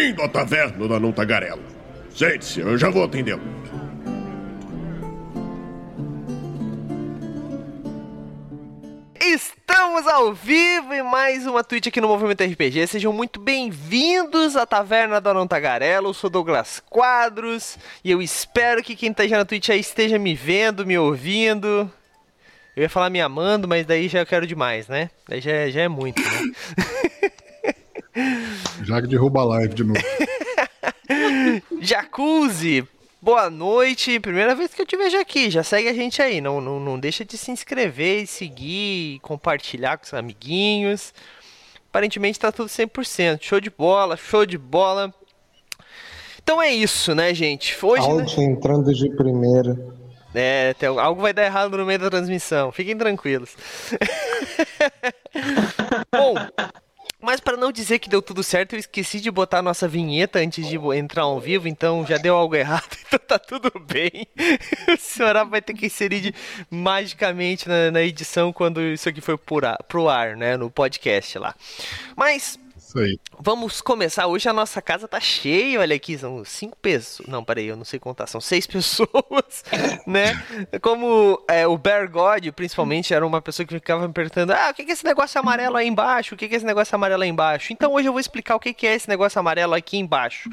Bem-vindo 0.00 0.22
à 0.22 0.28
taverna 0.30 0.88
da 0.88 0.98
Não 0.98 1.12
Tagarela. 1.12 1.60
Sente-se, 2.08 2.60
eu 2.60 2.78
já 2.78 2.88
vou 2.88 3.04
atendê-lo. 3.04 3.42
Estamos 9.20 10.06
ao 10.06 10.32
vivo 10.32 10.94
em 10.94 11.02
mais 11.02 11.46
uma 11.46 11.62
tweet 11.62 11.90
aqui 11.90 12.00
no 12.00 12.08
Movimento 12.08 12.42
RPG. 12.42 12.86
Sejam 12.86 13.12
muito 13.12 13.38
bem-vindos 13.38 14.56
à 14.56 14.64
Taverna 14.64 15.20
da 15.20 15.34
Não 15.34 15.46
Tagarela. 15.46 16.08
Eu 16.08 16.14
sou 16.14 16.30
Douglas 16.30 16.82
Quadros 16.88 17.76
e 18.02 18.10
eu 18.10 18.22
espero 18.22 18.82
que 18.82 18.96
quem 18.96 19.10
esteja 19.10 19.36
na 19.36 19.44
Twitch 19.44 19.68
aí 19.68 19.80
esteja 19.80 20.18
me 20.18 20.34
vendo, 20.34 20.86
me 20.86 20.96
ouvindo. 20.96 21.92
Eu 22.74 22.84
ia 22.84 22.88
falar 22.88 23.10
me 23.10 23.20
amando, 23.20 23.68
mas 23.68 23.84
daí 23.84 24.08
já 24.08 24.24
quero 24.24 24.46
demais, 24.46 24.88
né? 24.88 25.10
Daí 25.28 25.42
já, 25.42 25.68
já 25.68 25.82
é 25.82 25.88
muito, 25.88 26.22
né? 26.22 26.52
Já 28.90 29.00
que 29.00 29.06
derruba 29.06 29.40
a 29.40 29.44
live 29.44 29.72
de 29.72 29.84
novo. 29.84 30.00
Jacuzzi, 31.80 32.84
boa 33.22 33.48
noite. 33.48 34.18
Primeira 34.18 34.52
vez 34.52 34.74
que 34.74 34.82
eu 34.82 34.86
te 34.86 34.96
vejo 34.96 35.16
aqui. 35.16 35.48
Já 35.48 35.62
segue 35.62 35.88
a 35.88 35.92
gente 35.92 36.20
aí. 36.20 36.40
Não, 36.40 36.60
não, 36.60 36.80
não 36.80 36.98
deixa 36.98 37.24
de 37.24 37.38
se 37.38 37.52
inscrever, 37.52 38.26
seguir, 38.26 39.20
compartilhar 39.20 39.96
com 39.96 40.06
os 40.06 40.12
amiguinhos. 40.12 41.14
Aparentemente 41.88 42.40
tá 42.40 42.50
tudo 42.50 42.68
100%. 42.68 43.38
Show 43.40 43.60
de 43.60 43.70
bola, 43.70 44.16
show 44.16 44.44
de 44.44 44.58
bola. 44.58 45.14
Então 46.42 46.60
é 46.60 46.72
isso, 46.72 47.14
né, 47.14 47.32
gente? 47.32 47.78
Hoje. 47.80 48.08
Né? 48.08 48.12
Áudio 48.12 48.42
entrando 48.42 48.92
de 48.92 49.08
primeira. 49.10 49.78
É, 50.34 50.74
tem, 50.74 50.88
algo 50.88 51.22
vai 51.22 51.32
dar 51.32 51.44
errado 51.44 51.76
no 51.76 51.86
meio 51.86 52.00
da 52.00 52.10
transmissão. 52.10 52.72
Fiquem 52.72 52.98
tranquilos. 52.98 53.56
Bom, 56.12 56.34
mas 57.20 57.40
para 57.40 57.56
não 57.56 57.70
dizer 57.70 57.98
que 57.98 58.08
deu 58.08 58.22
tudo 58.22 58.42
certo, 58.42 58.74
eu 58.74 58.78
esqueci 58.78 59.20
de 59.20 59.30
botar 59.30 59.58
a 59.58 59.62
nossa 59.62 59.86
vinheta 59.86 60.38
antes 60.38 60.66
de 60.66 60.76
entrar 60.96 61.22
ao 61.22 61.38
vivo, 61.38 61.68
então 61.68 62.04
já 62.06 62.16
deu 62.16 62.34
algo 62.34 62.54
errado, 62.56 62.96
então 63.06 63.18
tá 63.18 63.38
tudo 63.38 63.70
bem. 63.80 64.26
O 64.90 64.96
senhor 64.96 65.46
vai 65.46 65.62
ter 65.62 65.74
que 65.74 65.86
inserir 65.86 66.20
de, 66.20 66.34
magicamente 66.70 67.68
na, 67.68 67.90
na, 67.90 68.02
edição 68.02 68.52
quando 68.52 68.80
isso 68.80 69.08
aqui 69.08 69.20
for 69.20 69.38
pro 69.88 70.08
ar, 70.08 70.36
né, 70.36 70.56
no 70.56 70.70
podcast 70.70 71.38
lá. 71.38 71.54
Mas 72.16 72.58
isso 72.90 72.98
aí. 72.98 73.18
Vamos 73.38 73.80
começar. 73.80 74.26
Hoje 74.26 74.48
a 74.48 74.52
nossa 74.52 74.82
casa 74.82 75.06
tá 75.06 75.20
cheia. 75.20 75.80
Olha 75.80 75.94
aqui, 75.94 76.18
são 76.18 76.44
cinco 76.44 76.76
pessoas. 76.76 77.28
Não, 77.28 77.44
peraí, 77.44 77.66
eu 77.66 77.76
não 77.76 77.84
sei 77.84 77.98
contar. 77.98 78.26
São 78.26 78.40
seis 78.40 78.66
pessoas, 78.68 79.64
né? 80.06 80.42
Como 80.82 81.42
é, 81.48 81.66
o 81.66 81.78
Bear 81.78 82.10
God, 82.10 82.46
principalmente, 82.48 83.14
era 83.14 83.26
uma 83.26 83.40
pessoa 83.40 83.64
que 83.64 83.74
ficava 83.74 84.06
me 84.06 84.12
perguntando: 84.12 84.52
ah, 84.52 84.70
o 84.70 84.74
que 84.74 84.82
é 84.82 84.92
esse 84.92 85.04
negócio 85.04 85.40
amarelo 85.40 85.76
aí 85.76 85.86
embaixo? 85.86 86.34
O 86.34 86.38
que 86.38 86.44
é 86.44 86.54
esse 86.54 86.66
negócio 86.66 86.94
amarelo 86.94 87.22
aí 87.22 87.28
embaixo? 87.28 87.72
Então 87.72 87.92
hoje 87.92 88.08
eu 88.08 88.12
vou 88.12 88.20
explicar 88.20 88.56
o 88.56 88.60
que 88.60 88.86
é 88.86 88.94
esse 88.94 89.08
negócio 89.08 89.38
amarelo 89.38 89.74
aqui 89.74 89.96
embaixo. 89.96 90.50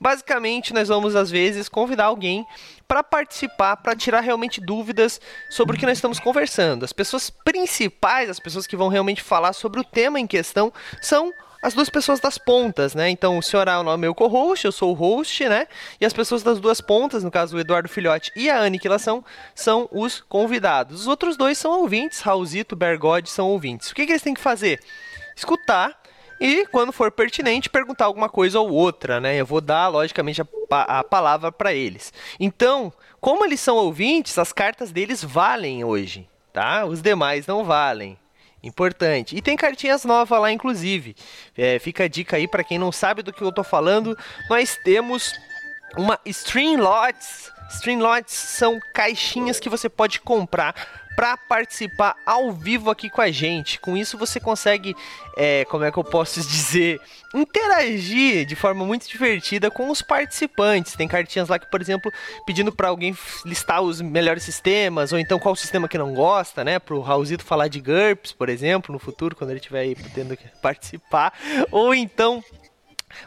Basicamente, 0.00 0.72
nós 0.72 0.88
vamos, 0.88 1.16
às 1.16 1.30
vezes, 1.30 1.68
convidar 1.68 2.04
alguém 2.04 2.46
para 2.86 3.02
participar, 3.02 3.76
para 3.76 3.94
tirar 3.94 4.20
realmente 4.20 4.60
dúvidas 4.60 5.20
sobre 5.48 5.76
o 5.76 5.78
que 5.78 5.86
nós 5.86 5.98
estamos 5.98 6.18
conversando. 6.18 6.84
As 6.84 6.92
pessoas 6.92 7.30
principais, 7.30 8.28
as 8.28 8.40
pessoas 8.40 8.66
que 8.66 8.76
vão 8.76 8.88
realmente 8.88 9.22
falar 9.22 9.52
sobre 9.52 9.80
o 9.80 9.84
tema 9.84 10.18
em 10.18 10.26
questão, 10.26 10.72
são 11.00 11.32
as 11.62 11.74
duas 11.74 11.90
pessoas 11.90 12.20
das 12.20 12.38
pontas, 12.38 12.94
né? 12.94 13.10
Então 13.10 13.36
o 13.36 13.42
senhor 13.42 13.68
é 13.68 13.76
o 13.76 13.96
meu 13.96 14.14
co-host, 14.14 14.64
eu 14.64 14.72
sou 14.72 14.92
o 14.92 14.94
host, 14.94 15.48
né? 15.48 15.66
E 16.00 16.06
as 16.06 16.12
pessoas 16.12 16.42
das 16.42 16.58
duas 16.58 16.80
pontas, 16.80 17.22
no 17.22 17.30
caso 17.30 17.56
o 17.56 17.60
Eduardo 17.60 17.88
Filhote 17.88 18.32
e 18.34 18.48
a 18.48 18.60
Aniquilação, 18.60 19.24
são 19.54 19.88
os 19.92 20.20
convidados. 20.20 21.02
Os 21.02 21.06
outros 21.06 21.36
dois 21.36 21.58
são 21.58 21.80
ouvintes, 21.80 22.20
Raulzito, 22.20 22.74
Bergode 22.74 23.28
são 23.28 23.48
ouvintes. 23.48 23.90
O 23.90 23.94
que, 23.94 24.06
que 24.06 24.12
eles 24.12 24.22
têm 24.22 24.34
que 24.34 24.40
fazer? 24.40 24.80
Escutar 25.36 26.00
e, 26.40 26.66
quando 26.66 26.90
for 26.90 27.12
pertinente, 27.12 27.68
perguntar 27.68 28.06
alguma 28.06 28.28
coisa 28.28 28.58
ou 28.58 28.70
outra, 28.70 29.20
né? 29.20 29.36
Eu 29.36 29.44
vou 29.44 29.60
dar, 29.60 29.88
logicamente, 29.88 30.40
a, 30.40 31.00
a 31.00 31.04
palavra 31.04 31.52
para 31.52 31.74
eles. 31.74 32.12
Então, 32.38 32.90
como 33.20 33.44
eles 33.44 33.60
são 33.60 33.76
ouvintes, 33.76 34.38
as 34.38 34.50
cartas 34.50 34.90
deles 34.90 35.22
valem 35.22 35.84
hoje, 35.84 36.26
tá? 36.50 36.86
Os 36.86 37.02
demais 37.02 37.46
não 37.46 37.62
valem. 37.62 38.18
Importante. 38.62 39.36
E 39.36 39.40
tem 39.40 39.56
cartinhas 39.56 40.04
novas 40.04 40.38
lá, 40.38 40.52
inclusive. 40.52 41.16
É, 41.56 41.78
fica 41.78 42.04
a 42.04 42.08
dica 42.08 42.36
aí 42.36 42.46
para 42.46 42.64
quem 42.64 42.78
não 42.78 42.92
sabe 42.92 43.22
do 43.22 43.32
que 43.32 43.42
eu 43.42 43.52
tô 43.52 43.64
falando. 43.64 44.16
Nós 44.48 44.78
temos 44.84 45.32
uma 45.96 46.18
Streamlots. 46.26 47.50
Streamlots 47.70 48.34
são 48.34 48.78
caixinhas 48.92 49.58
que 49.58 49.68
você 49.68 49.88
pode 49.88 50.20
comprar 50.20 50.99
para 51.16 51.36
participar 51.36 52.16
ao 52.24 52.52
vivo 52.52 52.90
aqui 52.90 53.10
com 53.10 53.20
a 53.20 53.30
gente. 53.30 53.78
Com 53.80 53.96
isso 53.96 54.16
você 54.16 54.40
consegue, 54.40 54.94
é, 55.36 55.64
como 55.66 55.84
é 55.84 55.90
que 55.90 55.98
eu 55.98 56.04
posso 56.04 56.40
dizer, 56.46 57.00
interagir 57.34 58.46
de 58.46 58.56
forma 58.56 58.84
muito 58.84 59.08
divertida 59.08 59.70
com 59.70 59.90
os 59.90 60.02
participantes. 60.02 60.94
Tem 60.94 61.08
cartinhas 61.08 61.48
lá 61.48 61.58
que, 61.58 61.70
por 61.70 61.80
exemplo, 61.80 62.10
pedindo 62.46 62.72
para 62.72 62.88
alguém 62.88 63.16
listar 63.44 63.82
os 63.82 64.00
melhores 64.00 64.42
sistemas, 64.42 65.12
ou 65.12 65.18
então 65.18 65.38
qual 65.38 65.54
sistema 65.54 65.88
que 65.88 65.98
não 65.98 66.14
gosta, 66.14 66.64
né? 66.64 66.78
Pro 66.78 67.00
Raulzito 67.00 67.44
falar 67.44 67.68
de 67.68 67.80
GURPS, 67.80 68.32
por 68.32 68.48
exemplo, 68.48 68.92
no 68.92 68.98
futuro, 68.98 69.36
quando 69.36 69.50
ele 69.50 69.60
estiver 69.60 69.80
aí 69.80 69.94
podendo 69.94 70.36
participar. 70.62 71.32
Ou 71.70 71.94
então 71.94 72.42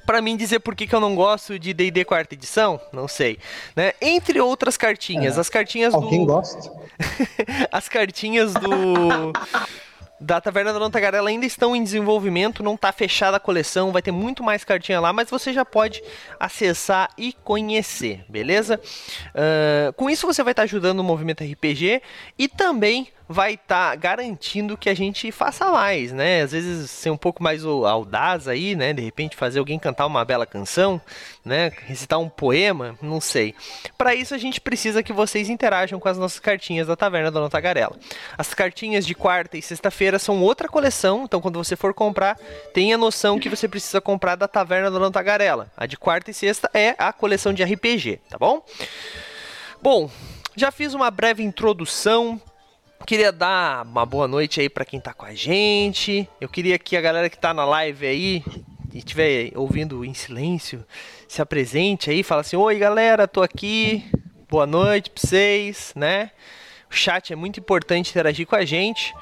para 0.06 0.22
mim 0.22 0.36
dizer 0.36 0.60
por 0.60 0.76
que, 0.76 0.88
que 0.88 0.96
eu 0.96 1.00
não 1.00 1.16
gosto 1.16 1.58
de 1.58 1.74
D&D 1.74 2.06
quarta 2.06 2.34
edição, 2.34 2.80
não 2.92 3.08
sei, 3.08 3.38
né? 3.76 3.94
Entre 4.02 4.40
outras 4.40 4.78
cartinhas, 4.78 5.38
é. 5.38 5.42
as 5.42 5.50
cartinhas 5.50 5.94
Alguém 5.94 6.20
do 6.20 6.26
gosta? 6.26 6.72
as 7.72 7.90
cartinhas 7.90 8.54
do 8.54 9.34
da 10.24 10.40
Taverna 10.40 10.72
da 10.72 10.80
Lontagarela 10.80 11.30
ainda 11.30 11.46
estão 11.46 11.76
em 11.76 11.84
desenvolvimento, 11.84 12.64
não 12.64 12.76
está 12.76 12.92
fechada 12.94 13.38
a 13.38 13.40
coleção, 13.40 13.92
vai 13.92 14.02
ter 14.02 14.12
muito 14.12 14.42
mais 14.42 14.64
cartinha 14.64 15.00
lá, 15.00 15.12
mas 15.12 15.30
você 15.30 15.52
já 15.52 15.66
pode 15.66 16.02
acessar 16.40 17.10
e 17.18 17.34
conhecer, 17.44 18.24
beleza? 18.30 18.80
Uh, 19.30 19.92
com 19.94 20.10
isso 20.10 20.26
você 20.26 20.42
vai 20.42 20.54
estar 20.54 20.62
tá 20.62 20.66
ajudando 20.66 21.02
o 21.02 21.04
movimento 21.04 21.44
RPG 21.44 22.02
e 22.40 22.48
também 22.48 23.10
vai 23.34 23.56
estar 23.56 23.90
tá 23.90 23.96
garantindo 23.96 24.78
que 24.78 24.90
a 24.90 24.94
gente 24.94 25.32
faça 25.32 25.72
mais, 25.72 26.12
né? 26.12 26.44
Às 26.44 26.52
vezes 26.52 26.90
ser 26.90 27.10
um 27.10 27.18
pouco 27.18 27.42
mais 27.42 27.66
audaz 27.66 28.48
aí, 28.48 28.76
né? 28.76 28.94
De 28.94 29.02
repente 29.02 29.36
fazer 29.36 29.60
alguém 29.60 29.80
cantar 29.80 30.06
uma 30.06 30.24
bela 30.24 30.46
canção, 30.46 31.02
né? 31.44 31.72
Recitar 31.86 32.20
um 32.20 32.30
poema, 32.30 32.98
não 33.02 33.20
sei. 33.20 33.56
Para 33.98 34.14
isso 34.14 34.34
a 34.34 34.38
gente 34.38 34.62
precisa 34.62 35.04
que 35.04 35.12
vocês 35.12 35.50
interajam 35.50 36.00
com 36.00 36.08
as 36.08 36.18
nossas 36.18 36.40
cartinhas 36.40 36.88
da 36.88 36.96
Taverna 36.96 37.32
da 37.32 37.50
Tagarela. 37.50 37.98
As 38.38 38.54
cartinhas 38.54 39.06
de 39.06 39.16
quarta 39.16 39.58
e 39.58 39.62
sexta-feira 39.62 40.20
são 40.20 40.42
outra 40.42 40.68
coleção, 40.68 41.24
então 41.24 41.42
quando 41.42 41.62
você 41.62 41.76
for 41.76 41.94
comprar, 41.94 42.38
tenha 42.74 42.98
noção 42.98 43.40
que 43.40 43.50
você 43.50 43.68
precisa 43.68 44.00
comprar 44.00 44.36
da 44.36 44.48
Taverna 44.48 44.92
da 44.92 45.12
Tagarela. 45.12 45.72
A 45.76 45.86
de 45.86 45.98
quarta 45.98 46.32
e 46.32 46.34
sexta 46.34 46.70
é 46.74 46.96
a 46.98 47.12
coleção 47.12 47.54
de 47.54 47.64
RPG, 47.64 48.22
tá 48.30 48.38
bom? 48.38 48.64
Bom, 49.82 50.10
já 50.56 50.72
fiz 50.72 50.94
uma 50.94 51.10
breve 51.10 51.44
introdução 51.44 52.40
Queria 53.06 53.34
dar 53.34 53.86
uma 53.86 54.06
boa 54.06 54.30
noite 54.30 54.62
aí 54.62 54.70
para 54.70 54.86
quem 54.86 54.98
tá 54.98 55.14
com 55.14 55.26
a 55.26 55.34
gente. 55.34 56.28
Eu 56.40 56.48
queria 56.48 56.80
que 56.80 56.96
a 56.96 57.02
galera 57.02 57.30
que 57.30 57.38
tá 57.38 57.54
na 57.54 57.66
live 57.66 58.08
aí 58.08 58.44
e 58.94 59.00
estiver 59.00 59.52
ouvindo 59.56 60.06
em 60.06 60.14
silêncio, 60.14 60.86
se 61.28 61.42
apresente 61.42 62.10
aí, 62.10 62.24
fala 62.24 62.42
assim: 62.42 62.56
"Oi, 62.56 62.80
galera, 62.80 63.28
tô 63.28 63.42
aqui. 63.42 64.06
Boa 64.50 64.66
noite 64.66 65.10
para 65.10 65.22
vocês", 65.22 65.92
né? 65.98 66.32
O 66.90 66.94
chat 66.94 67.34
é 67.34 67.36
muito 67.36 67.60
importante 67.60 68.10
interagir 68.10 68.48
com 68.48 68.56
a 68.56 68.64
gente. 68.64 69.14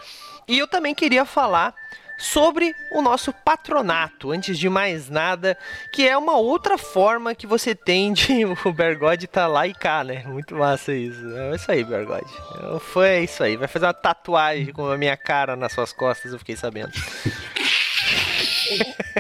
E 0.47 0.59
eu 0.59 0.67
também 0.67 0.93
queria 0.93 1.25
falar 1.25 1.73
sobre 2.21 2.75
o 2.91 3.01
nosso 3.01 3.33
patronato, 3.33 4.31
antes 4.31 4.57
de 4.57 4.69
mais 4.69 5.09
nada, 5.09 5.57
que 5.91 6.07
é 6.07 6.15
uma 6.15 6.37
outra 6.37 6.77
forma 6.77 7.33
que 7.33 7.47
você 7.47 7.73
tem 7.73 8.13
de 8.13 8.45
o 8.65 8.71
Bergode 8.71 9.27
tá 9.27 9.47
lá 9.47 9.67
e 9.67 9.73
cá, 9.73 10.03
né? 10.03 10.23
Muito 10.27 10.55
massa 10.55 10.93
isso. 10.93 11.35
É 11.35 11.55
isso 11.55 11.71
aí, 11.71 11.83
Bergode. 11.83 12.31
Foi 12.79 13.23
isso 13.23 13.43
aí. 13.43 13.57
Vai 13.57 13.67
fazer 13.67 13.85
uma 13.85 13.93
tatuagem 13.93 14.72
com 14.72 14.87
a 14.87 14.97
minha 14.97 15.17
cara 15.17 15.55
nas 15.55 15.73
suas 15.73 15.91
costas, 15.91 16.31
eu 16.31 16.40
fiquei 16.40 16.55
sabendo. 16.55 16.91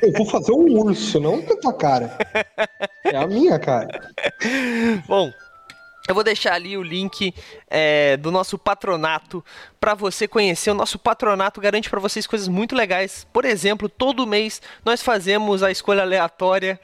Eu 0.01 0.11
vou 0.13 0.25
fazer 0.25 0.51
um 0.51 0.71
urso, 0.79 1.19
não 1.19 1.41
com 1.41 1.53
a 1.53 1.57
tua 1.57 1.73
cara. 1.73 2.17
É 3.03 3.17
a 3.17 3.27
minha 3.27 3.59
cara. 3.59 4.09
Bom, 5.07 5.31
eu 6.11 6.15
vou 6.15 6.23
deixar 6.25 6.53
ali 6.53 6.77
o 6.77 6.83
link 6.83 7.33
é, 7.69 8.17
do 8.17 8.31
nosso 8.31 8.57
patronato 8.57 9.43
para 9.79 9.93
você 9.93 10.27
conhecer. 10.27 10.69
O 10.69 10.75
nosso 10.75 10.99
patronato 10.99 11.61
garante 11.61 11.89
para 11.89 12.01
vocês 12.01 12.27
coisas 12.27 12.49
muito 12.49 12.75
legais. 12.75 13.25
Por 13.31 13.45
exemplo, 13.45 13.87
todo 13.87 14.27
mês 14.27 14.61
nós 14.83 15.01
fazemos 15.01 15.63
a 15.63 15.71
escolha 15.71 16.01
aleatória 16.01 16.79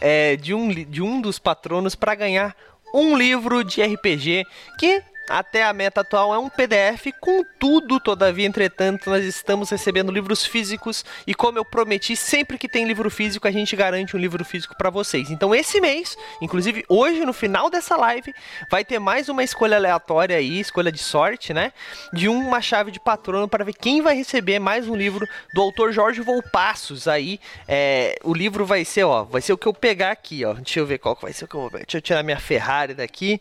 é, 0.00 0.36
de, 0.36 0.54
um, 0.54 0.68
de 0.68 1.02
um 1.02 1.20
dos 1.20 1.38
patronos 1.38 1.96
para 1.96 2.14
ganhar 2.14 2.56
um 2.94 3.16
livro 3.16 3.64
de 3.64 3.82
RPG 3.82 4.46
que 4.78 5.02
até 5.30 5.62
a 5.62 5.72
meta 5.72 6.00
atual 6.00 6.34
é 6.34 6.38
um 6.38 6.48
PDF. 6.48 7.06
Contudo, 7.20 8.00
todavia, 8.00 8.46
entretanto, 8.46 9.08
nós 9.08 9.24
estamos 9.24 9.70
recebendo 9.70 10.10
livros 10.10 10.44
físicos 10.44 11.04
e 11.26 11.34
como 11.34 11.56
eu 11.56 11.64
prometi, 11.64 12.16
sempre 12.16 12.58
que 12.58 12.68
tem 12.68 12.84
livro 12.84 13.08
físico, 13.08 13.46
a 13.46 13.50
gente 13.50 13.76
garante 13.76 14.16
um 14.16 14.18
livro 14.18 14.44
físico 14.44 14.76
para 14.76 14.90
vocês. 14.90 15.30
Então, 15.30 15.54
esse 15.54 15.80
mês, 15.80 16.16
inclusive 16.42 16.84
hoje 16.88 17.24
no 17.24 17.32
final 17.32 17.70
dessa 17.70 17.96
live, 17.96 18.34
vai 18.68 18.84
ter 18.84 18.98
mais 18.98 19.28
uma 19.28 19.44
escolha 19.44 19.76
aleatória 19.76 20.36
aí, 20.36 20.58
escolha 20.58 20.90
de 20.90 20.98
sorte, 20.98 21.54
né? 21.54 21.72
De 22.12 22.28
uma 22.28 22.60
chave 22.60 22.90
de 22.90 22.98
patrono 22.98 23.48
para 23.48 23.64
ver 23.64 23.74
quem 23.74 24.02
vai 24.02 24.16
receber 24.16 24.58
mais 24.58 24.88
um 24.88 24.96
livro 24.96 25.26
do 25.54 25.62
autor 25.62 25.92
Jorge 25.92 26.20
Volpassos. 26.20 27.06
Aí, 27.06 27.38
é, 27.68 28.18
o 28.24 28.34
livro 28.34 28.66
vai 28.66 28.84
ser, 28.84 29.04
ó, 29.04 29.22
vai 29.22 29.40
ser 29.40 29.52
o 29.52 29.58
que 29.58 29.68
eu 29.68 29.74
pegar 29.74 30.10
aqui, 30.10 30.44
ó. 30.44 30.54
Deixa 30.54 30.80
eu 30.80 30.86
ver 30.86 30.98
qual 30.98 31.14
que 31.14 31.22
vai 31.22 31.32
ser 31.32 31.44
o 31.44 31.48
que 31.48 31.54
eu 31.54 31.60
vou. 31.60 31.70
Deixa 31.70 31.98
eu 31.98 32.02
tirar 32.02 32.24
minha 32.24 32.40
Ferrari 32.40 32.94
daqui. 32.94 33.40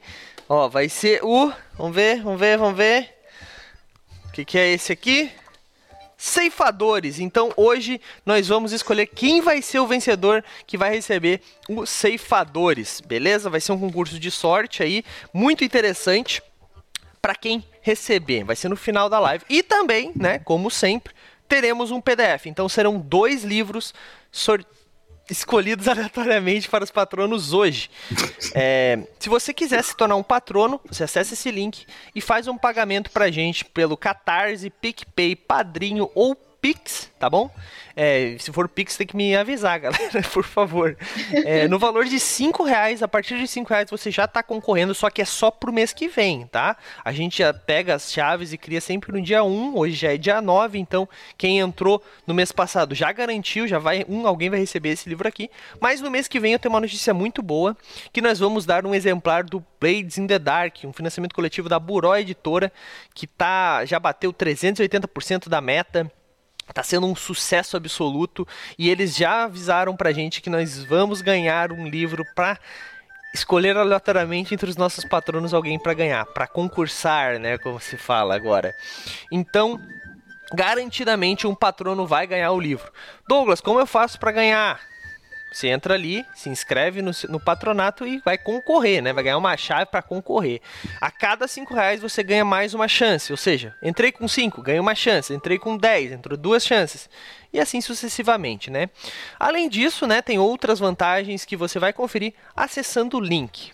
Ó, 0.51 0.68
vai 0.68 0.89
ser 0.89 1.24
o. 1.24 1.53
Vamos 1.79 1.95
ver, 1.95 2.21
vamos 2.21 2.39
ver, 2.41 2.57
vamos 2.57 2.75
ver. 2.77 3.09
O 4.25 4.31
que, 4.33 4.43
que 4.43 4.57
é 4.57 4.67
esse 4.73 4.91
aqui? 4.91 5.31
Ceifadores. 6.17 7.19
Então 7.19 7.53
hoje 7.55 8.01
nós 8.25 8.49
vamos 8.49 8.73
escolher 8.73 9.05
quem 9.05 9.39
vai 9.39 9.61
ser 9.61 9.79
o 9.79 9.87
vencedor 9.87 10.43
que 10.67 10.77
vai 10.77 10.91
receber 10.91 11.41
o 11.69 11.85
Ceifadores, 11.85 12.99
beleza? 12.99 13.49
Vai 13.49 13.61
ser 13.61 13.71
um 13.71 13.79
concurso 13.79 14.19
de 14.19 14.29
sorte 14.29 14.83
aí, 14.83 15.05
muito 15.33 15.63
interessante 15.63 16.43
para 17.21 17.33
quem 17.33 17.63
receber. 17.81 18.43
Vai 18.43 18.57
ser 18.57 18.67
no 18.67 18.75
final 18.75 19.07
da 19.07 19.17
live. 19.17 19.45
E 19.47 19.63
também, 19.63 20.11
né, 20.17 20.37
como 20.39 20.69
sempre, 20.69 21.13
teremos 21.47 21.91
um 21.91 22.01
PDF. 22.01 22.47
Então 22.47 22.67
serão 22.67 22.99
dois 22.99 23.45
livros 23.45 23.93
sorteados 24.29 24.79
escolhidos 25.29 25.87
aleatoriamente 25.89 26.69
para 26.69 26.83
os 26.83 26.91
patronos 26.91 27.53
hoje. 27.53 27.89
É, 28.53 29.07
se 29.19 29.29
você 29.29 29.53
quiser 29.53 29.83
se 29.83 29.95
tornar 29.95 30.15
um 30.15 30.23
patrono, 30.23 30.79
você 30.85 31.03
acessa 31.03 31.33
esse 31.33 31.51
link 31.51 31.85
e 32.13 32.21
faz 32.21 32.47
um 32.47 32.57
pagamento 32.57 33.11
para 33.11 33.25
a 33.25 33.31
gente 33.31 33.65
pelo 33.65 33.97
Catarse, 33.97 34.69
PicPay, 34.69 35.35
Padrinho 35.35 36.09
ou 36.13 36.35
Pix, 36.61 37.09
tá 37.17 37.29
bom? 37.29 37.50
É, 37.95 38.35
se 38.39 38.51
for 38.51 38.67
Pix, 38.67 38.97
tem 38.97 39.07
que 39.07 39.15
me 39.15 39.35
avisar, 39.35 39.79
galera, 39.81 40.21
por 40.33 40.44
favor. 40.44 40.97
É, 41.33 41.67
no 41.67 41.79
valor 41.79 42.06
de 42.06 42.19
5 42.19 42.63
reais, 42.63 43.01
a 43.01 43.07
partir 43.07 43.38
de 43.38 43.47
5 43.47 43.69
reais 43.69 43.89
você 43.89 44.11
já 44.11 44.25
está 44.25 44.44
concorrendo, 44.44 44.94
só 44.94 45.09
que 45.09 45.21
é 45.21 45.25
só 45.25 45.50
pro 45.51 45.71
mês 45.71 45.94
que 45.94 46.07
vem, 46.07 46.47
tá? 46.47 46.77
A 47.03 47.11
gente 47.11 47.39
já 47.39 47.53
pega 47.53 47.95
as 47.95 48.11
chaves 48.11 48.53
e 48.53 48.57
cria 48.57 48.81
sempre 48.81 49.11
no 49.11 49.21
dia 49.21 49.44
1, 49.44 49.77
hoje 49.77 49.95
já 49.95 50.13
é 50.13 50.17
dia 50.17 50.41
9, 50.41 50.77
então 50.79 51.07
quem 51.38 51.59
entrou 51.59 52.03
no 52.27 52.33
mês 52.33 52.51
passado 52.51 52.94
já 52.94 53.11
garantiu, 53.11 53.67
já 53.67 53.79
vai, 53.79 54.06
um, 54.07 54.27
alguém 54.27 54.50
vai 54.50 54.59
receber 54.59 54.89
esse 54.89 55.07
livro 55.07 55.27
aqui. 55.27 55.50
Mas 55.79 56.01
no 56.01 56.11
mês 56.11 56.27
que 56.27 56.39
vem 56.39 56.53
eu 56.53 56.59
tenho 56.59 56.73
uma 56.73 56.81
notícia 56.81 57.13
muito 57.13 57.41
boa, 57.41 57.75
que 58.11 58.21
nós 58.21 58.39
vamos 58.39 58.65
dar 58.65 58.85
um 58.85 58.94
exemplar 58.94 59.44
do 59.44 59.63
Blades 59.79 60.17
in 60.17 60.27
the 60.27 60.39
Dark, 60.39 60.77
um 60.83 60.94
financiamento 60.94 61.33
coletivo 61.33 61.69
da 61.69 61.79
Buró 61.79 62.15
Editora, 62.15 62.71
que 63.13 63.25
tá, 63.25 63.85
já 63.85 64.00
bateu 64.00 64.33
380% 64.33 65.47
da 65.47 65.61
meta 65.61 66.11
Tá 66.74 66.83
sendo 66.83 67.07
um 67.07 67.16
sucesso 67.16 67.75
absoluto 67.75 68.48
e 68.77 68.89
eles 68.89 69.16
já 69.16 69.44
avisaram 69.44 69.95
pra 69.95 70.12
gente 70.12 70.42
que 70.42 70.50
nós 70.50 70.83
vamos 70.83 71.21
ganhar 71.21 71.71
um 71.71 71.88
livro 71.88 72.24
pra 72.36 72.57
escolher 73.33 73.77
aleatoriamente 73.77 74.54
entre 74.54 74.69
os 74.69 74.77
nossos 74.77 75.06
patronos 75.06 75.54
alguém 75.54 75.80
para 75.80 75.94
ganhar, 75.94 76.25
para 76.25 76.48
concursar, 76.48 77.39
né, 77.39 77.57
como 77.57 77.80
se 77.80 77.98
fala 77.98 78.36
agora. 78.36 78.74
Então, 79.31 79.80
garantidamente 80.54 81.45
um 81.45 81.56
patrono 81.56 82.07
vai 82.07 82.25
ganhar 82.25 82.51
o 82.51 82.60
livro. 82.60 82.92
Douglas, 83.27 83.62
como 83.62 83.80
eu 83.80 83.86
faço 83.86 84.19
para 84.19 84.31
ganhar? 84.31 84.88
Você 85.51 85.67
entra 85.67 85.95
ali, 85.95 86.25
se 86.35 86.47
inscreve 86.47 87.01
no, 87.01 87.11
no, 87.27 87.39
patronato 87.39 88.05
e 88.05 88.19
vai 88.19 88.37
concorrer, 88.37 89.01
né? 89.01 89.11
Vai 89.11 89.23
ganhar 89.23 89.37
uma 89.37 89.57
chave 89.57 89.87
para 89.87 90.01
concorrer. 90.01 90.61
A 91.01 91.09
cada 91.09 91.47
5 91.47 91.73
reais 91.73 92.01
você 92.01 92.21
ganha 92.21 92.45
mais 92.45 92.73
uma 92.73 92.87
chance. 92.87 93.31
Ou 93.31 93.37
seja, 93.37 93.75
entrei 93.81 94.11
com 94.11 94.27
5, 94.27 94.61
ganhei 94.61 94.79
uma 94.79 94.93
chance. 94.93 95.33
Entrei 95.33 95.57
com 95.57 95.75
10, 95.75 96.11
entrou 96.11 96.37
duas 96.37 96.63
chances. 96.63 97.09
E 97.51 97.59
assim 97.59 97.81
sucessivamente, 97.81 98.69
né? 98.69 98.89
Além 99.39 99.67
disso, 99.67 100.05
né, 100.05 100.21
tem 100.21 100.37
outras 100.37 100.79
vantagens 100.79 101.45
que 101.45 101.57
você 101.57 101.79
vai 101.79 101.91
conferir 101.91 102.33
acessando 102.55 103.17
o 103.17 103.19
link. 103.19 103.71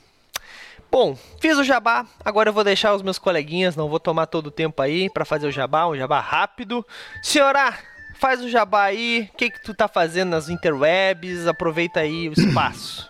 Bom, 0.89 1.17
fiz 1.41 1.57
o 1.57 1.63
jabá, 1.63 2.05
agora 2.23 2.49
eu 2.49 2.53
vou 2.53 2.63
deixar 2.63 2.95
os 2.95 3.01
meus 3.01 3.19
coleguinhas, 3.19 3.75
não 3.75 3.89
vou 3.89 3.99
tomar 3.99 4.27
todo 4.27 4.47
o 4.47 4.51
tempo 4.51 4.81
aí 4.81 5.09
para 5.09 5.25
fazer 5.25 5.45
o 5.45 5.51
jabá, 5.51 5.87
um 5.87 5.97
jabá 5.97 6.21
rápido. 6.21 6.85
Senhora, 7.21 7.77
Faz 8.17 8.41
o 8.41 8.49
jabá 8.49 8.85
aí, 8.85 9.29
o 9.33 9.37
que, 9.37 9.49
que 9.49 9.61
tu 9.61 9.73
tá 9.73 9.87
fazendo 9.87 10.29
nas 10.29 10.49
interwebs? 10.49 11.47
Aproveita 11.47 11.99
aí 11.99 12.29
o 12.29 12.33
espaço. 12.33 13.09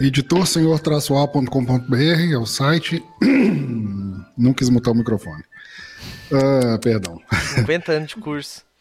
Editor 0.00 0.46
senhor-a.com.br 0.46 2.32
é 2.32 2.36
o 2.36 2.46
site. 2.46 3.02
Não 4.36 4.52
quis 4.52 4.68
mutar 4.68 4.90
o 4.90 4.94
microfone. 4.94 5.44
Ah, 6.32 6.78
perdão. 6.78 7.20
90 7.58 7.92
anos 7.92 8.08
de 8.08 8.16
curso. 8.16 8.62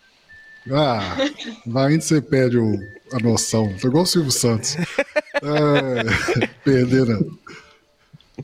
Ah, 0.72 1.18
vai 1.66 1.94
indo 1.94 2.02
você 2.02 2.22
perde 2.22 2.58
o, 2.58 2.80
a 3.12 3.20
noção. 3.22 3.76
Tô 3.82 3.90
igual 3.90 4.04
o 4.04 4.08
Silvio 4.08 4.32
Santos. 4.32 4.78
Ah, 5.44 6.48
perdendo. 6.64 7.38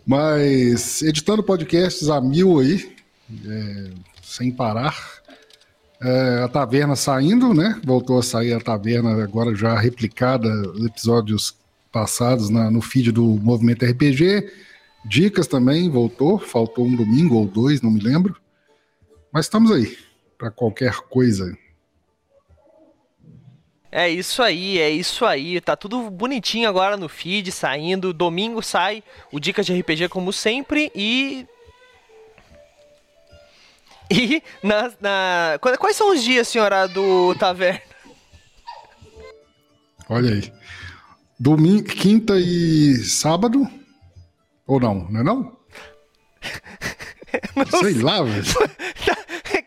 Mas 0.05 1.01
editando 1.01 1.41
podcasts 1.41 2.09
a 2.09 2.19
mil 2.19 2.59
aí, 2.59 2.93
é, 3.47 3.91
sem 4.21 4.51
parar. 4.51 5.18
É, 6.01 6.43
a 6.43 6.47
taverna 6.47 6.95
saindo, 6.95 7.53
né? 7.53 7.79
Voltou 7.83 8.19
a 8.19 8.23
sair 8.23 8.53
a 8.53 8.61
taverna 8.61 9.21
agora 9.21 9.53
já 9.53 9.77
replicada 9.77 10.47
episódios 10.85 11.57
passados 11.91 12.49
na, 12.49 12.71
no 12.71 12.81
feed 12.81 13.11
do 13.11 13.23
Movimento 13.23 13.85
RPG. 13.85 14.49
Dicas 15.05 15.47
também 15.47 15.89
voltou, 15.89 16.39
faltou 16.39 16.85
um 16.85 16.95
domingo 16.95 17.35
ou 17.35 17.45
dois, 17.45 17.81
não 17.81 17.91
me 17.91 17.99
lembro. 17.99 18.35
Mas 19.31 19.45
estamos 19.45 19.71
aí 19.71 19.97
para 20.37 20.49
qualquer 20.49 20.95
coisa. 21.09 21.57
É 23.91 24.07
isso 24.07 24.41
aí, 24.41 24.77
é 24.77 24.89
isso 24.89 25.25
aí. 25.25 25.59
Tá 25.59 25.75
tudo 25.75 26.09
bonitinho 26.09 26.69
agora 26.69 26.95
no 26.95 27.09
feed, 27.09 27.51
saindo. 27.51 28.13
Domingo 28.13 28.61
sai 28.61 29.03
o 29.31 29.39
Dicas 29.39 29.65
de 29.65 29.77
RPG 29.77 30.07
como 30.09 30.31
sempre 30.31 30.91
e 30.95 31.45
e 34.11 34.41
na, 34.63 34.91
na, 34.99 35.59
quais 35.59 35.95
são 35.95 36.11
os 36.11 36.23
dias, 36.23 36.47
senhora, 36.47 36.87
do 36.87 37.35
taverna? 37.35 37.81
Olha 40.09 40.33
aí. 40.33 40.51
Domingo, 41.39 41.83
quinta 41.83 42.33
e 42.37 42.95
sábado? 42.97 43.67
Ou 44.65 44.79
não, 44.79 45.07
não 45.09 45.19
é 45.19 45.23
não? 45.23 45.57
não 47.55 47.65
sei, 47.65 47.93
sei 47.93 48.01
lá, 48.01 48.21
velho. 48.23 48.43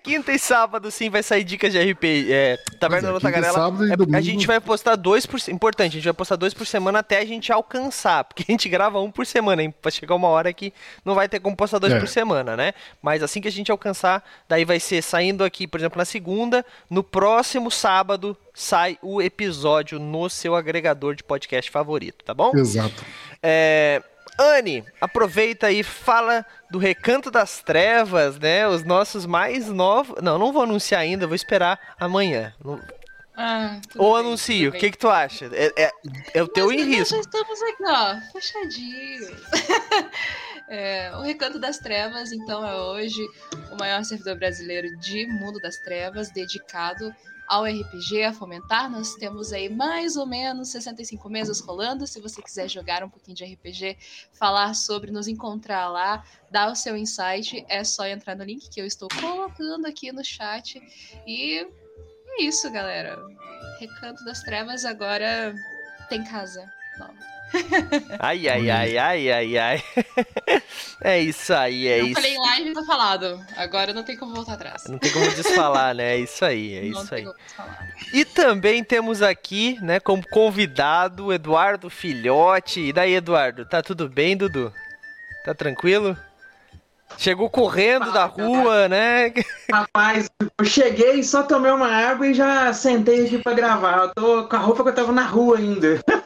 quinta 0.03 0.33
e 0.33 0.39
sábado, 0.39 0.91
sim, 0.91 1.09
vai 1.09 1.23
sair 1.23 1.45
dicas 1.45 1.73
de 1.73 1.79
RP. 1.79 2.31
É, 2.31 2.57
Taverna 2.81 3.11
é, 3.11 3.13
da 3.13 3.21
Tagarela. 3.21 3.69
É, 3.91 3.97
domingo... 3.97 4.17
A 4.17 4.21
gente 4.21 4.47
vai 4.47 4.61
postar 4.61 4.97
dois 4.97 5.25
por 5.27 5.41
Importante, 5.49 5.93
a 5.93 5.95
gente 5.95 6.05
vai 6.05 6.13
postar 6.13 6.37
dois 6.37 6.53
por 6.53 6.67
semana 6.67 6.99
até 6.99 7.19
a 7.19 7.25
gente 7.25 7.53
alcançar. 7.53 8.25
Porque 8.25 8.45
a 8.47 8.53
gente 8.53 8.69
grava 8.69 9.01
um 9.01 9.11
por 9.11 9.27
semana, 9.27 9.63
hein? 9.63 9.75
Pra 9.81 9.91
chegar 9.91 10.15
uma 10.15 10.29
hora 10.29 10.53
que 10.53 10.73
não 11.05 11.15
vai 11.15 11.29
ter 11.29 11.41
como 11.41 11.57
postar 11.57 11.79
dois 11.79 11.93
é. 11.93 11.99
por 11.99 12.09
semana, 12.09 12.57
né? 12.57 12.73
Mas 13.01 13.23
assim 13.23 13.41
que 13.41 13.49
a 13.49 13.53
gente 13.53 13.71
alcançar, 13.71 14.25
daí 14.49 14.65
vai 14.65 14.81
ser 14.81 15.03
saindo 15.03 15.45
aqui, 15.45 15.67
por 15.67 15.79
exemplo, 15.79 15.99
na 15.99 16.05
segunda. 16.05 16.65
No 16.91 17.03
próximo 17.03 17.71
sábado 17.71 18.37
sai 18.55 18.99
o 19.03 19.23
episódio 19.23 19.99
no 19.99 20.29
seu 20.29 20.55
agregador 20.55 21.15
de 21.15 21.25
podcast 21.25 21.71
favorito, 21.71 22.25
tá 22.25 22.35
bom? 22.35 22.53
Exato. 22.55 23.05
É, 23.43 24.03
Anne, 24.43 24.85
aproveita 25.01 25.71
e 25.71 25.83
fala 25.83 26.45
do 26.71 26.79
Recanto 26.79 27.31
das 27.31 27.63
Trevas, 27.63 28.39
né? 28.39 28.67
Os 28.67 28.85
nossos 28.85 29.25
mais 29.25 29.69
novos. 29.69 30.21
Não, 30.23 30.39
não 30.39 30.53
vou 30.53 30.63
anunciar 30.63 31.01
ainda, 31.01 31.27
vou 31.27 31.37
esperar 31.37 31.95
amanhã. 31.99 32.55
Ah, 33.35 33.81
Ou 33.97 34.15
bem, 34.15 34.27
anuncio, 34.27 34.71
o 34.71 34.73
que, 34.73 34.91
que 34.91 34.99
tu 34.99 35.09
acha? 35.09 35.51
É, 35.53 35.85
é, 35.85 35.91
é 36.35 36.43
o 36.43 36.49
teu 36.49 36.67
Mas, 36.67 36.85
risco. 36.85 37.15
Já 37.15 37.21
estamos 37.21 37.63
aqui, 37.63 37.85
ó, 37.87 38.21
fechadinhos. 38.33 39.31
é, 40.69 41.17
o 41.17 41.23
Recanto 41.23 41.59
das 41.59 41.79
Trevas, 41.79 42.33
então, 42.33 42.67
é 42.67 42.75
hoje 42.81 43.21
o 43.71 43.77
maior 43.77 44.05
servidor 44.05 44.37
brasileiro 44.37 44.97
de 44.99 45.27
Mundo 45.27 45.59
das 45.61 45.79
Trevas, 45.79 46.31
dedicado 46.31 47.15
ao 47.53 47.65
RPG, 47.67 48.25
a 48.25 48.33
fomentar. 48.33 48.91
Nós 48.91 49.15
temos 49.15 49.53
aí 49.53 49.69
mais 49.69 50.17
ou 50.17 50.25
menos 50.25 50.71
65 50.71 51.29
mesas 51.29 51.61
rolando. 51.61 52.07
Se 52.07 52.19
você 52.19 52.41
quiser 52.41 52.67
jogar 52.67 53.05
um 53.05 53.11
pouquinho 53.11 53.37
de 53.37 53.45
RPG, 53.45 53.99
falar 54.33 54.73
sobre, 54.75 55.11
nos 55.11 55.29
encontrar 55.29 55.87
lá, 55.89 56.25
dar 56.51 56.73
o 56.73 56.75
seu 56.75 56.97
insight, 56.97 57.63
é 57.69 57.85
só 57.85 58.07
entrar 58.07 58.35
no 58.37 58.43
link 58.43 58.71
que 58.71 58.81
eu 58.81 58.87
estou 58.87 59.07
colocando 59.21 59.85
aqui 59.85 60.11
no 60.11 60.25
chat. 60.25 60.81
E 61.27 61.59
é 62.27 62.43
isso, 62.43 62.71
galera. 62.71 63.19
Recanto 63.79 64.25
das 64.25 64.43
Trevas 64.43 64.87
agora 64.87 65.55
tem 66.09 66.25
casa 66.25 66.67
nova. 66.99 67.42
Ai, 68.19 68.49
ai, 68.49 68.71
ai, 68.71 68.99
ai, 68.99 69.31
ai, 69.31 69.59
ai. 69.59 69.85
É 71.05 71.21
isso 71.21 71.53
aí, 71.53 71.89
é 71.89 72.01
eu 72.01 72.07
isso. 72.07 72.15
falei 72.15 72.35
em 72.35 72.39
live, 72.39 72.73
tá 72.75 72.85
falado. 72.85 73.45
Agora 73.57 73.93
não 73.93 74.05
tem 74.05 74.17
como 74.17 74.35
voltar 74.35 74.53
atrás. 74.53 74.85
Não 74.87 74.99
tem 74.99 75.11
como 75.11 75.29
desfalar, 75.35 75.95
né? 75.95 76.15
É 76.15 76.19
isso 76.19 76.45
aí, 76.45 76.77
é 76.77 76.83
não 76.83 77.03
isso 77.03 77.15
aí. 77.15 77.27
E 78.13 78.25
também 78.25 78.85
temos 78.85 79.21
aqui, 79.21 79.77
né, 79.83 79.99
como 79.99 80.23
convidado, 80.29 81.33
Eduardo 81.33 81.91
Filhote. 81.91 82.81
E 82.81 82.93
daí, 82.93 83.15
Eduardo, 83.15 83.67
tá 83.67 83.83
tudo 83.83 84.09
bem, 84.09 84.37
Dudu? 84.37 84.73
Tá 85.45 85.53
tranquilo? 85.53 86.17
Chegou 87.19 87.51
correndo 87.51 88.13
da 88.13 88.25
rua, 88.25 88.89
né? 88.89 89.33
Rapaz, 89.71 90.31
eu 90.41 90.65
cheguei, 90.65 91.23
só 91.23 91.43
tomei 91.43 91.71
uma 91.71 91.89
água 91.89 92.27
e 92.27 92.35
já 92.35 92.73
sentei 92.73 93.27
aqui 93.27 93.39
pra 93.39 93.53
gravar. 93.53 93.99
Eu 93.99 94.09
tô 94.15 94.45
com 94.49 94.57
a 94.57 94.59
roupa 94.59 94.83
que 94.83 94.89
eu 94.91 94.95
tava 94.95 95.13
na 95.13 95.25
rua 95.25 95.59
ainda. 95.59 96.01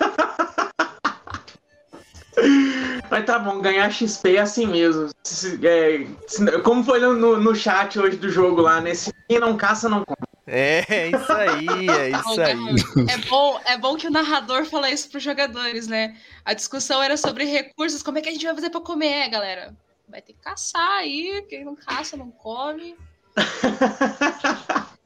Mas 3.10 3.24
tá 3.24 3.38
bom, 3.38 3.60
ganhar 3.60 3.90
XP 3.90 4.36
é 4.36 4.40
assim 4.40 4.66
mesmo. 4.66 5.08
Se- 5.24 5.58
é, 5.66 6.06
se- 6.26 6.58
como 6.60 6.84
foi 6.84 6.98
no, 7.00 7.38
no 7.38 7.54
chat 7.54 7.98
hoje 7.98 8.16
do 8.16 8.28
jogo 8.28 8.60
lá, 8.60 8.80
né? 8.80 8.94
Se 8.94 9.10
quem 9.28 9.38
não 9.40 9.56
caça, 9.56 9.88
não 9.88 10.04
come. 10.04 10.16
É, 10.46 10.84
é 10.88 11.08
isso 11.10 11.32
aí, 11.32 11.66
é 11.90 12.10
isso 12.10 12.40
aí. 12.40 12.76
É 13.08 13.16
bom, 13.28 13.60
é 13.64 13.76
bom 13.78 13.96
que 13.96 14.06
o 14.06 14.10
narrador 14.10 14.64
fala 14.66 14.90
isso 14.90 15.08
pros 15.10 15.22
jogadores, 15.22 15.86
né? 15.88 16.16
A 16.44 16.52
discussão 16.54 17.02
era 17.02 17.16
sobre 17.16 17.44
recursos, 17.44 18.02
como 18.02 18.18
é 18.18 18.20
que 18.20 18.28
a 18.28 18.32
gente 18.32 18.44
vai 18.44 18.54
fazer 18.54 18.70
pra 18.70 18.80
comer, 18.80 19.06
É, 19.26 19.28
galera? 19.28 19.74
Vai 20.08 20.22
ter 20.22 20.34
que 20.34 20.40
caçar 20.40 20.98
aí, 20.98 21.44
quem 21.48 21.64
não 21.64 21.74
caça 21.74 22.16
não 22.16 22.30
come. 22.30 22.94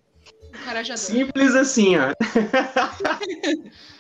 Encorajador. 0.55 0.99
Simples 0.99 1.55
assim, 1.55 1.97
ó. 1.97 2.13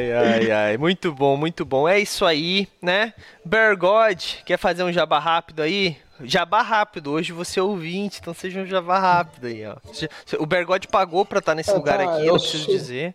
Ai, 0.00 0.12
ai, 0.12 0.50
ai, 0.50 0.76
muito 0.78 1.12
bom, 1.12 1.36
muito 1.36 1.64
bom. 1.64 1.86
É 1.86 1.98
isso 1.98 2.24
aí, 2.24 2.66
né? 2.80 3.12
Bergod, 3.44 4.38
quer 4.46 4.56
fazer 4.58 4.82
um 4.82 4.92
jabá 4.92 5.18
rápido 5.18 5.60
aí? 5.60 5.96
Jabá 6.22 6.62
rápido, 6.62 7.10
hoje 7.12 7.32
você 7.32 7.60
é 7.60 7.62
ouvinte, 7.62 8.18
então 8.20 8.32
seja 8.34 8.60
um 8.60 8.66
jabá 8.66 8.98
rápido 8.98 9.46
aí, 9.46 9.64
ó. 9.66 9.76
O 10.38 10.46
Bergod 10.46 10.86
pagou 10.88 11.24
pra 11.24 11.38
estar 11.38 11.54
nesse 11.54 11.70
Ah, 11.70 11.74
lugar 11.74 11.98
tá, 11.98 12.04
aqui, 12.04 12.26
eu 12.26 12.32
não 12.32 12.40
preciso 12.40 12.64
sou- 12.64 12.74
dizer. 12.74 13.14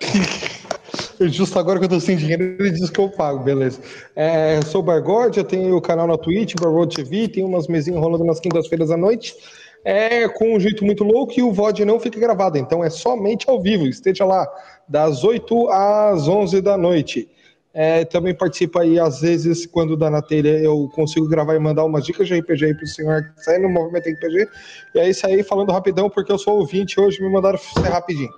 Justo 1.20 1.58
agora 1.58 1.78
que 1.78 1.84
eu 1.84 1.88
tô 1.88 2.00
sem 2.00 2.16
dinheiro, 2.16 2.42
ele 2.42 2.70
diz 2.70 2.90
que 2.90 2.98
eu 2.98 3.08
pago, 3.08 3.42
beleza. 3.44 3.80
É, 4.16 4.56
eu 4.56 4.62
sou 4.62 4.80
o 4.80 4.84
Bargode, 4.84 5.38
eu 5.38 5.44
tenho 5.44 5.76
o 5.76 5.80
canal 5.80 6.06
na 6.06 6.18
Twitch, 6.18 6.54
Bargode 6.60 6.96
TV, 6.96 7.28
tem 7.28 7.44
umas 7.44 7.68
mesinhas 7.68 8.00
rolando 8.00 8.24
nas 8.24 8.40
quintas-feiras 8.40 8.90
à 8.90 8.96
noite. 8.96 9.34
É 9.84 10.28
com 10.28 10.54
um 10.54 10.60
jeito 10.60 10.84
muito 10.84 11.02
louco 11.02 11.32
e 11.36 11.42
o 11.42 11.52
VOD 11.52 11.84
não 11.84 11.98
fica 11.98 12.20
gravado, 12.20 12.56
então 12.56 12.84
é 12.84 12.90
somente 12.90 13.50
ao 13.50 13.60
vivo. 13.60 13.86
Esteja 13.86 14.24
lá, 14.24 14.46
das 14.88 15.24
8 15.24 15.68
às 15.70 16.28
11 16.28 16.60
da 16.60 16.76
noite. 16.76 17.28
É, 17.74 18.04
também 18.04 18.34
participa 18.34 18.82
aí, 18.82 18.98
às 18.98 19.22
vezes, 19.22 19.64
quando 19.64 19.96
dá 19.96 20.10
na 20.10 20.20
telha, 20.20 20.58
eu 20.58 20.90
consigo 20.94 21.26
gravar 21.26 21.54
e 21.56 21.58
mandar 21.58 21.84
umas 21.84 22.04
dicas 22.04 22.28
de 22.28 22.38
RPG 22.38 22.66
aí 22.66 22.74
pro 22.74 22.86
senhor 22.86 23.32
que 23.34 23.42
sai 23.42 23.58
no 23.58 23.68
Movimento 23.68 24.10
RPG. 24.10 24.46
E 24.94 24.98
é 24.98 25.08
isso 25.08 25.26
aí, 25.26 25.42
falando 25.42 25.72
rapidão, 25.72 26.10
porque 26.10 26.30
eu 26.30 26.38
sou 26.38 26.58
ouvinte 26.58 27.00
hoje, 27.00 27.22
me 27.22 27.30
mandaram 27.30 27.58
ser 27.58 27.88
rapidinho. 27.88 28.30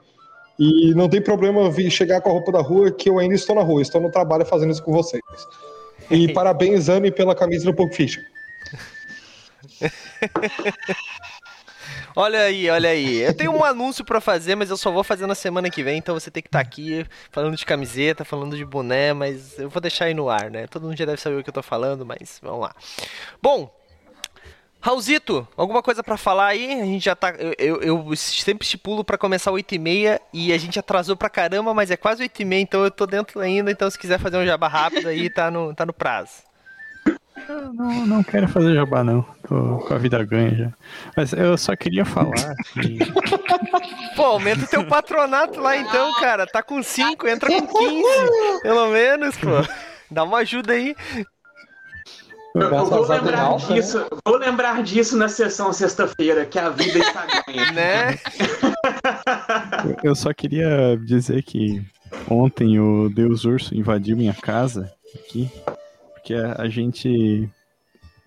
E 0.56 0.94
não 0.94 1.08
tem 1.08 1.20
problema 1.20 1.60
eu 1.60 1.70
vir 1.70 1.90
chegar 1.90 2.20
com 2.20 2.28
a 2.28 2.32
roupa 2.32 2.52
da 2.52 2.60
rua, 2.60 2.92
que 2.92 3.10
eu 3.10 3.18
ainda 3.18 3.34
estou 3.34 3.56
na 3.56 3.62
rua, 3.62 3.82
estou 3.82 4.00
no 4.00 4.08
trabalho 4.08 4.46
fazendo 4.46 4.70
isso 4.70 4.84
com 4.84 4.92
vocês. 4.92 5.22
E 6.08 6.30
parabéns, 6.32 6.88
Ami, 6.88 7.10
pela 7.10 7.34
camisa 7.34 7.64
do 7.64 7.74
Pulp 7.74 7.92
Fiction. 7.92 8.22
Olha 12.16 12.42
aí, 12.42 12.70
olha 12.70 12.90
aí. 12.90 13.22
Eu 13.22 13.34
tenho 13.34 13.52
um 13.52 13.62
anúncio 13.64 14.04
pra 14.04 14.20
fazer, 14.20 14.54
mas 14.54 14.70
eu 14.70 14.76
só 14.76 14.90
vou 14.90 15.02
fazer 15.02 15.26
na 15.26 15.34
semana 15.34 15.68
que 15.68 15.82
vem, 15.82 15.98
então 15.98 16.14
você 16.14 16.30
tem 16.30 16.42
que 16.42 16.48
estar 16.48 16.60
aqui 16.60 17.04
falando 17.30 17.56
de 17.56 17.66
camiseta, 17.66 18.24
falando 18.24 18.56
de 18.56 18.64
boné, 18.64 19.12
mas 19.12 19.58
eu 19.58 19.68
vou 19.68 19.80
deixar 19.80 20.06
aí 20.06 20.14
no 20.14 20.30
ar, 20.30 20.50
né? 20.50 20.66
Todo 20.66 20.86
mundo 20.86 20.96
já 20.96 21.04
deve 21.04 21.20
saber 21.20 21.38
o 21.38 21.42
que 21.42 21.50
eu 21.50 21.54
tô 21.54 21.62
falando, 21.62 22.06
mas 22.06 22.38
vamos 22.40 22.60
lá. 22.60 22.74
Bom, 23.42 23.70
Raulzito, 24.84 25.48
alguma 25.56 25.82
coisa 25.82 26.04
pra 26.04 26.18
falar 26.18 26.48
aí? 26.48 26.80
A 26.80 26.84
gente 26.84 27.02
já 27.02 27.16
tá. 27.16 27.30
Eu, 27.58 27.80
eu, 27.80 28.16
sempre 28.16 28.66
estipulo 28.66 29.02
pra 29.02 29.16
começar 29.16 29.50
8h30 29.50 30.20
e 30.30 30.52
a 30.52 30.58
gente 30.58 30.78
atrasou 30.78 31.16
pra 31.16 31.30
caramba, 31.30 31.72
mas 31.72 31.90
é 31.90 31.96
quase 31.96 32.22
8h30, 32.22 32.60
então 32.60 32.84
eu 32.84 32.90
tô 32.90 33.06
dentro 33.06 33.40
ainda. 33.40 33.70
Então, 33.70 33.90
se 33.90 33.98
quiser 33.98 34.20
fazer 34.20 34.36
um 34.36 34.44
jabá 34.44 34.68
rápido 34.68 35.08
aí, 35.08 35.30
tá 35.30 35.50
no, 35.50 35.74
tá 35.74 35.86
no 35.86 35.92
prazo. 35.94 36.44
Eu 37.48 37.72
não, 37.72 38.06
não 38.06 38.22
quero 38.22 38.48
fazer 38.48 38.74
jabá, 38.74 39.02
não. 39.02 39.22
Tô 39.46 39.78
com 39.78 39.94
a 39.94 39.98
vida 39.98 40.24
ganha 40.24 40.54
já. 40.54 40.72
Mas 41.16 41.32
eu 41.32 41.58
só 41.58 41.74
queria 41.74 42.04
falar 42.04 42.54
que. 42.80 42.98
Pô, 44.14 44.22
aumenta 44.22 44.64
o 44.64 44.68
teu 44.68 44.86
patronato 44.86 45.60
lá 45.60 45.76
então, 45.76 46.14
cara. 46.20 46.46
Tá 46.46 46.62
com 46.62 46.82
5, 46.82 47.26
entra 47.26 47.48
com 47.48 47.66
15. 47.66 48.62
Pelo 48.62 48.88
menos, 48.88 49.36
pô. 49.36 49.48
Dá 50.10 50.22
uma 50.22 50.38
ajuda 50.38 50.72
aí. 50.72 50.94
Eu, 52.54 52.62
eu 52.62 52.86
vou 52.86 53.02
lembrar 53.08 53.48
Deus, 53.48 53.68
né? 53.68 53.74
disso. 53.74 54.06
Vou 54.24 54.36
lembrar 54.36 54.82
disso 54.84 55.16
na 55.16 55.28
sessão 55.28 55.72
sexta-feira, 55.72 56.46
que 56.46 56.56
a 56.56 56.70
vida 56.70 57.00
está 57.00 57.26
ganha. 57.46 57.72
Né? 57.72 58.18
Eu 60.04 60.14
só 60.14 60.32
queria 60.32 60.96
dizer 61.04 61.42
que 61.42 61.84
ontem 62.30 62.78
o 62.78 63.08
Deus 63.08 63.44
Urso 63.44 63.74
invadiu 63.74 64.16
minha 64.16 64.34
casa 64.34 64.92
aqui, 65.16 65.50
porque 66.24 66.32
a, 66.34 66.66
gente 66.70 67.46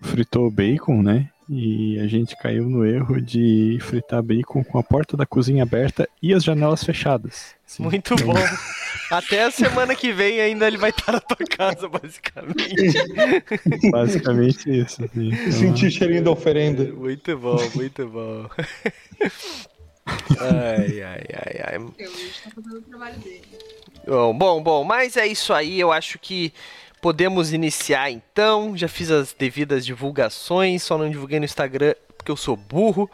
fritou 0.00 0.48
bacon, 0.48 1.02
né? 1.02 1.28
E 1.50 1.98
a 1.98 2.06
gente 2.06 2.36
caiu 2.36 2.68
no 2.68 2.86
erro 2.86 3.20
de 3.20 3.76
fritar 3.80 4.22
bacon 4.22 4.62
com 4.62 4.78
a 4.78 4.84
porta 4.84 5.16
da 5.16 5.26
cozinha 5.26 5.64
aberta 5.64 6.08
e 6.22 6.32
as 6.32 6.44
janelas 6.44 6.84
fechadas. 6.84 7.56
Assim, 7.66 7.82
Muito 7.82 8.14
bom. 8.16 8.34
Até 9.10 9.42
a 9.42 9.50
semana 9.50 9.96
que 9.96 10.12
vem 10.12 10.40
ainda 10.40 10.68
ele 10.68 10.76
vai 10.76 10.90
estar 10.90 11.10
na 11.10 11.20
tua 11.20 11.44
casa, 11.44 11.88
basicamente. 11.88 12.92
Basicamente 13.90 14.70
isso. 14.70 15.04
Assim. 15.04 15.32
Então, 15.32 15.52
Senti 15.52 15.90
cheirinho 15.90 16.22
da 16.22 16.30
oferenda. 16.30 16.84
Muito 16.84 17.36
bom, 17.36 17.58
muito 17.74 18.06
bom. 18.06 18.48
Ai, 20.38 21.02
ai, 21.02 21.24
ai, 21.34 21.60
ai. 21.64 21.76
Eu 21.98 22.10
estou 22.10 22.52
fazendo 22.54 22.78
o 22.78 22.82
trabalho 22.82 23.18
dele. 23.20 23.42
Bom, 24.06 24.36
bom, 24.36 24.62
bom, 24.62 24.84
mas 24.84 25.16
é 25.16 25.26
isso 25.26 25.52
aí. 25.52 25.80
Eu 25.80 25.90
acho 25.90 26.18
que 26.18 26.52
podemos 27.00 27.52
iniciar 27.52 28.10
então. 28.10 28.76
Já 28.76 28.88
fiz 28.88 29.10
as 29.10 29.32
devidas 29.32 29.84
divulgações, 29.84 30.82
só 30.82 30.98
não 30.98 31.10
divulguei 31.10 31.38
no 31.38 31.44
Instagram 31.44 31.94
porque 32.18 32.32
eu 32.32 32.36
sou 32.36 32.56
burro, 32.56 33.08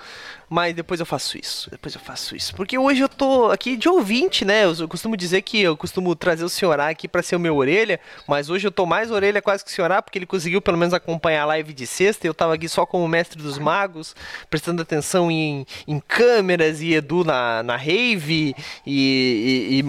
mas 0.48 0.74
depois 0.74 1.00
eu 1.00 1.06
faço 1.06 1.38
isso. 1.38 1.70
Depois 1.70 1.94
eu 1.94 2.00
faço 2.00 2.34
isso. 2.36 2.54
Porque 2.54 2.78
hoje 2.78 3.00
eu 3.00 3.08
tô 3.08 3.50
aqui 3.50 3.76
de 3.76 3.88
ouvinte, 3.88 4.44
né? 4.44 4.64
Eu 4.64 4.88
costumo 4.88 5.16
dizer 5.16 5.42
que 5.42 5.60
eu 5.60 5.76
costumo 5.76 6.14
trazer 6.14 6.44
o 6.44 6.48
senhorá 6.48 6.88
aqui 6.88 7.08
pra 7.08 7.22
ser 7.22 7.36
o 7.36 7.40
meu 7.40 7.56
orelha, 7.56 7.98
mas 8.26 8.50
hoje 8.50 8.66
eu 8.66 8.72
tô 8.72 8.86
mais 8.86 9.10
orelha 9.10 9.40
quase 9.42 9.64
que 9.64 9.70
o 9.70 9.74
senhorá, 9.74 10.00
porque 10.02 10.18
ele 10.18 10.26
conseguiu 10.26 10.60
pelo 10.62 10.76
menos 10.78 10.94
acompanhar 10.94 11.42
a 11.42 11.46
live 11.46 11.72
de 11.72 11.86
sexta. 11.86 12.26
e 12.26 12.28
Eu 12.28 12.34
tava 12.34 12.54
aqui 12.54 12.68
só 12.68 12.84
como 12.86 13.06
mestre 13.08 13.42
dos 13.42 13.58
magos, 13.58 14.14
prestando 14.50 14.82
atenção 14.82 15.30
em, 15.30 15.66
em 15.86 16.00
câmeras 16.00 16.80
e 16.80 16.92
Edu 16.94 17.24
na, 17.24 17.62
na 17.62 17.76
rave 17.76 18.54
e, 18.86 19.78
e- 19.78 19.78
e 19.78 19.82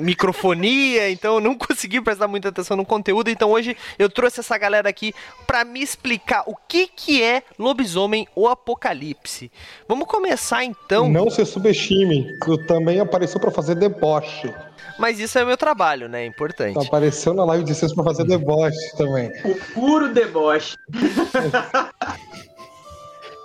microfonia, 0.00 1.10
então 1.10 1.34
eu 1.34 1.40
não 1.40 1.54
consegui 1.56 2.00
prestar 2.00 2.28
muita 2.28 2.48
atenção 2.48 2.76
no 2.76 2.84
conteúdo. 2.84 3.30
Então 3.30 3.50
hoje 3.50 3.76
eu 3.98 4.08
trouxe 4.08 4.40
essa 4.40 4.56
galera 4.58 4.88
aqui 4.88 5.14
pra 5.46 5.64
me 5.64 5.80
explicar 5.82 6.42
o 6.46 6.54
que, 6.68 6.86
que 6.86 7.22
é 7.22 7.42
lobisomem 7.58 8.26
ou 8.34 8.48
apocalipse. 8.48 9.50
Vamos 9.88 9.97
começar 10.06 10.64
então. 10.64 11.08
Não 11.08 11.30
se 11.30 11.44
subestime, 11.44 12.38
tu 12.40 12.58
também 12.66 13.00
apareceu 13.00 13.40
pra 13.40 13.50
fazer 13.50 13.74
deboche. 13.74 14.52
Mas 14.98 15.20
isso 15.20 15.38
é 15.38 15.44
meu 15.44 15.56
trabalho, 15.56 16.08
né? 16.08 16.22
É 16.22 16.26
importante. 16.26 16.74
Tu 16.74 16.80
apareceu 16.80 17.32
na 17.32 17.44
live 17.44 17.64
de 17.64 17.74
sexta 17.74 17.94
pra 17.94 18.04
fazer 18.04 18.24
deboche 18.24 18.96
também. 18.96 19.30
O 19.44 19.54
puro 19.72 20.12
deboche. 20.12 20.76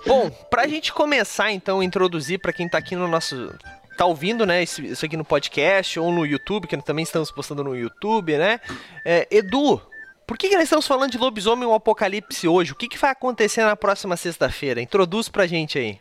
Bom, 0.06 0.30
pra 0.50 0.68
gente 0.68 0.92
começar 0.92 1.52
então, 1.52 1.82
introduzir 1.82 2.40
pra 2.40 2.52
quem 2.52 2.68
tá 2.68 2.78
aqui 2.78 2.96
no 2.96 3.08
nosso. 3.08 3.54
Tá 3.98 4.06
ouvindo, 4.06 4.46
né? 4.46 4.64
Isso, 4.64 5.06
aqui 5.06 5.16
no 5.16 5.24
podcast 5.24 6.00
ou 6.00 6.12
no 6.12 6.26
YouTube, 6.26 6.68
que 6.68 6.76
também 6.78 7.04
estamos 7.04 7.32
postando 7.32 7.64
no 7.64 7.76
YouTube, 7.76 8.38
né? 8.38 8.60
É, 9.06 9.28
Edu, 9.30 9.80
por 10.26 10.38
que, 10.38 10.50
que 10.50 10.56
nós 10.56 10.64
estamos 10.64 10.88
falando 10.88 11.12
de 11.12 11.18
lobisomem 11.18 11.68
ou 11.68 11.76
apocalipse 11.76 12.48
hoje? 12.48 12.72
O 12.72 12.76
que, 12.76 12.88
que 12.88 12.98
vai 12.98 13.12
acontecer 13.12 13.64
na 13.64 13.76
próxima 13.76 14.18
sexta-feira? 14.18 14.82
Introduz 14.82 15.30
pra 15.30 15.46
gente 15.46 15.78
aí. 15.78 16.00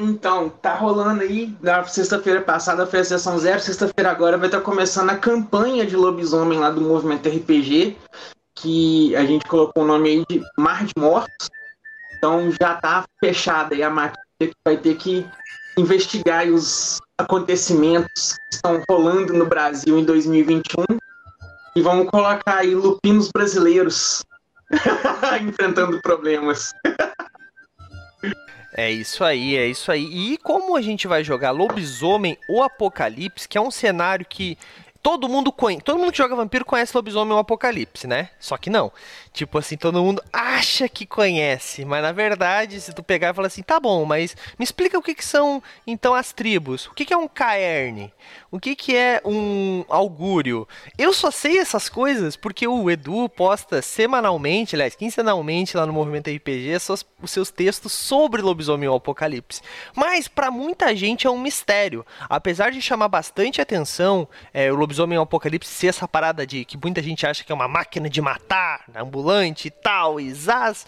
Então, 0.00 0.48
tá 0.48 0.76
rolando 0.76 1.22
aí. 1.22 1.52
Na 1.60 1.82
sexta-feira 1.84 2.40
passada 2.40 2.86
foi 2.86 3.00
a 3.00 3.04
sessão 3.04 3.36
zero. 3.36 3.60
Sexta-feira 3.60 4.12
agora 4.12 4.38
vai 4.38 4.46
estar 4.46 4.60
começando 4.60 5.10
a 5.10 5.16
campanha 5.16 5.84
de 5.84 5.96
lobisomem 5.96 6.56
lá 6.56 6.70
do 6.70 6.80
movimento 6.80 7.28
RPG. 7.28 7.96
Que 8.54 9.16
a 9.16 9.24
gente 9.24 9.44
colocou 9.46 9.82
o 9.82 9.86
nome 9.86 10.08
aí 10.08 10.24
de 10.30 10.40
Mar 10.56 10.84
de 10.84 10.92
Mortos. 10.96 11.50
Então 12.16 12.48
já 12.52 12.76
tá 12.76 13.04
fechada 13.18 13.74
aí 13.74 13.82
a 13.82 13.90
matéria 13.90 14.18
que 14.40 14.52
vai 14.64 14.76
ter 14.76 14.96
que 14.96 15.26
investigar 15.76 16.46
os 16.46 17.00
acontecimentos 17.18 18.36
que 18.50 18.54
estão 18.54 18.80
rolando 18.88 19.32
no 19.34 19.46
Brasil 19.46 19.98
em 19.98 20.04
2021. 20.04 20.84
E 21.74 21.82
vamos 21.82 22.08
colocar 22.08 22.58
aí 22.58 22.72
lupinos 22.72 23.30
brasileiros 23.34 24.24
enfrentando 25.42 26.00
problemas. 26.02 26.72
É 28.80 28.88
isso 28.92 29.24
aí, 29.24 29.56
é 29.56 29.66
isso 29.66 29.90
aí. 29.90 30.04
E 30.04 30.38
como 30.38 30.76
a 30.76 30.80
gente 30.80 31.08
vai 31.08 31.24
jogar 31.24 31.50
Lobisomem 31.50 32.38
ou 32.48 32.62
Apocalipse, 32.62 33.48
que 33.48 33.58
é 33.58 33.60
um 33.60 33.72
cenário 33.72 34.24
que 34.24 34.56
todo 35.02 35.28
mundo 35.28 35.50
conhece, 35.50 35.82
todo 35.82 35.98
mundo 35.98 36.12
que 36.12 36.18
joga 36.18 36.36
vampiro 36.36 36.64
conhece 36.64 36.96
Lobisomem 36.96 37.32
ou 37.32 37.40
Apocalipse, 37.40 38.06
né? 38.06 38.30
Só 38.38 38.56
que 38.56 38.70
não. 38.70 38.92
Tipo 39.32 39.58
assim, 39.58 39.76
todo 39.76 40.00
mundo 40.00 40.22
acha 40.32 40.88
que 40.88 41.06
conhece, 41.06 41.84
mas 41.84 42.02
na 42.04 42.12
verdade, 42.12 42.80
se 42.80 42.92
tu 42.92 43.02
pegar 43.02 43.30
e 43.30 43.34
falar 43.34 43.48
assim, 43.48 43.64
tá 43.64 43.80
bom, 43.80 44.04
mas 44.04 44.36
me 44.56 44.62
explica 44.62 44.96
o 44.96 45.02
que, 45.02 45.12
que 45.12 45.24
são 45.24 45.60
então 45.84 46.14
as 46.14 46.32
tribos. 46.32 46.86
O 46.86 46.94
que, 46.94 47.04
que 47.04 47.12
é 47.12 47.16
um 47.16 47.26
caerne? 47.26 48.14
O 48.50 48.58
que, 48.58 48.74
que 48.74 48.96
é 48.96 49.20
um 49.26 49.84
augúrio? 49.90 50.66
Eu 50.96 51.12
só 51.12 51.30
sei 51.30 51.58
essas 51.58 51.86
coisas 51.86 52.34
porque 52.34 52.66
o 52.66 52.90
Edu 52.90 53.28
posta 53.28 53.82
semanalmente, 53.82 54.74
aliás, 54.74 54.94
quinzenalmente 54.94 55.76
lá 55.76 55.84
no 55.84 55.92
Movimento 55.92 56.30
RPG 56.30 56.76
os 57.22 57.30
seus 57.30 57.50
textos 57.50 57.92
sobre 57.92 58.40
lobisomem 58.40 58.88
ou 58.88 58.96
apocalipse. 58.96 59.60
Mas 59.94 60.28
para 60.28 60.50
muita 60.50 60.96
gente 60.96 61.26
é 61.26 61.30
um 61.30 61.38
mistério. 61.38 62.06
Apesar 62.26 62.70
de 62.70 62.80
chamar 62.80 63.08
bastante 63.08 63.60
atenção 63.60 64.26
é, 64.54 64.72
o 64.72 64.76
lobisomem 64.76 65.18
ou 65.18 65.24
apocalipse 65.24 65.70
ser 65.70 65.88
essa 65.88 66.08
parada 66.08 66.46
de 66.46 66.64
que 66.64 66.78
muita 66.82 67.02
gente 67.02 67.26
acha 67.26 67.44
que 67.44 67.52
é 67.52 67.54
uma 67.54 67.68
máquina 67.68 68.08
de 68.08 68.22
matar, 68.22 68.84
ambulante 68.96 69.68
e 69.68 69.70
tal, 69.70 70.18
e 70.18 70.32
zaz 70.32 70.86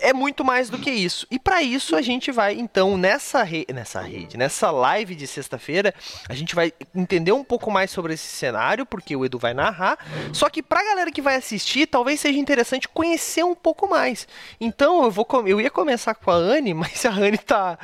é 0.00 0.12
muito 0.12 0.44
mais 0.44 0.68
do 0.70 0.78
que 0.78 0.90
isso. 0.90 1.26
E 1.30 1.38
para 1.38 1.62
isso 1.62 1.94
a 1.96 2.02
gente 2.02 2.32
vai 2.32 2.54
então 2.54 2.96
nessa 2.96 3.42
re... 3.42 3.66
nessa 3.72 4.00
rede, 4.00 4.36
nessa 4.36 4.70
live 4.70 5.14
de 5.14 5.26
sexta-feira, 5.26 5.94
a 6.28 6.34
gente 6.34 6.54
vai 6.54 6.72
entender 6.94 7.32
um 7.32 7.44
pouco 7.44 7.70
mais 7.70 7.90
sobre 7.90 8.14
esse 8.14 8.26
cenário, 8.26 8.84
porque 8.84 9.14
o 9.14 9.24
Edu 9.24 9.38
vai 9.38 9.54
narrar. 9.54 9.98
Só 10.32 10.48
que 10.48 10.62
pra 10.62 10.82
galera 10.82 11.10
que 11.10 11.22
vai 11.22 11.36
assistir, 11.36 11.86
talvez 11.86 12.20
seja 12.20 12.38
interessante 12.38 12.88
conhecer 12.88 13.44
um 13.44 13.54
pouco 13.54 13.88
mais. 13.88 14.26
Então 14.60 15.04
eu 15.04 15.10
vou 15.10 15.26
eu 15.46 15.60
ia 15.60 15.70
começar 15.70 16.14
com 16.14 16.30
a 16.30 16.34
Anne, 16.34 16.74
mas 16.74 17.04
a 17.04 17.10
Anne 17.10 17.38
tá 17.38 17.78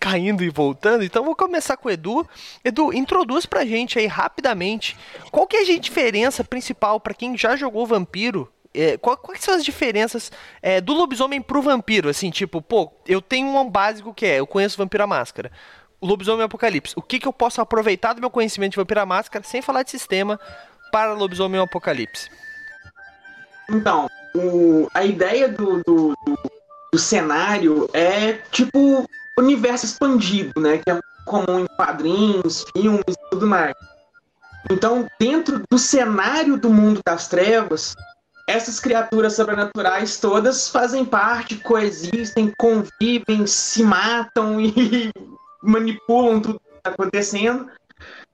caindo 0.00 0.42
e 0.42 0.50
voltando. 0.50 1.04
Então 1.04 1.24
vou 1.24 1.36
começar 1.36 1.76
com 1.76 1.88
o 1.88 1.92
Edu. 1.92 2.28
Edu, 2.64 2.92
introduz 2.92 3.46
pra 3.46 3.64
gente 3.64 3.98
aí 3.98 4.06
rapidamente 4.06 4.96
qual 5.30 5.46
que 5.46 5.56
é 5.56 5.60
a 5.60 5.78
diferença 5.78 6.42
principal 6.44 6.98
para 7.00 7.14
quem 7.14 7.36
já 7.36 7.56
jogou 7.56 7.86
Vampiro 7.86 8.52
é, 8.74 8.96
qual, 8.96 9.16
quais 9.16 9.42
são 9.42 9.54
as 9.54 9.64
diferenças 9.64 10.32
é, 10.60 10.80
do 10.80 10.92
lobisomem 10.92 11.40
pro 11.40 11.62
vampiro? 11.62 12.08
Assim, 12.08 12.30
tipo, 12.30 12.62
pô, 12.62 12.92
eu 13.06 13.20
tenho 13.20 13.48
um 13.48 13.70
básico 13.70 14.14
que 14.14 14.26
é, 14.26 14.40
eu 14.40 14.46
conheço 14.46 14.78
Vampiro 14.78 15.04
à 15.04 15.06
Máscara. 15.06 15.50
Lobisomem 16.00 16.44
apocalipse. 16.44 16.94
O 16.96 17.02
que, 17.02 17.20
que 17.20 17.28
eu 17.28 17.32
posso 17.32 17.60
aproveitar 17.60 18.12
do 18.12 18.20
meu 18.20 18.30
conhecimento 18.30 18.72
de 18.72 18.76
Vampiro 18.76 19.00
à 19.00 19.06
Máscara, 19.06 19.44
sem 19.44 19.62
falar 19.62 19.82
de 19.82 19.90
sistema, 19.90 20.38
para 20.90 21.12
lobisomem 21.12 21.60
apocalipse? 21.60 22.28
Então, 23.70 24.08
o, 24.34 24.88
a 24.92 25.04
ideia 25.04 25.48
do, 25.48 25.82
do, 25.84 26.14
do, 26.26 26.38
do 26.92 26.98
cenário 26.98 27.88
é 27.92 28.34
tipo 28.50 29.06
universo 29.38 29.86
expandido, 29.86 30.60
né? 30.60 30.78
Que 30.78 30.90
é 30.90 31.00
comum 31.24 31.60
em 31.60 31.66
quadrinhos, 31.76 32.64
filmes 32.76 33.04
e 33.08 33.30
tudo 33.30 33.46
mais. 33.46 33.74
Então, 34.70 35.06
dentro 35.18 35.62
do 35.70 35.78
cenário 35.78 36.56
do 36.56 36.70
mundo 36.70 37.00
das 37.04 37.28
trevas, 37.28 37.94
essas 38.46 38.80
criaturas 38.80 39.34
sobrenaturais 39.34 40.18
todas 40.18 40.68
fazem 40.68 41.04
parte, 41.04 41.56
coexistem, 41.56 42.52
convivem, 42.58 43.46
se 43.46 43.82
matam 43.82 44.58
e 44.60 45.10
manipulam 45.62 46.40
tudo 46.40 46.60
que 46.60 46.76
está 46.78 46.90
acontecendo. 46.90 47.68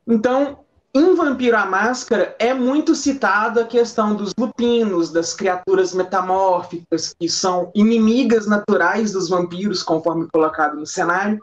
Então, 0.06 0.60
em 0.94 1.14
Vampiro 1.14 1.56
à 1.56 1.66
Máscara 1.66 2.34
é 2.38 2.54
muito 2.54 2.94
citado 2.94 3.60
a 3.60 3.64
questão 3.64 4.14
dos 4.14 4.32
lupinos, 4.38 5.12
das 5.12 5.34
criaturas 5.34 5.92
metamórficas, 5.92 7.14
que 7.18 7.28
são 7.28 7.70
inimigas 7.74 8.46
naturais 8.46 9.12
dos 9.12 9.28
vampiros, 9.28 9.82
conforme 9.82 10.26
colocado 10.32 10.76
no 10.76 10.86
cenário. 10.86 11.38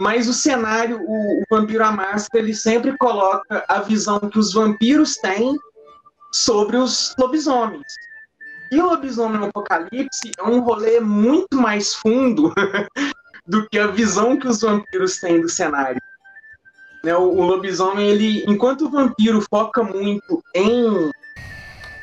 Mas 0.00 0.28
o 0.28 0.34
cenário, 0.34 0.98
o, 1.00 1.40
o 1.40 1.44
Vampiro 1.50 1.84
à 1.84 1.92
Máscara, 1.92 2.42
ele 2.42 2.54
sempre 2.54 2.96
coloca 2.98 3.64
a 3.68 3.80
visão 3.80 4.18
que 4.18 4.38
os 4.38 4.52
vampiros 4.52 5.14
têm 5.16 5.56
sobre 6.32 6.76
os 6.76 7.14
lobisomens. 7.18 7.86
E 8.72 8.80
o 8.80 8.86
lobisomem 8.86 9.40
no 9.40 9.46
Apocalipse 9.46 10.30
é 10.38 10.42
um 10.42 10.60
rolê 10.60 11.00
muito 11.00 11.56
mais 11.56 11.94
fundo 11.94 12.54
do 13.46 13.68
que 13.68 13.78
a 13.78 13.88
visão 13.88 14.38
que 14.38 14.46
os 14.46 14.60
vampiros 14.60 15.18
têm 15.18 15.40
do 15.40 15.48
cenário. 15.48 16.00
Né, 17.02 17.14
o, 17.16 17.22
o, 17.22 17.42
lobisomem, 17.42 18.08
ele, 18.08 18.44
enquanto 18.46 18.82
o 18.82 18.90
vampiro 18.90 19.40
foca 19.50 19.82
muito 19.82 20.42
em 20.54 21.10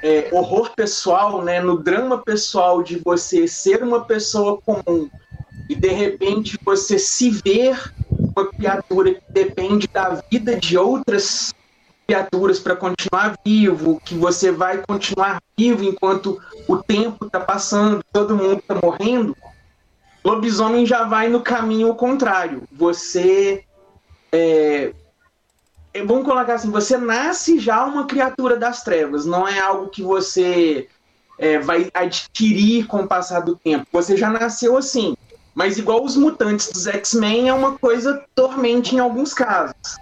é, 0.02 0.30
horror 0.34 0.72
pessoal, 0.76 1.44
né, 1.44 1.62
no 1.62 1.78
drama 1.78 2.18
pessoal 2.24 2.82
de 2.84 2.98
você 2.98 3.48
ser 3.48 3.84
uma 3.84 4.04
pessoa 4.06 4.60
comum 4.62 5.10
e 5.70 5.76
de 5.76 5.90
repente 5.90 6.58
você 6.64 6.98
se 6.98 7.30
ver 7.30 7.92
uma 8.36 8.48
criatura 8.48 9.14
que 9.14 9.32
depende 9.32 9.88
da 9.88 10.22
vida 10.30 10.56
de 10.56 10.78
outras 10.78 11.54
criaturas 12.08 12.60
para 12.60 12.76
continuar 12.76 13.38
vivo, 13.46 14.02
que 14.04 14.16
você 14.16 14.52
vai 14.52 14.82
continuar 14.88 15.42
vivo 15.58 15.84
enquanto 15.84 16.42
o 16.68 16.78
tempo 16.78 17.26
está 17.26 17.40
passando, 17.40 18.02
todo 18.14 18.36
mundo 18.36 18.60
está 18.60 18.76
morrendo, 18.76 19.36
lobisomem 20.24 20.86
já 20.86 21.04
vai 21.04 21.28
no 21.28 21.42
caminho 21.42 21.94
contrário. 21.96 22.64
Você 22.72 23.66
é, 24.32 24.94
é, 25.94 26.06
vamos 26.06 26.26
colocar 26.26 26.56
assim, 26.56 26.72
você 26.72 26.98
nasce 26.98 27.60
já 27.60 27.84
uma 27.84 28.06
criatura 28.06 28.56
das 28.56 28.84
trevas, 28.84 29.26
não 29.26 29.48
é 29.48 29.60
algo 29.60 29.90
que 29.90 30.02
você 30.02 30.88
é, 31.38 31.60
vai 31.60 31.90
adquirir 31.94 32.88
com 32.88 33.02
o 33.02 33.08
passar 33.08 33.42
do 33.42 33.56
tempo. 33.56 33.86
Você 33.92 34.16
já 34.16 34.30
nasceu 34.30 34.78
assim. 34.78 35.16
Mas 35.54 35.80
igual 35.80 36.04
os 36.04 36.16
mutantes 36.16 36.72
dos 36.72 36.86
X-Men 36.86 37.50
é 37.50 37.54
uma 37.54 37.80
coisa 37.80 38.24
tormente 38.36 38.96
em 38.96 39.00
alguns 39.00 39.34
casos. 39.34 39.98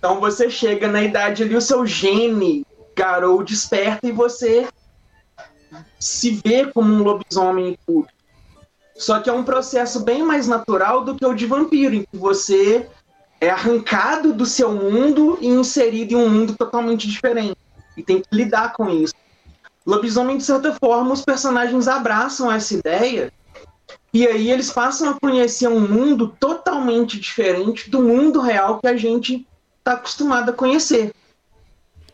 Então 0.00 0.18
você 0.18 0.48
chega 0.48 0.88
na 0.88 1.02
idade 1.02 1.42
ali, 1.42 1.54
o 1.54 1.60
seu 1.60 1.84
gene 1.84 2.66
garou 2.96 3.44
desperta 3.44 4.08
e 4.08 4.10
você 4.10 4.66
se 5.98 6.40
vê 6.42 6.64
como 6.64 6.90
um 6.90 7.02
lobisomem 7.02 7.78
tudo. 7.86 8.08
Só 8.96 9.20
que 9.20 9.28
é 9.28 9.32
um 9.32 9.44
processo 9.44 10.00
bem 10.00 10.22
mais 10.22 10.48
natural 10.48 11.04
do 11.04 11.14
que 11.14 11.24
o 11.24 11.34
de 11.34 11.44
vampiro, 11.44 11.94
em 11.94 12.02
que 12.02 12.16
você 12.16 12.88
é 13.42 13.50
arrancado 13.50 14.32
do 14.32 14.46
seu 14.46 14.72
mundo 14.72 15.36
e 15.38 15.46
inserido 15.46 16.12
em 16.12 16.16
um 16.16 16.30
mundo 16.30 16.54
totalmente 16.56 17.06
diferente. 17.06 17.58
E 17.94 18.02
tem 18.02 18.22
que 18.22 18.28
lidar 18.34 18.72
com 18.72 18.88
isso. 18.88 19.14
Lobisomem, 19.86 20.38
de 20.38 20.44
certa 20.44 20.74
forma, 20.80 21.12
os 21.12 21.22
personagens 21.22 21.86
abraçam 21.88 22.50
essa 22.50 22.72
ideia 22.72 23.30
e 24.12 24.26
aí 24.26 24.50
eles 24.50 24.72
passam 24.72 25.10
a 25.10 25.20
conhecer 25.20 25.68
um 25.68 25.80
mundo 25.80 26.34
totalmente 26.40 27.20
diferente 27.20 27.90
do 27.90 28.00
mundo 28.00 28.40
real 28.40 28.80
que 28.80 28.88
a 28.88 28.96
gente 28.96 29.46
está 29.80 29.94
acostumado 29.94 30.50
a 30.50 30.54
conhecer. 30.54 31.12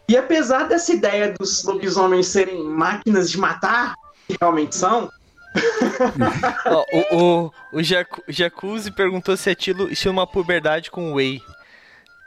E 0.09 0.17
apesar 0.17 0.69
dessa 0.69 0.93
ideia 0.93 1.33
dos 1.33 1.65
lobisomens 1.65 2.29
serem 2.29 2.63
máquinas 2.65 3.29
de 3.31 3.37
matar, 3.39 3.95
que 4.27 4.37
realmente 4.41 4.75
são. 4.75 5.11
oh, 6.67 6.85
o, 6.93 7.17
o, 7.17 7.53
o 7.73 7.83
Jac 7.83 8.23
Jacuzzi 8.29 8.91
perguntou 8.91 9.35
se 9.37 9.51
é 9.51 9.53
estilo, 9.53 9.91
estilo 9.91 10.13
uma 10.13 10.27
puberdade 10.27 10.91
com 10.91 11.15
whey. 11.15 11.43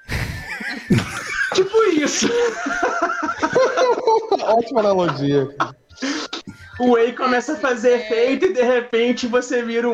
tipo 1.54 1.84
isso. 1.92 2.28
Ótima 4.42 4.80
analogia. 4.82 5.48
O 6.80 6.94
whey 6.94 7.14
começa 7.14 7.54
a 7.54 7.58
fazer 7.58 8.00
efeito 8.00 8.48
e 8.48 8.54
de 8.54 8.62
repente 8.62 9.28
você 9.28 9.62
vira 9.62 9.88
um. 9.88 9.94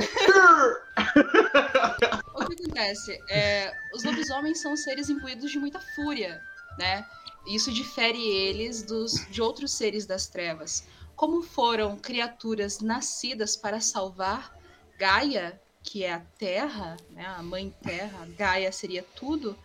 Acontece? 2.76 3.20
É, 3.30 3.74
os 3.94 4.04
lobisomens 4.04 4.62
são 4.62 4.76
seres 4.76 5.10
imbuídos 5.10 5.50
de 5.52 5.58
muita 5.58 5.80
fúria, 5.80 6.42
né? 6.78 7.06
Isso 7.48 7.72
difere 7.72 8.22
eles 8.22 8.84
dos, 8.84 9.26
de 9.30 9.42
outros 9.42 9.72
seres 9.72 10.06
das 10.06 10.28
trevas. 10.28 10.86
Como 11.16 11.42
foram 11.42 11.98
criaturas 11.98 12.82
nascidas 12.82 13.56
para 13.56 13.80
salvar 13.80 14.54
Gaia, 14.98 15.60
que 15.82 16.04
é 16.04 16.14
a 16.14 16.20
Terra, 16.20 16.98
né, 17.12 17.26
a 17.26 17.44
Mãe 17.44 17.74
Terra, 17.82 18.28
Gaia 18.38 18.72
seria 18.72 19.04
tudo, 19.16 19.58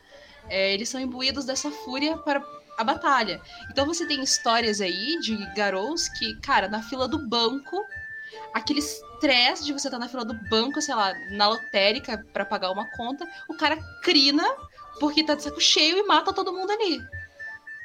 é, 0.49 0.73
eles 0.73 0.89
são 0.89 1.01
imbuídos 1.01 1.45
dessa 1.45 1.71
fúria 1.71 2.17
para 2.19 2.45
a 2.77 2.85
batalha. 2.85 3.41
Então 3.71 3.87
você 3.87 4.07
tem 4.07 4.23
histórias 4.23 4.81
aí 4.81 5.19
de 5.21 5.37
garotos 5.55 6.09
que, 6.09 6.39
cara, 6.41 6.69
na 6.69 6.83
fila 6.83 7.09
do 7.09 7.27
banco, 7.27 7.77
aquele 8.55 8.81
estresse 8.81 9.65
de 9.65 9.73
você 9.73 9.89
estar 9.89 9.99
tá 9.99 10.05
na 10.05 10.09
fila 10.09 10.25
do 10.25 10.35
banco, 10.49 10.81
sei 10.81 10.95
lá, 10.95 11.13
na 11.31 11.49
lotérica 11.49 12.25
para 12.33 12.45
pagar 12.45 12.71
uma 12.71 12.89
conta, 12.97 13.29
o 13.49 13.55
cara 13.55 13.77
crina 14.03 14.45
porque 14.99 15.25
tá 15.25 15.35
de 15.35 15.43
saco 15.43 15.61
cheio 15.61 15.99
e 15.99 16.07
mata 16.07 16.33
todo 16.33 16.53
mundo 16.53 16.71
ali. 16.71 17.01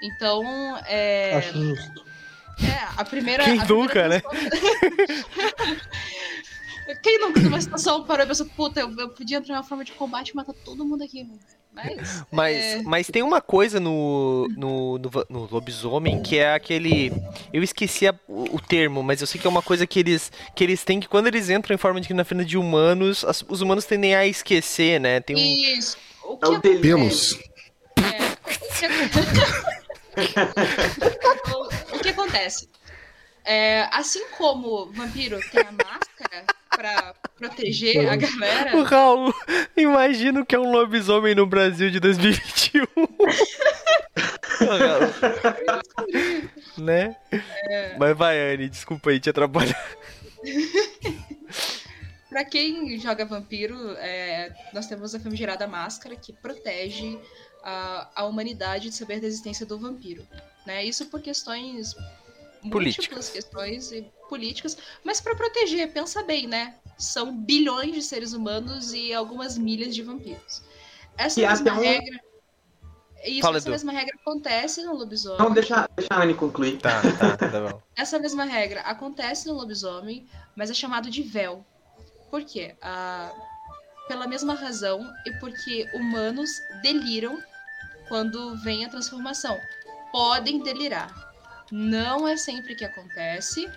Então, 0.01 0.43
é. 0.86 1.36
Acho 1.36 1.53
justo. 1.53 2.05
É, 2.62 2.88
a 2.97 3.03
primeira. 3.03 3.43
Quem 3.43 3.60
a 3.60 3.65
nunca, 3.65 3.88
primeira 3.88 4.10
né? 4.10 4.21
Quem 7.01 7.19
nunca 7.19 7.39
numa 7.39 7.60
situação 7.60 8.03
parou 8.03 8.25
e 8.25 8.27
pensou, 8.27 8.45
puta, 8.45 8.79
eu, 8.79 8.93
eu 8.97 9.10
podia 9.10 9.38
entrar 9.38 9.55
em 9.55 9.58
uma 9.58 9.63
forma 9.63 9.84
de 9.84 9.91
combate 9.93 10.29
e 10.29 10.36
matar 10.36 10.53
todo 10.53 10.86
mundo 10.86 11.03
aqui, 11.03 11.27
Mas, 11.75 12.23
mas, 12.31 12.55
é... 12.55 12.81
mas 12.83 13.07
tem 13.07 13.21
uma 13.21 13.41
coisa 13.41 13.81
no, 13.81 14.47
no, 14.55 14.97
no, 14.97 15.11
no, 15.29 15.49
lobisomem 15.51 16.23
que 16.23 16.38
é 16.38 16.53
aquele. 16.53 17.11
Eu 17.51 17.61
esqueci 17.61 18.07
a, 18.07 18.15
o, 18.29 18.55
o, 18.55 18.61
termo, 18.61 19.03
mas 19.03 19.19
eu 19.19 19.27
sei 19.27 19.41
que 19.41 19.45
é 19.45 19.49
uma 19.49 19.61
coisa 19.61 19.85
que 19.85 19.99
eles, 19.99 20.31
que 20.55 20.63
eles 20.63 20.85
têm 20.85 21.01
que 21.01 21.09
quando 21.09 21.27
eles 21.27 21.49
entram 21.49 21.75
em 21.75 21.77
forma 21.77 21.99
de 21.99 22.13
na 22.13 22.23
fila 22.23 22.45
de 22.45 22.57
humanos, 22.57 23.25
as, 23.25 23.43
os 23.49 23.59
humanos 23.59 23.83
tendem 23.83 24.15
a 24.15 24.25
esquecer, 24.25 25.01
né? 25.01 25.19
Tem 25.19 25.35
um... 25.35 25.77
Isso. 25.77 25.97
O 26.23 26.39
É 26.41 26.47
o 26.47 26.61
que 26.61 26.75
Pelos. 26.77 27.38
o, 31.53 31.95
o 31.95 31.99
que 31.99 32.09
acontece? 32.09 32.69
É, 33.43 33.88
assim 33.91 34.25
como 34.38 34.91
vampiro 34.93 35.39
tem 35.51 35.61
a 35.61 35.71
máscara, 35.71 36.45
pra 36.75 37.13
proteger 37.38 38.09
a 38.09 38.15
galera. 38.15 38.77
O 38.77 38.83
Raul, 38.83 39.33
imagina 39.75 40.41
o 40.41 40.45
que 40.45 40.55
é 40.55 40.59
um 40.59 40.71
lobisomem 40.71 41.35
no 41.35 41.45
Brasil 41.45 41.89
de 41.89 41.99
2021. 41.99 42.85
né? 46.77 47.15
É. 47.69 47.97
Mas 47.97 48.17
vai, 48.17 48.53
Anne, 48.53 48.69
desculpa 48.69 49.09
aí 49.09 49.19
te 49.19 49.29
atrapalhar. 49.29 49.97
Pra 52.29 52.43
quem 52.43 52.99
joga 52.99 53.25
vampiro, 53.25 53.91
é, 53.93 54.53
nós 54.73 54.88
temos 54.88 55.15
a 55.15 55.19
famigerada 55.21 55.65
máscara 55.67 56.17
que 56.17 56.33
protege 56.33 57.17
a, 57.63 58.09
a 58.13 58.25
humanidade 58.25 58.89
de 58.89 58.95
saber 58.95 59.21
da 59.21 59.27
existência 59.27 59.65
do 59.65 59.79
vampiro. 59.79 60.27
Né? 60.65 60.83
Isso 60.83 61.05
por 61.05 61.21
questões 61.21 61.95
Políticas. 62.69 63.06
múltiplas 63.06 63.30
questões 63.30 63.91
e 63.91 64.01
políticas, 64.30 64.78
mas 65.04 65.21
pra 65.21 65.36
proteger, 65.36 65.91
pensa 65.91 66.23
bem, 66.23 66.47
né? 66.47 66.75
São 66.97 67.36
bilhões 67.36 67.93
de 67.93 68.01
seres 68.01 68.34
humanos 68.34 68.93
e 68.93 69.13
algumas 69.13 69.58
milhas 69.58 69.93
de 69.93 70.01
vampiros. 70.01 70.63
Essa 71.17 71.41
E 71.41 71.47
mesma 71.47 71.71
até 71.71 71.82
regra. 71.82 72.19
Isso, 73.23 73.41
Fala, 73.41 73.58
essa 73.58 73.67
Edu. 73.67 73.71
mesma 73.71 73.91
regra 73.91 74.15
acontece 74.21 74.84
no 74.84 74.93
lobisomem. 74.95 75.39
Não, 75.39 75.51
deixa, 75.51 75.89
deixa 75.95 76.13
a 76.13 76.21
Anne 76.21 76.36
concluir. 76.36 76.78
Tá, 76.78 77.01
tá, 77.17 77.38
tá 77.38 77.69
bom. 77.69 77.82
Essa 77.97 78.19
mesma 78.19 78.43
regra 78.43 78.82
acontece 78.82 79.47
no 79.47 79.56
lobisomem, 79.56 80.28
mas 80.56 80.69
é 80.69 80.73
chamado 80.73 81.10
de 81.10 81.23
véu. 81.23 81.65
Por 82.30 82.43
quê? 82.43 82.75
Ah, 82.82 83.32
pela 84.08 84.28
mesma 84.28 84.54
razão 84.54 85.12
e 85.25 85.32
porque 85.39 85.89
humanos 85.93 86.49
deliram 86.84 87.41
quando 88.08 88.56
vem 88.58 88.86
a 88.86 88.89
transformação. 88.89 89.58
Podem 90.12 90.62
delirar. 90.62 91.24
Não 91.71 92.28
é 92.28 92.38
sempre 92.38 92.75
que 92.75 92.86
acontece, 92.86 93.69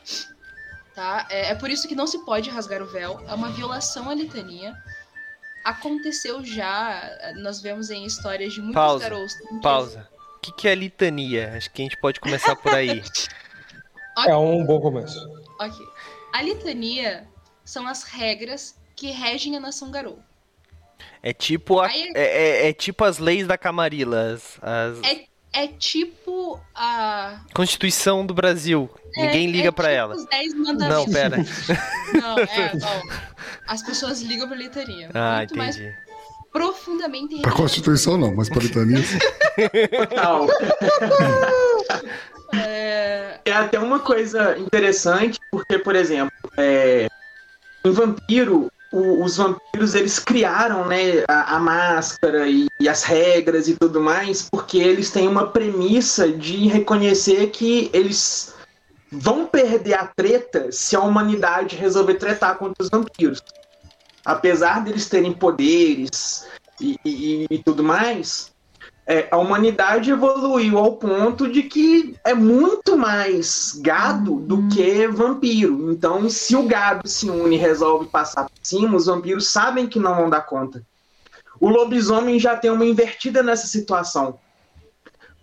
tá? 0.95 1.27
É, 1.31 1.51
é 1.51 1.55
por 1.55 1.71
isso 1.71 1.89
que 1.89 1.95
não 1.95 2.07
se 2.07 2.25
pode 2.25 2.51
rasgar 2.51 2.83
o 2.83 2.87
véu. 2.87 3.21
É 3.27 3.35
uma 3.35 3.51
violação 3.51 4.09
à 4.11 4.15
litania. 4.15 4.75
Aconteceu 5.65 6.45
já, 6.45 7.03
nós 7.37 7.61
vemos 7.61 7.91
em 7.91 8.05
histórias 8.05 8.53
de 8.55 8.61
muitos 8.61 8.75
Pausa, 8.77 9.05
garotos. 9.05 9.35
Pausa. 9.63 10.09
O 10.37 10.41
que, 10.41 10.53
que 10.53 10.69
é 10.69 10.75
litania? 10.75 11.53
Acho 11.57 11.71
que 11.71 11.83
a 11.83 11.85
gente 11.85 11.97
pode 12.01 12.21
começar 12.21 12.57
por 12.57 12.75
aí. 12.75 13.03
É 14.27 14.35
um 14.37 14.65
bom 14.65 14.81
começo. 14.81 15.17
Ok. 15.61 15.79
A 16.35 16.43
litania 16.43 17.29
são 17.65 17.87
as 17.87 18.03
regras 18.03 18.75
que 18.97 19.13
regem 19.13 19.57
a 19.57 19.61
nação 19.61 19.93
Garou. 19.93 20.19
É 21.23 21.33
tipo, 21.33 21.79
a- 21.79 21.87
Aí- 21.87 22.11
é, 22.17 22.65
é- 22.67 22.69
é 22.69 22.73
tipo 22.73 23.05
as 23.05 23.19
leis 23.19 23.47
da 23.47 23.57
Camarilla, 23.57 24.33
as, 24.35 24.59
as- 24.61 25.03
É, 25.05 25.28
é 25.53 25.67
tipo 25.67 26.61
a. 26.75 27.41
Constituição 27.55 28.25
do 28.27 28.35
Brasil. 28.35 28.89
Ninguém 29.17 29.49
é- 29.49 29.51
liga 29.51 29.69
é 29.69 29.73
pra 29.73 29.89
tipo 29.89 29.97
ela. 29.99 30.15
Os 30.17 30.25
10 30.27 30.55
Não, 30.55 30.63
mandamentos. 30.65 31.13
pera. 31.13 31.37
Não, 32.15 32.39
é, 32.39 32.75
não. 32.77 33.03
As 33.67 33.83
pessoas 33.83 34.21
ligam 34.23 34.49
pra 34.49 34.57
litania. 34.57 35.11
Ah, 35.15 35.39
muito 35.39 35.57
mais 35.57 35.77
entendi. 35.77 35.95
profundamente 36.53 37.41
Pra 37.43 37.53
Constituição 37.53 38.17
não, 38.17 38.35
mas 38.35 38.49
para 38.49 38.63
litania. 38.63 38.99
Total. 39.91 40.47
É, 42.55 43.41
É 43.45 43.53
até 43.53 43.79
uma 43.79 43.99
coisa 44.01 44.57
interessante, 44.59 45.39
porque, 45.51 45.79
por 45.79 45.95
exemplo, 45.95 46.33
é, 46.57 47.07
em 47.85 47.91
Vampiro, 47.91 48.71
o- 48.93 49.23
os 49.23 49.37
vampiros 49.37 49.95
eles 49.95 50.19
criaram 50.19 50.87
né, 50.87 51.25
a, 51.29 51.57
a 51.57 51.59
máscara 51.61 52.49
e, 52.49 52.67
e 52.81 52.89
as 52.89 53.03
regras 53.03 53.69
e 53.69 53.77
tudo 53.77 54.01
mais, 54.01 54.49
porque 54.51 54.79
eles 54.79 55.11
têm 55.11 55.29
uma 55.29 55.47
premissa 55.49 56.31
de 56.31 56.67
reconhecer 56.69 57.49
que 57.51 57.91
eles 57.93 58.55
vão 59.11 59.47
perder 59.47 59.95
a 59.95 60.07
treta 60.07 60.71
se 60.71 60.95
a 60.97 61.01
humanidade 61.01 61.77
resolver 61.77 62.15
tretar 62.15 62.57
contra 62.59 62.83
os 62.83 62.91
vampiros. 62.91 63.43
Apesar 64.25 64.85
deles 64.85 65.09
terem 65.09 65.33
poderes 65.33 66.47
e, 66.81 66.97
e- 67.05 67.47
e 67.51 67.59
tudo 67.63 67.83
mais, 67.83 68.53
é, 69.11 69.27
a 69.31 69.39
humanidade 69.39 70.11
evoluiu 70.11 70.77
ao 70.77 70.97
ponto 70.97 71.51
de 71.51 71.63
que 71.63 72.15
é 72.23 72.35
muito 72.35 72.95
mais 72.95 73.73
gado 73.81 74.37
do 74.37 74.69
que 74.69 75.09
vampiro. 75.09 75.91
Então, 75.91 76.29
se 76.29 76.55
o 76.55 76.65
gado 76.65 77.09
se 77.09 77.31
une 77.31 77.57
e 77.57 77.59
resolve 77.59 78.05
passar 78.11 78.45
por 78.45 78.59
cima, 78.63 78.95
os 78.95 79.07
vampiros 79.07 79.49
sabem 79.49 79.87
que 79.87 79.99
não 79.99 80.15
vão 80.15 80.29
dar 80.29 80.43
conta. 80.43 80.83
O 81.59 81.71
lobisomem 81.71 82.39
já 82.39 82.55
tem 82.55 82.71
uma 82.71 82.85
invertida 82.85 83.43
nessa 83.43 83.67
situação. 83.67 84.39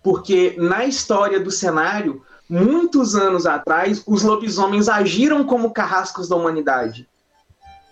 Porque 0.00 0.54
na 0.56 0.84
história 0.84 1.40
do 1.40 1.50
cenário, 1.50 2.22
muitos 2.48 3.16
anos 3.16 3.46
atrás, 3.46 4.00
os 4.06 4.22
lobisomens 4.22 4.88
agiram 4.88 5.42
como 5.42 5.72
carrascos 5.72 6.28
da 6.28 6.36
humanidade. 6.36 7.08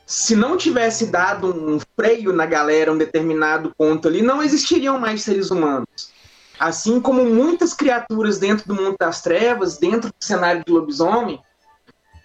Se 0.06 0.36
não 0.36 0.56
tivesse 0.56 1.06
dado 1.06 1.48
um 1.48 1.78
freio 1.96 2.32
na 2.32 2.44
galera, 2.44 2.92
um 2.92 2.98
determinado 2.98 3.72
ponto 3.76 4.06
ali, 4.08 4.20
não 4.22 4.42
existiriam 4.42 4.98
mais 4.98 5.22
seres 5.22 5.50
humanos. 5.50 6.12
Assim 6.58 7.00
como 7.00 7.24
muitas 7.24 7.72
criaturas 7.74 8.38
dentro 8.38 8.68
do 8.68 8.74
mundo 8.74 8.96
das 8.98 9.22
trevas, 9.22 9.78
dentro 9.78 10.10
do 10.10 10.24
cenário 10.24 10.62
do 10.64 10.74
lobisomem, 10.74 11.40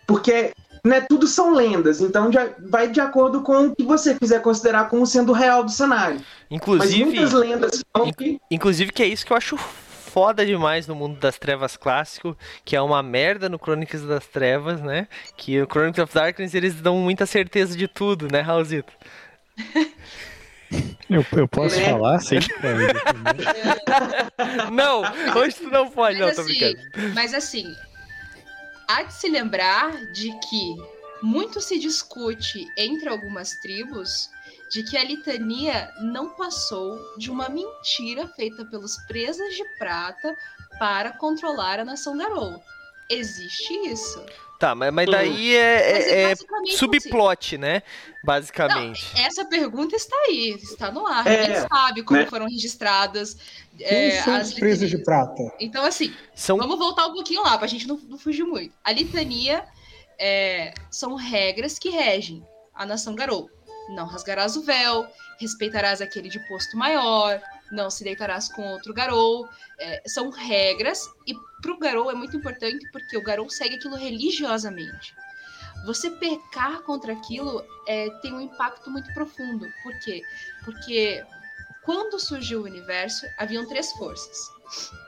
porque 0.05 0.53
né, 0.83 1.01
tudo 1.01 1.27
são 1.27 1.53
lendas, 1.53 1.99
então 2.01 2.31
já 2.31 2.49
vai 2.59 2.87
de 2.87 3.01
acordo 3.01 3.41
com 3.41 3.67
o 3.67 3.75
que 3.75 3.83
você 3.83 4.15
quiser 4.15 4.41
considerar 4.41 4.89
como 4.89 5.05
sendo 5.05 5.33
real 5.33 5.63
do 5.63 5.71
cenário. 5.71 6.17
Mas 6.17 6.25
Inclusive, 6.49 7.03
muitas 7.05 7.33
lendas 7.33 7.83
falam 7.91 8.13
que 8.13 8.39
inclusive 8.49 8.91
que 8.91 9.03
é 9.03 9.07
isso 9.07 9.25
que 9.25 9.33
eu 9.33 9.37
acho 9.37 9.57
foda 10.11 10.45
demais 10.45 10.87
no 10.87 10.95
mundo 10.95 11.19
das 11.19 11.37
trevas 11.37 11.75
clássico, 11.77 12.37
que 12.65 12.75
é 12.75 12.81
uma 12.81 13.01
merda 13.03 13.47
no 13.49 13.59
Crônicas 13.59 14.01
das 14.03 14.25
Trevas, 14.27 14.81
né? 14.81 15.07
Que 15.37 15.61
o 15.61 15.67
Chronicles 15.67 16.03
of 16.03 16.13
Darkness 16.13 16.53
eles 16.53 16.75
dão 16.75 16.97
muita 16.97 17.25
certeza 17.25 17.77
de 17.77 17.87
tudo, 17.87 18.27
né, 18.31 18.41
Raulzito? 18.41 18.91
Eu, 21.09 21.25
eu 21.35 21.47
posso 21.47 21.79
É. 21.79 21.89
falar 21.89 22.19
sem. 22.19 22.39
Não, 24.71 25.01
hoje 25.35 25.55
tu 25.55 25.69
não 25.69 25.89
pode, 25.89 26.19
não, 26.19 26.27
mas, 26.27 26.35
tô 26.35 26.41
assim, 26.43 26.59
brincando. 26.59 27.13
mas 27.15 27.33
assim, 27.33 27.65
há 28.87 29.01
de 29.03 29.13
se 29.13 29.27
lembrar 29.29 29.91
de 30.11 30.29
que 30.47 30.75
muito 31.23 31.59
se 31.59 31.79
discute 31.79 32.67
entre 32.77 33.09
algumas 33.09 33.51
tribos 33.61 34.29
de 34.69 34.83
que 34.83 34.97
a 34.97 35.03
litania 35.03 35.91
não 35.99 36.29
passou 36.29 36.99
de 37.17 37.31
uma 37.31 37.49
mentira 37.49 38.27
feita 38.27 38.63
pelos 38.65 38.97
presas 39.07 39.55
de 39.55 39.63
prata 39.77 40.35
para 40.77 41.11
controlar 41.11 41.79
a 41.79 41.85
nação 41.85 42.17
Garou. 42.17 42.61
Existe 43.09 43.73
isso. 43.87 44.23
Tá, 44.59 44.75
mas, 44.75 44.93
mas 44.93 45.09
daí 45.09 45.55
é, 45.55 45.93
Mas 45.93 46.07
é- 46.07 46.31
é 46.31 46.75
subplot, 46.75 47.57
né? 47.57 47.81
Basicamente. 48.25 49.09
Essa 49.17 49.45
pergunta 49.45 49.95
está 49.95 50.15
aí, 50.27 50.49
está 50.61 50.91
no 50.91 51.07
ar. 51.07 51.25
É, 51.25 51.47
Ninguém 51.47 51.67
sabe 51.67 52.03
como 52.03 52.19
né? 52.19 52.25
foram 52.25 52.45
registradas 52.45 53.37
Quem 53.77 53.87
é, 53.87 54.21
são 54.21 54.35
as 54.35 54.49
os 54.49 54.53
presos 54.55 54.89
de 54.89 54.97
prata? 54.97 55.41
Então, 55.61 55.85
assim, 55.85 56.13
São 56.35 56.57
Vamos 56.57 56.77
voltar 56.77 57.07
um 57.07 57.13
pouquinho 57.13 57.41
lá, 57.41 57.57
pra 57.57 57.67
gente 57.67 57.87
não, 57.87 57.97
não 58.09 58.17
fugir 58.17 58.43
muito. 58.43 58.75
A 58.83 58.91
litania 58.91 59.65
é, 60.19 60.73
são 60.91 61.15
regras 61.15 61.79
que 61.79 61.89
regem 61.89 62.45
a 62.75 62.85
nação 62.85 63.15
Garou. 63.15 63.49
Não 63.89 64.05
rasgarás 64.05 64.55
o 64.55 64.61
véu, 64.61 65.07
respeitarás 65.39 66.01
aquele 66.01 66.29
de 66.29 66.39
posto 66.47 66.77
maior, 66.77 67.41
não 67.71 67.89
se 67.89 68.03
deitarás 68.03 68.47
com 68.49 68.61
outro 68.71 68.93
Garou. 68.93 69.47
É, 69.79 70.03
são 70.07 70.29
regras, 70.29 71.09
e 71.25 71.33
pro 71.61 71.77
Garou 71.77 72.11
é 72.11 72.15
muito 72.15 72.37
importante 72.37 72.87
porque 72.91 73.17
o 73.17 73.23
Garou 73.23 73.49
segue 73.49 73.75
aquilo 73.75 73.95
religiosamente. 73.95 75.13
Você 75.85 76.11
pecar 76.11 76.81
contra 76.81 77.13
aquilo 77.13 77.65
é, 77.87 78.09
tem 78.21 78.33
um 78.33 78.41
impacto 78.41 78.89
muito 78.91 79.11
profundo. 79.13 79.65
Por 79.81 79.97
quê? 79.99 80.21
Porque 80.65 81.23
quando 81.83 82.19
surgiu 82.19 82.61
o 82.61 82.65
universo, 82.65 83.25
haviam 83.37 83.67
três 83.67 83.91
forças. 83.93 84.37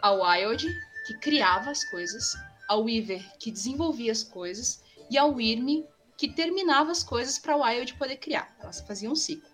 A 0.02 0.12
Wild, 0.12 0.67
que 1.06 1.13
criava 1.20 1.70
as 1.70 1.84
coisas, 1.91 2.34
a 2.67 2.76
Weaver, 2.76 3.22
que 3.38 3.52
desenvolvia 3.52 4.12
as 4.12 4.24
coisas, 4.24 4.82
e 5.10 5.17
a 5.17 5.26
Wyrm, 5.26 5.84
que 6.22 6.30
terminava 6.30 6.92
as 6.92 7.02
coisas 7.02 7.40
para 7.40 7.56
a 7.56 7.58
Wild 7.58 7.96
poder 7.96 8.18
criar. 8.18 8.56
Elas 8.60 8.80
faziam 8.82 9.14
um 9.14 9.16
ciclo. 9.16 9.50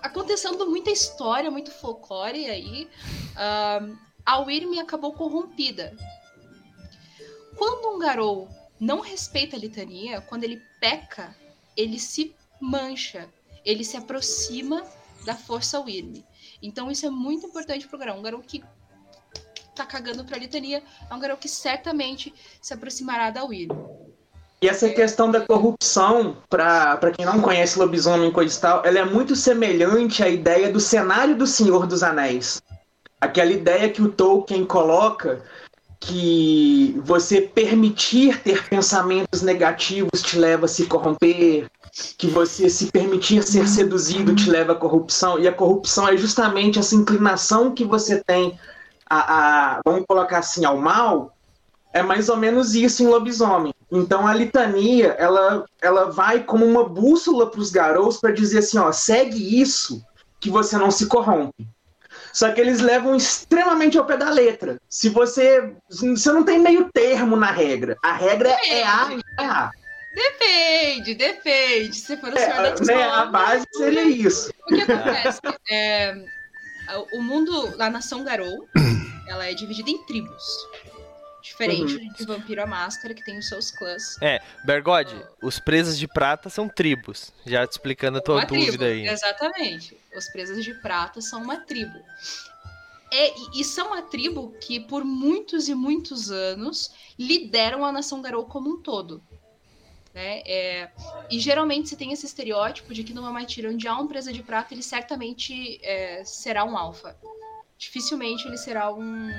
Acontecendo 0.00 0.70
muita 0.70 0.92
história, 0.92 1.50
muito 1.50 1.72
folclore 1.72 2.48
aí, 2.48 2.88
ahn, 3.36 3.96
a 4.24 4.38
Wyrm 4.38 4.78
acabou 4.78 5.12
corrompida. 5.12 5.96
Quando 7.56 7.92
um 7.92 7.98
Garou 7.98 8.48
não 8.78 9.00
respeita 9.00 9.56
a 9.56 9.58
litania, 9.58 10.20
quando 10.20 10.44
ele 10.44 10.62
peca, 10.78 11.36
ele 11.76 11.98
se 11.98 12.32
mancha, 12.60 13.28
ele 13.64 13.82
se 13.82 13.96
aproxima 13.96 14.86
da 15.24 15.34
força 15.34 15.80
Wyrm. 15.80 16.22
Então 16.62 16.88
isso 16.88 17.04
é 17.04 17.10
muito 17.10 17.46
importante 17.46 17.88
pro 17.88 17.98
Garou. 17.98 18.16
Um 18.16 18.22
Garou 18.22 18.40
que 18.40 18.62
tá 19.74 19.84
cagando 19.84 20.24
pra 20.24 20.38
litania 20.38 20.84
é 21.10 21.12
um 21.12 21.18
Garou 21.18 21.36
que 21.36 21.48
certamente 21.48 22.32
se 22.62 22.72
aproximará 22.72 23.30
da 23.30 23.42
Wyrm. 23.42 24.09
E 24.62 24.68
essa 24.68 24.90
questão 24.90 25.30
da 25.30 25.40
corrupção, 25.40 26.36
para 26.48 27.10
quem 27.16 27.24
não 27.24 27.40
conhece 27.40 27.78
lobisomem 27.78 28.28
e 28.28 28.32
coisa 28.32 28.54
e 28.54 28.60
tal, 28.60 28.82
ela 28.84 28.98
é 28.98 29.04
muito 29.04 29.34
semelhante 29.34 30.22
à 30.22 30.28
ideia 30.28 30.70
do 30.70 30.78
cenário 30.78 31.34
do 31.34 31.46
Senhor 31.46 31.86
dos 31.86 32.02
Anéis. 32.02 32.60
Aquela 33.18 33.52
ideia 33.52 33.88
que 33.88 34.02
o 34.02 34.10
Tolkien 34.10 34.66
coloca 34.66 35.42
que 35.98 36.94
você 37.02 37.40
permitir 37.40 38.42
ter 38.42 38.68
pensamentos 38.68 39.40
negativos 39.40 40.20
te 40.22 40.38
leva 40.38 40.66
a 40.66 40.68
se 40.68 40.84
corromper, 40.84 41.66
que 42.18 42.26
você 42.26 42.68
se 42.68 42.86
permitir 42.86 43.42
ser 43.42 43.66
seduzido 43.66 44.34
te 44.34 44.50
leva 44.50 44.72
à 44.72 44.76
corrupção, 44.76 45.38
e 45.38 45.48
a 45.48 45.52
corrupção 45.52 46.06
é 46.06 46.18
justamente 46.18 46.78
essa 46.78 46.94
inclinação 46.94 47.72
que 47.72 47.84
você 47.84 48.22
tem 48.24 48.58
a, 49.08 49.76
a 49.76 49.80
vamos 49.84 50.04
colocar 50.06 50.38
assim, 50.38 50.66
ao 50.66 50.76
mal, 50.76 51.34
é 51.94 52.02
mais 52.02 52.28
ou 52.28 52.36
menos 52.36 52.74
isso 52.74 53.02
em 53.02 53.06
lobisomem. 53.06 53.74
Então 53.90 54.26
a 54.26 54.34
litania, 54.34 55.16
ela, 55.18 55.64
ela 55.80 56.10
vai 56.10 56.44
como 56.44 56.64
uma 56.64 56.88
bússola 56.88 57.50
para 57.50 57.60
os 57.60 57.70
garotos 57.70 58.18
para 58.18 58.30
dizer 58.30 58.58
assim, 58.58 58.78
ó, 58.78 58.92
segue 58.92 59.60
isso 59.60 60.04
que 60.38 60.48
você 60.48 60.78
não 60.78 60.90
se 60.90 61.06
corrompe. 61.06 61.66
Só 62.32 62.52
que 62.52 62.60
eles 62.60 62.80
levam 62.80 63.16
extremamente 63.16 63.98
ao 63.98 64.06
pé 64.06 64.16
da 64.16 64.30
letra. 64.30 64.80
Se 64.88 65.08
você. 65.08 65.74
Você 65.88 66.32
não 66.32 66.44
tem 66.44 66.60
meio 66.60 66.88
termo 66.92 67.36
na 67.36 67.50
regra. 67.50 67.96
A 68.04 68.12
regra 68.12 68.50
é 68.50 68.84
A 68.84 69.12
e 69.12 69.20
é 69.40 69.44
A. 69.44 69.70
Depende, 70.14 71.14
depende. 71.14 71.96
Se 71.96 72.16
for 72.16 72.32
o 72.32 72.38
É, 72.38 72.76
senhor 72.76 72.78
da 72.78 72.84
né, 72.84 73.02
a 73.02 73.24
base 73.26 73.66
seria 73.76 74.02
isso. 74.02 74.50
O 74.68 74.74
que 74.74 74.82
acontece? 74.82 75.40
É, 75.70 76.14
o 77.12 77.22
mundo, 77.22 77.74
a 77.78 77.90
nação 77.90 78.24
Garou, 78.24 78.66
ela 79.28 79.46
é 79.46 79.54
dividida 79.54 79.90
em 79.90 80.04
tribos. 80.06 80.42
Diferente 81.68 81.96
Uhum. 81.96 82.12
de 82.12 82.24
Vampiro 82.26 82.62
à 82.62 82.66
Máscara, 82.66 83.14
que 83.14 83.24
tem 83.24 83.38
os 83.38 83.48
seus 83.48 83.70
clãs. 83.70 84.20
É, 84.22 84.40
Bergode, 84.64 85.14
os 85.42 85.58
presas 85.58 85.98
de 85.98 86.08
prata 86.08 86.48
são 86.48 86.68
tribos. 86.68 87.32
Já 87.46 87.66
te 87.66 87.72
explicando 87.72 88.18
a 88.18 88.20
tua 88.20 88.36
uma 88.36 88.46
tribo, 88.46 88.66
dúvida 88.66 88.86
aí. 88.86 89.06
Exatamente. 89.06 89.96
Os 90.16 90.26
presas 90.30 90.64
de 90.64 90.74
prata 90.74 91.20
são 91.20 91.42
uma 91.42 91.58
tribo. 91.58 91.98
É, 93.12 93.34
e, 93.56 93.64
são 93.64 93.92
a 93.92 94.02
tribo 94.02 94.54
que, 94.60 94.78
por 94.78 95.04
muitos 95.04 95.68
e 95.68 95.74
muitos 95.74 96.30
anos, 96.30 96.92
lideram 97.18 97.84
a 97.84 97.90
nação 97.90 98.22
Garou 98.22 98.44
como 98.46 98.70
um 98.70 98.80
todo. 98.80 99.20
Né? 100.14 100.42
É, 100.46 100.90
e 101.28 101.38
geralmente 101.38 101.88
se 101.88 101.96
tem 101.96 102.12
esse 102.12 102.26
estereótipo 102.26 102.94
de 102.94 103.02
que 103.02 103.12
numa 103.12 103.32
matilha 103.32 103.70
onde 103.70 103.86
há 103.88 103.96
um 103.96 104.06
presa 104.06 104.32
de 104.32 104.42
prata, 104.42 104.74
ele 104.74 104.82
certamente 104.82 105.80
é, 105.82 106.24
será 106.24 106.64
um 106.64 106.76
alfa. 106.76 107.16
Dificilmente 107.76 108.46
ele 108.46 108.58
será 108.58 108.92
um, 108.92 109.30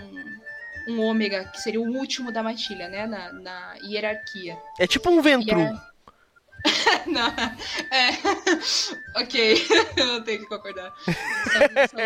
um 0.87 1.01
ômega, 1.01 1.45
que 1.45 1.59
seria 1.61 1.79
o 1.81 1.97
último 1.97 2.31
da 2.31 2.41
matilha, 2.43 2.87
né? 2.87 3.05
Na, 3.07 3.31
na 3.33 3.73
hierarquia. 3.83 4.57
É 4.79 4.87
tipo 4.87 5.09
um 5.09 5.21
ventru. 5.21 5.59
E 5.59 5.63
é- 5.63 5.91
Não, 7.07 7.27
é. 7.27 9.19
Ok, 9.19 9.67
eu 9.97 10.23
tenho 10.23 10.39
que 10.41 10.45
concordar. 10.45 10.93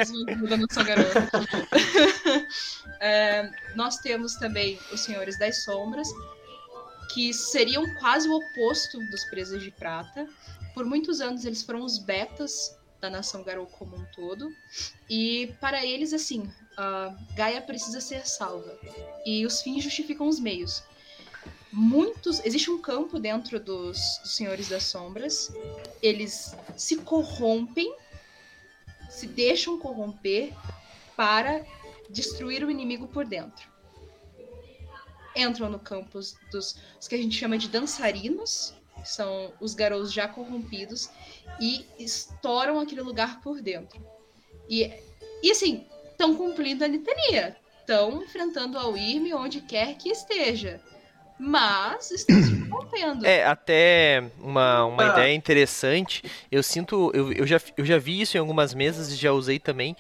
São 0.06 0.24
os 0.44 0.50
da 0.50 0.58
nossa 0.58 0.84
garota. 0.84 1.30
É, 3.02 3.52
nós 3.76 3.98
temos 3.98 4.36
também 4.36 4.80
os 4.92 5.02
Senhores 5.02 5.38
das 5.38 5.64
Sombras, 5.64 6.08
que 7.14 7.34
seriam 7.34 7.84
quase 7.96 8.28
o 8.30 8.34
oposto 8.36 8.98
dos 9.12 9.26
Presas 9.26 9.62
de 9.62 9.72
Prata. 9.72 10.28
Por 10.74 10.86
muitos 10.86 11.20
anos 11.22 11.46
eles 11.46 11.62
foram 11.62 11.84
os 11.84 11.98
betas 11.98 12.78
da 13.02 13.10
nação 13.10 13.44
Garou 13.44 13.66
como 13.68 13.96
um 13.96 14.06
todo. 14.16 14.50
E 15.10 15.54
para 15.60 15.86
eles, 15.86 16.14
assim, 16.14 16.50
a 16.78 17.16
Gaia 17.36 17.62
precisa 17.62 18.02
ser 18.02 18.28
salva. 18.28 18.78
E 19.26 19.46
os 19.46 19.62
fins 19.62 19.84
justificam 19.84 20.28
os 20.28 20.40
meios 20.40 20.84
muitos. 21.76 22.40
Existe 22.46 22.72
um 22.72 22.82
campo 22.82 23.20
dentro 23.20 23.60
dos, 23.60 23.98
dos 24.24 24.36
Senhores 24.36 24.70
das 24.70 24.84
Sombras. 24.84 25.52
Eles 26.02 26.56
se 26.78 26.98
corrompem, 26.98 27.94
se 29.10 29.28
deixam 29.28 29.78
corromper 29.78 30.54
para 31.16 31.66
destruir 32.10 32.64
o 32.64 32.72
inimigo 32.72 33.08
por 33.08 33.26
dentro. 33.26 33.70
Entram 35.36 35.70
no 35.70 35.80
campo 35.80 36.18
os- 36.18 36.38
dos 36.50 36.78
os 37.00 37.08
que 37.08 37.16
a 37.16 37.18
gente 37.18 37.38
chama 37.38 37.58
de 37.58 37.68
dançarinos, 37.68 38.74
que 39.02 39.10
são 39.10 39.54
os 39.60 39.74
garotos 39.74 40.14
já 40.14 40.28
corrompidos, 40.28 41.10
e 41.60 41.86
estouram 42.00 42.80
aquele 42.80 43.02
lugar 43.02 43.42
por 43.42 43.62
dentro. 43.62 44.00
E, 44.70 44.92
e 45.44 45.52
assim, 45.52 45.86
estão 46.16 46.36
cumprindo 46.36 46.84
a 46.84 46.88
litania. 46.88 47.56
Estão 47.82 48.24
enfrentando 48.24 48.80
a 48.80 48.88
Wyrm 48.88 49.34
onde 49.34 49.62
quer 49.62 49.96
que 49.96 50.10
esteja 50.10 50.80
mas 51.38 52.12
estão 52.12 52.42
se 52.42 52.56
corrompendo. 52.70 53.26
É, 53.26 53.46
até 53.46 54.24
uma, 54.40 54.86
uma 54.86 55.04
Ah. 55.04 55.12
ideia 55.12 55.34
interessante. 55.36 56.24
Eu 56.50 56.64
sinto. 56.64 57.12
Eu, 57.14 57.32
eu, 57.34 57.46
já, 57.46 57.60
eu 57.78 57.86
já 57.86 57.98
vi 57.98 58.22
isso 58.22 58.38
em 58.38 58.40
algumas 58.40 58.74
mesas 58.74 59.12
e 59.12 59.16
já 59.16 59.32
usei 59.34 59.60
também. 59.60 59.96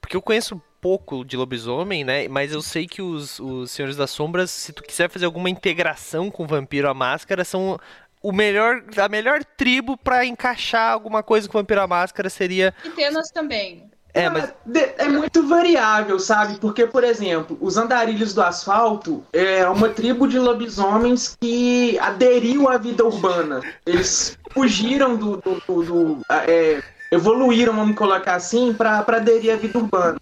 Porque 0.00 0.16
eu 0.16 0.22
conheço 0.22 0.60
pouco 0.80 1.24
de 1.24 1.36
lobisomem, 1.36 2.04
né? 2.04 2.26
Mas 2.28 2.52
eu 2.52 2.62
sei 2.62 2.86
que 2.86 3.02
os, 3.02 3.38
os 3.38 3.70
Senhores 3.70 3.96
das 3.96 4.10
Sombras, 4.10 4.50
se 4.50 4.72
tu 4.72 4.82
quiser 4.82 5.10
fazer 5.10 5.26
alguma 5.26 5.50
integração 5.50 6.30
com 6.30 6.44
o 6.44 6.46
Vampiro 6.46 6.88
à 6.88 6.94
Máscara, 6.94 7.44
são 7.44 7.78
o 8.22 8.32
melhor, 8.32 8.82
a 8.96 9.08
melhor 9.08 9.44
tribo 9.44 9.96
pra 9.96 10.24
encaixar 10.24 10.92
alguma 10.92 11.22
coisa 11.22 11.48
com 11.48 11.58
o 11.58 11.60
Vampiro 11.60 11.82
à 11.82 11.86
Máscara 11.86 12.30
seria. 12.30 12.74
E 12.84 12.90
Tenas 12.90 13.30
também. 13.30 13.90
É, 14.14 14.28
mas. 14.30 14.52
De- 14.64 14.94
é 14.98 15.08
muito 15.08 15.46
variável, 15.46 16.18
sabe? 16.18 16.58
Porque, 16.58 16.86
por 16.86 17.04
exemplo, 17.04 17.56
os 17.60 17.76
andarilhos 17.76 18.34
do 18.34 18.42
asfalto 18.42 19.22
é 19.32 19.68
uma 19.68 19.88
tribo 19.90 20.26
de 20.26 20.38
lobisomens 20.38 21.36
que 21.40 21.98
aderiu 21.98 22.68
à 22.68 22.78
vida 22.78 23.04
urbana. 23.04 23.60
Eles 23.86 24.36
fugiram 24.52 25.16
do. 25.16 25.36
do- 25.36 25.62
do- 25.66 25.82
do- 25.82 26.20
é, 26.30 26.82
evoluíram, 27.12 27.74
vamos 27.74 27.96
colocar 27.96 28.34
assim, 28.34 28.72
para 28.72 28.98
aderir 28.98 29.52
à 29.52 29.56
vida 29.56 29.78
urbana. 29.78 30.18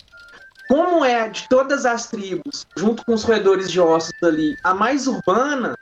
Como 0.68 1.04
é 1.04 1.28
de 1.28 1.48
todas 1.48 1.86
as 1.86 2.06
tribos, 2.06 2.66
junto 2.76 3.04
com 3.04 3.14
os 3.14 3.22
roedores 3.22 3.70
de 3.70 3.80
ossos 3.80 4.12
ali, 4.22 4.56
a 4.64 4.74
mais 4.74 5.06
urbana, 5.06 5.78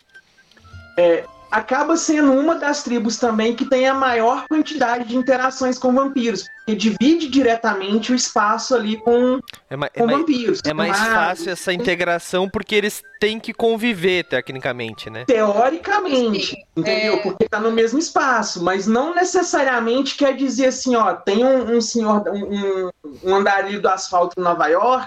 é, 0.97 1.25
acaba 1.51 1.97
sendo 1.97 2.33
uma 2.33 2.57
das 2.57 2.83
tribos 2.83 3.17
também 3.17 3.55
que 3.57 3.65
tem 3.65 3.87
a 3.89 3.95
maior 3.95 4.45
quantidade 4.49 5.05
de 5.09 5.17
interações 5.17 5.79
com 5.79 5.95
vampiros, 5.95 6.47
porque 6.67 6.75
divide 6.75 7.29
diretamente 7.29 8.11
o 8.11 8.15
espaço 8.15 8.75
ali 8.75 8.97
com, 8.97 9.39
É, 9.69 9.77
ma- 9.77 9.87
é 9.87 9.99
com 10.01 10.07
mais, 10.07 10.19
vampiros. 10.19 10.61
é 10.65 10.73
mais 10.73 10.97
fácil 10.97 11.51
essa 11.53 11.73
integração 11.75 12.49
porque 12.49 12.75
eles 12.75 13.05
têm 13.21 13.39
que 13.39 13.53
conviver, 13.53 14.25
tecnicamente, 14.25 15.11
né? 15.11 15.25
Teoricamente, 15.27 16.47
Sim, 16.47 16.57
entendeu? 16.75 17.15
é. 17.15 17.17
Porque 17.19 17.49
tá 17.49 17.61
no 17.61 17.71
mesmo 17.71 17.99
espaço, 17.99 18.63
mas 18.65 18.87
não 18.87 19.15
necessariamente 19.15 20.17
quer 20.17 20.35
dizer 20.35 20.67
assim, 20.67 20.97
ó, 20.97 21.13
tem 21.15 21.45
um, 21.45 21.77
um 21.77 21.81
senhor, 21.83 22.23
um, 22.31 22.89
um 23.23 23.35
andarilho 23.35 23.83
do 23.83 23.89
asfalto 23.89 24.41
em 24.41 24.43
Nova 24.43 24.67
York, 24.69 25.07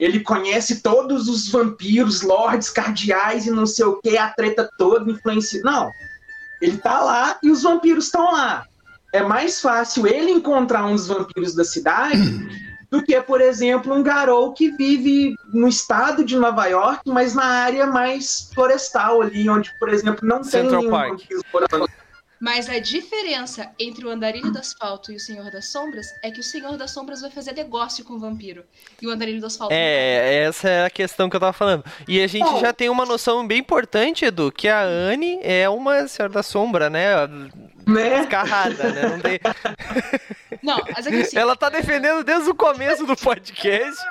ele 0.00 0.20
conhece 0.20 0.82
todos 0.82 1.28
os 1.28 1.48
vampiros, 1.48 2.22
lords, 2.22 2.68
cardeais 2.68 3.46
e 3.46 3.50
não 3.52 3.66
sei 3.66 3.84
o 3.84 4.00
que, 4.02 4.18
a 4.18 4.28
treta 4.30 4.68
toda, 4.76 5.08
influencia. 5.10 5.60
Não. 5.62 5.88
Ele 6.60 6.78
tá 6.78 7.00
lá 7.00 7.38
e 7.42 7.50
os 7.50 7.62
vampiros 7.62 8.06
estão 8.06 8.32
lá. 8.32 8.64
É 9.12 9.22
mais 9.22 9.60
fácil 9.60 10.06
ele 10.06 10.30
encontrar 10.30 10.86
um 10.86 10.94
dos 10.94 11.06
vampiros 11.06 11.54
da 11.54 11.64
cidade 11.64 12.48
do 12.90 13.02
que, 13.02 13.20
por 13.20 13.40
exemplo, 13.40 13.94
um 13.94 14.02
garou 14.02 14.52
que 14.52 14.70
vive 14.72 15.34
no 15.52 15.68
estado 15.68 16.24
de 16.24 16.36
Nova 16.36 16.66
York, 16.66 17.02
mas 17.06 17.34
na 17.34 17.44
área 17.44 17.86
mais 17.86 18.50
florestal 18.54 19.22
ali, 19.22 19.48
onde, 19.48 19.72
por 19.78 19.88
exemplo, 19.88 20.26
não 20.26 20.42
Central 20.44 20.70
tem 20.70 20.78
nenhum 20.78 20.90
Park. 20.90 21.10
vampiro 21.10 21.40
morando. 21.52 22.05
Mas 22.40 22.68
a 22.68 22.78
diferença 22.78 23.70
entre 23.78 24.04
o 24.04 24.10
andarilho 24.10 24.50
do 24.52 24.58
asfalto 24.58 25.10
e 25.10 25.16
o 25.16 25.20
Senhor 25.20 25.50
das 25.50 25.68
Sombras 25.72 26.06
é 26.22 26.30
que 26.30 26.40
o 26.40 26.42
Senhor 26.42 26.76
das 26.76 26.90
Sombras 26.90 27.20
vai 27.22 27.30
fazer 27.30 27.52
negócio 27.52 28.04
com 28.04 28.14
o 28.14 28.18
vampiro. 28.18 28.64
E 29.00 29.06
o 29.06 29.10
andarilho 29.10 29.40
do 29.40 29.46
asfalto. 29.46 29.72
não. 29.72 29.80
É, 29.80 30.44
essa 30.44 30.68
é 30.68 30.84
a 30.84 30.90
questão 30.90 31.30
que 31.30 31.36
eu 31.36 31.40
tava 31.40 31.52
falando. 31.52 31.84
E 32.06 32.20
a 32.20 32.26
gente 32.26 32.44
Bom. 32.50 32.60
já 32.60 32.72
tem 32.72 32.88
uma 32.90 33.06
noção 33.06 33.46
bem 33.46 33.58
importante, 33.58 34.24
Edu, 34.24 34.52
que 34.52 34.68
a 34.68 34.82
Anne 34.82 35.38
é 35.42 35.68
uma 35.68 36.06
Senhora 36.08 36.32
da 36.34 36.42
Sombra, 36.42 36.90
né? 36.90 37.26
Né? 37.86 38.20
Escarrada, 38.20 38.92
né? 38.92 39.02
Não 39.08 39.20
tem- 39.20 39.40
Não, 40.62 40.78
mas 40.94 41.06
é 41.06 41.10
que 41.10 41.16
assim. 41.22 41.38
Ela 41.38 41.54
tá 41.56 41.68
defendendo 41.68 42.24
desde 42.24 42.50
o 42.50 42.54
começo 42.54 43.06
do 43.06 43.16
podcast. 43.16 44.02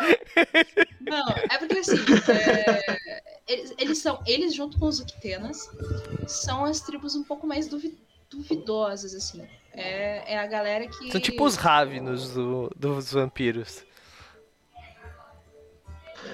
Não, 1.01 1.27
é 1.29 1.57
porque 1.57 1.79
assim. 1.79 1.95
é, 2.31 3.21
eles, 3.47 3.73
eles 3.77 3.97
são. 3.97 4.21
Eles, 4.25 4.53
junto 4.55 4.79
com 4.79 4.85
os 4.85 4.99
Uctenas, 4.99 5.69
são 6.27 6.63
as 6.65 6.79
tribos 6.81 7.15
um 7.15 7.23
pouco 7.23 7.45
mais 7.45 7.67
duvi- 7.67 7.97
duvidosas, 8.29 9.13
assim. 9.13 9.43
É, 9.73 10.33
é 10.33 10.39
a 10.39 10.47
galera 10.47 10.87
que. 10.87 11.11
São 11.11 11.19
tipo 11.21 11.43
os 11.45 11.55
Ravenos 11.55 12.31
do- 12.31 12.71
dos 12.75 13.11
vampiros. 13.11 13.83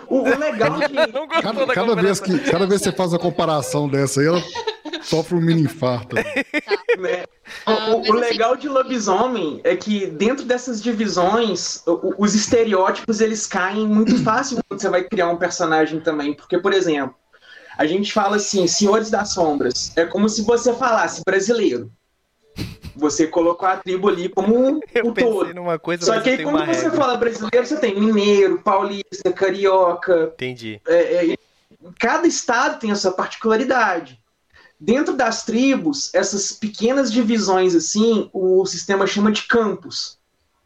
O, 0.08 0.22
legal 0.24 0.80
de. 0.80 0.94
Não 1.12 1.28
gostou 1.28 1.42
Cada, 1.42 1.66
da 1.66 1.74
cada 1.74 1.96
vez 1.96 2.20
que, 2.20 2.38
cada 2.40 2.66
vez 2.68 2.82
que 2.82 2.90
você 2.90 2.96
faz 2.96 3.14
a 3.14 3.20
comparação 3.20 3.88
dessa 3.90 4.22
aí, 4.22 4.28
ela 4.28 4.42
sofre 5.02 5.36
um 5.36 5.42
mini 5.42 5.64
infarto. 5.64 6.16
né? 7.00 7.26
Ah, 7.66 7.90
O, 7.92 7.98
o- 7.98 8.02
assim- 8.02 8.12
legal 8.14 8.56
de 8.56 8.70
lobisomem 8.70 9.60
é 9.64 9.76
que 9.76 10.06
dentro 10.08 10.46
dessas 10.46 10.82
divisões, 10.82 11.84
os 12.18 12.36
estereótipos 12.36 13.22
eles 13.22 13.46
caem 13.48 13.88
muito 13.88 14.22
fácil 14.24 14.60
quando 14.68 14.80
você 14.82 14.90
vai 14.90 15.04
criar 15.04 15.30
um 15.30 15.38
personagem 15.38 16.00
também. 16.00 16.34
Porque, 16.34 16.58
por 16.58 16.74
exemplo, 16.74 17.16
a 17.82 17.88
gente 17.88 18.14
fala 18.14 18.36
assim, 18.36 18.68
Senhores 18.68 19.10
das 19.10 19.30
Sombras. 19.34 19.92
É 19.96 20.06
como 20.06 20.30
se 20.30 20.44
você 20.44 20.72
falasse 20.72 21.24
brasileiro. 21.26 21.92
Você 22.96 23.26
colocou 23.26 23.68
a 23.68 23.78
tribo 23.78 24.08
ali 24.08 24.30
como 24.30 24.80
Eu 24.94 25.08
o 25.08 25.14
pensei 25.14 25.32
todo. 25.32 25.54
numa 25.56 25.80
coisa, 25.80 26.06
Só 26.06 26.20
que 26.22 26.30
aí, 26.30 26.44
quando 26.44 26.60
você 26.64 26.84
regra. 26.84 26.92
fala 26.92 27.18
brasileiro, 27.18 27.66
você 27.66 27.78
tem 27.78 28.00
mineiro, 28.00 28.62
paulista, 28.62 29.34
carioca, 29.34 30.32
Entendi. 30.36 30.80
é, 30.88 31.32
é, 31.32 31.38
cada 31.98 32.28
estado 32.28 32.80
tem 32.80 32.92
a 32.92 32.96
sua 32.96 33.14
particularidade. 33.14 34.20
Dentro 34.80 35.16
das 35.16 35.44
tribos, 35.44 36.14
essas 36.14 36.52
pequenas 36.52 37.12
divisões 37.12 37.74
assim, 37.74 38.30
o 38.32 38.64
sistema 38.68 39.08
chama 39.08 39.32
de 39.32 39.42
campos. 39.48 40.20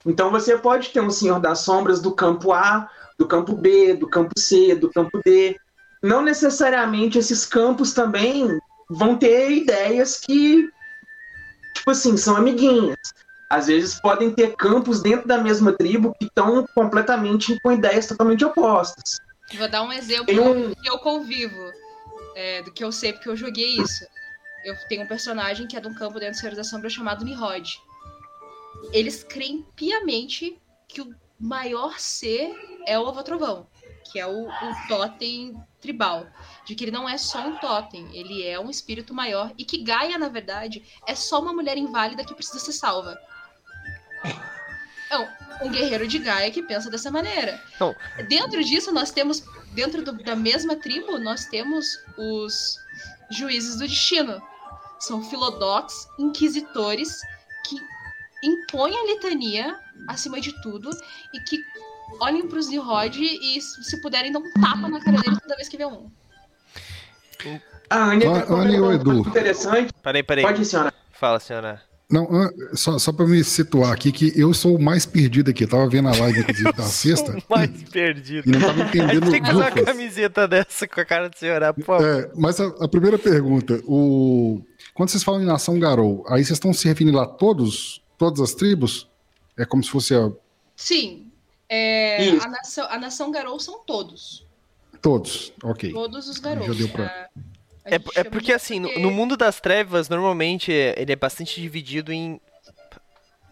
Então 0.06 0.30
você 0.30 0.58
pode 0.58 0.89
ter 0.89 0.99
um 0.99 1.10
Senhor 1.10 1.39
das 1.39 1.60
Sombras 1.60 2.01
do 2.01 2.12
campo 2.12 2.51
A, 2.51 2.89
do 3.17 3.25
campo 3.25 3.54
B, 3.56 3.93
do 3.93 4.10
campo 4.10 4.34
C, 4.38 4.75
do 4.75 4.89
campo 4.91 5.21
D. 5.23 5.58
Não 6.06 6.22
necessariamente 6.22 7.18
esses 7.18 7.48
campos 7.48 7.91
também 7.91 8.60
vão 8.88 9.18
ter 9.18 9.50
ideias 9.50 10.20
que, 10.20 10.70
tipo 11.74 11.89
assim, 11.89 12.15
são 12.15 12.38
amiguinhas. 12.38 13.00
Às 13.50 13.65
vezes 13.65 14.00
podem 14.00 14.30
ter 14.30 14.56
campos 14.56 15.02
dentro 15.02 15.28
da 15.28 15.39
mesma 15.39 15.74
tribo 15.74 16.13
que 16.20 16.26
estão 16.26 16.63
completamente 16.76 17.60
com 17.60 17.72
ideias 17.72 18.06
totalmente 18.06 18.46
opostas. 18.46 19.18
Vou 19.58 19.68
dar 19.68 19.82
um 19.82 19.91
exemplo 19.91 20.32
um... 20.32 20.70
do 20.70 20.76
que 20.76 20.88
eu 20.88 21.00
convivo, 21.00 21.72
é, 22.36 22.62
do 22.62 22.72
que 22.72 22.84
eu 22.84 22.91
sei 22.91 23.12
porque 23.12 23.30
eu 23.30 23.36
joguei 23.36 23.78
isso. 23.78 24.06
Eu 24.63 24.76
tenho 24.88 25.06
um 25.06 25.08
personagem 25.08 25.65
que 25.65 25.76
é 25.76 25.80
de 25.80 25.88
um 25.88 25.96
campo 25.96 26.20
dentro 26.20 26.36
do 26.36 26.39
Senhor 26.39 26.56
da 26.56 26.63
Sombra 26.63 26.88
chamado 26.88 27.26
Nihod. 27.26 27.82
Eles 28.94 29.24
creem 29.24 29.65
piamente 29.76 30.62
que 30.88 31.02
o 31.02 31.15
maior 31.39 32.00
ser 32.00 32.54
é 32.86 33.00
o 33.00 33.08
Avotrovão, 33.08 33.65
que 34.12 34.20
é 34.20 34.28
o, 34.28 34.48
o 34.48 34.88
totem 34.88 35.56
tribal. 35.82 36.28
De 36.65 36.76
que 36.76 36.84
ele 36.84 36.91
não 36.91 37.08
é 37.08 37.18
só 37.18 37.39
um 37.48 37.58
totem, 37.58 38.08
ele 38.15 38.44
é 38.44 38.60
um 38.60 38.70
espírito 38.70 39.13
maior. 39.13 39.52
E 39.58 39.65
que 39.65 39.84
Gaia, 39.84 40.18
na 40.18 40.30
verdade, 40.30 40.84
é 41.08 41.15
só 41.15 41.41
uma 41.41 41.54
mulher 41.54 41.78
inválida 41.78 42.24
que 42.24 42.34
precisa 42.34 42.60
ser 42.60 42.74
salva. 42.74 43.20
Não, 45.10 45.28
um 45.62 45.70
guerreiro 45.70 46.08
de 46.08 46.20
Gaia 46.20 46.52
que 46.52 46.63
pensa 46.63 46.89
dessa 46.89 47.12
maneira. 47.12 47.62
Não. 47.80 47.96
Dentro 48.28 48.63
disso, 48.63 48.91
nós 48.91 49.12
temos, 49.12 49.44
dentro 49.74 50.04
do, 50.04 50.13
da 50.24 50.36
mesma 50.36 50.76
tribo, 50.76 51.18
nós 51.20 51.46
temos 51.46 51.86
os 52.18 52.78
juízes 53.30 53.78
do 53.78 53.88
destino. 53.88 54.41
São 55.00 55.24
filodox, 55.24 56.08
inquisitores, 56.18 57.20
que 57.68 57.78
impõem 58.44 58.98
a 58.98 59.06
litania 59.13 59.80
acima 60.08 60.39
de 60.39 60.52
tudo 60.62 60.89
e 61.34 61.39
que 61.41 61.58
olhem 62.19 62.47
para 62.47 62.60
os 62.60 62.69
Nihod 62.69 63.19
e, 63.21 63.62
se 63.62 64.01
puderem, 64.01 64.32
dão 64.32 64.41
um 64.41 64.62
tapa 64.62 64.88
na 64.88 64.99
cara 65.04 65.17
deles 65.21 65.39
toda 65.39 65.56
vez 65.56 65.67
que 65.67 65.78
vê 65.78 65.86
um. 65.86 66.10
A 67.89 68.12
Ania 68.12 68.30
Ó, 68.49 68.56
Ania 68.56 68.82
ou 68.82 68.93
Edu? 68.93 69.19
interessante. 69.19 69.93
Peraí, 70.01 70.23
peraí. 70.23 70.43
Pode 70.43 70.62
ir, 70.62 70.65
senhora. 70.65 70.93
Fala, 71.12 71.39
senhora. 71.39 71.82
Não, 72.10 72.28
ah, 72.32 72.51
só, 72.73 72.99
só 72.99 73.12
para 73.12 73.25
me 73.25 73.43
situar 73.43 73.91
aqui, 73.91 74.12
que 74.12 74.32
eu 74.39 74.54
sou 74.54 74.75
o 74.75 74.82
mais 74.82 75.06
perdido 75.06 75.49
aqui. 75.49 75.63
Eu 75.63 75.67
tava 75.67 75.89
vendo 75.89 76.08
a 76.08 76.15
live, 76.15 76.39
inclusive, 76.39 76.71
da 76.73 76.84
sexta. 76.84 77.36
Mais 77.49 77.69
perdido. 77.89 78.47
E 78.47 78.51
não 78.51 78.60
tava 78.60 78.82
entendendo 78.82 79.32
tem 79.32 79.41
que 79.41 79.47
fazer 79.47 79.60
uma 79.60 79.86
camiseta 79.86 80.47
dessa 80.47 80.88
com 80.88 81.01
a 81.01 81.06
cara 81.06 81.30
do 81.30 81.38
senhor, 81.38 81.62
por 81.73 81.84
favor. 81.84 82.06
É, 82.06 82.32
mas 82.36 82.60
a, 82.60 82.67
a 82.80 82.88
primeira 82.88 83.17
pergunta, 83.17 83.82
o... 83.86 84.62
quando 84.93 85.10
vocês 85.10 85.23
falam 85.23 85.41
em 85.41 85.45
nação 85.45 85.80
Garou, 85.80 86.23
aí 86.28 86.43
vocês 86.45 86.58
estão 86.58 86.73
se 86.73 86.88
referindo 86.88 87.19
a 87.19 87.25
todos, 87.25 88.04
todas 88.17 88.39
as 88.39 88.54
tribos? 88.54 89.10
É 89.58 89.65
como 89.65 89.84
se 89.84 89.89
fosse 89.89 90.13
a... 90.13 90.32
Sim. 90.75 91.25
É, 91.69 92.30
a, 92.41 92.47
nação, 92.47 92.88
a 92.89 92.97
nação 92.99 93.32
Garou 93.32 93.60
são 93.60 93.80
todos. 93.80 94.45
todos, 95.01 95.54
ok. 95.63 95.91
Todos 95.91 96.28
os 96.28 96.38
garotos. 96.39 96.88
pra- 96.91 97.30
É, 97.84 97.95
é 97.95 97.99
chama 97.99 98.30
porque 98.32 98.51
assim, 98.51 98.80
no, 98.80 98.99
no 98.99 99.12
mundo 99.12 99.38
das 99.38 99.60
trevas, 99.62 100.10
normalmente 100.10 100.71
é- 100.73 100.95
ele 100.97 101.12
é 101.12 101.15
bastante 101.15 101.62
dividido 101.62 102.12
em 102.12 102.39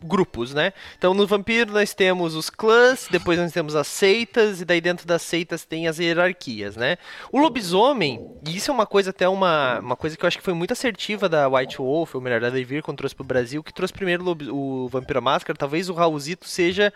grupos, 0.06 0.54
né? 0.54 0.74
Então 0.98 1.14
no 1.14 1.26
vampiro 1.26 1.72
nós 1.72 1.94
temos 1.94 2.36
os 2.36 2.50
clãs, 2.50 3.08
depois 3.10 3.40
nós 3.40 3.52
temos 3.54 3.74
as 3.76 3.88
seitas, 3.88 4.60
e 4.60 4.66
daí 4.66 4.82
dentro 4.82 5.08
das 5.08 5.22
seitas 5.22 5.64
tem 5.64 5.88
as 5.88 5.98
hierarquias, 5.98 6.76
né? 6.76 6.98
O 7.32 7.40
lobisomem, 7.40 8.28
e 8.46 8.58
isso 8.58 8.70
é 8.70 8.74
uma 8.74 8.86
coisa 8.86 9.12
até 9.12 9.30
uma, 9.30 9.80
uma 9.80 9.96
coisa 9.96 10.18
que 10.18 10.26
eu 10.26 10.28
acho 10.28 10.38
que 10.38 10.44
foi 10.44 10.54
muito 10.54 10.74
assertiva 10.74 11.30
da 11.30 11.48
White 11.48 11.78
Wolf, 11.78 12.16
ou 12.16 12.22
melhor, 12.22 12.42
da 12.42 12.50
Devir, 12.50 12.84
quando 12.84 12.98
trouxe 12.98 13.16
pro 13.16 13.24
Brasil, 13.24 13.64
que 13.64 13.74
trouxe 13.74 13.94
primeiro 13.94 14.26
o, 14.52 14.84
o 14.86 14.88
Vampiro 14.90 15.20
à 15.20 15.22
Máscara, 15.22 15.58
talvez 15.58 15.88
o 15.90 15.94
Raulzito 15.94 16.50
seja 16.50 16.92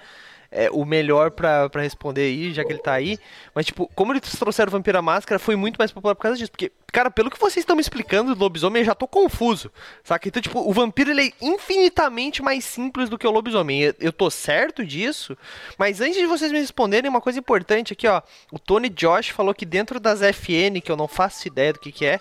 é, 0.52 0.70
o 0.72 0.86
melhor 0.86 1.32
pra 1.32 1.70
responder 1.76 2.22
aí, 2.22 2.54
já 2.54 2.64
que 2.64 2.72
ele 2.72 2.80
tá 2.80 2.94
aí. 2.94 3.18
Mas, 3.54 3.66
tipo, 3.66 3.90
como 3.96 4.14
eles 4.14 4.22
trouxeram 4.38 4.70
o 4.70 4.72
Vampiro 4.72 4.98
à 4.98 5.02
Máscara, 5.02 5.40
foi 5.40 5.56
muito 5.56 5.78
mais 5.78 5.92
popular 5.92 6.16
por 6.16 6.22
causa 6.22 6.38
disso. 6.38 6.52
Porque, 6.52 6.72
cara, 6.92 7.12
pelo 7.12 7.30
que 7.30 7.40
vocês 7.40 7.58
estão 7.58 7.76
me 7.76 7.82
explicando 7.82 8.34
do 8.34 8.40
lobisomem, 8.42 8.82
eu 8.82 8.86
já 8.86 8.96
tô 8.96 9.08
confuso. 9.08 9.72
Saca? 10.04 10.28
Então, 10.28 10.42
tipo, 10.42 10.60
o 10.60 10.74
vampiro 10.74 11.12
ele 11.12 11.28
é 11.28 11.32
infinitamente 11.46 12.42
mais 12.42 12.64
simples 12.66 13.10
do 13.10 13.18
que 13.18 13.28
o 13.28 13.32
lobisomem. 13.32 13.94
Eu, 14.00 14.12
tô 14.14 14.30
certo 14.30 14.86
disso. 14.86 15.38
Mas 15.78 16.02
antes 16.02 16.18
de 16.18 16.26
vocês 16.26 16.52
me 16.52 16.60
responderem, 16.60 17.10
uma 17.10 17.22
coisa 17.22 17.40
importante 17.40 17.94
aqui, 17.94 18.08
ó. 18.08 18.22
O 18.52 18.60
Tony 18.60 18.90
Josh 18.90 19.30
falou 19.30 19.54
que 19.54 19.66
dentro 19.66 20.00
das 20.00 20.22
FN, 20.22 20.80
que 20.84 20.92
eu 20.92 20.98
não 20.98 21.08
faço 21.08 21.48
ideia 21.48 21.74
do 21.74 21.80
que, 21.80 21.92
que 21.92 22.06
é, 22.06 22.20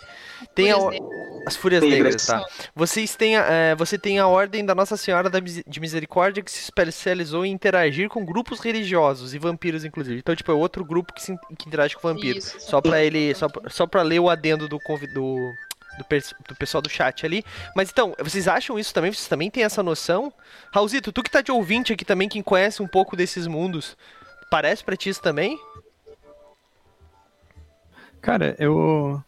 tem 0.55 0.73
a, 0.73 0.77
as 1.47 1.57
Fúrias 1.57 1.83
Negras. 1.83 1.99
Negras, 1.99 2.27
tá? 2.27 2.45
Vocês 2.75 3.15
têm 3.17 3.37
a, 3.37 3.43
é, 3.45 3.75
você 3.75 3.99
tem 3.99 4.19
a 4.19 4.27
Ordem 4.27 4.65
da 4.65 4.75
Nossa 4.75 4.97
Senhora 4.97 5.31
de 5.67 5.81
Misericórdia 5.81 6.43
que 6.43 6.51
se 6.51 6.61
especializou 6.61 7.45
em 7.45 7.53
interagir 7.53 8.09
com 8.09 8.25
grupos 8.25 8.61
religiosos 8.61 9.35
e 9.35 9.39
vampiros, 9.39 9.85
inclusive. 9.85 10.19
Então, 10.19 10.35
tipo, 10.35 10.51
é 10.51 10.55
outro 10.55 10.85
grupo 10.85 11.13
que, 11.13 11.23
se, 11.23 11.37
que 11.59 11.67
interage 11.69 11.97
com 11.97 12.09
vampiro. 12.09 12.39
Isso, 12.39 12.59
Só 12.61 12.81
pra 12.81 13.03
ele. 13.03 13.35
Só, 13.35 13.49
pra- 13.49 13.71
só 13.71 13.87
pra 13.87 14.03
ler 14.03 14.21
o 14.21 14.29
adendo 14.31 14.56
do, 14.57 14.79
convi- 14.81 15.07
do, 15.07 15.53
do, 15.99 16.57
pessoal 16.57 16.83
do 16.83 16.89
chat 16.89 17.25
ali. 17.25 17.45
Mas 17.75 17.91
então, 17.91 18.15
vocês 18.19 18.49
acham 18.49 18.79
isso 18.79 18.93
também? 18.93 19.13
Vocês 19.13 19.29
também 19.29 19.51
têm 19.51 19.65
essa 19.65 19.83
noção? 19.83 20.33
Raulzito, 20.73 21.13
tu 21.13 21.23
que 21.23 21.31
tá 21.31 21.41
de 21.41 21.53
ouvinte 21.53 21.93
aqui 21.93 22.05
também, 22.05 22.29
quem 22.29 22.43
conhece 22.43 22.83
um 22.83 22.89
pouco 22.89 23.17
desses 23.17 23.47
mundos, 23.47 23.97
parece 24.51 24.83
pra 24.85 24.97
ti 24.97 25.09
isso 25.09 25.23
também? 25.23 25.59
Cara, 28.21 28.57
eu. 28.59 29.23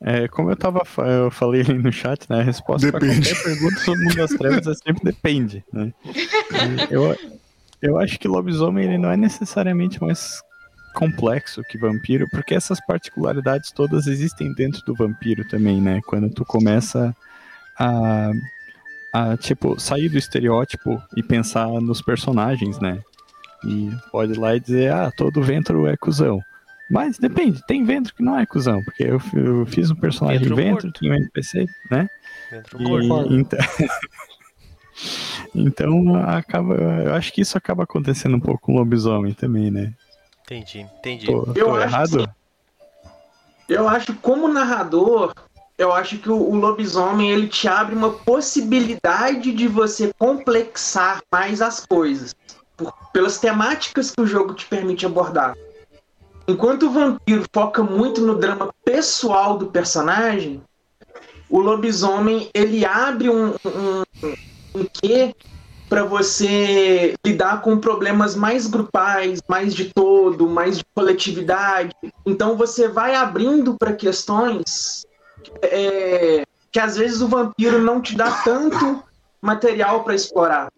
é, 0.00 0.26
como 0.28 0.50
eu 0.50 0.56
tava, 0.56 0.82
eu 1.06 1.30
falei 1.30 1.60
ali 1.60 1.74
no 1.74 1.92
chat, 1.92 2.28
né? 2.30 2.40
A 2.40 2.42
resposta 2.42 2.90
pra 2.90 3.00
Depende. 3.00 3.28
qualquer 3.28 3.42
pergunta 3.42 3.80
sobre 3.80 4.00
o 4.00 4.04
mundo 4.04 4.16
das 4.16 4.30
trevas 4.30 4.66
é 4.66 4.74
sempre 4.74 5.04
depende, 5.04 5.64
né? 5.72 5.92
Eu, 6.90 7.14
eu 7.80 7.98
acho 8.00 8.18
que 8.18 8.26
lobisomem 8.26 8.84
ele 8.84 8.98
não 8.98 9.10
é 9.10 9.16
necessariamente 9.16 10.02
mais 10.02 10.40
complexo 10.98 11.62
que 11.62 11.78
vampiro, 11.78 12.28
porque 12.28 12.56
essas 12.56 12.84
particularidades 12.84 13.70
todas 13.70 14.08
existem 14.08 14.52
dentro 14.52 14.82
do 14.84 14.96
vampiro 14.96 15.46
também, 15.46 15.80
né? 15.80 16.00
Quando 16.04 16.28
tu 16.28 16.44
começa 16.44 17.14
a, 17.78 18.32
a 19.14 19.36
tipo, 19.36 19.78
sair 19.78 20.08
do 20.08 20.18
estereótipo 20.18 21.00
e 21.16 21.22
pensar 21.22 21.68
nos 21.68 22.02
personagens, 22.02 22.80
né? 22.80 22.98
E 23.64 23.90
pode 24.10 24.32
ir 24.32 24.38
lá 24.38 24.56
e 24.56 24.60
dizer, 24.60 24.92
ah, 24.92 25.12
todo 25.16 25.40
ventro 25.40 25.86
é 25.86 25.96
cuzão. 25.96 26.42
Mas 26.90 27.16
depende, 27.16 27.64
tem 27.68 27.84
ventro 27.84 28.12
que 28.12 28.22
não 28.22 28.36
é 28.36 28.44
cuzão, 28.44 28.82
porque 28.82 29.04
eu, 29.04 29.20
eu 29.34 29.66
fiz 29.66 29.92
um 29.92 29.96
personagem 29.96 30.40
Ventro 30.40 30.56
ventro, 30.56 30.90
tinha 30.90 31.12
um 31.12 31.14
NPC, 31.14 31.66
né? 31.88 32.08
Dentro 32.50 32.82
E- 32.82 33.34
então, 33.38 33.58
então 35.54 36.16
acaba, 36.16 36.74
eu 36.74 37.14
acho 37.14 37.32
que 37.32 37.42
isso 37.42 37.56
acaba 37.56 37.84
acontecendo 37.84 38.36
um 38.36 38.40
pouco 38.40 38.62
com 38.62 38.72
o 38.72 38.76
lobisomem 38.78 39.32
também, 39.32 39.70
né? 39.70 39.92
Entendi, 40.48 40.80
entendi. 40.80 41.26
Tô, 41.26 41.44
Eu 41.54 41.66
tô 41.66 41.74
acho 41.76 41.82
errado? 41.84 42.30
Eu 43.68 43.86
acho, 43.86 44.14
como 44.14 44.48
narrador, 44.48 45.34
eu 45.76 45.92
acho 45.92 46.16
que 46.16 46.30
o, 46.30 46.36
o 46.36 46.54
lobisomem 46.56 47.30
ele 47.30 47.48
te 47.48 47.68
abre 47.68 47.94
uma 47.94 48.10
possibilidade 48.10 49.52
de 49.52 49.68
você 49.68 50.10
complexar 50.18 51.20
mais 51.30 51.60
as 51.60 51.84
coisas, 51.84 52.34
por- 52.78 52.94
pelas 53.12 53.38
temáticas 53.38 54.10
que 54.10 54.22
o 54.22 54.26
jogo 54.26 54.54
te 54.54 54.64
permite 54.64 55.04
abordar. 55.04 55.54
Enquanto 56.48 56.84
o 56.86 56.90
vampiro 56.90 57.44
foca 57.54 57.82
muito 57.82 58.22
no 58.22 58.36
drama 58.38 58.70
pessoal 58.82 59.58
do 59.58 59.66
personagem, 59.66 60.62
o 61.50 61.60
lobisomem 61.60 62.48
ele 62.54 62.86
abre 62.86 63.28
um, 63.28 63.50
um, 63.66 64.02
um 64.74 64.86
quê 64.94 65.34
para 65.88 66.04
você 66.04 67.14
lidar 67.24 67.62
com 67.62 67.78
problemas 67.78 68.34
mais 68.36 68.66
grupais, 68.66 69.40
mais 69.48 69.74
de 69.74 69.92
todo, 69.92 70.48
mais 70.48 70.78
de 70.78 70.84
coletividade. 70.94 71.94
Então 72.26 72.56
você 72.56 72.88
vai 72.88 73.14
abrindo 73.14 73.74
para 73.78 73.94
questões 73.94 75.06
é, 75.62 76.44
que 76.70 76.78
às 76.78 76.96
vezes 76.96 77.20
o 77.22 77.28
vampiro 77.28 77.80
não 77.80 78.00
te 78.00 78.16
dá 78.16 78.30
tanto 78.42 79.02
material 79.40 80.04
para 80.04 80.14
explorar. 80.14 80.70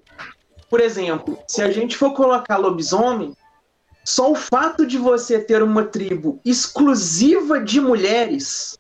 Por 0.69 0.81
exemplo, 0.81 1.39
se 1.49 1.63
a 1.63 1.71
gente 1.71 1.97
for 1.97 2.13
colocar 2.13 2.57
lobisomem, 2.57 3.35
só 4.05 4.31
o 4.31 4.37
fato 4.37 4.87
de 4.87 4.97
você 4.97 5.41
ter 5.41 5.63
uma 5.63 5.85
tribo 5.85 6.41
exclusiva 6.45 7.61
de 7.61 7.81
mulheres 7.81 8.79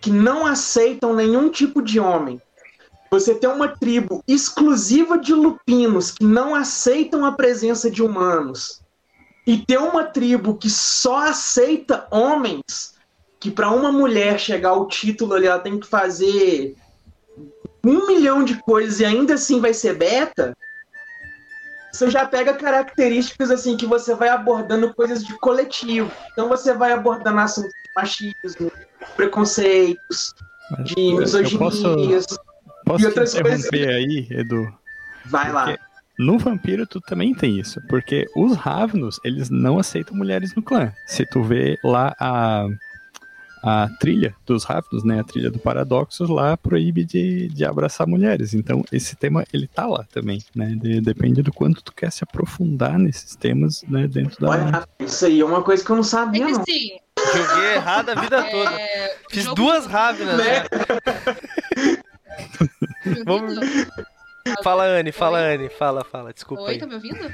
que 0.00 0.10
não 0.10 0.46
aceitam 0.46 1.14
nenhum 1.14 1.48
tipo 1.48 1.82
de 1.82 1.98
homem, 1.98 2.40
você 3.10 3.34
ter 3.34 3.48
uma 3.48 3.68
tribo 3.68 4.22
exclusiva 4.26 5.18
de 5.18 5.34
lupinos 5.34 6.12
que 6.12 6.24
não 6.24 6.54
aceitam 6.54 7.24
a 7.24 7.32
presença 7.32 7.90
de 7.90 8.02
humanos, 8.02 8.80
e 9.46 9.58
ter 9.58 9.78
uma 9.78 10.04
tribo 10.04 10.56
que 10.56 10.70
só 10.70 11.28
aceita 11.28 12.06
homens, 12.10 12.94
que 13.40 13.50
para 13.50 13.70
uma 13.70 13.90
mulher 13.90 14.38
chegar 14.38 14.70
ao 14.70 14.86
título 14.86 15.34
ali, 15.34 15.46
ela 15.46 15.58
tem 15.58 15.80
que 15.80 15.86
fazer 15.86 16.76
um 17.84 18.06
milhão 18.06 18.44
de 18.44 18.62
coisas 18.62 19.00
e 19.00 19.04
ainda 19.04 19.34
assim 19.34 19.60
vai 19.60 19.72
ser 19.72 19.94
beta. 19.96 20.54
você 21.90 22.10
já 22.10 22.26
pega 22.26 22.54
características 22.54 23.50
assim 23.50 23.76
que 23.76 23.86
você 23.86 24.14
vai 24.14 24.28
abordando 24.28 24.94
coisas 24.94 25.24
de 25.24 25.36
coletivo. 25.38 26.12
Então 26.32 26.48
você 26.48 26.72
vai 26.74 26.92
abordando 26.92 27.40
assuntos 27.40 27.72
de 27.72 27.90
machismo, 27.96 28.70
preconceitos, 29.16 30.34
de 30.84 31.14
misoginias. 31.14 32.26
Posso 32.26 32.49
E 32.98 33.06
outras 33.06 33.32
te 33.32 33.42
coisas- 33.42 33.66
interromper 33.66 33.94
aí, 33.94 34.26
Edu? 34.30 34.72
Vai 35.26 35.52
lá. 35.52 35.64
Porque 35.66 35.80
No 36.18 36.38
vampiro 36.38 36.86
tu 36.86 37.00
também 37.00 37.34
tem 37.34 37.58
isso, 37.58 37.80
porque 37.88 38.26
os 38.36 38.56
Ravnos, 38.56 39.18
eles 39.24 39.48
não 39.50 39.78
aceitam 39.78 40.16
mulheres 40.16 40.54
no 40.54 40.62
clã. 40.62 40.92
Se 41.06 41.24
tu 41.26 41.42
vê 41.42 41.78
lá 41.84 42.14
a, 42.20 42.66
a 43.62 43.88
trilha 44.00 44.34
dos 44.46 44.64
Ravnos, 44.64 45.02
né, 45.04 45.20
a 45.20 45.24
trilha 45.24 45.50
do 45.50 45.58
Paradoxos, 45.58 46.28
lá 46.28 46.56
proíbe 46.58 47.04
de, 47.04 47.48
de 47.48 47.64
abraçar 47.64 48.06
mulheres. 48.06 48.52
Então 48.54 48.84
esse 48.92 49.16
tema, 49.16 49.44
ele 49.52 49.66
tá 49.66 49.86
lá 49.86 50.04
também, 50.12 50.42
né, 50.54 50.74
de- 50.80 51.00
depende 51.00 51.40
do 51.42 51.52
quanto 51.52 51.82
tu 51.82 51.92
quer 51.94 52.10
se 52.12 52.22
aprofundar 52.24 52.98
nesses 52.98 53.34
temas, 53.36 53.82
né, 53.88 54.06
dentro 54.06 54.38
da... 54.40 54.48
Olha, 54.50 54.88
isso 54.98 55.24
aí 55.24 55.40
é 55.40 55.44
uma 55.44 55.62
coisa 55.62 55.82
que 55.84 55.90
eu 55.90 55.96
não 55.96 56.02
É 56.02 56.06
sabia, 56.06 56.44
que 56.46 56.52
não. 56.52 56.60
assim, 56.60 56.90
Joguei 57.36 57.74
errado 57.74 58.08
a 58.10 58.14
vida 58.14 58.42
toda. 58.42 58.70
é, 58.80 59.16
Fiz 59.30 59.44
jogo 59.44 59.54
duas 59.56 59.84
Ravnas, 59.86 60.38
né? 60.38 60.64
Me 63.04 63.24
Vamos-? 63.24 63.58
Fala, 64.64 64.84
Anne, 64.84 65.12
fala, 65.12 65.38
Oi? 65.38 65.54
Anne. 65.54 65.68
Fala, 65.68 66.04
fala, 66.04 66.32
desculpa 66.32 66.62
Oi, 66.64 66.72
aí. 66.72 66.78
tá 66.78 66.86
me 66.86 66.94
ouvindo? 66.94 67.32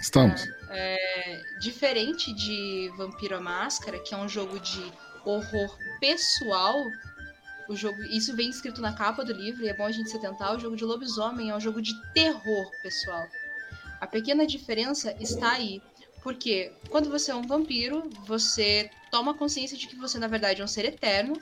Estamos. 0.00 0.44
É, 0.70 1.40
diferente 1.60 2.32
de 2.32 2.90
Vampiro 2.96 3.36
à 3.36 3.40
Máscara, 3.40 3.98
que 3.98 4.14
é 4.14 4.16
um 4.16 4.28
jogo 4.28 4.58
de 4.60 4.92
horror 5.24 5.76
pessoal, 6.00 6.74
o 7.68 7.76
jogo, 7.76 8.02
isso 8.04 8.34
vem 8.34 8.50
escrito 8.50 8.80
na 8.80 8.92
capa 8.92 9.24
do 9.24 9.32
livro 9.32 9.64
e 9.64 9.68
é 9.68 9.74
bom 9.74 9.84
a 9.84 9.92
gente 9.92 10.10
se 10.10 10.16
atentar, 10.16 10.54
o 10.54 10.58
jogo 10.58 10.76
de 10.76 10.84
lobisomem 10.84 11.50
é 11.50 11.56
um 11.56 11.60
jogo 11.60 11.80
de 11.80 11.92
terror 12.12 12.70
pessoal. 12.82 13.26
A 14.00 14.06
pequena 14.06 14.46
diferença 14.46 15.14
está 15.20 15.52
aí, 15.52 15.80
porque 16.22 16.72
quando 16.88 17.08
você 17.08 17.30
é 17.30 17.34
um 17.34 17.46
vampiro, 17.46 18.08
você 18.26 18.90
toma 19.10 19.34
consciência 19.34 19.76
de 19.76 19.86
que 19.86 19.96
você 19.96 20.18
na 20.18 20.26
verdade 20.26 20.60
é 20.60 20.64
um 20.64 20.68
ser 20.68 20.84
eterno 20.84 21.40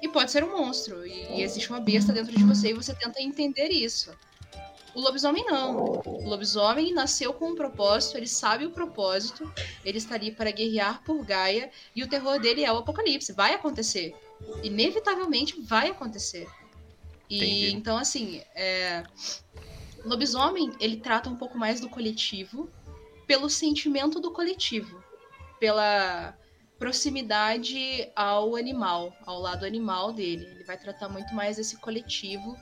e 0.00 0.08
pode 0.08 0.30
ser 0.30 0.44
um 0.44 0.56
monstro 0.56 1.06
e, 1.06 1.42
existe 1.42 1.70
uma 1.70 1.80
besta 1.80 2.12
dentro 2.12 2.36
de 2.36 2.44
você 2.44 2.70
e 2.70 2.74
você 2.74 2.94
tenta 2.94 3.20
entender 3.20 3.68
isso. 3.68 4.12
O 4.94 5.00
lobisomem 5.00 5.44
não. 5.44 6.00
O 6.04 6.28
lobisomem 6.28 6.92
nasceu 6.92 7.32
com 7.32 7.50
um 7.50 7.54
propósito, 7.54 8.16
ele 8.16 8.26
sabe 8.26 8.66
o 8.66 8.70
propósito, 8.70 9.52
ele 9.84 9.98
está 9.98 10.14
ali 10.14 10.32
para 10.32 10.50
guerrear 10.50 11.02
por 11.04 11.24
Gaia, 11.24 11.70
e 11.94 12.02
o 12.02 12.08
terror 12.08 12.40
dele 12.40 12.64
é 12.64 12.72
o 12.72 12.78
apocalipse. 12.78 13.32
Vai 13.32 13.54
acontecer. 13.54 14.16
Inevitavelmente 14.62 15.60
vai 15.60 15.90
acontecer. 15.90 16.48
E 17.28 17.36
Entendi. 17.36 17.76
então, 17.76 17.98
assim, 17.98 18.42
é... 18.54 19.04
lobisomem, 20.04 20.72
ele 20.80 20.96
trata 20.96 21.28
um 21.28 21.36
pouco 21.36 21.58
mais 21.58 21.80
do 21.80 21.88
coletivo, 21.88 22.70
pelo 23.26 23.50
sentimento 23.50 24.18
do 24.18 24.32
coletivo, 24.32 25.02
pela 25.60 26.34
proximidade 26.78 28.10
ao 28.14 28.54
animal, 28.54 29.12
ao 29.26 29.40
lado 29.40 29.64
animal 29.64 30.12
dele. 30.12 30.46
Ele 30.46 30.64
vai 30.64 30.76
tratar 30.76 31.08
muito 31.08 31.34
mais 31.34 31.58
esse 31.58 31.76
coletivo 31.78 32.56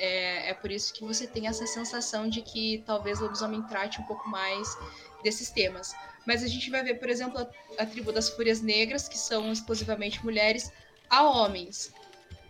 é, 0.00 0.48
é 0.48 0.54
por 0.54 0.72
isso 0.72 0.94
que 0.94 1.04
você 1.04 1.26
tem 1.26 1.46
essa 1.46 1.66
sensação 1.66 2.26
de 2.26 2.40
que 2.40 2.82
talvez 2.86 3.20
o 3.20 3.24
lobisomem 3.24 3.62
trate 3.64 4.00
um 4.00 4.04
pouco 4.04 4.26
mais 4.30 4.74
desses 5.22 5.50
temas. 5.50 5.94
Mas 6.26 6.42
a 6.42 6.48
gente 6.48 6.70
vai 6.70 6.82
ver, 6.82 6.94
por 6.94 7.10
exemplo, 7.10 7.38
a, 7.38 7.82
a 7.82 7.84
tribo 7.84 8.10
das 8.10 8.30
Fúrias 8.30 8.62
Negras, 8.62 9.06
que 9.06 9.18
são 9.18 9.52
exclusivamente 9.52 10.24
mulheres, 10.24 10.72
há 11.10 11.22
homens. 11.22 11.92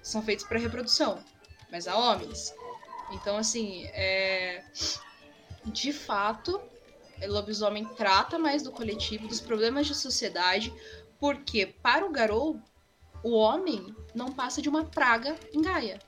São 0.00 0.22
feitos 0.22 0.46
para 0.46 0.60
reprodução, 0.60 1.24
mas 1.72 1.88
há 1.88 1.96
homens. 1.96 2.54
Então, 3.10 3.36
assim, 3.36 3.84
é... 3.86 4.62
de 5.66 5.92
fato, 5.92 6.60
o 7.20 7.32
lobisomem 7.32 7.84
trata 7.96 8.38
mais 8.38 8.62
do 8.62 8.70
coletivo, 8.70 9.26
dos 9.26 9.40
problemas 9.40 9.88
de 9.88 9.94
sociedade, 9.96 10.72
porque 11.20 11.66
para 11.66 12.04
o 12.04 12.10
Garou, 12.10 12.58
o 13.22 13.32
homem 13.36 13.94
não 14.14 14.32
passa 14.32 14.60
de 14.62 14.68
uma 14.68 14.84
praga 14.84 15.36
em 15.54 15.60
Gaia 15.60 16.00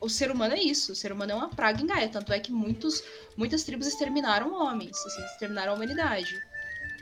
o 0.00 0.08
ser 0.08 0.30
humano 0.30 0.54
é 0.54 0.60
isso, 0.60 0.92
o 0.92 0.94
ser 0.94 1.12
humano 1.12 1.32
é 1.32 1.34
uma 1.34 1.48
praga 1.48 1.82
em 1.82 1.86
Gaia, 1.86 2.08
tanto 2.08 2.32
é 2.32 2.38
que 2.38 2.52
muitos, 2.52 3.02
muitas 3.36 3.64
tribos 3.64 3.86
exterminaram 3.86 4.52
homens, 4.52 4.96
assim, 5.04 5.24
exterminaram 5.24 5.72
a 5.72 5.74
humanidade. 5.74 6.34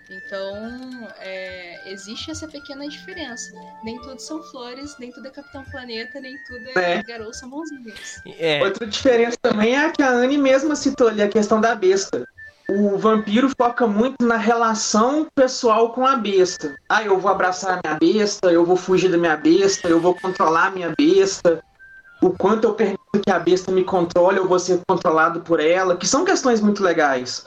Então, 0.08 1.08
é, 1.18 1.90
existe 1.90 2.30
essa 2.30 2.46
pequena 2.46 2.86
diferença. 2.88 3.52
Nem 3.82 4.00
tudo 4.00 4.20
são 4.20 4.40
flores, 4.44 4.96
nem 5.00 5.10
tudo 5.10 5.26
é 5.26 5.30
Capitão 5.30 5.64
Planeta, 5.64 6.20
nem 6.20 6.36
tudo 6.44 6.78
é, 6.78 6.94
É. 6.94 7.02
garotos 7.02 7.38
são 7.38 7.50
bonzinhos. 7.50 8.22
É, 8.38 8.62
Outra 8.62 8.86
diferença 8.86 9.36
também 9.42 9.74
é 9.74 9.84
a 9.84 9.90
que 9.90 10.02
a 10.02 10.10
Anne 10.10 10.38
mesma 10.38 10.76
citou 10.76 11.08
ali, 11.08 11.22
a 11.22 11.28
questão 11.28 11.60
da 11.60 11.74
besta. 11.74 12.25
O 12.68 12.98
vampiro 12.98 13.48
foca 13.56 13.86
muito 13.86 14.26
na 14.26 14.36
relação 14.36 15.28
pessoal 15.34 15.92
com 15.92 16.04
a 16.04 16.16
besta. 16.16 16.76
Ah, 16.88 17.02
eu 17.02 17.18
vou 17.18 17.30
abraçar 17.30 17.78
a 17.78 17.80
minha 17.84 17.98
besta, 17.98 18.50
eu 18.50 18.64
vou 18.64 18.76
fugir 18.76 19.08
da 19.08 19.16
minha 19.16 19.36
besta, 19.36 19.88
eu 19.88 20.00
vou 20.00 20.14
controlar 20.14 20.66
a 20.66 20.70
minha 20.70 20.92
besta. 20.96 21.62
O 22.20 22.30
quanto 22.30 22.64
eu 22.64 22.74
permito 22.74 23.20
que 23.24 23.30
a 23.30 23.38
besta 23.38 23.70
me 23.70 23.84
controle, 23.84 24.38
eu 24.38 24.48
vou 24.48 24.58
ser 24.58 24.80
controlado 24.88 25.42
por 25.42 25.60
ela, 25.60 25.96
que 25.96 26.08
são 26.08 26.24
questões 26.24 26.60
muito 26.60 26.82
legais. 26.82 27.46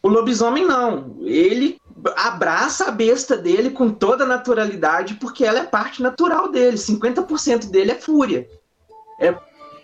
O 0.00 0.08
lobisomem 0.08 0.64
não. 0.64 1.16
Ele 1.22 1.80
abraça 2.16 2.86
a 2.86 2.90
besta 2.92 3.36
dele 3.36 3.70
com 3.70 3.90
toda 3.90 4.22
a 4.22 4.28
naturalidade, 4.28 5.14
porque 5.14 5.44
ela 5.44 5.58
é 5.58 5.64
parte 5.64 6.00
natural 6.00 6.50
dele. 6.50 6.76
50% 6.76 7.68
dele 7.68 7.92
é 7.92 7.96
fúria. 7.96 8.48
É 9.18 9.34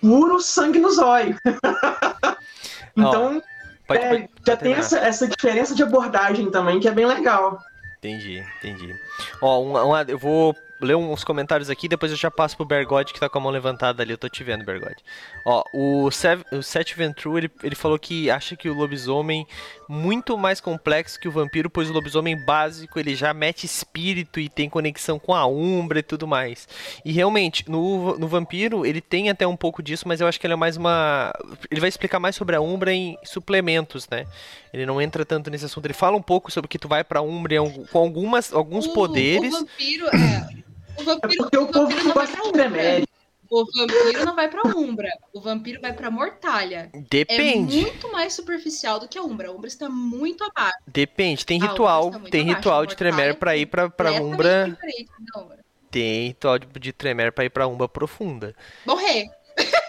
puro 0.00 0.40
sangue 0.40 0.78
no 0.78 0.90
zóio. 0.90 1.36
então, 2.96 3.42
pode, 3.88 4.00
é, 4.04 4.08
pode- 4.08 4.22
já 4.46 4.56
pode 4.56 4.62
tem 4.62 4.72
essa, 4.74 4.98
essa 5.00 5.26
diferença 5.26 5.74
de 5.74 5.82
abordagem 5.82 6.50
também, 6.50 6.78
que 6.78 6.86
é 6.86 6.92
bem 6.92 7.06
legal. 7.06 7.58
Entendi, 7.98 8.44
entendi. 8.58 8.94
Ó, 9.42 9.60
um- 9.60 9.76
um- 9.92 9.96
eu 10.06 10.16
vou 10.18 10.54
ler 10.80 10.96
uns 10.96 11.24
comentários 11.24 11.68
aqui, 11.70 11.88
depois 11.88 12.10
eu 12.12 12.18
já 12.18 12.30
passo 12.30 12.56
pro 12.56 12.64
Bergode 12.66 13.12
que 13.12 13.20
tá 13.20 13.28
com 13.28 13.38
a 13.38 13.40
mão 13.40 13.50
levantada 13.50 14.02
ali, 14.02 14.12
eu 14.12 14.18
tô 14.18 14.28
te 14.28 14.42
vendo, 14.44 14.64
Bergode. 14.64 14.96
Ó, 15.44 15.62
o, 15.72 16.10
Sev, 16.10 16.42
o 16.52 16.62
Seth 16.62 16.94
Ventru, 16.96 17.36
ele, 17.38 17.50
ele 17.62 17.74
falou 17.74 17.98
que 17.98 18.30
acha 18.30 18.56
que 18.56 18.68
o 18.68 18.74
lobisomem 18.74 19.46
muito 19.88 20.36
mais 20.36 20.60
complexo 20.60 21.18
que 21.18 21.26
o 21.28 21.32
vampiro, 21.32 21.70
pois 21.70 21.88
o 21.88 21.92
lobisomem 21.92 22.36
básico, 22.44 22.98
ele 22.98 23.14
já 23.14 23.32
mete 23.32 23.64
espírito 23.64 24.38
e 24.38 24.48
tem 24.48 24.68
conexão 24.68 25.18
com 25.18 25.34
a 25.34 25.46
Umbra 25.46 25.98
e 26.00 26.02
tudo 26.02 26.26
mais. 26.26 26.68
E 27.04 27.10
realmente, 27.12 27.68
no, 27.70 28.18
no 28.18 28.28
vampiro, 28.28 28.84
ele 28.84 29.00
tem 29.00 29.30
até 29.30 29.46
um 29.46 29.56
pouco 29.56 29.82
disso, 29.82 30.06
mas 30.06 30.20
eu 30.20 30.26
acho 30.26 30.38
que 30.38 30.46
ele 30.46 30.52
é 30.54 30.56
mais 30.56 30.76
uma... 30.76 31.32
Ele 31.70 31.80
vai 31.80 31.88
explicar 31.88 32.18
mais 32.20 32.36
sobre 32.36 32.54
a 32.54 32.60
Umbra 32.60 32.92
em 32.92 33.16
suplementos, 33.24 34.06
né? 34.10 34.26
Ele 34.72 34.84
não 34.84 35.00
entra 35.00 35.24
tanto 35.24 35.50
nesse 35.50 35.64
assunto. 35.64 35.86
Ele 35.86 35.94
fala 35.94 36.16
um 36.16 36.22
pouco 36.22 36.52
sobre 36.52 36.68
que 36.68 36.78
tu 36.78 36.86
vai 36.88 37.02
pra 37.02 37.22
Umbra 37.22 37.56
com 37.90 37.98
algumas, 37.98 38.52
alguns 38.52 38.86
O- 38.86 38.92
poderes. 38.92 39.54
O 39.54 39.58
vampiro, 39.60 40.06
é. 40.08 40.67
O 40.98 41.02
É 41.02 41.04
vampiro, 41.04 41.36
porque 41.36 41.58
o 41.58 41.66
povo 41.66 41.88
vampiro 41.88 42.04
não 42.04 42.14
gosta 42.14 42.36
de. 42.52 43.08
O 43.50 43.64
vampiro 43.64 44.24
não 44.26 44.36
vai 44.36 44.48
pra 44.48 44.62
Umbra. 44.76 45.08
O 45.32 45.40
vampiro 45.40 45.80
vai 45.80 45.92
pra 45.92 46.10
Mortalha. 46.10 46.90
É 46.92 47.00
Depende, 47.10 47.80
muito 47.80 48.12
mais 48.12 48.34
superficial 48.34 49.00
do 49.00 49.08
que 49.08 49.16
a 49.16 49.22
Umbra. 49.22 49.48
A 49.48 49.52
Umbra 49.52 49.68
está 49.68 49.88
muito 49.88 50.44
abaixo. 50.44 50.76
depende. 50.86 51.46
Tem 51.46 51.58
ritual, 51.58 52.10
tem 52.30 52.42
abaixo, 52.42 52.56
ritual 52.56 52.86
de 52.86 52.96
Tremere 52.96 53.34
pra 53.34 53.56
ir 53.56 53.66
pra, 53.66 53.88
pra 53.88 54.12
completamente 54.12 54.34
Umbra. 54.34 55.42
Umbra. 55.42 55.58
Tem 55.90 56.26
ritual 56.26 56.58
de, 56.58 56.66
de 56.66 56.92
Tremere 56.92 57.30
pra 57.30 57.44
ir 57.44 57.50
pra 57.50 57.66
Umbra 57.66 57.88
profunda. 57.88 58.54
Morrer. 58.84 59.30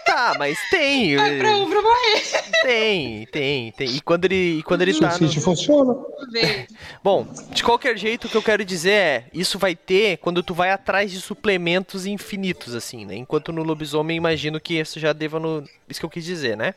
Tá, 0.04 0.34
mas 0.38 0.58
tem. 0.70 1.14
Vai 1.16 1.38
pra 1.38 1.56
Umbra 1.56 1.80
morrer. 1.80 2.22
Tem, 2.62 3.26
tem, 3.26 3.72
tem. 3.72 3.88
E 3.88 4.00
quando 4.00 4.24
ele, 4.24 4.58
e 4.58 4.62
quando 4.62 4.82
ele 4.82 4.98
tá 4.98 5.16
no... 5.18 5.32
Funciona. 5.40 5.96
Bom, 7.02 7.26
de 7.50 7.62
qualquer 7.62 7.96
jeito, 7.96 8.26
o 8.26 8.30
que 8.30 8.36
eu 8.36 8.42
quero 8.42 8.64
dizer 8.64 8.90
é, 8.90 9.24
isso 9.32 9.58
vai 9.58 9.74
ter 9.74 10.18
quando 10.18 10.42
tu 10.42 10.52
vai 10.52 10.70
atrás 10.70 11.10
de 11.10 11.20
suplementos 11.20 12.06
infinitos, 12.06 12.74
assim, 12.74 13.04
né? 13.04 13.16
Enquanto 13.16 13.52
no 13.52 13.62
lobisomem, 13.62 14.16
imagino 14.16 14.60
que 14.60 14.74
isso 14.74 14.98
já 14.98 15.12
deva 15.12 15.38
no... 15.38 15.64
Isso 15.88 16.00
que 16.00 16.06
eu 16.06 16.10
quis 16.10 16.24
dizer, 16.24 16.56
né? 16.56 16.74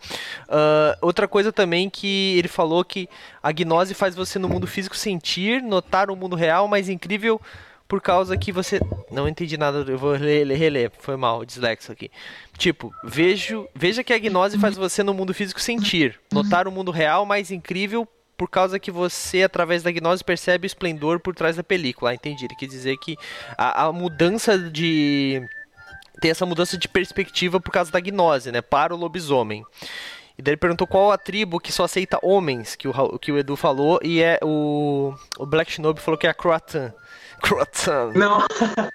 Ah, 0.47 0.97
outra 1.01 1.27
coisa 1.27 1.51
também 1.51 1.89
que 1.89 2.37
ele 2.37 2.47
falou 2.47 2.83
que 2.85 3.09
a 3.41 3.51
gnose 3.51 3.93
faz 3.93 4.15
você 4.15 4.39
no 4.39 4.47
mundo 4.47 4.67
físico 4.67 4.95
sentir, 4.95 5.61
notar 5.61 6.09
o 6.09 6.15
mundo 6.15 6.35
real, 6.35 6.67
mais 6.67 6.87
incrível 6.87 7.41
por 7.93 8.01
causa 8.01 8.35
que 8.35 8.51
você... 8.51 8.79
Não 9.11 9.27
entendi 9.27 9.55
nada, 9.55 9.85
eu 9.87 9.99
vou 9.99 10.13
ler, 10.13 10.47
ler- 10.47 10.57
reler, 10.57 10.91
foi 10.97 11.15
mal, 11.15 11.45
dislexo 11.45 11.91
aqui. 11.91 12.09
Tipo, 12.57 12.91
vejo, 13.03 13.67
veja 13.75 14.03
que 14.03 14.11
a 14.11 14.17
gnose 14.17 14.57
faz 14.57 14.75
você 14.75 15.03
no 15.03 15.13
mundo 15.13 15.31
físico 15.31 15.61
sentir, 15.61 16.19
notar 16.31 16.67
o 16.67 16.71
mundo 16.71 16.89
real 16.89 17.23
mais 17.23 17.51
incrível 17.51 18.07
por 18.35 18.49
causa 18.49 18.79
que 18.79 18.89
você, 18.89 19.43
através 19.43 19.83
da 19.83 19.91
gnose, 19.91 20.23
percebe 20.23 20.65
o 20.65 20.67
esplendor 20.67 21.19
por 21.19 21.35
trás 21.35 21.55
da 21.55 21.63
película. 21.63 22.09
Ah, 22.09 22.15
entendi. 22.15 22.45
Ele 22.45 22.55
quer 22.55 22.65
dizer 22.65 22.97
que 22.97 23.15
a, 23.55 23.83
a 23.83 23.93
mudança 23.93 24.57
de. 24.57 25.39
Tem 26.19 26.31
essa 26.31 26.47
mudança 26.47 26.75
de 26.75 26.87
perspectiva 26.87 27.59
por 27.59 27.69
causa 27.69 27.91
da 27.91 27.99
gnose, 27.99 28.51
né? 28.51 28.59
Para 28.63 28.95
o 28.95 28.97
lobisomem. 28.97 29.63
E 30.35 30.41
daí 30.41 30.53
ele 30.53 30.57
perguntou 30.57 30.87
qual 30.87 31.11
a 31.11 31.17
tribo 31.19 31.59
que 31.59 31.71
só 31.71 31.83
aceita 31.83 32.17
homens, 32.23 32.75
que 32.75 32.87
o, 32.87 33.19
que 33.19 33.31
o 33.31 33.37
Edu 33.37 33.55
falou, 33.55 33.99
e 34.01 34.19
é 34.19 34.39
o. 34.41 35.13
O 35.37 35.45
Black 35.45 35.71
Shinobi 35.71 36.01
falou 36.01 36.17
que 36.17 36.25
é 36.25 36.31
a 36.31 36.33
Croatan. 36.33 36.91
Croatan. 37.43 38.11
Não. 38.15 38.39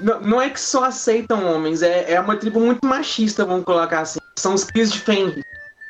Não, 0.00 0.20
não 0.20 0.40
é 0.42 0.50
que 0.50 0.58
só 0.60 0.84
aceitam 0.84 1.44
homens, 1.54 1.80
é, 1.80 2.14
é 2.14 2.18
uma 2.20 2.36
tribo 2.36 2.58
muito 2.58 2.84
machista, 2.84 3.44
vamos 3.44 3.64
colocar 3.64 4.00
assim. 4.00 4.18
São 4.36 4.52
os 4.52 4.64
Cris 4.64 4.90
de 4.90 4.98
Fenrir. 4.98 5.44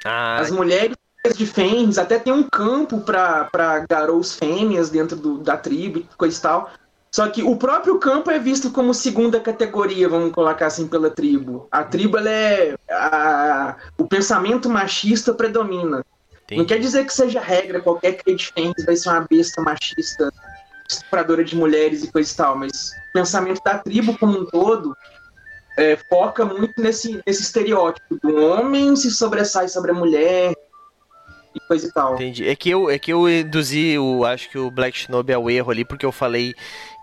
Ah, 0.04 0.36
As 0.38 0.50
mulheres 0.50 0.94
de 1.34 1.46
fêmeas, 1.46 1.96
até 1.96 2.18
tem 2.18 2.30
um 2.30 2.42
campo 2.42 3.00
pra, 3.00 3.44
pra 3.44 3.86
garotos 3.88 4.34
fêmeas 4.34 4.90
dentro 4.90 5.16
do- 5.16 5.38
da 5.38 5.56
tribo 5.56 6.00
e 6.00 6.08
coisa 6.18 6.36
e 6.36 6.42
tal. 6.42 6.70
Só 7.10 7.26
que 7.28 7.42
o 7.42 7.56
próprio 7.56 7.98
campo 7.98 8.30
é 8.30 8.38
visto 8.38 8.70
como 8.70 8.92
segunda 8.92 9.40
categoria, 9.40 10.08
vamos 10.10 10.32
colocar 10.32 10.66
assim, 10.66 10.86
pela 10.86 11.08
tribo. 11.08 11.66
A 11.70 11.82
tribo, 11.82 12.18
ela 12.18 12.28
é. 12.30 12.74
a- 12.90 13.76
o 13.96 14.06
pensamento 14.06 14.68
machista 14.68 15.32
predomina. 15.32 15.98
Não 15.98 16.58
entendi. 16.58 16.64
quer 16.66 16.78
dizer 16.80 17.06
que 17.06 17.14
seja 17.14 17.40
regra, 17.40 17.80
qualquer 17.80 18.18
fêmeas 18.52 18.84
vai 18.84 18.96
ser 18.96 19.08
uma 19.08 19.20
besta 19.30 19.62
machista, 19.62 20.30
estupradora 20.94 21.44
de 21.44 21.56
mulheres 21.56 22.02
e 22.02 22.12
coisa 22.12 22.32
e 22.32 22.36
tal, 22.36 22.56
mas 22.56 22.90
o 23.10 23.12
pensamento 23.12 23.62
da 23.64 23.78
tribo 23.78 24.16
como 24.18 24.40
um 24.40 24.46
todo 24.46 24.96
é, 25.76 25.96
foca 26.08 26.44
muito 26.44 26.80
nesse, 26.80 27.20
nesse 27.26 27.42
estereótipo 27.42 28.18
do 28.22 28.36
homem 28.36 28.94
se 28.96 29.10
sobressai 29.10 29.68
sobre 29.68 29.90
a 29.90 29.94
mulher 29.94 30.54
e 31.54 31.60
coisa 31.60 31.86
e 31.86 31.92
tal. 31.92 32.14
Entendi. 32.14 32.48
É 32.48 32.56
que 32.56 32.70
eu, 32.70 32.90
é 32.90 32.98
que 32.98 33.12
eu 33.12 33.28
induzi, 33.28 33.98
o, 33.98 34.24
acho 34.24 34.48
que 34.48 34.58
o 34.58 34.70
Black 34.70 34.98
Shinobi 34.98 35.32
ao 35.32 35.50
erro 35.50 35.70
ali, 35.70 35.84
porque 35.84 36.06
eu 36.06 36.12
falei 36.12 36.54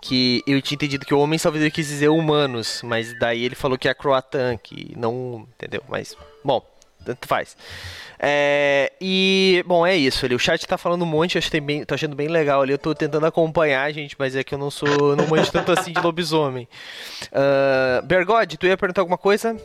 que 0.02 0.42
eu 0.46 0.60
tinha 0.60 0.76
entendido 0.76 1.06
que 1.06 1.14
o 1.14 1.18
homem 1.18 1.38
salvador 1.38 1.70
quis 1.70 1.88
dizer 1.88 2.08
humanos, 2.08 2.82
mas 2.84 3.16
daí 3.18 3.44
ele 3.44 3.54
falou 3.54 3.78
que 3.78 3.88
é 3.88 3.94
Croatan, 3.94 4.56
que 4.56 4.92
não. 4.96 5.46
Entendeu? 5.56 5.82
Mas, 5.88 6.16
bom, 6.44 6.64
tanto 7.04 7.26
faz. 7.26 7.56
É, 8.22 8.92
e, 9.00 9.64
bom, 9.66 9.86
é 9.86 9.96
isso 9.96 10.26
ali. 10.26 10.34
O 10.34 10.38
chat 10.38 10.66
tá 10.66 10.76
falando 10.76 11.02
um 11.02 11.06
monte, 11.06 11.38
acho 11.38 11.50
que 11.50 11.58
bem, 11.60 11.84
tô 11.84 11.94
achando 11.94 12.14
bem 12.14 12.28
legal 12.28 12.60
ali. 12.60 12.72
Eu 12.72 12.78
tô 12.78 12.94
tentando 12.94 13.24
acompanhar, 13.24 13.90
gente, 13.92 14.14
mas 14.18 14.36
é 14.36 14.44
que 14.44 14.54
eu 14.54 14.58
não 14.58 14.70
sou. 14.70 15.16
Não 15.16 15.26
manjo 15.26 15.50
tanto 15.50 15.72
assim 15.72 15.92
de 15.92 16.00
lobisomem. 16.00 16.68
Uh, 17.32 18.04
Bergode, 18.04 18.58
tu 18.58 18.66
ia 18.66 18.76
perguntar 18.76 19.00
alguma 19.00 19.16
coisa? 19.16 19.56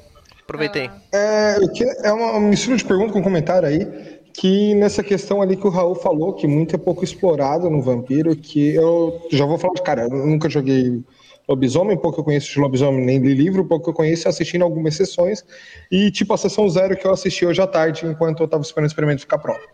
Aproveitei. 0.42 0.90
É, 1.12 1.58
eu 1.58 1.70
que- 1.72 1.84
é 1.84 2.14
uma 2.14 2.40
mistura 2.40 2.78
de 2.78 2.86
pergunta 2.86 3.12
com 3.12 3.22
comentário 3.22 3.68
aí, 3.68 3.86
que 4.34 4.74
nessa 4.76 5.04
questão 5.04 5.42
ali 5.42 5.58
que 5.58 5.68
o 5.68 5.70
Raul 5.72 5.96
falou, 5.96 6.34
que 6.34 6.48
muito 6.48 6.76
é 6.76 6.78
pouco 6.78 7.04
explorado 7.04 7.70
no 7.70 7.82
Vampiro, 7.82 8.36
que 8.36 8.74
eu 8.76 9.28
já 9.32 9.46
vou 9.46 9.58
falar 9.58 9.74
de 9.74 9.82
cara, 9.82 10.04
eu 10.04 10.10
nunca 10.10 10.50
joguei 10.50 11.04
lobisomem, 11.48 11.98
pouco 11.98 12.20
eu 12.20 12.24
conheço 12.24 12.52
de 12.52 12.60
lobisomem, 12.60 13.06
nem 13.06 13.20
li 13.20 13.34
livro, 13.34 13.66
pouco 13.66 13.90
eu 13.90 13.94
conheço 13.94 14.28
assistindo 14.28 14.64
algumas 14.64 14.96
sessões, 14.96 15.44
e 15.92 16.12
tipo 16.12 16.34
a 16.34 16.38
sessão 16.38 16.68
zero 16.70 16.96
que 16.98 17.06
eu 17.06 17.12
assisti 17.12 17.46
hoje 17.46 17.62
à 17.62 17.68
tarde, 17.68 18.06
enquanto 18.06 18.42
eu 18.42 18.48
tava 18.48 18.64
esperando 18.64 18.86
o 18.86 18.92
experimento 18.92 19.22
ficar 19.22 19.38
pronto. 19.38 19.68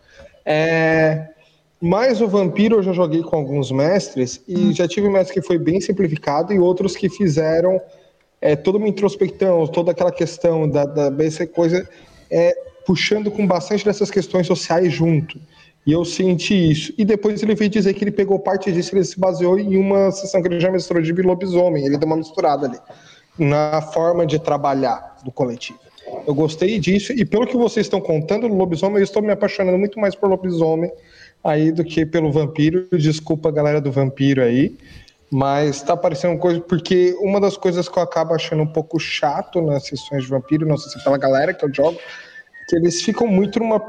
É, 0.44 1.28
mas 1.80 2.20
o 2.20 2.28
Vampiro 2.28 2.76
eu 2.76 2.82
já 2.82 2.92
joguei 2.92 3.22
com 3.22 3.36
alguns 3.36 3.70
mestres, 3.70 4.42
e 4.46 4.72
já 4.72 4.86
tive 4.86 5.08
mestre 5.08 5.34
que 5.34 5.46
foi 5.46 5.58
bem 5.58 5.80
simplificado, 5.80 6.52
e 6.52 6.58
outros 6.58 6.94
que 6.94 7.08
fizeram 7.08 7.80
é, 8.40 8.56
toda 8.56 8.78
uma 8.78 8.88
introspecção, 8.88 9.66
toda 9.66 9.92
aquela 9.92 10.12
questão 10.12 10.68
da, 10.68 10.84
da 10.84 11.10
coisa, 11.54 11.88
é, 12.30 12.52
puxando 12.84 13.30
com 13.30 13.46
bastante 13.46 13.84
dessas 13.84 14.10
questões 14.10 14.46
sociais 14.46 14.92
junto. 14.92 15.40
E 15.84 15.92
eu 15.92 16.04
senti 16.04 16.70
isso. 16.70 16.94
E 16.96 17.04
depois 17.04 17.42
ele 17.42 17.54
veio 17.54 17.70
dizer 17.70 17.92
que 17.94 18.04
ele 18.04 18.12
pegou 18.12 18.38
parte 18.38 18.70
disso, 18.70 18.94
ele 18.94 19.04
se 19.04 19.18
baseou 19.18 19.58
em 19.58 19.76
uma 19.76 20.10
sessão 20.12 20.40
que 20.40 20.48
ele 20.48 20.60
já 20.60 20.70
mestrou 20.70 21.02
de 21.02 21.12
lobisomem. 21.12 21.84
Ele 21.84 21.98
deu 21.98 22.06
uma 22.06 22.16
misturada 22.16 22.66
ali 22.66 22.78
na 23.38 23.80
forma 23.80 24.26
de 24.26 24.38
trabalhar 24.38 25.16
do 25.24 25.32
coletivo. 25.32 25.78
Eu 26.26 26.34
gostei 26.34 26.78
disso, 26.78 27.12
e 27.12 27.24
pelo 27.24 27.46
que 27.46 27.56
vocês 27.56 27.86
estão 27.86 28.00
contando 28.00 28.48
do 28.48 28.54
lobisomem, 28.54 28.98
eu 28.98 29.04
estou 29.04 29.22
me 29.22 29.32
apaixonando 29.32 29.78
muito 29.78 29.98
mais 29.98 30.14
por 30.14 30.28
lobisomem 30.28 30.92
aí 31.42 31.72
do 31.72 31.84
que 31.84 32.04
pelo 32.04 32.30
vampiro. 32.30 32.86
Desculpa 32.92 33.48
a 33.48 33.52
galera 33.52 33.80
do 33.80 33.90
vampiro 33.90 34.42
aí. 34.42 34.76
Mas 35.30 35.80
tá 35.82 35.96
parecendo 35.96 36.38
coisa, 36.38 36.60
porque 36.60 37.16
uma 37.18 37.40
das 37.40 37.56
coisas 37.56 37.88
que 37.88 37.98
eu 37.98 38.02
acabo 38.02 38.34
achando 38.34 38.62
um 38.62 38.66
pouco 38.66 39.00
chato 39.00 39.62
nas 39.62 39.86
sessões 39.86 40.24
de 40.24 40.28
vampiro, 40.28 40.66
não 40.66 40.76
sei 40.76 40.92
se 40.92 40.98
é 41.00 41.02
pela 41.02 41.16
galera 41.16 41.54
que 41.54 41.64
eu 41.64 41.72
jogo, 41.72 41.98
que 42.68 42.76
eles 42.76 43.00
ficam 43.00 43.26
muito 43.26 43.58
numa 43.58 43.80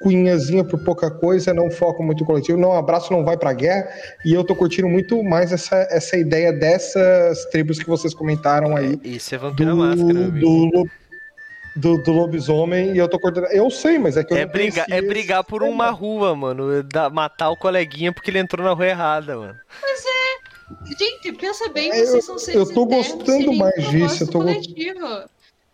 cunhazinha 0.00 0.64
por 0.64 0.82
pouca 0.84 1.10
coisa, 1.10 1.52
não 1.52 1.70
focam 1.70 2.04
muito 2.04 2.20
no 2.20 2.26
coletivo, 2.26 2.58
não 2.58 2.72
abraço, 2.72 3.12
não 3.12 3.24
vai 3.24 3.36
pra 3.36 3.52
guerra, 3.52 3.88
e 4.24 4.32
eu 4.32 4.42
tô 4.44 4.54
curtindo 4.56 4.88
muito 4.88 5.22
mais 5.22 5.52
essa, 5.52 5.76
essa 5.90 6.16
ideia 6.16 6.52
dessas 6.52 7.44
tribos 7.46 7.78
que 7.78 7.86
vocês 7.88 8.14
comentaram 8.14 8.76
aí. 8.76 8.98
Isso 9.04 9.34
é 9.34 9.38
Vampira 9.38 9.74
Máscara, 9.74 10.12
meu 10.12 10.24
amigo. 10.24 10.70
do, 11.76 11.96
do, 11.96 12.02
do 12.02 12.12
lobisomem, 12.12 12.94
e 12.94 12.98
eu 12.98 13.08
tô 13.08 13.18
curtindo. 13.18 13.46
Eu 13.46 13.70
sei, 13.70 13.98
mas 13.98 14.16
é 14.16 14.24
que 14.24 14.32
eu 14.32 14.36
É 14.38 14.44
não 14.44 14.52
brigar, 14.52 14.86
é 14.90 15.00
brigar 15.02 15.44
por 15.44 15.62
uma 15.62 15.86
tema. 15.86 15.96
rua, 15.96 16.34
mano. 16.34 16.82
Da- 16.82 17.08
matar 17.10 17.50
o 17.50 17.56
coleguinha 17.56 18.12
porque 18.12 18.30
ele 18.30 18.38
entrou 18.38 18.64
na 18.64 18.72
rua 18.72 18.86
errada, 18.86 19.36
mano. 19.36 19.54
Gente, 20.98 21.32
pensa 21.32 21.68
bem, 21.68 21.90
É, 21.90 22.00
eu- 22.02 22.06
vocês 22.06 22.24
são 22.24 22.38
seres 22.38 22.60
eu 22.60 22.74
tô 22.74 22.84
eternos, 22.84 23.08
gostando 23.12 23.52
mais 23.54 23.88
disso, 23.90 24.22
eu 24.22 24.26
tô 24.28 24.38
go- 24.38 24.44
coletivo. 24.44 25.06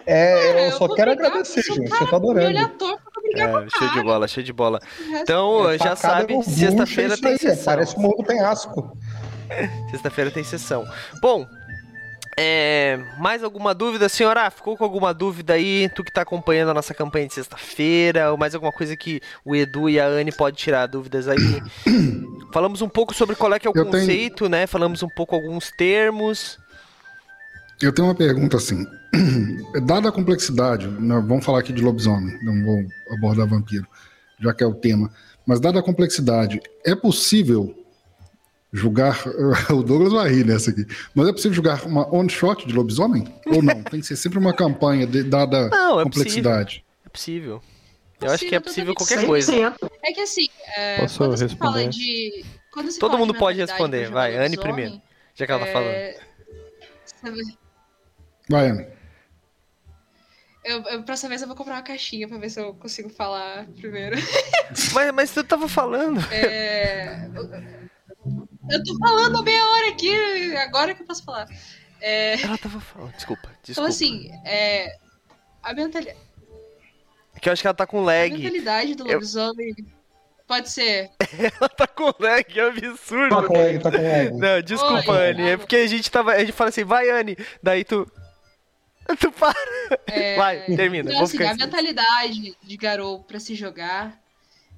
É, 0.07 0.35
Cara, 0.53 0.61
eu 0.67 0.73
só 0.73 0.87
vou 0.87 0.95
quero 0.97 1.11
agradecer, 1.11 1.63
gente. 1.63 1.91
cara 1.91 2.05
Eu 2.05 2.09
tô 2.09 2.17
adorando. 2.17 2.59
eu 2.59 2.69
com 2.69 2.99
É, 3.41 3.59
o 3.59 3.71
show 3.71 3.89
de 3.93 4.03
bola, 4.03 4.29
show 4.29 4.43
de 4.43 4.53
bola. 4.53 4.81
Então, 5.11 5.69
É 5.71 5.79
já 5.79 5.97
sabe, 5.97 6.43
sexta-feira 6.45 7.17
tem 7.19 7.33
é, 7.33 7.39
sessão. 7.39 7.65
Parece 7.75 7.97
o 7.97 8.01
mundo 8.01 8.23
penhasco. 8.25 8.97
Sexta-feira 9.91 10.31
tem 10.31 10.43
sessão. 10.45 10.85
Bom, 11.21 11.47
é, 12.39 12.99
mais 13.19 13.43
alguma 13.43 13.73
dúvida, 13.75 14.09
senhora? 14.09 14.51
Ficou 14.51 14.77
com 14.77 14.85
alguma 14.85 15.15
dúvida 15.15 15.55
aí? 15.55 15.89
Tu 15.95 16.05
que 16.05 16.13
tá 16.13 16.23
acompanhando 16.23 16.71
a 16.71 16.75
nossa 16.75 16.93
campanha 16.93 17.27
de 17.27 17.35
sexta-feira, 17.35 18.31
ou 18.31 18.37
mais 18.37 18.55
alguma 18.55 18.73
coisa 18.73 18.97
que 18.97 19.21
o 19.45 19.55
Edu 19.57 19.89
e 19.89 19.99
a 19.99 20.07
Anne 20.07 20.33
podem 20.33 20.55
tirar 20.55 20.87
dúvidas 20.87 21.29
aí? 21.29 21.63
Falamos 22.53 22.83
um 22.83 22.89
pouco 22.89 23.15
sobre 23.15 23.35
qual 23.37 23.53
é 23.55 23.59
que 23.59 23.67
é 23.67 23.71
o 23.71 23.75
Eu 23.75 23.85
tenho- 23.87 24.03
conceito, 24.05 24.49
né? 24.49 24.67
Falamos 24.67 25.03
um 25.03 25.09
pouco 25.09 25.35
alguns 25.35 25.71
termos. 25.71 26.59
Eu 27.83 27.93
tenho 27.93 28.09
uma 28.09 28.15
pergunta 28.15 28.57
assim. 28.57 28.85
Dada 29.85 30.09
a 30.09 30.13
complexidade, 30.13 30.87
né, 30.89 31.23
vamos 31.27 31.45
falar 31.45 31.61
aqui 31.61 31.73
de 31.73 31.83
lobisomem, 31.83 32.39
não 32.43 32.65
vou 32.65 32.85
abordar 33.17 33.47
vampiro, 33.47 33.87
já 34.41 34.53
que 34.55 34.63
é 34.65 34.67
o 34.67 34.75
tema. 34.75 35.11
Mas 35.47 35.61
dada 35.61 35.79
a 35.79 35.83
complexidade, 35.83 36.61
é 36.85 36.95
possível 36.95 37.73
julgar. 38.73 39.23
O 39.71 39.83
Douglas 39.83 40.13
vai 40.13 40.29
rir 40.29 40.45
nessa 40.45 40.71
aqui. 40.71 40.85
Mas 41.15 41.29
é 41.29 41.33
possível 41.33 41.55
julgar 41.55 41.85
uma 41.87 42.13
on-shot 42.15 42.67
de 42.67 42.75
lobisomem? 42.75 43.25
Ou 43.47 43.63
não? 43.63 43.83
Tem 43.85 44.01
que 44.01 44.07
ser 44.07 44.17
sempre 44.17 44.39
uma 44.39 44.53
campanha, 44.53 45.07
de- 45.07 45.23
dada 45.23 45.69
Não, 45.73 46.01
é 46.01 46.03
complexidade. 46.05 46.85
É 47.05 47.09
possível. 47.09 47.63
Eu 48.21 48.31
acho 48.33 48.47
que 48.49 48.55
é 48.55 48.61
possível 48.61 48.95
Possível, 48.95 49.25
qualquer 49.25 49.27
coisa. 49.27 49.53
100%. 49.53 49.91
É 50.03 50.13
que 50.13 50.21
assim, 50.21 50.49
é, 50.77 51.01
Posso 51.01 51.19
quando 51.19 51.37
se 51.37 51.45
responder? 51.45 51.73
fala 51.73 51.89
de. 51.89 52.45
Quando 52.73 52.91
se 52.91 52.99
Todo 52.99 53.11
fala 53.13 53.23
de 53.23 53.27
mundo 53.29 53.39
pode 53.39 53.59
responder. 53.61 54.11
Vai, 54.11 54.37
Anne 54.37 54.57
primeiro. 54.57 55.01
Já 55.35 55.47
que 55.47 55.53
ela 55.53 55.65
tá 55.67 55.73
falando. 55.73 55.89
é, 55.91 56.19
Vai, 58.49 58.71
Ana. 58.71 58.87
Eu, 60.65 60.83
eu, 60.85 61.03
próxima 61.05 61.29
vez 61.29 61.41
eu 61.43 61.47
vou 61.47 61.57
comprar 61.57 61.75
uma 61.75 61.83
caixinha 61.83 62.27
pra 62.27 62.39
ver 62.39 62.51
se 62.51 62.61
eu 62.61 62.75
consigo 62.75 63.09
falar 63.09 63.67
primeiro. 63.81 64.17
Mas, 64.93 65.13
mas 65.15 65.31
tu 65.31 65.45
tava 65.45 65.69
falando. 65.69 66.21
É, 66.33 67.29
eu 68.69 68.83
tô 68.85 68.99
falando 68.99 69.45
meia 69.45 69.65
hora 69.65 69.89
aqui, 69.91 70.57
agora 70.57 70.93
que 70.93 71.03
eu 71.03 71.07
posso 71.07 71.23
falar. 71.25 71.47
É, 72.01 72.41
Ela 72.43 72.59
tava 72.59 72.81
falando. 72.81 73.13
Desculpa, 73.15 73.49
desculpa. 73.63 73.71
então, 73.71 73.85
assim, 73.85 74.29
é, 74.45 74.97
a, 75.63 75.73
mentali 75.73 76.09
É 76.09 77.41
que 77.41 77.49
eu 77.49 77.53
acho 77.53 77.63
que 77.63 77.69
ela 77.69 77.75
tá 77.75 77.87
com 77.87 78.01
a 78.01 78.03
lag. 78.03 78.31
mentalidade 78.37 78.95
do 78.97 79.07
Eu- 79.07 79.15
lobisomem 79.15 79.73
pode 80.49 80.69
ser. 80.69 81.11
Ela 81.61 81.69
tá 81.69 81.87
com 81.87 82.13
lag, 82.19 82.45
é 82.59 82.63
absurdo. 82.63 83.37
Tá 83.37 83.43
com 83.47 83.53
lag, 83.57 83.79
tá 83.79 83.91
com 83.93 83.97
lag. 83.99 84.31
Não, 84.33 84.63
desculpa, 84.63 85.13
Oi, 85.13 85.31
Anne. 85.31 85.43
É 85.51 85.57
porque 85.57 85.77
a 85.77 85.87
gente 85.87 86.11
tava. 86.11 86.33
A 86.33 86.39
gente 86.41 86.53
fala 86.53 86.71
assim, 86.71 86.85
vai, 86.85 87.09
Anne. 87.09 87.37
Daí 87.63 87.85
tu. 87.85 88.11
Tu 89.21 89.31
para. 89.33 90.01
É, 90.07 90.37
Vai, 90.37 90.65
termina. 90.67 91.11
Então, 91.11 91.23
assim, 91.23 91.43
a 91.43 91.55
mentalidade 91.55 92.57
de 92.63 92.77
Garou 92.77 93.23
pra 93.23 93.39
se 93.39 93.55
jogar, 93.55 94.21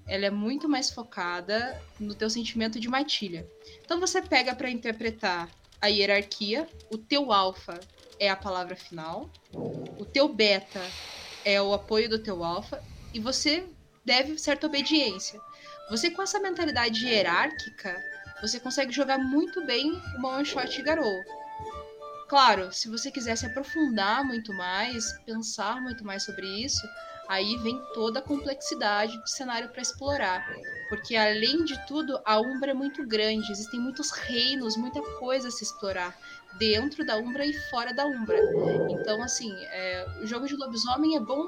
ela 0.06 0.26
é 0.26 0.30
muito 0.30 0.68
mais 0.68 0.90
focada 0.90 1.80
no 1.98 2.14
teu 2.14 2.28
sentimento 2.28 2.78
de 2.80 2.88
matilha. 2.88 3.46
Então 3.84 4.00
você 4.00 4.20
pega 4.22 4.54
pra 4.54 4.70
interpretar 4.70 5.48
a 5.80 5.86
hierarquia, 5.86 6.66
o 6.90 6.98
teu 6.98 7.32
alfa 7.32 7.78
é 8.18 8.28
a 8.28 8.36
palavra 8.36 8.74
final, 8.74 9.30
o 9.52 10.04
teu 10.04 10.28
beta 10.28 10.82
é 11.44 11.60
o 11.62 11.72
apoio 11.72 12.08
do 12.08 12.18
teu 12.18 12.42
alfa 12.42 12.82
e 13.14 13.20
você 13.20 13.64
deve 14.04 14.38
certa 14.38 14.66
obediência. 14.66 15.40
Você 15.90 16.10
com 16.10 16.22
essa 16.22 16.40
mentalidade 16.40 17.06
hierárquica, 17.06 17.96
você 18.40 18.58
consegue 18.58 18.92
jogar 18.92 19.18
muito 19.18 19.64
bem 19.64 19.92
uma 20.16 20.36
one 20.36 20.44
shot 20.44 20.82
Garou. 20.82 21.37
Claro, 22.28 22.70
se 22.70 22.90
você 22.90 23.10
quiser 23.10 23.36
se 23.36 23.46
aprofundar 23.46 24.22
muito 24.22 24.52
mais, 24.52 25.18
pensar 25.24 25.80
muito 25.80 26.04
mais 26.04 26.24
sobre 26.24 26.46
isso, 26.46 26.86
aí 27.26 27.56
vem 27.56 27.80
toda 27.94 28.18
a 28.18 28.22
complexidade 28.22 29.16
do 29.16 29.28
cenário 29.28 29.70
para 29.70 29.80
explorar. 29.80 30.46
Porque 30.90 31.16
além 31.16 31.64
de 31.64 31.86
tudo, 31.86 32.20
a 32.26 32.38
Umbra 32.38 32.72
é 32.72 32.74
muito 32.74 33.06
grande, 33.06 33.50
existem 33.50 33.80
muitos 33.80 34.10
reinos, 34.10 34.76
muita 34.76 35.00
coisa 35.18 35.48
a 35.48 35.50
se 35.50 35.64
explorar 35.64 36.14
dentro 36.58 37.04
da 37.04 37.16
Umbra 37.16 37.46
e 37.46 37.54
fora 37.70 37.94
da 37.94 38.04
Umbra. 38.04 38.38
Então, 38.90 39.22
assim, 39.22 39.50
é, 39.64 40.06
o 40.22 40.26
jogo 40.26 40.46
de 40.46 40.54
lobisomem 40.54 41.16
é 41.16 41.20
bom. 41.20 41.46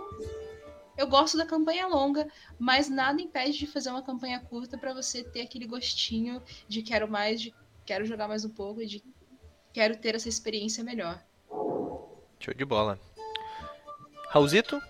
Eu 0.97 1.09
gosto 1.09 1.37
da 1.37 1.45
campanha 1.45 1.87
longa, 1.87 2.27
mas 2.59 2.89
nada 2.89 3.21
impede 3.21 3.59
de 3.59 3.67
fazer 3.67 3.91
uma 3.91 4.03
campanha 4.03 4.41
curta 4.41 4.79
para 4.79 4.95
você 4.95 5.23
ter 5.23 5.43
aquele 5.43 5.67
gostinho 5.67 6.43
de 6.67 6.83
quero 6.83 7.07
mais, 7.07 7.41
de 7.41 7.55
quero 7.85 8.07
jogar 8.07 8.29
mais 8.29 8.47
um 8.47 8.51
pouco, 8.51 8.85
de 8.85 9.03
quero 9.73 9.97
ter 9.97 10.15
essa 10.15 10.29
experiência 10.29 10.83
melhor. 10.85 11.21
Show 12.39 12.55
de 12.55 12.65
bola. 12.65 12.99
Raulzito? 14.31 14.81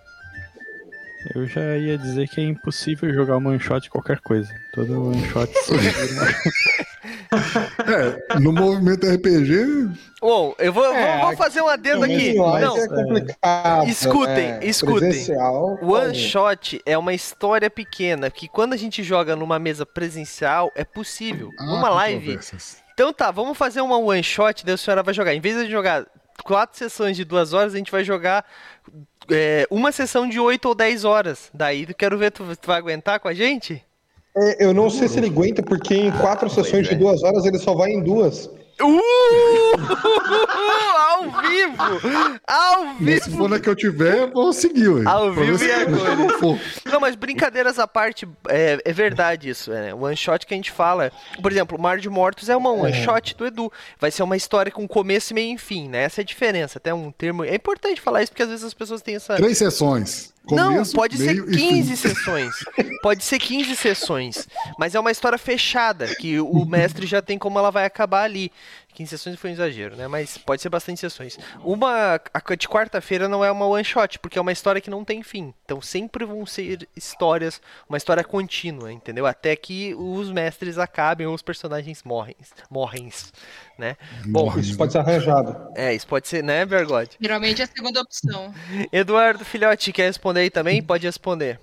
Eu 1.35 1.45
já 1.45 1.77
ia 1.77 1.97
dizer 1.97 2.27
que 2.29 2.41
é 2.41 2.43
impossível 2.43 3.13
jogar 3.13 3.37
uma 3.37 3.51
one 3.51 3.59
shot 3.59 3.81
de 3.83 3.89
qualquer 3.89 4.19
coisa. 4.21 4.51
Todo 4.73 5.09
one 5.09 5.23
shot 5.29 5.51
É, 7.87 8.39
no 8.39 8.51
movimento 8.51 9.07
RPG, 9.07 9.89
Bom, 10.19 10.53
eu 10.59 10.71
vou, 10.73 10.93
É, 10.93 11.17
vou, 11.17 11.27
vou 11.27 11.37
fazer 11.37 11.61
um 11.61 11.67
adendo 11.67 12.03
aqui. 12.03 12.33
Não, 12.33 12.77
é 12.77 12.87
complicado. 12.87 13.87
Escutem, 13.87 14.51
né? 14.51 14.59
escutem. 14.61 15.09
Presencial, 15.09 15.79
One 15.81 16.13
Shot 16.13 16.81
é 16.85 16.97
uma 16.97 17.13
história 17.13 17.69
pequena 17.69 18.29
que 18.29 18.47
quando 18.47 18.73
a 18.73 18.77
gente 18.77 19.01
joga 19.01 19.35
numa 19.35 19.57
mesa 19.57 19.85
presencial 19.85 20.71
é 20.75 20.83
possível. 20.83 21.49
há 21.57 21.65
Numa 21.65 21.89
live. 21.89 22.37
Então 23.01 23.11
tá, 23.11 23.31
vamos 23.31 23.57
fazer 23.57 23.81
uma 23.81 23.97
One 23.97 24.21
Shot, 24.21 24.63
daí 24.63 24.75
a 24.75 24.77
senhora 24.77 25.01
vai 25.01 25.11
jogar. 25.11 25.33
Em 25.33 25.41
vez 25.41 25.57
de 25.65 25.71
jogar 25.71 26.05
quatro 26.43 26.77
sessões 26.77 27.17
de 27.17 27.25
duas 27.25 27.51
horas, 27.51 27.73
a 27.73 27.77
gente 27.77 27.91
vai 27.91 28.03
jogar 28.03 28.45
é, 29.27 29.65
uma 29.71 29.91
sessão 29.91 30.29
de 30.29 30.39
oito 30.39 30.67
ou 30.67 30.75
dez 30.75 31.03
horas. 31.03 31.49
Daí 31.51 31.91
quero 31.95 32.15
ver, 32.15 32.29
tu, 32.29 32.43
tu 32.55 32.67
vai 32.67 32.77
aguentar 32.77 33.19
com 33.19 33.27
a 33.27 33.33
gente? 33.33 33.83
É, 34.37 34.63
eu 34.63 34.71
não 34.71 34.87
sei 34.87 35.07
se 35.07 35.17
ele 35.17 35.29
aguenta, 35.29 35.63
porque 35.63 35.95
em 35.95 36.11
quatro 36.11 36.47
sessões 36.47 36.87
de 36.87 36.93
duas 36.93 37.23
horas 37.23 37.43
ele 37.43 37.57
só 37.57 37.73
vai 37.73 37.89
em 37.89 38.03
duas. 38.03 38.47
Uh! 38.83 39.71
Ao 41.11 41.23
vivo! 41.41 42.41
Ao 42.47 42.85
Mas 42.99 43.23
se 43.23 43.29
vivo! 43.29 43.37
for 43.37 43.49
na 43.49 43.59
que 43.59 43.69
eu 43.69 43.75
tiver, 43.75 44.19
eu 44.19 44.31
vou 44.31 44.51
seguir, 44.53 44.89
ué. 44.89 45.03
Ao 45.05 45.31
vivo 45.31 45.63
e 45.63 45.71
a 45.71 45.79
se 45.79 45.85
eu 45.85 45.89
não. 45.89 46.59
Não, 46.85 46.99
mas 46.99 47.15
brincadeiras 47.15 47.79
à 47.79 47.87
parte, 47.87 48.27
é, 48.47 48.79
é 48.83 48.93
verdade 48.93 49.49
isso. 49.49 49.71
É, 49.71 49.93
one 49.93 50.15
shot 50.15 50.45
que 50.45 50.53
a 50.53 50.57
gente 50.57 50.71
fala. 50.71 51.11
Por 51.41 51.51
exemplo, 51.51 51.79
Mar 51.79 51.99
de 51.99 52.09
Mortos 52.09 52.49
é 52.49 52.55
uma 52.55 52.71
one 52.71 52.93
shot 52.93 53.35
do 53.35 53.45
Edu. 53.45 53.71
Vai 53.99 54.11
ser 54.11 54.23
uma 54.23 54.35
história 54.37 54.71
com 54.71 54.87
começo, 54.87 55.33
meio 55.33 55.55
e 55.55 55.57
fim, 55.57 55.87
né? 55.89 56.03
Essa 56.03 56.21
é 56.21 56.23
a 56.23 56.25
diferença. 56.25 56.77
Até 56.77 56.93
um 56.93 57.11
termo. 57.11 57.43
É 57.43 57.55
importante 57.55 58.01
falar 58.01 58.23
isso 58.23 58.31
porque 58.31 58.43
às 58.43 58.49
vezes 58.49 58.65
as 58.65 58.73
pessoas 58.73 59.01
têm 59.01 59.15
essa. 59.15 59.35
Três 59.35 59.57
sessões. 59.57 60.33
Não, 60.49 60.71
Começo, 60.73 60.95
pode 60.95 61.17
ser 61.17 61.33
meio 61.35 61.51
e 61.51 61.55
15 61.55 61.89
fim. 61.89 61.95
sessões. 61.95 62.55
Pode 63.03 63.23
ser 63.23 63.37
15 63.39 63.75
sessões. 63.75 64.47
Mas 64.77 64.95
é 64.95 64.99
uma 64.99 65.11
história 65.11 65.37
fechada, 65.37 66.07
que 66.15 66.39
o 66.39 66.65
mestre 66.65 67.05
já 67.05 67.21
tem 67.21 67.37
como 67.37 67.59
ela 67.59 67.69
vai 67.69 67.85
acabar 67.85 68.23
ali. 68.23 68.51
15 68.91 69.09
sessões 69.09 69.39
foi 69.39 69.49
um 69.49 69.53
exagero, 69.53 69.95
né? 69.95 70.07
Mas 70.07 70.37
pode 70.37 70.61
ser 70.61 70.69
bastante 70.69 70.99
sessões. 70.99 71.37
Uma 71.63 72.19
a 72.33 72.55
de 72.55 72.67
quarta-feira 72.67 73.27
não 73.27 73.43
é 73.43 73.51
uma 73.51 73.65
one 73.65 73.83
shot, 73.83 74.19
porque 74.19 74.37
é 74.37 74.41
uma 74.41 74.51
história 74.51 74.81
que 74.81 74.89
não 74.89 75.03
tem 75.05 75.23
fim. 75.23 75.53
Então 75.65 75.81
sempre 75.81 76.25
vão 76.25 76.45
ser 76.45 76.87
histórias, 76.95 77.61
uma 77.87 77.97
história 77.97 78.23
contínua, 78.23 78.91
entendeu? 78.91 79.25
Até 79.25 79.55
que 79.55 79.95
os 79.95 80.29
mestres 80.29 80.77
acabem 80.77 81.27
ou 81.27 81.33
os 81.33 81.41
personagens 81.41 82.03
morrem, 82.03 82.35
morrem, 82.69 83.11
né? 83.77 83.97
Bom, 84.25 84.57
Isso 84.59 84.77
pode 84.77 84.91
ser 84.91 84.99
arranjado. 84.99 85.71
é, 85.75 85.93
isso 85.93 86.07
pode 86.07 86.27
ser, 86.27 86.43
né, 86.43 86.65
Vergode? 86.65 87.11
Geralmente 87.19 87.61
é 87.61 87.65
a 87.65 87.67
segunda 87.67 88.01
opção. 88.01 88.53
Eduardo 88.91 89.43
Filhote, 89.43 89.91
quer 89.91 90.07
responder 90.07 90.41
aí 90.41 90.49
também? 90.49 90.81
Pode 90.83 91.05
responder. 91.05 91.59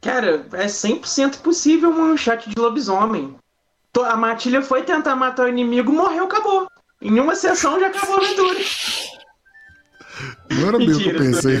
Cara, 0.00 0.46
é 0.52 0.66
100% 0.66 1.40
possível 1.42 1.90
um 1.90 2.16
chat 2.16 2.48
de 2.48 2.58
lobisomem. 2.58 3.36
A 3.98 4.16
matilha 4.16 4.62
foi 4.62 4.82
tentar 4.82 5.16
matar 5.16 5.46
o 5.46 5.48
inimigo, 5.48 5.92
morreu, 5.92 6.24
acabou. 6.24 6.68
Em 7.02 7.18
uma 7.18 7.34
sessão 7.34 7.78
já 7.80 7.88
acabou 7.88 8.16
a 8.16 8.18
aventura. 8.18 8.58
Não 10.50 10.68
era 10.68 10.78
meio 10.78 10.98
que 10.98 11.08
eu 11.08 11.16
pensei. 11.18 11.58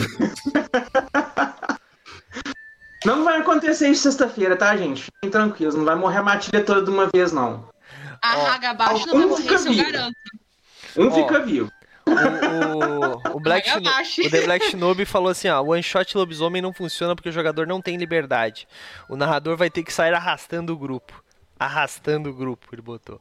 Não 3.04 3.24
vai 3.24 3.38
acontecer 3.40 3.88
isso 3.88 4.02
sexta-feira, 4.02 4.56
tá, 4.56 4.76
gente? 4.76 5.04
Fiquem 5.04 5.30
tranquilos, 5.30 5.74
não 5.74 5.84
vai 5.84 5.94
morrer 5.94 6.18
a 6.18 6.22
matilha 6.22 6.62
toda 6.62 6.82
de 6.82 6.90
uma 6.90 7.06
vez, 7.06 7.32
não. 7.32 7.68
A 8.22 8.34
raga 8.34 8.70
abaixo 8.70 9.06
não 9.08 9.16
vai 9.18 9.26
morrer, 9.26 9.54
isso 9.54 9.68
eu 9.68 9.74
garanto. 9.84 10.16
Um 10.96 11.08
Ó. 11.08 11.10
fica 11.10 11.40
vivo. 11.40 11.70
O, 12.06 12.10
o, 13.32 13.36
o 13.36 13.40
Black 13.40 13.66
Vai 13.68 13.78
Shino- 13.78 13.88
abaixo. 13.90 14.20
o 14.26 14.30
The 14.30 14.40
Black 14.42 14.64
Shinobi 14.66 15.04
falou 15.06 15.30
assim, 15.30 15.48
ó, 15.48 15.62
one 15.62 15.82
shot 15.82 16.16
lobisomem 16.16 16.60
não 16.60 16.72
funciona 16.72 17.14
porque 17.14 17.28
o 17.28 17.32
jogador 17.32 17.66
não 17.66 17.80
tem 17.80 17.96
liberdade. 17.96 18.68
O 19.08 19.16
narrador 19.16 19.56
vai 19.56 19.70
ter 19.70 19.82
que 19.82 19.92
sair 19.92 20.12
arrastando 20.12 20.72
o 20.72 20.76
grupo. 20.76 21.24
Arrastando 21.60 22.30
o 22.30 22.34
grupo, 22.34 22.68
ele 22.72 22.80
botou. 22.82 23.20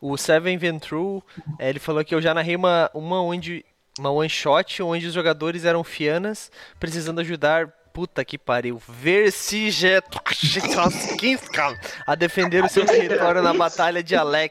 O 0.00 0.16
Seven 0.16 0.56
Ventru, 0.56 1.22
eh, 1.58 1.68
ele 1.68 1.78
falou 1.78 2.04
que 2.04 2.14
eu 2.14 2.22
já 2.22 2.32
narrei 2.32 2.56
uma, 2.56 2.90
uma 2.94 3.22
onde 3.22 3.64
uma 3.98 4.10
one 4.10 4.28
shot 4.28 4.82
onde 4.82 5.06
os 5.06 5.14
jogadores 5.14 5.64
eram 5.64 5.82
fianas 5.82 6.50
precisando 6.78 7.20
ajudar 7.20 7.72
Puta 7.96 8.22
que 8.26 8.36
pariu. 8.36 8.76
Vercigetorskinskan 8.86 11.74
a 12.06 12.14
defender 12.14 12.62
o 12.62 12.68
seu 12.68 12.84
território 12.84 13.40
na 13.40 13.54
Batalha 13.54 14.02
de 14.02 14.14
Ale 14.14 14.50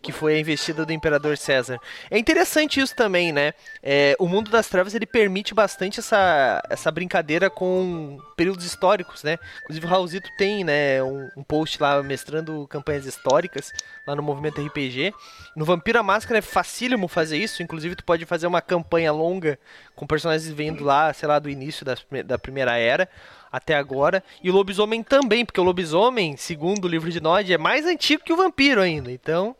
que 0.00 0.10
foi 0.10 0.36
a 0.36 0.40
investida 0.40 0.86
do 0.86 0.92
Imperador 0.94 1.36
César. 1.36 1.78
É 2.10 2.16
interessante 2.16 2.80
isso 2.80 2.96
também, 2.96 3.30
né? 3.30 3.52
É, 3.82 4.16
o 4.18 4.26
mundo 4.26 4.50
das 4.50 4.70
trevas 4.70 4.94
ele 4.94 5.04
permite 5.04 5.52
bastante 5.52 6.00
essa, 6.00 6.62
essa 6.70 6.90
brincadeira 6.90 7.50
com 7.50 8.18
períodos 8.38 8.64
históricos, 8.64 9.22
né? 9.22 9.36
Inclusive 9.64 9.84
o 9.84 9.90
Raulzito 9.90 10.30
tem 10.38 10.64
né, 10.64 11.02
um, 11.02 11.28
um 11.36 11.42
post 11.42 11.78
lá 11.78 12.02
mestrando 12.02 12.66
campanhas 12.68 13.04
históricas 13.04 13.70
lá 14.06 14.16
no 14.16 14.22
movimento 14.22 14.64
RPG. 14.64 15.12
No 15.54 15.66
Vampira 15.66 16.02
Máscara 16.02 16.38
é 16.38 16.42
facílimo 16.42 17.06
fazer 17.06 17.36
isso, 17.36 17.62
inclusive 17.62 17.96
tu 17.96 18.04
pode 18.04 18.24
fazer 18.24 18.46
uma 18.46 18.62
campanha 18.62 19.12
longa 19.12 19.58
com 19.94 20.06
personagens 20.06 20.50
vindo 20.50 20.82
lá, 20.82 21.12
sei 21.12 21.28
lá, 21.28 21.38
do 21.38 21.50
início 21.50 21.84
das 21.84 22.00
da 22.30 22.38
Primeira 22.38 22.76
Era 22.76 23.08
até 23.52 23.74
agora. 23.76 24.22
E 24.42 24.48
o 24.50 24.52
lobisomem 24.54 25.02
também, 25.02 25.44
porque 25.44 25.60
o 25.60 25.64
lobisomem, 25.64 26.36
segundo 26.36 26.84
o 26.84 26.88
livro 26.88 27.10
de 27.10 27.20
Nod, 27.20 27.52
é 27.52 27.58
mais 27.58 27.84
antigo 27.86 28.22
que 28.24 28.32
o 28.32 28.36
vampiro 28.36 28.80
ainda. 28.80 29.10
Então, 29.12 29.54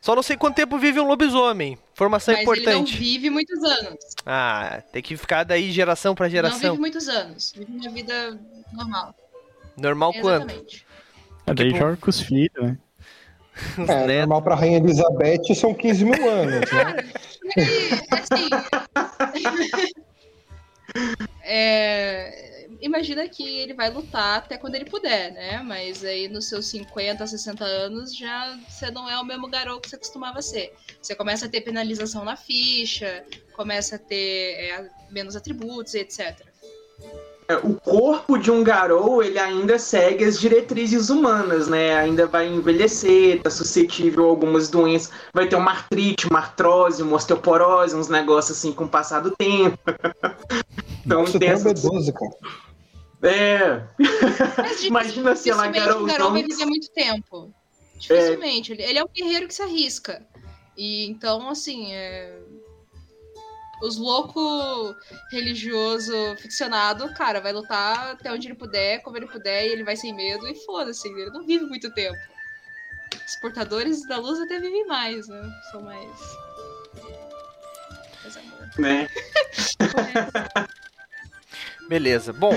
só 0.00 0.14
não 0.14 0.22
sei 0.22 0.36
quanto 0.36 0.56
tempo 0.56 0.78
vive 0.78 1.00
um 1.00 1.06
lobisomem. 1.06 1.78
Informação 1.94 2.34
Mas 2.34 2.42
ele 2.42 2.46
não 2.46 2.54
importante. 2.72 2.96
vive 2.98 3.30
muitos 3.30 3.62
anos. 3.62 3.98
Ah, 4.26 4.82
tem 4.92 5.02
que 5.02 5.16
ficar 5.16 5.44
daí 5.44 5.70
geração 5.72 6.14
pra 6.14 6.26
Não 6.26 6.30
geração. 6.30 6.70
vive 6.72 6.80
muitos 6.80 7.08
anos. 7.08 7.52
Vive 7.56 7.72
uma 7.72 7.90
vida 7.90 8.38
normal. 8.72 9.14
Normal 9.76 10.12
quanto? 10.20 10.46
Exatamente. 10.50 10.86
É, 11.46 11.54
daí 11.54 11.66
Tipo- 11.68 11.78
joga 11.78 11.96
com 11.96 12.10
os 12.10 12.20
filhos, 12.20 12.50
né? 12.62 12.76
Os 13.78 13.88
É, 13.88 14.06
netos. 14.06 14.16
normal 14.20 14.42
pra 14.42 14.54
Rainha 14.54 14.78
Elizabeth 14.78 15.54
são 15.54 15.74
15 15.74 16.04
mil 16.06 16.28
anos, 16.30 16.70
né? 16.70 16.96
E, 17.54 17.92
assim. 18.14 18.48
é, 21.44 22.68
imagina 22.80 23.28
que 23.28 23.42
ele 23.42 23.74
vai 23.74 23.90
lutar 23.90 24.38
até 24.38 24.56
quando 24.56 24.74
ele 24.74 24.84
puder, 24.84 25.32
né? 25.32 25.62
Mas 25.64 26.04
aí 26.04 26.28
nos 26.28 26.48
seus 26.48 26.66
50, 26.66 27.26
60 27.26 27.64
anos 27.64 28.16
já 28.16 28.58
você 28.68 28.90
não 28.90 29.08
é 29.08 29.18
o 29.18 29.24
mesmo 29.24 29.48
garoto 29.48 29.82
que 29.82 29.90
você 29.90 29.98
costumava 29.98 30.42
ser. 30.42 30.74
Você 31.00 31.14
começa 31.14 31.46
a 31.46 31.48
ter 31.48 31.60
penalização 31.60 32.24
na 32.24 32.36
ficha, 32.36 33.24
começa 33.54 33.96
a 33.96 33.98
ter 33.98 34.54
é, 34.54 34.90
menos 35.10 35.36
atributos, 35.36 35.94
etc. 35.94 36.46
É, 37.48 37.56
O 37.56 37.74
corpo 37.74 38.38
de 38.38 38.50
um 38.50 38.62
garou, 38.62 39.22
ele 39.22 39.38
ainda 39.38 39.78
segue 39.78 40.24
as 40.24 40.38
diretrizes 40.38 41.10
humanas, 41.10 41.68
né? 41.68 41.96
Ainda 41.96 42.26
vai 42.26 42.48
envelhecer, 42.48 43.42
tá 43.42 43.50
suscetível 43.50 44.26
a 44.26 44.28
algumas 44.28 44.68
doenças. 44.68 45.12
Vai 45.32 45.48
ter 45.48 45.56
uma 45.56 45.72
artrite, 45.72 46.28
uma 46.28 46.38
artrose, 46.38 47.02
uma 47.02 47.16
osteoporose, 47.16 47.96
uns 47.96 48.08
negócios 48.08 48.56
assim 48.56 48.72
com 48.72 48.84
o 48.84 48.88
passar 48.88 49.20
do 49.20 49.32
tempo. 49.32 49.78
então 51.04 51.26
Você 51.26 51.38
tem 51.38 51.50
essas... 51.50 51.72
B12, 51.72 52.12
cara. 52.12 52.36
É. 53.22 53.86
Mas 54.58 54.82
Imagina 54.84 55.36
se 55.36 55.50
ela 55.50 55.68
dificilmente 55.68 55.96
um 55.96 56.06
garou 56.06 56.06
vai 56.06 56.18
garou. 56.18 56.32
viver 56.32 56.66
muito 56.66 56.90
tempo. 56.90 57.54
Dificilmente. 57.96 58.72
Ele, 58.72 58.82
ele 58.82 58.98
é 58.98 59.04
um 59.04 59.08
guerreiro 59.08 59.46
que 59.46 59.54
se 59.54 59.62
arrisca. 59.62 60.26
E 60.76 61.06
então, 61.06 61.48
assim, 61.48 61.92
é, 61.92 62.36
os 63.82 63.96
loucos 63.96 64.96
religioso 65.30 66.12
ficcionado, 66.38 67.12
cara, 67.14 67.40
vai 67.40 67.52
lutar 67.52 68.12
até 68.12 68.32
onde 68.32 68.48
ele 68.48 68.54
puder, 68.54 69.02
como 69.02 69.16
ele 69.16 69.26
puder, 69.26 69.66
e 69.66 69.72
ele 69.72 69.84
vai 69.84 69.96
sem 69.96 70.14
medo 70.14 70.48
e 70.48 70.54
foda-se, 70.64 71.08
ele 71.08 71.30
não 71.30 71.44
vive 71.44 71.66
muito 71.66 71.92
tempo. 71.92 72.18
Os 73.26 73.36
portadores 73.36 74.06
da 74.08 74.16
luz 74.18 74.40
até 74.40 74.58
vivem 74.58 74.86
mais, 74.86 75.28
né? 75.28 75.50
São 75.70 75.82
mais. 75.82 76.10
mais 78.22 78.36
amor. 78.36 78.70
Né? 78.78 79.08
Beleza. 81.92 82.32
Bom, 82.32 82.52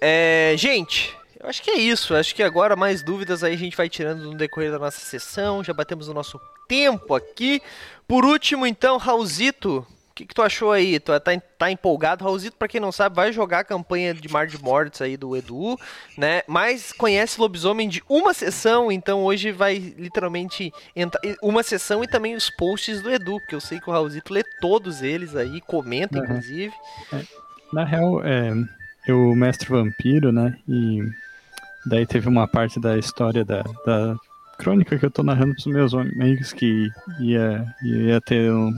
é, 0.00 0.54
gente, 0.56 1.12
eu 1.40 1.48
acho 1.48 1.60
que 1.60 1.70
é 1.70 1.78
isso. 1.78 2.14
Eu 2.14 2.18
acho 2.18 2.32
que 2.32 2.42
agora 2.44 2.76
mais 2.76 3.02
dúvidas 3.02 3.42
aí 3.42 3.54
a 3.54 3.58
gente 3.58 3.76
vai 3.76 3.88
tirando 3.88 4.22
no 4.22 4.36
decorrer 4.36 4.70
da 4.70 4.78
nossa 4.78 5.00
sessão. 5.00 5.64
Já 5.64 5.72
batemos 5.72 6.06
o 6.06 6.14
nosso 6.14 6.40
tempo 6.68 7.12
aqui. 7.12 7.60
Por 8.06 8.24
último, 8.24 8.64
então, 8.64 8.98
Raulzito, 8.98 9.78
o 10.10 10.14
que, 10.14 10.26
que 10.26 10.32
tu 10.34 10.42
achou 10.42 10.70
aí? 10.70 11.00
Tu 11.00 11.10
tá, 11.18 11.32
tá 11.58 11.70
empolgado? 11.72 12.22
Raulzito, 12.22 12.56
pra 12.56 12.68
quem 12.68 12.80
não 12.80 12.92
sabe, 12.92 13.16
vai 13.16 13.32
jogar 13.32 13.60
a 13.60 13.64
campanha 13.64 14.14
de 14.14 14.28
Mar 14.28 14.46
de 14.46 14.62
Mortes 14.62 15.02
aí 15.02 15.16
do 15.16 15.36
Edu, 15.36 15.76
né? 16.16 16.42
Mas 16.46 16.92
conhece 16.92 17.40
Lobisomem 17.40 17.88
de 17.88 18.00
uma 18.08 18.32
sessão, 18.32 18.92
então 18.92 19.24
hoje 19.24 19.50
vai 19.50 19.74
literalmente 19.98 20.72
entrar 20.94 21.20
uma 21.42 21.64
sessão 21.64 22.04
e 22.04 22.06
também 22.06 22.36
os 22.36 22.48
posts 22.48 23.02
do 23.02 23.10
Edu, 23.10 23.40
porque 23.40 23.54
eu 23.56 23.60
sei 23.60 23.80
que 23.80 23.90
o 23.90 23.92
Raulzito 23.92 24.32
lê 24.32 24.44
todos 24.60 25.02
eles 25.02 25.34
aí, 25.34 25.60
comenta, 25.62 26.18
Uhum. 26.18 26.24
inclusive. 26.24 26.72
Na 27.72 27.84
real, 27.84 28.22
é, 28.24 28.52
eu 29.06 29.34
mestre 29.34 29.68
vampiro, 29.68 30.30
né? 30.30 30.56
E 30.68 31.02
daí 31.86 32.06
teve 32.06 32.28
uma 32.28 32.46
parte 32.46 32.78
da 32.78 32.98
história 32.98 33.44
da, 33.44 33.62
da 33.86 34.16
crônica 34.58 34.98
que 34.98 35.04
eu 35.04 35.10
tô 35.10 35.22
narrando 35.22 35.54
pros 35.54 35.66
meus 35.66 35.94
amigos 35.94 36.52
que 36.52 36.88
ia, 37.20 37.66
ia 37.82 38.20
ter 38.20 38.52
um, 38.52 38.72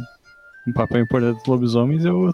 um 0.67 0.73
papel 0.73 1.03
importante 1.03 1.39
dos 1.39 1.47
lobisomens. 1.47 2.05
Eu 2.05 2.33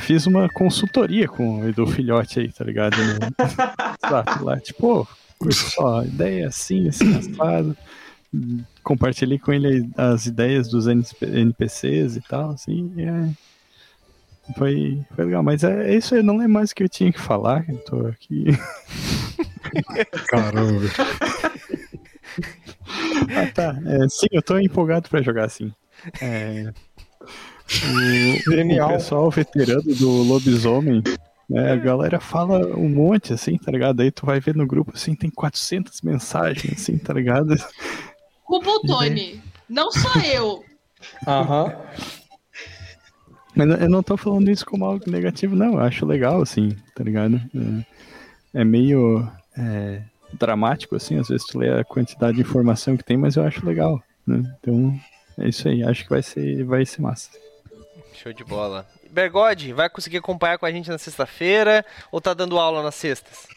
fiz 0.00 0.26
uma 0.26 0.48
consultoria 0.48 1.28
com 1.28 1.60
o 1.60 1.68
Edu 1.68 1.86
Filhote 1.86 2.40
aí, 2.40 2.50
tá 2.50 2.64
ligado? 2.64 2.96
No, 2.96 4.44
lá, 4.44 4.58
tipo, 4.58 5.06
oh, 5.40 5.52
só, 5.52 6.04
ideia 6.04 6.48
assim, 6.48 6.88
assim, 6.88 7.16
assado. 7.16 7.76
Compartilhei 8.82 9.38
com 9.38 9.52
ele 9.52 9.88
as 9.96 10.26
ideias 10.26 10.68
dos 10.68 10.86
NPCs 10.86 12.16
e 12.16 12.20
tal, 12.22 12.50
assim, 12.50 12.92
e 12.96 13.02
é, 13.02 13.30
foi, 14.56 15.02
foi 15.14 15.24
legal. 15.24 15.42
Mas 15.42 15.64
é, 15.64 15.90
é 15.92 15.96
isso 15.96 16.14
aí, 16.14 16.22
não 16.22 16.40
é 16.42 16.48
mais 16.48 16.70
o 16.70 16.74
que 16.74 16.82
eu 16.82 16.88
tinha 16.88 17.12
que 17.12 17.20
falar, 17.20 17.64
eu 17.68 17.78
tô 17.78 18.06
aqui. 18.06 18.46
Caramba. 20.28 20.88
ah, 23.36 23.46
tá. 23.54 23.76
É, 23.86 24.08
sim, 24.08 24.26
eu 24.32 24.42
tô 24.42 24.58
empolgado 24.58 25.08
pra 25.08 25.22
jogar 25.22 25.44
assim. 25.44 25.72
É, 26.20 26.72
o, 28.46 28.84
o 28.84 28.88
pessoal 28.88 29.30
veterano 29.30 29.94
do 29.94 30.10
lobisomem, 30.22 31.02
né, 31.48 31.72
a 31.72 31.76
galera 31.76 32.20
fala 32.20 32.76
um 32.76 32.88
monte, 32.88 33.32
assim, 33.32 33.56
tá 33.58 33.70
ligado? 33.70 34.00
Aí 34.00 34.10
tu 34.10 34.24
vai 34.24 34.40
ver 34.40 34.54
no 34.54 34.66
grupo, 34.66 34.92
assim, 34.94 35.14
tem 35.14 35.30
400 35.30 36.00
mensagens, 36.02 36.74
assim, 36.74 36.98
tá 36.98 37.12
ligado? 37.12 37.54
Culpa 38.44 38.70
o 38.70 38.80
Tony, 38.80 39.42
não 39.68 39.90
sou 39.90 40.20
eu. 40.22 40.64
Aham. 41.26 41.72
Mas 43.58 43.80
eu 43.80 43.90
não 43.90 44.04
tô 44.04 44.16
falando 44.16 44.48
isso 44.48 44.64
como 44.64 44.84
algo 44.84 45.10
negativo, 45.10 45.56
não. 45.56 45.72
Eu 45.74 45.80
acho 45.80 46.06
legal, 46.06 46.40
assim, 46.40 46.76
tá 46.94 47.02
ligado? 47.02 47.40
É, 48.54 48.60
é 48.60 48.64
meio 48.64 49.28
é, 49.58 50.00
dramático, 50.32 50.94
assim, 50.94 51.18
às 51.18 51.26
vezes 51.26 51.44
tu 51.44 51.58
lê 51.58 51.68
a 51.68 51.82
quantidade 51.84 52.36
de 52.36 52.42
informação 52.42 52.96
que 52.96 53.02
tem, 53.02 53.16
mas 53.16 53.34
eu 53.34 53.42
acho 53.42 53.66
legal, 53.66 54.00
né? 54.24 54.42
Então, 54.60 54.94
é 55.38 55.48
isso 55.48 55.66
aí. 55.68 55.82
Acho 55.82 56.04
que 56.04 56.10
vai 56.10 56.22
ser, 56.22 56.62
vai 56.62 56.86
ser 56.86 57.02
massa. 57.02 57.30
Show 58.14 58.32
de 58.32 58.44
bola. 58.44 58.86
Bergode, 59.10 59.72
vai 59.72 59.90
conseguir 59.90 60.18
acompanhar 60.18 60.56
com 60.58 60.66
a 60.66 60.70
gente 60.70 60.88
na 60.88 60.98
sexta-feira 60.98 61.84
ou 62.12 62.20
tá 62.20 62.34
dando 62.34 62.58
aula 62.60 62.80
nas 62.82 62.94
sextas? 62.94 63.48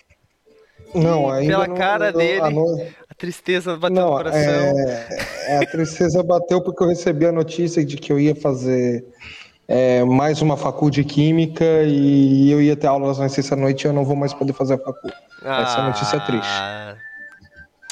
Não, 0.95 1.29
ainda 1.29 1.53
Pela 1.53 1.67
não, 1.67 1.75
cara 1.75 2.11
não, 2.11 2.17
dele, 2.19 2.41
a 2.41 2.49
no- 2.49 2.87
a 3.07 3.13
tristeza 3.15 3.77
bateu 3.77 3.95
Não, 3.95 4.09
no 4.11 4.17
coração. 4.17 4.41
é, 4.41 5.57
a 5.57 5.65
tristeza 5.65 6.23
bateu 6.23 6.61
porque 6.61 6.83
eu 6.83 6.87
recebi 6.87 7.25
a 7.25 7.31
notícia 7.31 7.85
de 7.85 7.97
que 7.97 8.11
eu 8.11 8.19
ia 8.19 8.35
fazer 8.35 9.05
é, 9.67 10.03
mais 10.03 10.41
uma 10.41 10.57
facul 10.57 10.89
de 10.89 11.03
química 11.03 11.63
e 11.85 12.51
eu 12.51 12.61
ia 12.61 12.75
ter 12.75 12.87
aulas 12.87 13.19
na 13.19 13.29
sexta-noite 13.29 13.85
e 13.85 13.87
eu 13.87 13.93
não 13.93 14.03
vou 14.03 14.15
mais 14.15 14.33
poder 14.33 14.53
fazer 14.53 14.73
a 14.73 14.77
facul. 14.77 15.11
essa 15.43 15.81
notícia 15.83 16.17
é 16.17 16.19
triste. 16.19 16.47
Ah, 16.49 16.95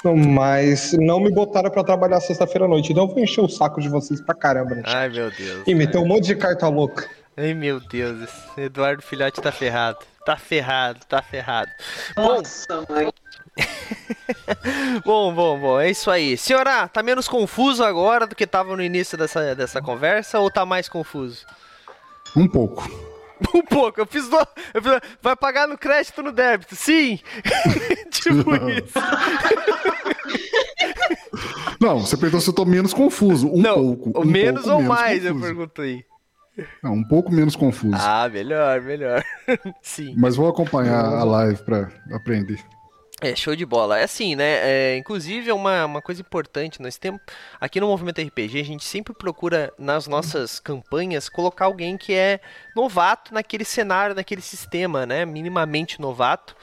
Mas 0.03 0.93
não 0.93 1.19
me 1.19 1.31
botaram 1.31 1.69
pra 1.69 1.83
trabalhar 1.83 2.19
sexta-feira 2.19 2.65
à 2.65 2.67
noite, 2.67 2.91
então 2.91 3.03
eu 3.05 3.09
vou 3.09 3.19
encher 3.19 3.41
o 3.41 3.49
saco 3.49 3.79
de 3.81 3.89
vocês 3.89 4.21
pra 4.21 4.35
caramba, 4.35 4.75
né? 4.75 4.83
Ai, 4.85 5.09
meu 5.09 5.31
Deus. 5.31 5.63
E 5.67 5.73
meter 5.75 5.97
um 5.97 6.05
monte 6.07 6.25
de 6.25 6.35
carta 6.35 6.67
louca. 6.67 7.07
Ai, 7.37 7.53
meu 7.53 7.79
Deus. 7.79 8.29
Eduardo 8.57 9.01
Filhote 9.01 9.41
tá 9.41 9.51
ferrado. 9.51 9.99
Tá 10.25 10.35
ferrado, 10.35 10.99
tá 11.07 11.21
ferrado. 11.21 11.71
Bom, 12.15 12.37
Nossa, 12.37 12.85
mãe. 12.89 13.09
bom, 15.05 15.33
bom, 15.33 15.59
bom. 15.59 15.79
É 15.79 15.89
isso 15.89 16.09
aí. 16.11 16.37
Senhora, 16.37 16.87
tá 16.87 17.01
menos 17.03 17.27
confuso 17.27 17.83
agora 17.83 18.25
do 18.27 18.35
que 18.35 18.45
tava 18.47 18.75
no 18.75 18.83
início 18.83 19.17
dessa, 19.17 19.55
dessa 19.55 19.81
conversa 19.81 20.39
ou 20.39 20.49
tá 20.51 20.65
mais 20.65 20.87
confuso? 20.89 21.45
Um 22.35 22.47
pouco. 22.47 22.89
Um 23.55 23.61
pouco, 23.61 24.01
eu 24.01 24.05
fiz, 24.05 24.27
do... 24.27 24.35
eu 24.73 24.81
fiz- 24.81 24.99
Vai 25.21 25.33
pagar 25.33 25.65
no 25.65 25.77
crédito 25.77 26.17
ou 26.17 26.25
no 26.25 26.31
débito? 26.33 26.75
Sim! 26.75 27.17
tipo 28.11 28.53
isso. 28.67 28.99
Não, 31.79 31.99
você 31.99 32.17
perguntou 32.17 32.41
se 32.41 32.49
eu 32.49 32.53
tô 32.53 32.65
menos 32.65 32.93
confuso. 32.93 33.47
Um 33.47 33.61
Não, 33.61 33.75
pouco. 33.95 34.21
um 34.21 34.25
menos 34.25 34.63
pouco 34.63 34.77
ou 34.81 34.83
mais, 34.83 35.23
eu 35.23 35.33
confuso. 35.33 35.53
perguntei. 35.55 36.05
Não, 36.83 36.91
um 36.93 37.03
pouco 37.07 37.31
menos 37.31 37.55
confuso. 37.55 37.95
Ah, 37.97 38.27
melhor, 38.27 38.81
melhor. 38.81 39.23
Sim. 39.81 40.13
Mas 40.17 40.35
vou 40.35 40.49
acompanhar 40.49 41.05
a 41.05 41.23
live 41.23 41.63
pra 41.63 41.89
aprender. 42.11 42.59
É, 43.21 43.35
show 43.35 43.53
de 43.53 43.65
bola. 43.65 43.99
É 43.99 44.03
assim, 44.03 44.33
né? 44.33 44.93
É, 44.93 44.97
inclusive, 44.97 45.49
é 45.49 45.53
uma, 45.53 45.85
uma 45.85 46.01
coisa 46.01 46.21
importante. 46.21 46.81
Nós 46.81 46.97
temos. 46.97 47.19
Aqui 47.59 47.79
no 47.79 47.87
Movimento 47.87 48.21
RPG, 48.21 48.61
a 48.61 48.63
gente 48.63 48.83
sempre 48.85 49.13
procura, 49.13 49.73
nas 49.77 50.07
nossas 50.07 50.59
campanhas, 50.59 51.27
colocar 51.27 51.65
alguém 51.65 51.97
que 51.97 52.13
é 52.13 52.39
novato 52.73 53.33
naquele 53.33 53.65
cenário, 53.65 54.15
naquele 54.15 54.41
sistema, 54.41 55.05
né? 55.05 55.25
Minimamente 55.25 55.99
novato. 55.99 56.55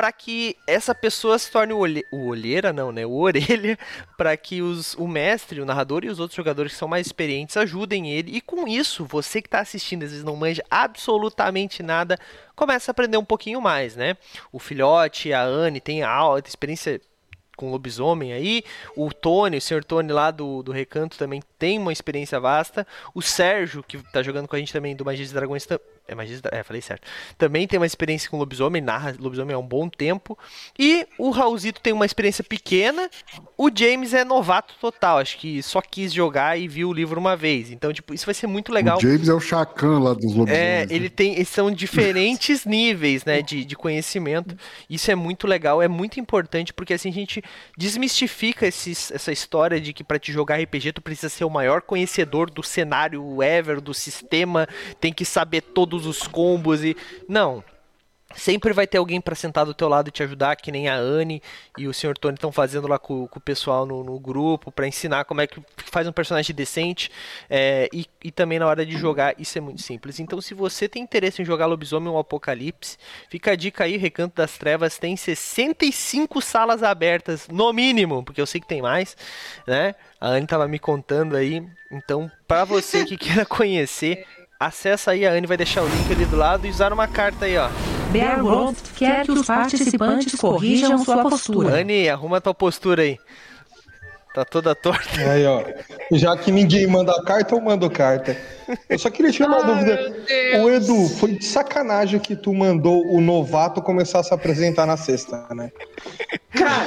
Para 0.00 0.12
que 0.12 0.56
essa 0.66 0.94
pessoa 0.94 1.38
se 1.38 1.50
torne 1.50 1.74
o, 1.74 1.78
olhe... 1.80 2.06
o 2.10 2.28
olheira, 2.28 2.72
não, 2.72 2.90
né? 2.90 3.04
O 3.04 3.12
orelha, 3.18 3.78
para 4.16 4.34
que 4.34 4.62
os, 4.62 4.94
o 4.94 5.06
mestre, 5.06 5.60
o 5.60 5.66
narrador 5.66 6.06
e 6.06 6.08
os 6.08 6.18
outros 6.18 6.38
jogadores 6.38 6.72
que 6.72 6.78
são 6.78 6.88
mais 6.88 7.06
experientes 7.06 7.54
ajudem 7.58 8.10
ele. 8.10 8.34
E 8.34 8.40
com 8.40 8.66
isso, 8.66 9.04
você 9.04 9.42
que 9.42 9.48
está 9.48 9.60
assistindo, 9.60 10.04
às 10.04 10.10
vezes 10.10 10.24
não 10.24 10.36
manja 10.36 10.64
absolutamente 10.70 11.82
nada, 11.82 12.18
começa 12.56 12.90
a 12.90 12.92
aprender 12.92 13.18
um 13.18 13.24
pouquinho 13.26 13.60
mais, 13.60 13.94
né? 13.94 14.16
O 14.50 14.58
filhote, 14.58 15.34
a 15.34 15.42
Anne 15.42 15.82
tem 15.82 16.02
a 16.02 16.08
alta 16.08 16.48
experiência 16.48 16.98
com 17.60 17.70
lobisomem 17.70 18.32
aí. 18.32 18.64
O 18.96 19.12
Tony, 19.12 19.58
o 19.58 19.60
senhor 19.60 19.84
Tony 19.84 20.10
lá 20.10 20.30
do, 20.30 20.62
do 20.62 20.72
Recanto 20.72 21.18
também 21.18 21.42
tem 21.58 21.78
uma 21.78 21.92
experiência 21.92 22.40
vasta. 22.40 22.86
O 23.14 23.20
Sérgio, 23.20 23.82
que 23.82 23.98
tá 24.10 24.22
jogando 24.22 24.48
com 24.48 24.56
a 24.56 24.58
gente 24.58 24.72
também 24.72 24.96
do 24.96 25.04
Magias 25.04 25.30
e 25.30 25.34
Dragões. 25.34 25.66
É, 26.10 26.58
é, 26.58 26.62
falei 26.62 26.82
certo. 26.82 27.06
Também 27.38 27.66
tem 27.66 27.78
uma 27.78 27.86
experiência 27.86 28.28
com 28.30 28.38
lobisomem, 28.38 28.82
narra 28.82 29.14
lobisomem 29.18 29.54
há 29.54 29.58
um 29.58 29.66
bom 29.66 29.88
tempo. 29.88 30.36
E 30.78 31.06
o 31.18 31.30
Raulzito 31.30 31.80
tem 31.80 31.92
uma 31.92 32.06
experiência 32.06 32.42
pequena. 32.42 33.08
O 33.56 33.70
James 33.74 34.14
é 34.14 34.24
novato 34.24 34.74
total, 34.80 35.18
acho 35.18 35.38
que 35.38 35.62
só 35.62 35.80
quis 35.80 36.12
jogar 36.12 36.58
e 36.58 36.66
viu 36.66 36.88
o 36.88 36.92
livro 36.92 37.20
uma 37.20 37.36
vez. 37.36 37.70
Então, 37.70 37.92
tipo, 37.92 38.14
isso 38.14 38.26
vai 38.26 38.34
ser 38.34 38.46
muito 38.46 38.72
legal. 38.72 38.98
O 38.98 39.00
James 39.00 39.28
é 39.28 39.34
o 39.34 39.40
Chacan 39.40 39.98
lá 40.00 40.14
dos 40.14 40.34
lobisomens. 40.34 40.50
É, 40.50 40.86
ele 40.90 41.08
tem. 41.08 41.34
Eles 41.34 41.48
são 41.48 41.70
diferentes 41.70 42.64
níveis, 42.66 43.24
né, 43.24 43.42
de, 43.42 43.64
de 43.64 43.76
conhecimento. 43.76 44.56
Isso 44.88 45.10
é 45.10 45.14
muito 45.14 45.46
legal, 45.46 45.82
é 45.82 45.88
muito 45.88 46.18
importante, 46.18 46.72
porque 46.72 46.94
assim 46.94 47.10
a 47.10 47.12
gente 47.12 47.42
desmistifica 47.76 48.66
esses, 48.66 49.10
essa 49.10 49.32
história 49.32 49.80
de 49.80 49.92
que 49.92 50.02
pra 50.02 50.18
te 50.18 50.32
jogar 50.32 50.60
RPG 50.60 50.92
tu 50.92 51.02
precisa 51.02 51.28
ser 51.28 51.44
o 51.44 51.50
maior 51.50 51.82
conhecedor 51.82 52.50
do 52.50 52.62
cenário 52.62 53.42
ever, 53.42 53.80
do 53.80 53.94
sistema, 53.94 54.68
tem 55.00 55.12
que 55.12 55.24
saber 55.24 55.60
todos 55.60 55.99
os 56.06 56.26
combos 56.26 56.84
e. 56.84 56.96
Não. 57.28 57.62
Sempre 58.34 58.72
vai 58.72 58.86
ter 58.86 58.98
alguém 58.98 59.20
pra 59.20 59.34
sentar 59.34 59.66
do 59.66 59.74
teu 59.74 59.88
lado 59.88 60.08
e 60.08 60.12
te 60.12 60.22
ajudar, 60.22 60.54
que 60.54 60.70
nem 60.70 60.88
a 60.88 60.94
Anne 60.94 61.42
e 61.76 61.88
o 61.88 61.92
Sr. 61.92 62.16
Tony 62.16 62.34
estão 62.34 62.52
fazendo 62.52 62.86
lá 62.86 62.96
com, 62.96 63.26
com 63.26 63.38
o 63.40 63.42
pessoal 63.42 63.84
no, 63.84 64.04
no 64.04 64.20
grupo, 64.20 64.70
pra 64.70 64.86
ensinar 64.86 65.24
como 65.24 65.40
é 65.40 65.48
que 65.48 65.60
faz 65.76 66.06
um 66.06 66.12
personagem 66.12 66.54
decente. 66.54 67.10
é, 67.48 67.88
e, 67.92 68.06
e 68.22 68.30
também 68.30 68.60
na 68.60 68.68
hora 68.68 68.86
de 68.86 68.96
jogar, 68.96 69.34
isso 69.36 69.58
é 69.58 69.60
muito 69.60 69.82
simples. 69.82 70.20
Então, 70.20 70.40
se 70.40 70.54
você 70.54 70.88
tem 70.88 71.02
interesse 71.02 71.42
em 71.42 71.44
jogar 71.44 71.66
Lobisomem 71.66 72.08
ou 72.08 72.18
Apocalipse, 72.18 72.98
fica 73.28 73.50
a 73.50 73.56
dica 73.56 73.82
aí: 73.82 73.96
Recanto 73.96 74.36
das 74.36 74.56
Trevas 74.56 74.96
tem 74.96 75.16
65 75.16 76.40
salas 76.40 76.84
abertas, 76.84 77.48
no 77.48 77.72
mínimo, 77.72 78.22
porque 78.22 78.40
eu 78.40 78.46
sei 78.46 78.60
que 78.60 78.68
tem 78.68 78.80
mais, 78.80 79.16
né? 79.66 79.96
A 80.20 80.28
Anne 80.28 80.46
tava 80.46 80.68
me 80.68 80.78
contando 80.78 81.36
aí. 81.36 81.66
Então, 81.90 82.30
pra 82.46 82.64
você 82.64 83.04
que 83.04 83.16
queira 83.16 83.44
conhecer, 83.46 84.24
acessa 84.60 85.12
aí, 85.12 85.26
a 85.26 85.32
Anne 85.32 85.46
vai 85.46 85.56
deixar 85.56 85.82
o 85.82 85.88
link 85.88 86.12
ali 86.12 86.26
do 86.26 86.36
lado 86.36 86.66
e 86.66 86.70
usar 86.70 86.92
uma 86.92 87.08
carta 87.08 87.46
aí, 87.46 87.56
ó. 87.56 87.68
Bear 88.12 88.42
Grylls 88.44 88.82
quer 88.94 89.24
que 89.24 89.32
os 89.32 89.46
participantes 89.46 90.34
corrijam 90.38 91.02
sua 91.02 91.22
postura. 91.22 91.80
Anne, 91.80 92.08
arruma 92.10 92.40
tua 92.40 92.52
postura 92.52 93.02
aí. 93.02 93.18
Tá 94.34 94.44
toda 94.44 94.74
torta. 94.76 95.18
Aí, 95.28 95.44
ó. 95.46 95.64
Já 96.12 96.36
que 96.36 96.52
ninguém 96.52 96.86
manda 96.86 97.12
carta, 97.24 97.54
eu 97.54 97.60
mando 97.60 97.90
carta. 97.90 98.36
Eu 98.88 98.96
só 98.98 99.10
queria 99.10 99.32
tirar 99.32 99.48
uma 99.48 99.58
Ai, 99.58 99.64
dúvida. 99.64 100.62
Ô, 100.62 100.70
Edu, 100.70 101.08
foi 101.08 101.32
de 101.32 101.44
sacanagem 101.44 102.20
que 102.20 102.36
tu 102.36 102.52
mandou 102.54 103.04
o 103.12 103.20
novato 103.20 103.82
começar 103.82 104.20
a 104.20 104.22
se 104.22 104.32
apresentar 104.32 104.86
na 104.86 104.96
sexta, 104.96 105.46
né? 105.52 105.72
Cara, 106.52 106.86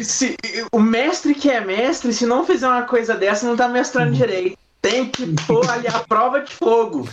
se- 0.00 0.36
o 0.72 0.80
mestre 0.80 1.34
que 1.34 1.48
é 1.48 1.60
mestre, 1.60 2.12
se 2.12 2.26
não 2.26 2.44
fizer 2.44 2.66
uma 2.66 2.82
coisa 2.82 3.14
dessa, 3.14 3.46
não 3.46 3.56
tá 3.56 3.68
mestrando 3.68 4.12
direito. 4.12 4.58
Tem 4.88 5.10
que 5.10 5.26
pôr 5.46 5.68
ali 5.68 5.88
a 5.88 5.98
prova 5.98 6.40
de 6.40 6.52
fogo. 6.52 7.08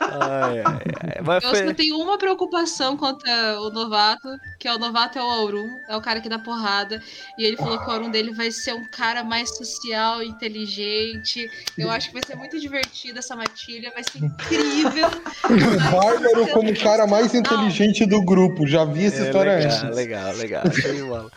Ai, 0.00 0.60
ai, 0.60 0.64
ai. 0.64 1.22
Mas 1.24 1.42
Eu 1.42 1.50
só 1.50 1.64
foi... 1.64 1.74
tenho 1.74 1.96
uma 1.98 2.16
preocupação 2.16 2.96
contra 2.96 3.60
o 3.60 3.70
novato, 3.70 4.28
que 4.60 4.68
é 4.68 4.74
o 4.74 4.78
novato 4.78 5.18
é 5.18 5.22
o 5.22 5.24
Aurum, 5.24 5.80
é 5.88 5.96
o 5.96 6.02
cara 6.02 6.20
que 6.20 6.28
dá 6.28 6.38
porrada. 6.38 7.02
E 7.38 7.44
ele 7.44 7.56
falou 7.56 7.78
que 7.78 7.88
o 7.88 7.90
Aurum 7.90 8.10
dele 8.10 8.30
vai 8.30 8.50
ser 8.50 8.74
um 8.74 8.84
cara 8.84 9.24
mais 9.24 9.56
social, 9.56 10.22
inteligente. 10.22 11.50
Eu 11.78 11.90
acho 11.90 12.08
que 12.08 12.12
vai 12.12 12.22
ser 12.26 12.36
muito 12.36 12.60
divertido 12.60 13.18
essa 13.18 13.34
matilha, 13.34 13.90
vai 13.90 14.04
ser 14.04 14.18
incrível. 14.18 15.08
O 15.08 15.90
Bárbaro 15.90 16.46
como 16.48 16.70
o 16.70 16.78
cara 16.78 17.06
mais 17.06 17.34
inteligente 17.34 18.04
do 18.04 18.22
grupo. 18.22 18.66
Já 18.66 18.84
vi 18.84 19.06
essa 19.06 19.22
É, 19.22 19.26
história 19.26 19.56
legal, 19.56 19.72
antes. 19.78 19.96
legal, 19.96 20.36
legal, 20.36 20.72
show 20.72 20.94
de 20.94 21.02
bola. 21.04 21.30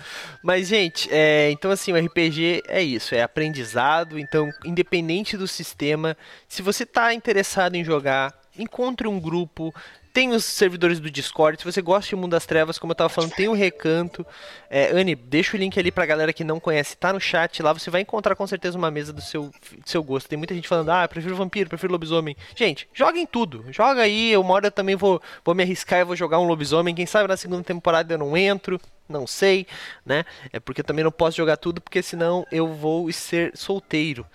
Mas, 0.44 0.68
gente, 0.68 1.08
é, 1.10 1.50
então 1.52 1.72
assim, 1.72 1.94
o 1.94 2.06
RPG 2.06 2.64
é 2.68 2.84
isso, 2.84 3.16
é 3.16 3.22
aprendizado, 3.22 4.20
então, 4.20 4.50
independente 4.66 5.38
do 5.38 5.48
sistema, 5.48 6.18
se 6.50 6.62
você 6.62 6.86
tá 6.86 7.14
interessado 7.14 7.76
em 7.76 7.86
jogar, 7.86 8.34
encontre 8.60 9.08
um 9.08 9.18
grupo, 9.18 9.74
Tem 10.14 10.30
os 10.30 10.46
servidores 10.46 11.00
do 11.00 11.10
Discord. 11.10 11.60
Se 11.60 11.66
você 11.66 11.82
gosta 11.82 12.08
de 12.08 12.16
Mundo 12.16 12.32
das 12.32 12.46
Trevas, 12.46 12.78
como 12.78 12.92
eu 12.92 12.96
tava 12.96 13.10
falando, 13.10 13.32
tem 13.32 13.48
o 13.48 13.54
Recanto. 13.54 14.24
É, 14.70 14.92
Anne, 14.92 15.16
deixa 15.16 15.58
o 15.58 15.60
link 15.60 15.78
ali 15.80 15.92
pra 15.92 16.06
galera 16.06 16.32
que 16.32 16.44
não 16.44 16.60
conhece. 16.60 16.96
Tá 16.96 17.12
no 17.12 17.20
chat 17.20 17.64
lá. 17.64 17.74
Você 17.74 17.90
vai 17.90 18.02
encontrar 18.02 18.36
com 18.36 18.46
certeza 18.46 18.78
uma 18.78 18.92
mesa 18.92 19.12
do 19.12 19.22
seu, 19.22 19.46
do 19.46 19.90
seu 19.90 20.04
gosto. 20.04 20.30
Tem 20.30 20.38
muita 20.38 20.54
gente 20.54 20.68
falando, 20.68 20.90
ah, 20.92 21.04
eu 21.04 21.10
prefiro 21.10 21.36
vampiro, 21.36 21.68
prefiro 21.68 21.92
lobisomem. 21.92 22.38
Gente, 22.56 22.88
joguem 22.94 23.26
tudo. 23.26 23.66
Joga 23.72 24.04
aí. 24.04 24.38
Uma 24.38 24.54
hora 24.54 24.68
eu 24.68 24.72
também 24.72 24.96
vou, 24.96 25.20
vou 25.44 25.56
me 25.56 25.64
arriscar 25.64 26.02
e 26.02 26.04
vou 26.04 26.16
jogar 26.16 26.40
um 26.40 26.46
lobisomem. 26.46 26.94
Quem 26.94 27.08
sabe 27.08 27.28
na 27.28 27.36
segunda 27.36 27.64
temporada 27.64 28.14
eu 28.14 28.18
não 28.20 28.38
entro 28.38 28.80
não 29.10 29.28
sei, 29.28 29.68
né? 30.06 30.24
É 30.52 30.60
porque 30.60 30.82
eu 30.82 30.86
também 30.86 31.04
não 31.04 31.12
posso 31.12 31.36
jogar 31.36 31.58
tudo, 31.58 31.82
porque 31.82 32.02
senão 32.02 32.48
eu 32.52 32.68
vou 32.68 33.12
ser 33.12 33.52
solteiro. 33.56 34.26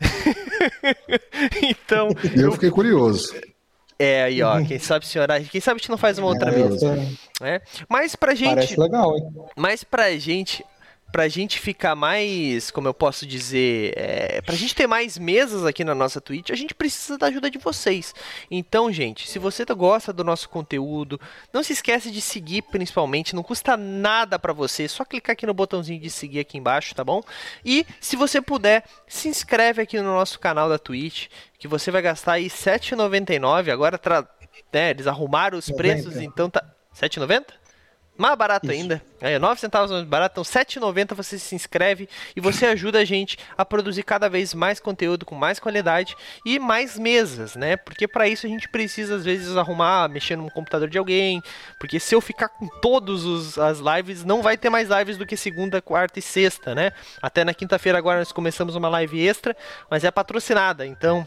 então. 1.62 2.08
Eu 2.34 2.52
fiquei 2.52 2.70
curioso. 2.70 3.32
É, 3.98 4.24
aí, 4.24 4.42
ó, 4.42 4.62
quem 4.62 4.78
sabe 4.78 5.06
senhora, 5.06 5.40
quem 5.40 5.60
sabe 5.60 5.76
a 5.76 5.78
gente 5.78 5.90
não 5.90 5.96
faz 5.96 6.18
uma 6.18 6.28
outra 6.28 6.52
mesa. 6.52 6.98
É. 7.40 7.62
Mas 7.88 8.14
pra 8.14 8.34
gente. 8.34 8.54
Parece 8.54 8.78
legal, 8.80 9.16
hein? 9.16 9.24
Mas 9.56 9.82
pra 9.82 10.16
gente 10.18 10.64
pra 11.12 11.28
gente 11.28 11.58
ficar 11.58 11.94
mais, 11.94 12.70
como 12.70 12.88
eu 12.88 12.94
posso 12.94 13.26
dizer, 13.26 13.92
é, 13.96 14.40
pra 14.42 14.54
gente 14.54 14.74
ter 14.74 14.86
mais 14.86 15.16
mesas 15.16 15.64
aqui 15.64 15.84
na 15.84 15.94
nossa 15.94 16.20
Twitch, 16.20 16.50
a 16.50 16.54
gente 16.54 16.74
precisa 16.74 17.16
da 17.16 17.26
ajuda 17.28 17.50
de 17.50 17.58
vocês. 17.58 18.14
Então, 18.50 18.92
gente, 18.92 19.28
se 19.28 19.38
você 19.38 19.64
gosta 19.64 20.12
do 20.12 20.24
nosso 20.24 20.48
conteúdo, 20.48 21.20
não 21.52 21.62
se 21.62 21.72
esquece 21.72 22.10
de 22.10 22.20
seguir 22.20 22.62
principalmente, 22.62 23.34
não 23.34 23.42
custa 23.42 23.76
nada 23.76 24.38
para 24.38 24.52
você, 24.52 24.88
só 24.88 25.04
clicar 25.04 25.32
aqui 25.32 25.46
no 25.46 25.54
botãozinho 25.54 26.00
de 26.00 26.10
seguir 26.10 26.40
aqui 26.40 26.58
embaixo, 26.58 26.94
tá 26.94 27.04
bom? 27.04 27.22
E 27.64 27.86
se 28.00 28.16
você 28.16 28.40
puder, 28.40 28.84
se 29.06 29.28
inscreve 29.28 29.82
aqui 29.82 29.96
no 29.98 30.14
nosso 30.14 30.38
canal 30.38 30.68
da 30.68 30.78
Twitch, 30.78 31.28
que 31.58 31.68
você 31.68 31.90
vai 31.90 32.02
gastar 32.02 32.34
aí 32.34 32.48
7,99, 32.48 33.70
agora 33.70 33.98
tra... 33.98 34.26
né, 34.72 34.90
eles 34.90 35.06
arrumaram 35.06 35.58
os 35.58 35.68
90. 35.68 35.76
preços, 35.76 36.16
então 36.20 36.50
tá 36.50 36.62
7,90? 36.94 37.65
Mais 38.16 38.36
barato 38.36 38.66
Isso. 38.66 38.74
ainda. 38.74 39.02
É, 39.20 39.38
9 39.38 39.60
centavos 39.60 39.90
mais 39.90 40.04
barato, 40.04 40.40
então 40.40 40.44
7,90 40.44 41.14
você 41.14 41.38
se 41.38 41.54
inscreve 41.54 42.08
e 42.34 42.40
você 42.40 42.66
ajuda 42.66 42.98
a 42.98 43.04
gente 43.04 43.38
a 43.56 43.64
produzir 43.64 44.02
cada 44.02 44.28
vez 44.28 44.52
mais 44.52 44.78
conteúdo 44.78 45.24
com 45.24 45.34
mais 45.34 45.58
qualidade 45.58 46.14
e 46.44 46.58
mais 46.58 46.98
mesas, 46.98 47.56
né? 47.56 47.76
Porque 47.76 48.06
para 48.06 48.28
isso 48.28 48.46
a 48.46 48.48
gente 48.48 48.68
precisa 48.68 49.16
às 49.16 49.24
vezes 49.24 49.56
arrumar, 49.56 50.08
mexer 50.08 50.36
no 50.36 50.50
computador 50.50 50.88
de 50.88 50.98
alguém, 50.98 51.42
porque 51.78 51.98
se 51.98 52.14
eu 52.14 52.20
ficar 52.20 52.48
com 52.48 52.68
todas 52.80 53.56
as 53.58 53.78
lives, 53.78 54.24
não 54.24 54.42
vai 54.42 54.56
ter 54.56 54.70
mais 54.70 54.88
lives 54.88 55.16
do 55.16 55.26
que 55.26 55.36
segunda, 55.36 55.80
quarta 55.80 56.18
e 56.18 56.22
sexta, 56.22 56.74
né? 56.74 56.92
Até 57.22 57.44
na 57.44 57.54
quinta-feira 57.54 57.98
agora 57.98 58.18
nós 58.18 58.32
começamos 58.32 58.76
uma 58.76 58.88
live 58.88 59.26
extra, 59.26 59.56
mas 59.90 60.04
é 60.04 60.10
patrocinada, 60.10 60.86
então 60.86 61.26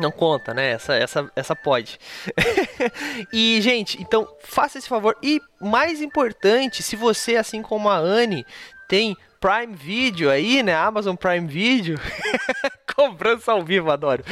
não 0.00 0.10
conta, 0.10 0.52
né? 0.52 0.70
Essa, 0.72 0.94
essa, 0.94 1.30
essa 1.34 1.56
pode. 1.56 1.98
e, 3.32 3.60
gente, 3.60 4.00
então 4.00 4.28
faça 4.40 4.78
esse 4.78 4.88
favor. 4.88 5.16
E 5.22 5.40
mais 5.60 6.00
importante, 6.02 6.82
se 6.82 6.96
você, 6.96 7.36
assim 7.36 7.62
como 7.62 7.88
a 7.88 7.96
Anne, 7.96 8.46
tem 8.88 9.16
Prime 9.40 9.74
Video 9.74 10.30
aí, 10.30 10.62
né? 10.62 10.74
Amazon 10.74 11.16
Prime 11.16 11.46
Video. 11.46 11.98
Cobrança 12.94 13.52
ao 13.52 13.62
vivo, 13.62 13.90
adoro. 13.90 14.24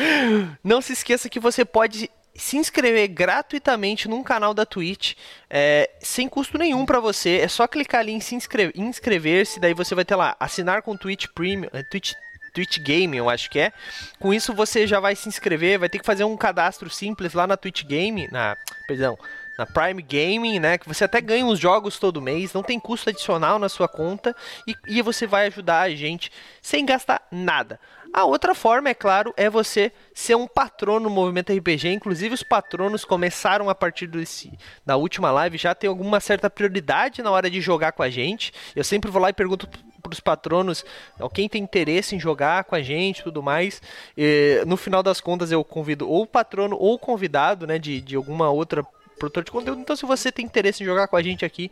Não 0.62 0.80
se 0.80 0.92
esqueça 0.92 1.28
que 1.28 1.40
você 1.40 1.64
pode 1.64 2.10
se 2.34 2.56
inscrever 2.56 3.08
gratuitamente 3.08 4.08
num 4.08 4.22
canal 4.22 4.52
da 4.52 4.66
Twitch, 4.66 5.14
é, 5.48 5.88
sem 6.00 6.28
custo 6.28 6.58
nenhum 6.58 6.84
para 6.84 6.98
você. 6.98 7.38
É 7.38 7.48
só 7.48 7.66
clicar 7.66 8.00
ali 8.00 8.12
em 8.12 8.20
se 8.20 8.34
inscrever, 8.34 8.72
inscrever-se, 8.74 9.60
daí 9.60 9.72
você 9.72 9.94
vai 9.94 10.04
ter 10.04 10.16
lá 10.16 10.36
assinar 10.40 10.82
com 10.82 10.96
Twitch 10.96 11.26
Premium, 11.34 11.68
é, 11.72 11.82
Twitch 11.84 12.12
Twitch 12.54 12.78
Game, 12.78 13.16
eu 13.16 13.28
acho 13.28 13.50
que 13.50 13.58
é. 13.58 13.72
Com 14.18 14.32
isso 14.32 14.54
você 14.54 14.86
já 14.86 15.00
vai 15.00 15.16
se 15.16 15.28
inscrever, 15.28 15.80
vai 15.80 15.88
ter 15.88 15.98
que 15.98 16.06
fazer 16.06 16.24
um 16.24 16.36
cadastro 16.36 16.88
simples 16.88 17.34
lá 17.34 17.46
na 17.46 17.56
Twitch 17.56 17.84
Game, 17.84 18.28
na, 18.30 18.56
perdão, 18.86 19.18
na 19.58 19.66
Prime 19.66 20.00
Gaming, 20.00 20.60
né? 20.60 20.78
Que 20.78 20.88
você 20.88 21.04
até 21.04 21.20
ganha 21.20 21.44
uns 21.44 21.58
jogos 21.58 21.98
todo 21.98 22.22
mês, 22.22 22.52
não 22.52 22.62
tem 22.62 22.78
custo 22.78 23.10
adicional 23.10 23.58
na 23.58 23.68
sua 23.68 23.88
conta 23.88 24.34
e, 24.66 24.74
e 24.86 25.02
você 25.02 25.26
vai 25.26 25.48
ajudar 25.48 25.80
a 25.80 25.90
gente 25.90 26.30
sem 26.62 26.86
gastar 26.86 27.26
nada. 27.30 27.78
A 28.12 28.24
outra 28.24 28.54
forma, 28.54 28.88
é 28.88 28.94
claro, 28.94 29.34
é 29.36 29.50
você 29.50 29.90
ser 30.14 30.36
um 30.36 30.46
patrono 30.46 31.08
no 31.08 31.10
movimento 31.10 31.52
RPG. 31.52 31.88
Inclusive, 31.88 32.32
os 32.32 32.44
patronos 32.44 33.04
começaram 33.04 33.68
a 33.68 33.74
partir 33.74 34.06
desse, 34.06 34.56
da 34.86 34.94
última 34.94 35.32
live 35.32 35.58
já 35.58 35.74
tem 35.74 35.88
alguma 35.90 36.20
certa 36.20 36.48
prioridade 36.48 37.22
na 37.22 37.32
hora 37.32 37.50
de 37.50 37.60
jogar 37.60 37.90
com 37.90 38.04
a 38.04 38.10
gente. 38.10 38.52
Eu 38.76 38.84
sempre 38.84 39.10
vou 39.10 39.20
lá 39.20 39.30
e 39.30 39.32
pergunto 39.32 39.68
para 40.04 40.12
os 40.12 40.20
patronos, 40.20 40.84
quem 41.32 41.48
tem 41.48 41.62
interesse 41.62 42.14
em 42.14 42.20
jogar 42.20 42.64
com 42.64 42.74
a 42.74 42.82
gente 42.82 43.22
tudo 43.22 43.42
mais. 43.42 43.80
E, 44.16 44.62
no 44.66 44.76
final 44.76 45.02
das 45.02 45.20
contas, 45.20 45.50
eu 45.50 45.64
convido 45.64 46.08
ou 46.08 46.22
o 46.22 46.26
patrono 46.26 46.76
ou 46.78 46.94
o 46.94 46.98
convidado 46.98 47.66
né, 47.66 47.78
de, 47.78 48.00
de 48.00 48.14
alguma 48.14 48.50
outra 48.50 48.86
produtor 49.18 49.44
de 49.44 49.50
conteúdo. 49.50 49.80
Então, 49.80 49.96
se 49.96 50.04
você 50.04 50.30
tem 50.30 50.44
interesse 50.44 50.82
em 50.82 50.86
jogar 50.86 51.08
com 51.08 51.16
a 51.16 51.22
gente 51.22 51.44
aqui, 51.44 51.70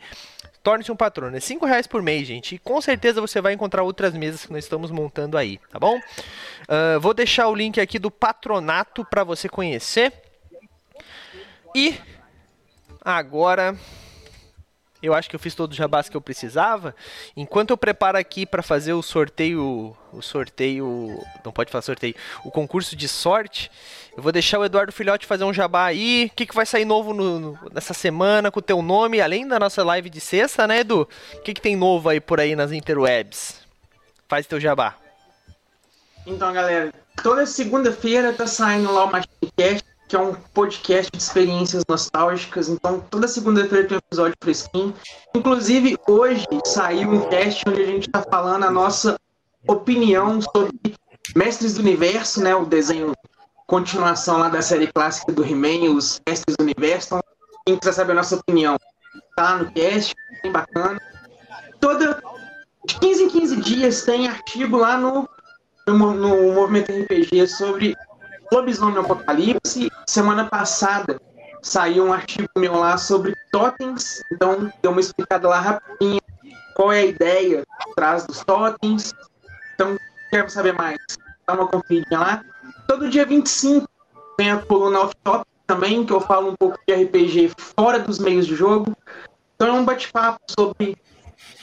torne-se 0.62 0.90
um 0.90 0.96
patrono. 0.96 1.36
É 1.36 1.40
5 1.40 1.66
reais 1.66 1.86
por 1.86 2.02
mês, 2.02 2.26
gente. 2.26 2.54
E 2.54 2.58
com 2.58 2.80
certeza 2.80 3.20
você 3.20 3.40
vai 3.40 3.52
encontrar 3.52 3.82
outras 3.82 4.14
mesas 4.14 4.46
que 4.46 4.52
nós 4.52 4.64
estamos 4.64 4.90
montando 4.90 5.36
aí, 5.36 5.58
tá 5.70 5.78
bom? 5.78 5.98
Uh, 5.98 7.00
vou 7.00 7.12
deixar 7.12 7.48
o 7.48 7.54
link 7.54 7.80
aqui 7.80 7.98
do 7.98 8.10
patronato 8.10 9.04
para 9.04 9.24
você 9.24 9.48
conhecer. 9.48 10.12
E 11.74 11.98
agora 13.04 13.76
eu 15.02 15.12
acho 15.12 15.28
que 15.28 15.34
eu 15.34 15.40
fiz 15.40 15.54
todos 15.54 15.74
os 15.74 15.78
jabás 15.78 16.08
que 16.08 16.16
eu 16.16 16.20
precisava. 16.20 16.94
Enquanto 17.36 17.70
eu 17.70 17.76
preparo 17.76 18.16
aqui 18.16 18.46
para 18.46 18.62
fazer 18.62 18.92
o 18.92 19.02
sorteio, 19.02 19.96
o 20.12 20.22
sorteio, 20.22 21.20
não 21.44 21.50
pode 21.50 21.70
falar 21.70 21.82
sorteio, 21.82 22.14
o 22.44 22.50
concurso 22.50 22.94
de 22.94 23.08
sorte, 23.08 23.70
eu 24.16 24.22
vou 24.22 24.30
deixar 24.30 24.58
o 24.58 24.64
Eduardo 24.64 24.92
Filhote 24.92 25.26
fazer 25.26 25.44
um 25.44 25.52
jabá 25.52 25.86
aí. 25.86 26.30
O 26.32 26.36
que, 26.36 26.46
que 26.46 26.54
vai 26.54 26.64
sair 26.64 26.84
novo 26.84 27.12
no, 27.12 27.40
no, 27.40 27.58
nessa 27.72 27.92
semana 27.92 28.50
com 28.50 28.60
o 28.60 28.62
teu 28.62 28.80
nome, 28.80 29.20
além 29.20 29.46
da 29.46 29.58
nossa 29.58 29.82
live 29.82 30.08
de 30.08 30.20
sexta, 30.20 30.66
né, 30.66 30.80
Edu? 30.80 31.08
O 31.34 31.40
que, 31.40 31.54
que 31.54 31.60
tem 31.60 31.74
novo 31.74 32.08
aí 32.08 32.20
por 32.20 32.38
aí 32.38 32.54
nas 32.54 32.70
interwebs? 32.70 33.60
Faz 34.28 34.46
teu 34.46 34.60
jabá. 34.60 34.96
Então, 36.24 36.52
galera, 36.52 36.92
toda 37.22 37.44
segunda-feira 37.44 38.32
tá 38.32 38.46
saindo 38.46 38.92
lá 38.92 39.04
o 39.04 39.10
Machinecast 39.10 39.91
que 40.12 40.16
é 40.16 40.20
um 40.20 40.34
podcast 40.52 41.10
de 41.10 41.16
experiências 41.16 41.84
nostálgicas. 41.88 42.68
Então, 42.68 43.00
toda 43.00 43.26
segunda-feira 43.26 43.88
tem 43.88 43.96
um 43.96 43.98
episódio 43.98 44.36
fresquinho. 44.42 44.94
Inclusive, 45.34 45.96
hoje 46.06 46.46
saiu 46.66 47.08
um 47.08 47.20
teste 47.30 47.64
onde 47.66 47.80
a 47.80 47.86
gente 47.86 48.08
está 48.08 48.20
falando 48.20 48.64
a 48.64 48.70
nossa 48.70 49.18
opinião 49.66 50.38
sobre 50.42 50.94
Mestres 51.34 51.72
do 51.72 51.80
Universo, 51.80 52.42
né? 52.42 52.54
O 52.54 52.66
desenho 52.66 53.14
continuação 53.66 54.36
lá 54.36 54.50
da 54.50 54.60
série 54.60 54.86
clássica 54.86 55.32
do 55.32 55.42
He-Man, 55.42 55.94
os 55.94 56.20
Mestres 56.28 56.56
do 56.58 56.62
Universo. 56.62 57.06
Então, 57.06 57.22
quem 57.66 57.78
quiser 57.78 57.92
saber 57.92 58.12
a 58.12 58.16
nossa 58.16 58.36
opinião, 58.36 58.76
tá 59.34 59.56
no 59.56 59.72
cast, 59.72 60.14
bem 60.42 60.52
bacana. 60.52 61.00
Toda 61.80 62.22
de 62.84 62.98
15 62.98 63.22
em 63.22 63.28
15 63.30 63.56
dias 63.62 64.02
tem 64.02 64.28
artigo 64.28 64.76
lá 64.76 64.98
no, 64.98 65.26
no, 65.88 66.12
no 66.12 66.52
Movimento 66.52 66.92
RPG 66.92 67.46
sobre 67.46 67.96
Lobisomem 68.52 68.98
Apocalipse. 68.98 69.90
Semana 70.06 70.44
passada 70.44 71.18
saiu 71.62 72.04
um 72.04 72.12
artigo 72.12 72.48
meu 72.56 72.74
lá 72.74 72.98
sobre 72.98 73.34
totens, 73.50 74.22
então 74.30 74.70
deu 74.82 74.90
uma 74.90 75.00
explicada 75.00 75.48
lá 75.48 75.58
rapidinho 75.58 76.20
qual 76.74 76.92
é 76.92 77.00
a 77.00 77.06
ideia 77.06 77.64
atrás 77.80 78.26
dos 78.26 78.44
totens. 78.44 79.14
Então, 79.74 79.96
quer 80.30 80.50
saber 80.50 80.74
mais? 80.74 80.98
Dá 81.46 81.54
uma 81.54 81.66
conferidinha 81.66 82.18
lá. 82.18 82.44
Todo 82.86 83.08
dia 83.08 83.24
25 83.24 83.88
tem 84.36 84.50
a 84.50 84.58
coluna 84.58 85.00
off-top 85.00 85.46
também, 85.66 86.04
que 86.04 86.12
eu 86.12 86.20
falo 86.20 86.50
um 86.50 86.56
pouco 86.56 86.78
de 86.86 86.94
RPG 86.94 87.52
fora 87.56 87.98
dos 87.98 88.18
meios 88.18 88.46
de 88.46 88.54
jogo. 88.54 88.94
Então 89.54 89.68
é 89.68 89.72
um 89.72 89.84
bate-papo 89.84 90.40
sobre 90.50 90.96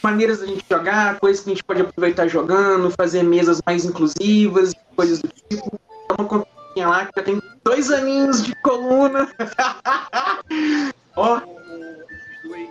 maneiras 0.01 0.39
da 0.39 0.47
gente 0.47 0.65
jogar, 0.69 1.19
coisas 1.19 1.43
que 1.43 1.51
a 1.51 1.53
gente 1.53 1.63
pode 1.63 1.81
aproveitar 1.81 2.27
jogando, 2.27 2.89
fazer 2.91 3.21
mesas 3.21 3.61
mais 3.65 3.85
inclusivas, 3.85 4.73
coisas 4.95 5.19
do 5.19 5.27
tipo. 5.27 5.79
Então, 6.05 6.47
lá, 6.75 7.05
que 7.05 7.11
já 7.15 7.23
tem 7.23 7.41
dois 7.63 7.91
aninhos 7.91 8.43
de 8.43 8.55
coluna. 8.55 9.27
Ó, 11.15 11.41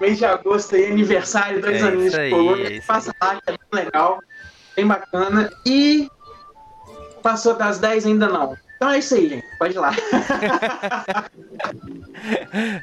mês 0.01 0.18
de 0.18 0.24
agosto 0.24 0.76
aí, 0.76 0.86
aniversário, 0.86 1.61
dois 1.61 1.82
é 1.82 1.86
aninhos 1.86 2.12
de 2.12 2.30
coluna. 2.30 2.68
É 2.68 2.80
Passa 2.80 3.14
lá, 3.20 3.40
que 3.40 3.51
é 3.51 3.53
bem 3.53 3.84
legal, 3.84 4.18
bem 4.76 4.86
bacana. 4.86 5.51
E 5.66 6.09
passou 7.22 7.55
das 7.55 7.78
10 7.78 8.07
ainda 8.07 8.28
não. 8.28 8.57
Então 8.79 8.91
é 8.93 8.99
isso 9.01 9.16
aí, 9.16 9.29
gente. 9.29 9.45
Pode 9.59 9.74
ir 9.74 9.79
lá. 9.81 9.91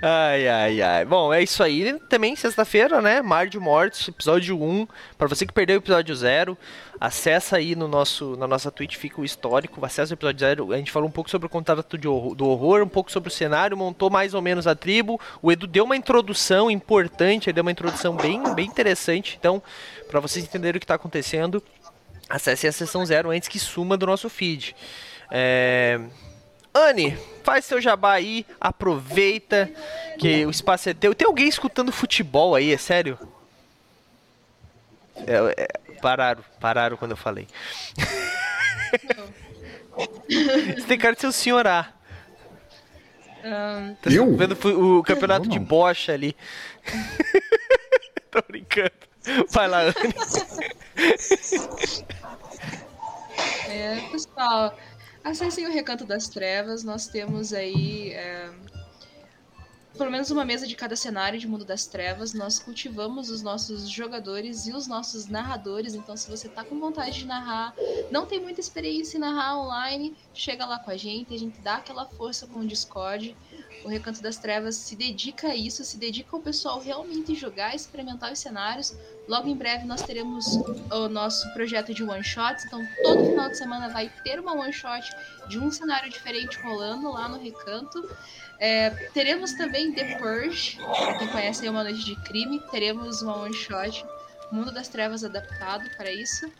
ai, 0.04 0.46
ai, 0.46 0.82
ai. 0.82 1.06
Bom, 1.06 1.34
é 1.34 1.42
isso 1.42 1.64
aí. 1.64 1.98
Também 2.10 2.36
sexta-feira, 2.36 3.02
né? 3.02 3.22
Mar 3.22 3.48
de 3.48 3.58
Mortos, 3.58 4.10
episódio 4.10 4.62
1. 4.62 4.86
Para 5.18 5.30
você 5.30 5.46
que 5.46 5.54
perdeu 5.54 5.78
o 5.78 5.80
episódio 5.80 6.14
0, 6.14 6.58
acessa 7.00 7.56
aí 7.56 7.78
no 7.78 7.88
nosso, 7.88 8.36
na 8.36 8.46
nossa 8.46 8.70
Twitch, 8.70 8.98
fica 8.98 9.22
o 9.22 9.24
histórico. 9.24 9.86
Acessa 9.86 10.12
o 10.14 10.16
episódio 10.16 10.40
0. 10.42 10.74
A 10.74 10.78
gente 10.78 10.92
falou 10.92 11.08
um 11.08 11.12
pouco 11.12 11.30
sobre 11.30 11.46
o 11.46 11.50
contato 11.50 11.98
horror, 12.10 12.36
do 12.36 12.46
horror, 12.46 12.84
um 12.84 12.90
pouco 12.90 13.10
sobre 13.10 13.30
o 13.30 13.32
cenário, 13.32 13.78
montou 13.78 14.10
mais 14.10 14.34
ou 14.34 14.42
menos 14.42 14.68
a 14.68 14.76
tribo. 14.76 15.18
O 15.42 15.50
Edu 15.50 15.66
deu 15.66 15.86
uma 15.86 15.96
introdução 15.96 16.70
importante, 16.70 17.48
ele 17.48 17.54
deu 17.54 17.62
uma 17.62 17.72
introdução 17.72 18.18
bem, 18.18 18.44
bem 18.54 18.68
interessante. 18.68 19.38
Então, 19.40 19.64
para 20.10 20.20
vocês 20.20 20.44
entenderem 20.44 20.76
o 20.76 20.80
que 20.82 20.84
está 20.84 20.96
acontecendo, 20.96 21.64
acesse 22.30 22.68
a 22.68 22.72
sessão 22.74 23.06
0 23.06 23.30
antes 23.30 23.48
que 23.48 23.60
suma 23.60 23.96
do 23.96 24.06
nosso 24.06 24.30
feed. 24.30 24.76
É... 25.32 26.00
Anne, 26.74 27.18
faz 27.44 27.66
seu 27.66 27.80
jabá 27.80 28.14
aí, 28.14 28.46
aproveita 28.60 29.72
que 30.20 30.46
o 30.46 30.50
espaço 30.50 30.90
é 30.90 30.94
teu. 30.94 31.16
Tem 31.16 31.26
alguém 31.26 31.48
escutando 31.48 31.92
futebol 31.92 32.54
aí, 32.56 32.74
é 32.74 32.78
sério? 32.78 33.18
É, 35.16 35.64
é, 35.64 35.68
pararam, 36.02 36.44
pararam 36.60 36.98
quando 36.98 37.12
eu 37.12 37.18
falei. 37.18 37.48
Você 40.76 40.82
tem 40.88 40.98
cara 40.98 41.16
de 41.16 41.22
ser 41.22 41.28
o 41.28 41.32
senhorá. 41.32 41.94
Ahn, 43.44 43.94
Tá 44.02 44.10
Eu? 44.10 44.36
vendo 44.36 44.54
o 44.98 45.04
campeonato 45.04 45.46
Eu 45.46 45.52
de 45.52 45.60
bocha 45.60 46.12
ali. 46.12 46.36
Tô 48.32 48.42
brincando. 48.48 48.92
Vai 49.52 49.68
lá, 49.68 49.82
Anne. 49.82 49.94
É, 53.68 54.00
pessoal, 54.12 54.78
acessem 55.26 55.66
o 55.66 55.72
Recanto 55.72 56.06
das 56.06 56.30
Trevas. 56.30 56.84
Nós 56.84 57.08
temos 57.08 57.52
aí 57.52 58.12
é, 58.12 58.50
pelo 59.98 60.12
menos 60.12 60.30
uma 60.30 60.46
mesa 60.46 60.68
de 60.68 60.76
cada 60.76 60.96
cenário 60.96 61.40
de 61.40 61.48
Mundo 61.48 61.66
das 61.66 61.86
Trevas. 61.86 62.34
Nós 62.34 62.60
cultivamos 62.60 63.30
os 63.30 63.42
nossos 63.42 63.90
jogadores 63.90 64.68
e 64.68 64.74
os 64.74 64.88
nossos 64.88 65.28
narradores. 65.28 65.94
Então, 65.94 66.16
se 66.16 66.30
você 66.30 66.48
tá 66.50 66.64
com 66.64 66.80
vontade 66.80 67.20
de 67.20 67.26
narrar, 67.26 67.74
não 68.12 68.26
tem 68.26 68.40
muita 68.40 68.60
experiência 68.60 69.18
em 69.18 69.22
narrar 69.22 69.58
online, 69.58 70.16
chega 70.34 70.66
lá 70.66 70.80
com 70.80 70.92
a 70.92 70.98
gente. 70.98 71.34
A 71.34 71.40
gente 71.40 71.60
dá 71.62 71.76
aquela 71.76 72.06
força 72.06 72.46
com 72.48 72.60
o 72.60 72.68
Discord. 72.68 73.36
O 73.84 73.88
Recanto 73.88 74.22
das 74.22 74.38
Trevas 74.38 74.76
se 74.76 74.96
dedica 74.96 75.50
a 75.50 75.56
isso, 75.56 75.84
se 75.84 75.98
dedica 75.98 76.36
ao 76.36 76.42
pessoal 76.42 76.80
realmente 76.80 77.36
jogar, 77.36 77.76
experimentar 77.76 78.32
os 78.32 78.40
cenários. 78.40 78.96
Logo 79.28 79.48
em 79.48 79.56
breve 79.56 79.86
nós 79.86 80.02
teremos 80.02 80.56
o 80.92 81.08
nosso 81.08 81.52
projeto 81.54 81.94
de 81.94 82.04
one 82.04 82.24
shots, 82.24 82.66
então 82.66 82.80
todo 83.04 83.26
final 83.26 83.50
de 83.50 83.58
semana 83.58 83.90
vai 83.90 84.12
ter 84.24 84.40
uma 84.40 84.54
one 84.54 84.74
shot 84.74 85.08
de 85.48 85.60
um 85.60 85.72
cenário 85.72 86.10
diferente 86.10 86.58
rolando 86.60 87.12
lá 87.12 87.28
no 87.28 87.38
Recanto. 87.38 88.10
É, 88.60 88.90
teremos 89.14 89.54
também 89.54 89.92
The 89.94 90.18
Purge, 90.18 90.78
para 90.78 91.18
quem 91.18 91.28
conhece 91.28 91.64
aí 91.64 91.70
Uma 91.70 91.84
Noite 91.84 92.06
de 92.06 92.16
Crime, 92.24 92.60
teremos 92.72 93.22
uma 93.22 93.38
one 93.44 93.54
shot 93.54 94.06
Mundo 94.52 94.72
das 94.72 94.88
Trevas 94.88 95.24
adaptado 95.24 95.90
para 95.98 96.12
isso. 96.12 96.52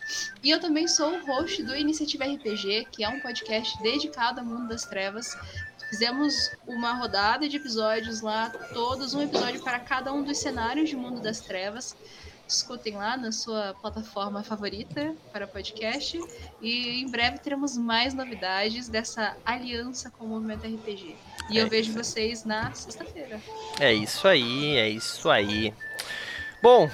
E 0.42 0.50
eu 0.50 0.60
também 0.60 0.88
sou 0.88 1.12
o 1.12 1.26
host 1.26 1.62
do 1.62 1.74
Iniciativa 1.74 2.24
RPG, 2.24 2.88
que 2.90 3.04
é 3.04 3.08
um 3.08 3.20
podcast 3.20 3.80
dedicado 3.82 4.40
ao 4.40 4.46
Mundo 4.46 4.68
das 4.68 4.84
Trevas. 4.84 5.36
Fizemos 5.88 6.50
uma 6.66 6.92
rodada 6.94 7.48
de 7.48 7.56
episódios 7.56 8.20
lá, 8.20 8.50
todos 8.74 9.14
um 9.14 9.22
episódio 9.22 9.62
para 9.62 9.78
cada 9.78 10.12
um 10.12 10.22
dos 10.22 10.38
cenários 10.38 10.88
de 10.88 10.96
Mundo 10.96 11.20
das 11.20 11.40
Trevas. 11.40 11.96
Escutem 12.48 12.96
lá 12.96 13.16
na 13.16 13.32
sua 13.32 13.74
plataforma 13.80 14.42
favorita 14.42 15.14
para 15.32 15.46
podcast. 15.46 16.18
E 16.62 17.02
em 17.02 17.10
breve 17.10 17.38
teremos 17.38 17.76
mais 17.76 18.14
novidades 18.14 18.88
dessa 18.88 19.36
aliança 19.44 20.10
com 20.10 20.24
o 20.24 20.28
Movimento 20.28 20.64
RPG. 20.66 21.16
E 21.50 21.58
É 21.58 21.62
eu 21.62 21.68
vejo 21.68 21.92
vocês 21.92 22.44
na 22.44 22.72
sexta-feira. 22.72 23.40
É 23.80 23.92
isso 23.92 24.28
aí, 24.28 24.76
é 24.76 24.88
isso 24.88 25.28
aí. 25.28 25.74
Bom, 26.62 26.88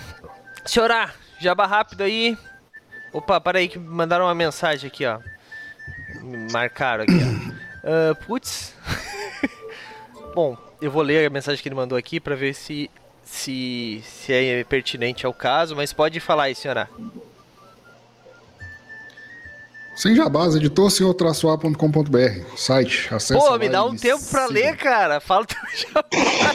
senhorá, 0.64 1.12
jabá 1.38 1.66
rápido 1.66 2.02
aí. 2.02 2.36
Opa, 3.12 3.40
para 3.40 3.58
aí 3.58 3.68
que 3.68 3.78
me 3.78 3.88
mandaram 3.88 4.24
uma 4.24 4.34
mensagem 4.34 4.88
aqui, 4.88 5.04
ó. 5.04 5.20
Me 6.22 6.50
marcaram 6.50 7.04
aqui, 7.04 7.12
ó. 7.14 7.62
Ah, 7.84 8.14
putz. 8.14 8.76
Bom, 10.36 10.56
eu 10.80 10.88
vou 10.88 11.02
ler 11.02 11.26
a 11.26 11.30
mensagem 11.30 11.60
que 11.60 11.68
ele 11.68 11.74
mandou 11.74 11.98
aqui 11.98 12.20
para 12.20 12.36
ver 12.36 12.54
se, 12.54 12.88
se 13.32 14.04
se 14.04 14.30
é 14.32 14.62
pertinente 14.62 15.24
ao 15.24 15.32
caso, 15.32 15.74
mas 15.74 15.90
pode 15.90 16.20
falar 16.20 16.44
aí, 16.44 16.54
senhorá. 16.54 16.86
Sem 19.96 20.14
jabás, 20.14 20.54
editor 20.54 20.90
senhor-a.com.br, 20.90 22.56
site, 22.56 23.08
acessa 23.12 23.38
Pô, 23.38 23.58
me 23.58 23.68
dá 23.70 23.84
um 23.84 23.96
tempo 23.96 24.22
pra 24.30 24.46
siga. 24.48 24.60
ler, 24.60 24.76
cara. 24.76 25.18
Fala 25.20 25.46
teu 25.46 25.58
jabá. 25.74 26.54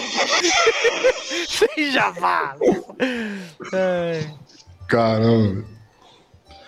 Sem 1.48 1.92
jabá. 1.92 2.56
Ai. 3.74 4.36
Caramba. 4.88 5.66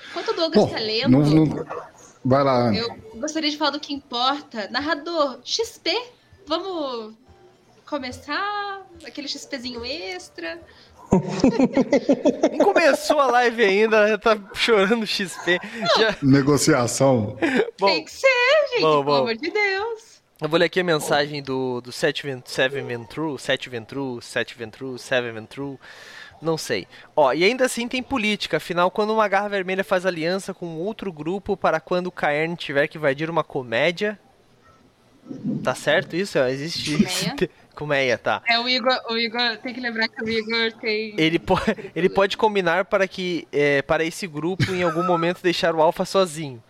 Enquanto 0.09 0.29
o 0.29 0.33
Douglas 0.33 0.65
Bom, 0.65 0.69
tá 0.69 0.79
lendo, 0.79 1.09
não, 1.09 1.45
não... 1.45 1.65
Vai 2.25 2.43
lá, 2.43 2.67
Ana. 2.67 2.77
eu 2.77 2.97
gostaria 3.15 3.49
de 3.49 3.57
falar 3.57 3.71
do 3.71 3.79
que 3.79 3.93
importa. 3.93 4.67
Narrador, 4.69 5.39
XP, 5.43 5.95
vamos 6.47 7.15
começar? 7.89 8.85
Aquele 9.05 9.27
XPzinho 9.27 9.83
extra. 9.83 10.59
Nem 12.51 12.59
começou 12.61 13.19
a 13.19 13.25
live 13.25 13.63
ainda, 13.63 14.07
já 14.07 14.17
tá 14.17 14.37
chorando 14.53 15.07
XP. 15.07 15.59
Já... 15.97 16.15
Negociação. 16.21 17.35
Bom, 17.79 17.87
Tem 17.87 18.05
que 18.05 18.11
ser, 18.11 18.27
gente, 18.73 18.81
bom, 18.81 19.03
pelo 19.03 19.15
amor 19.15 19.35
de 19.35 19.49
Deus. 19.49 20.21
eu 20.39 20.47
vou 20.47 20.59
ler 20.59 20.65
aqui 20.65 20.81
a 20.81 20.83
mensagem 20.83 21.41
do, 21.41 21.81
do 21.81 21.91
Seven 21.91 22.85
Ventru, 22.85 23.39
Sete 23.39 23.69
Ventru, 23.69 24.21
Sete 24.21 24.55
Ventru, 24.55 24.99
Seven 24.99 25.31
Ventru, 25.31 25.79
não 26.41 26.57
sei. 26.57 26.87
Ó, 27.15 27.33
e 27.33 27.43
ainda 27.43 27.65
assim 27.65 27.87
tem 27.87 28.03
política, 28.03 28.57
afinal, 28.57 28.91
quando 28.91 29.13
uma 29.13 29.27
garra 29.27 29.49
vermelha 29.49 29.83
faz 29.83 30.05
aliança 30.05 30.53
com 30.53 30.77
outro 30.77 31.11
grupo 31.11 31.57
para 31.57 31.79
quando 31.79 32.07
o 32.07 32.11
Caern 32.11 32.55
tiver 32.55 32.87
que 32.87 32.97
invadir 32.97 33.29
uma 33.29 33.43
comédia. 33.43 34.19
Tá 35.63 35.75
certo 35.75 36.15
isso? 36.15 36.37
Existe 36.39 37.03
isso. 37.03 37.25
Colmeia. 37.25 37.49
Colmeia, 37.75 38.17
tá. 38.17 38.41
É, 38.45 38.59
o 38.59 38.67
Igor, 38.67 38.93
o 39.09 39.17
Igor, 39.17 39.57
tem 39.63 39.73
que 39.73 39.79
lembrar 39.79 40.09
que 40.09 40.21
o 40.21 40.29
Igor 40.29 40.73
tem. 40.81 41.13
Ele, 41.17 41.39
po 41.39 41.57
ele 41.95 42.09
pode 42.09 42.35
combinar 42.35 42.85
para 42.85 43.07
que 43.07 43.47
é, 43.51 43.81
para 43.81 44.03
esse 44.03 44.27
grupo 44.27 44.71
em 44.73 44.83
algum 44.83 45.03
momento 45.03 45.41
deixar 45.41 45.73
o 45.73 45.81
Alpha 45.81 46.03
sozinho. 46.03 46.61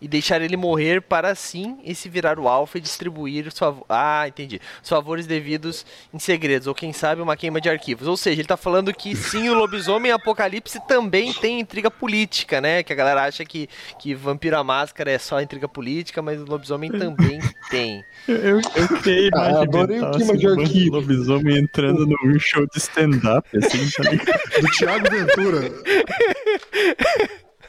E 0.00 0.08
deixar 0.08 0.40
ele 0.40 0.56
morrer 0.56 1.02
para 1.02 1.28
assim 1.28 1.78
esse 1.84 2.08
virar 2.08 2.38
o 2.38 2.48
Alpha 2.48 2.78
e 2.78 2.80
distribuir 2.80 3.46
os 3.46 3.58
favores. 3.58 3.84
Ah, 3.88 4.26
entendi. 4.26 4.58
Os 4.82 4.88
favores 4.88 5.26
devidos 5.26 5.84
em 6.12 6.18
segredos. 6.18 6.66
Ou 6.66 6.74
quem 6.74 6.90
sabe 6.92 7.20
uma 7.20 7.36
queima 7.36 7.60
de 7.60 7.68
arquivos. 7.68 8.08
Ou 8.08 8.16
seja, 8.16 8.40
ele 8.40 8.48
tá 8.48 8.56
falando 8.56 8.94
que 8.94 9.14
sim, 9.14 9.50
o 9.50 9.54
lobisomem 9.54 10.10
apocalipse 10.10 10.80
também 10.88 11.34
tem 11.34 11.60
intriga 11.60 11.90
política, 11.90 12.60
né? 12.62 12.82
Que 12.82 12.94
a 12.94 12.96
galera 12.96 13.24
acha 13.24 13.44
que, 13.44 13.68
que 13.98 14.14
Vampiro 14.14 14.56
à 14.56 14.64
Máscara 14.64 15.10
é 15.10 15.18
só 15.18 15.38
intriga 15.40 15.68
política, 15.68 16.22
mas 16.22 16.40
o 16.40 16.44
lobisomem 16.46 16.90
também 16.90 17.38
tem. 17.70 18.02
Eu, 18.26 18.36
eu, 18.36 18.60
eu 18.76 18.88
criei 19.02 19.28
a 19.34 19.38
Ah, 19.38 19.48
imagem 19.50 19.62
adorei 19.62 19.98
o 19.98 20.00
mental, 20.00 20.12
clima 20.12 20.32
assim, 20.32 20.40
de 20.40 20.46
arquivo. 20.46 20.96
lobisomem 20.96 21.58
entrando 21.58 22.06
num 22.06 22.38
show 22.38 22.66
de 22.66 22.78
stand-up, 22.78 23.46
assim, 23.58 23.90
tá 23.90 24.10
ligado? 24.10 24.40
Do 24.62 24.70
Thiago 24.78 25.10
Ventura. 25.10 25.60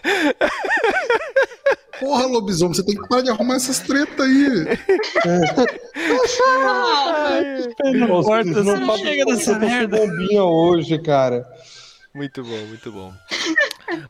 Porra, 2.02 2.26
lobisomem, 2.26 2.74
você 2.74 2.84
tem 2.84 2.96
que 2.96 3.08
parar 3.08 3.22
de 3.22 3.30
arrumar 3.30 3.56
essas 3.56 3.80
tretas 3.80 4.26
aí. 4.26 4.66
Pé 7.78 7.92
na 7.94 8.08
Nossa, 8.08 8.28
porta, 8.28 8.52
vocês 8.54 8.66
não 8.66 8.86
sabem 8.86 9.06
chega 9.06 9.26
dessa 9.26 9.60
merda. 9.60 9.98
bombinha 9.98 10.44
hoje, 10.44 10.98
cara. 11.00 11.48
Muito 12.14 12.44
bom, 12.44 12.58
muito 12.66 12.92
bom. 12.92 13.14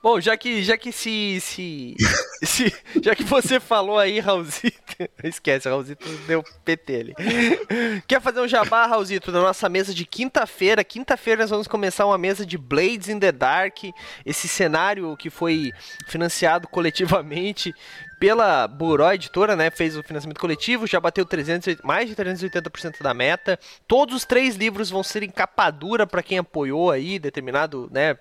Bom, 0.02 0.20
já 0.20 0.36
que 0.38 0.64
já 0.64 0.78
que 0.78 0.92
se, 0.92 1.40
se, 1.42 1.96
se 2.44 2.74
já 3.02 3.14
que 3.14 3.24
você 3.24 3.60
falou 3.60 4.00
aí, 4.00 4.20
Raulzito, 4.20 4.81
esquece, 5.24 5.70
Raulzito 5.70 6.08
deu 6.28 6.44
PT 6.64 6.96
ali. 6.96 7.16
Quer 8.08 8.22
fazer 8.22 8.42
um 8.42 8.48
jabá, 8.48 8.86
Raulzito, 8.86 9.32
na 9.32 9.42
nossa 9.42 9.70
mesa 9.70 9.94
de 9.94 10.06
quinta-feira? 10.06 10.84
Quinta-feira 10.84 11.42
nós 11.42 11.50
vamos 11.50 11.68
começar 11.68 12.06
uma 12.06 12.18
mesa 12.18 12.46
de 12.46 12.58
Blades 12.58 13.10
in 13.10 13.20
the 13.20 13.32
Dark, 13.32 13.78
esse 14.26 14.48
cenário 14.48 15.16
que 15.18 15.30
foi 15.30 15.72
financiado 16.08 16.68
coletivamente 16.68 17.74
pela 18.22 18.68
Buró 18.68 19.12
Editora, 19.12 19.56
né? 19.56 19.72
Fez 19.72 19.98
o 19.98 20.04
financiamento 20.04 20.40
coletivo, 20.40 20.86
já 20.86 21.00
bateu 21.00 21.26
300, 21.26 21.78
mais 21.84 22.08
de 22.08 22.16
380% 22.16 23.02
da 23.02 23.16
meta. 23.16 23.60
Todos 23.88 24.16
os 24.16 24.26
três 24.26 24.56
livros 24.56 24.92
vão 24.92 25.02
ser 25.02 25.24
em 25.24 25.30
capa 25.32 25.72
dura 25.72 26.06
para 26.06 26.22
quem 26.22 26.38
apoiou 26.38 26.92
aí 26.92 27.18
determinado, 27.18 27.90
né? 27.92 28.16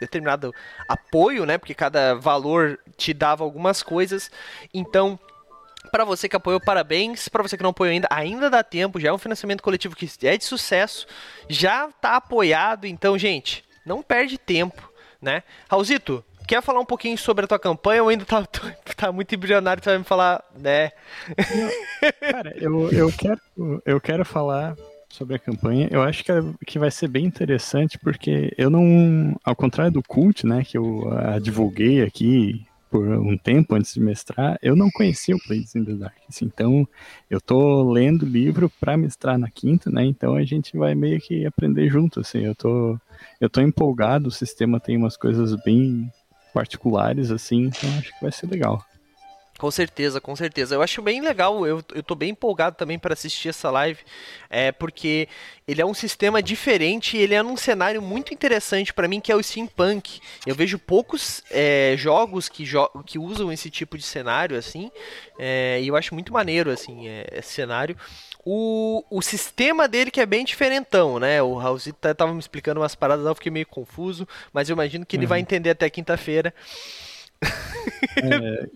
Determinado 0.00 0.54
apoio, 0.88 1.44
né? 1.44 1.58
Porque 1.58 1.74
cada 1.74 2.14
valor 2.14 2.78
te 2.96 3.12
dava 3.12 3.44
algumas 3.44 3.82
coisas. 3.82 4.30
Então, 4.72 5.20
para 5.90 6.04
você 6.04 6.28
que 6.28 6.36
apoiou, 6.36 6.60
parabéns. 6.60 7.28
Para 7.28 7.42
você 7.42 7.56
que 7.56 7.62
não 7.62 7.70
apoiou 7.70 7.92
ainda, 7.92 8.08
ainda 8.10 8.50
dá 8.50 8.62
tempo. 8.62 9.00
Já 9.00 9.08
é 9.08 9.12
um 9.12 9.18
financiamento 9.18 9.62
coletivo 9.62 9.96
que 9.96 10.08
é 10.22 10.36
de 10.36 10.44
sucesso. 10.44 11.06
Já 11.48 11.88
tá 12.00 12.16
apoiado. 12.16 12.86
Então, 12.86 13.18
gente, 13.18 13.64
não 13.84 14.02
perde 14.02 14.38
tempo, 14.38 14.90
né? 15.20 15.42
Raulzito, 15.70 16.24
quer 16.46 16.62
falar 16.62 16.80
um 16.80 16.84
pouquinho 16.84 17.16
sobre 17.16 17.44
a 17.44 17.48
tua 17.48 17.58
campanha 17.58 18.02
ou 18.02 18.08
ainda 18.08 18.24
tá, 18.24 18.44
tá 18.96 19.12
muito 19.12 19.34
embrionário? 19.34 19.82
Você 19.82 19.90
vai 19.90 19.98
me 19.98 20.04
falar, 20.04 20.44
né? 20.58 20.92
Cara, 22.20 22.54
eu, 22.56 22.90
eu, 22.90 23.12
quero, 23.12 23.40
eu 23.84 24.00
quero 24.00 24.24
falar 24.24 24.76
sobre 25.08 25.36
a 25.36 25.38
campanha. 25.38 25.88
Eu 25.90 26.02
acho 26.02 26.22
que, 26.22 26.30
é- 26.30 26.42
que 26.66 26.78
vai 26.78 26.90
ser 26.90 27.08
bem 27.08 27.24
interessante, 27.24 27.98
porque 27.98 28.52
eu 28.58 28.70
não. 28.70 29.34
Ao 29.44 29.56
contrário 29.56 29.92
do 29.92 30.02
Cult, 30.02 30.46
né, 30.46 30.62
que 30.64 30.76
eu 30.76 31.10
ah, 31.12 31.38
divulguei 31.38 32.02
aqui 32.02 32.66
por 32.90 33.06
um 33.06 33.36
tempo 33.36 33.74
antes 33.74 33.94
de 33.94 34.00
mestrar, 34.00 34.58
eu 34.62 34.74
não 34.74 34.90
conhecia 34.90 35.36
o 35.36 35.40
Blades 35.46 35.74
in 35.74 35.84
the 35.84 35.92
Dark. 35.92 36.16
assim, 36.28 36.44
então, 36.44 36.86
eu 37.30 37.40
tô 37.40 37.90
lendo 37.90 38.24
livro 38.24 38.70
para 38.80 38.96
mestrar 38.96 39.38
na 39.38 39.50
quinta, 39.50 39.90
né? 39.90 40.04
Então 40.04 40.34
a 40.34 40.44
gente 40.44 40.76
vai 40.76 40.94
meio 40.94 41.20
que 41.20 41.46
aprender 41.46 41.88
junto, 41.88 42.20
assim. 42.20 42.40
Eu 42.40 42.54
tô, 42.54 42.98
eu 43.40 43.48
tô 43.48 43.60
empolgado, 43.60 44.28
o 44.28 44.32
sistema 44.32 44.80
tem 44.80 44.96
umas 44.96 45.16
coisas 45.16 45.54
bem 45.62 46.10
particulares, 46.52 47.30
assim, 47.30 47.66
então 47.66 47.88
acho 47.98 48.12
que 48.14 48.22
vai 48.22 48.32
ser 48.32 48.46
legal. 48.46 48.84
Com 49.58 49.72
certeza, 49.72 50.20
com 50.20 50.36
certeza. 50.36 50.76
Eu 50.76 50.82
acho 50.82 51.02
bem 51.02 51.20
legal, 51.20 51.66
eu, 51.66 51.82
eu 51.92 52.00
tô 52.00 52.14
bem 52.14 52.30
empolgado 52.30 52.76
também 52.76 52.96
para 52.96 53.12
assistir 53.12 53.48
essa 53.48 53.68
live, 53.72 53.98
é 54.48 54.70
porque 54.70 55.28
ele 55.66 55.80
é 55.82 55.84
um 55.84 55.92
sistema 55.92 56.40
diferente 56.40 57.16
e 57.16 57.20
ele 57.20 57.34
é 57.34 57.42
num 57.42 57.56
cenário 57.56 58.00
muito 58.00 58.32
interessante 58.32 58.94
para 58.94 59.08
mim, 59.08 59.20
que 59.20 59.32
é 59.32 59.34
o 59.34 59.42
steampunk. 59.42 60.20
Eu 60.46 60.54
vejo 60.54 60.78
poucos 60.78 61.42
é, 61.50 61.94
jogos 61.98 62.48
que, 62.48 62.64
jo 62.64 62.88
que 63.04 63.18
usam 63.18 63.50
esse 63.50 63.68
tipo 63.68 63.98
de 63.98 64.04
cenário, 64.04 64.56
assim, 64.56 64.92
é, 65.36 65.80
e 65.82 65.88
eu 65.88 65.96
acho 65.96 66.14
muito 66.14 66.32
maneiro, 66.32 66.70
assim, 66.70 67.08
é, 67.08 67.26
esse 67.32 67.52
cenário. 67.52 67.96
O, 68.44 69.04
o 69.10 69.20
sistema 69.20 69.88
dele 69.88 70.10
que 70.12 70.20
é 70.20 70.26
bem 70.26 70.44
diferentão, 70.44 71.18
né? 71.18 71.42
O 71.42 71.56
Raulzito 71.56 71.98
tá, 72.00 72.14
tava 72.14 72.32
me 72.32 72.38
explicando 72.38 72.80
umas 72.80 72.94
paradas 72.94 73.26
eu 73.26 73.34
fiquei 73.34 73.50
meio 73.50 73.66
confuso, 73.66 74.26
mas 74.52 74.70
eu 74.70 74.74
imagino 74.74 75.04
que 75.04 75.16
ele 75.16 75.24
Uhum. 75.24 75.28
vai 75.28 75.40
entender 75.40 75.70
até 75.70 75.90
quinta-feira. 75.90 76.54
É, 78.20 78.68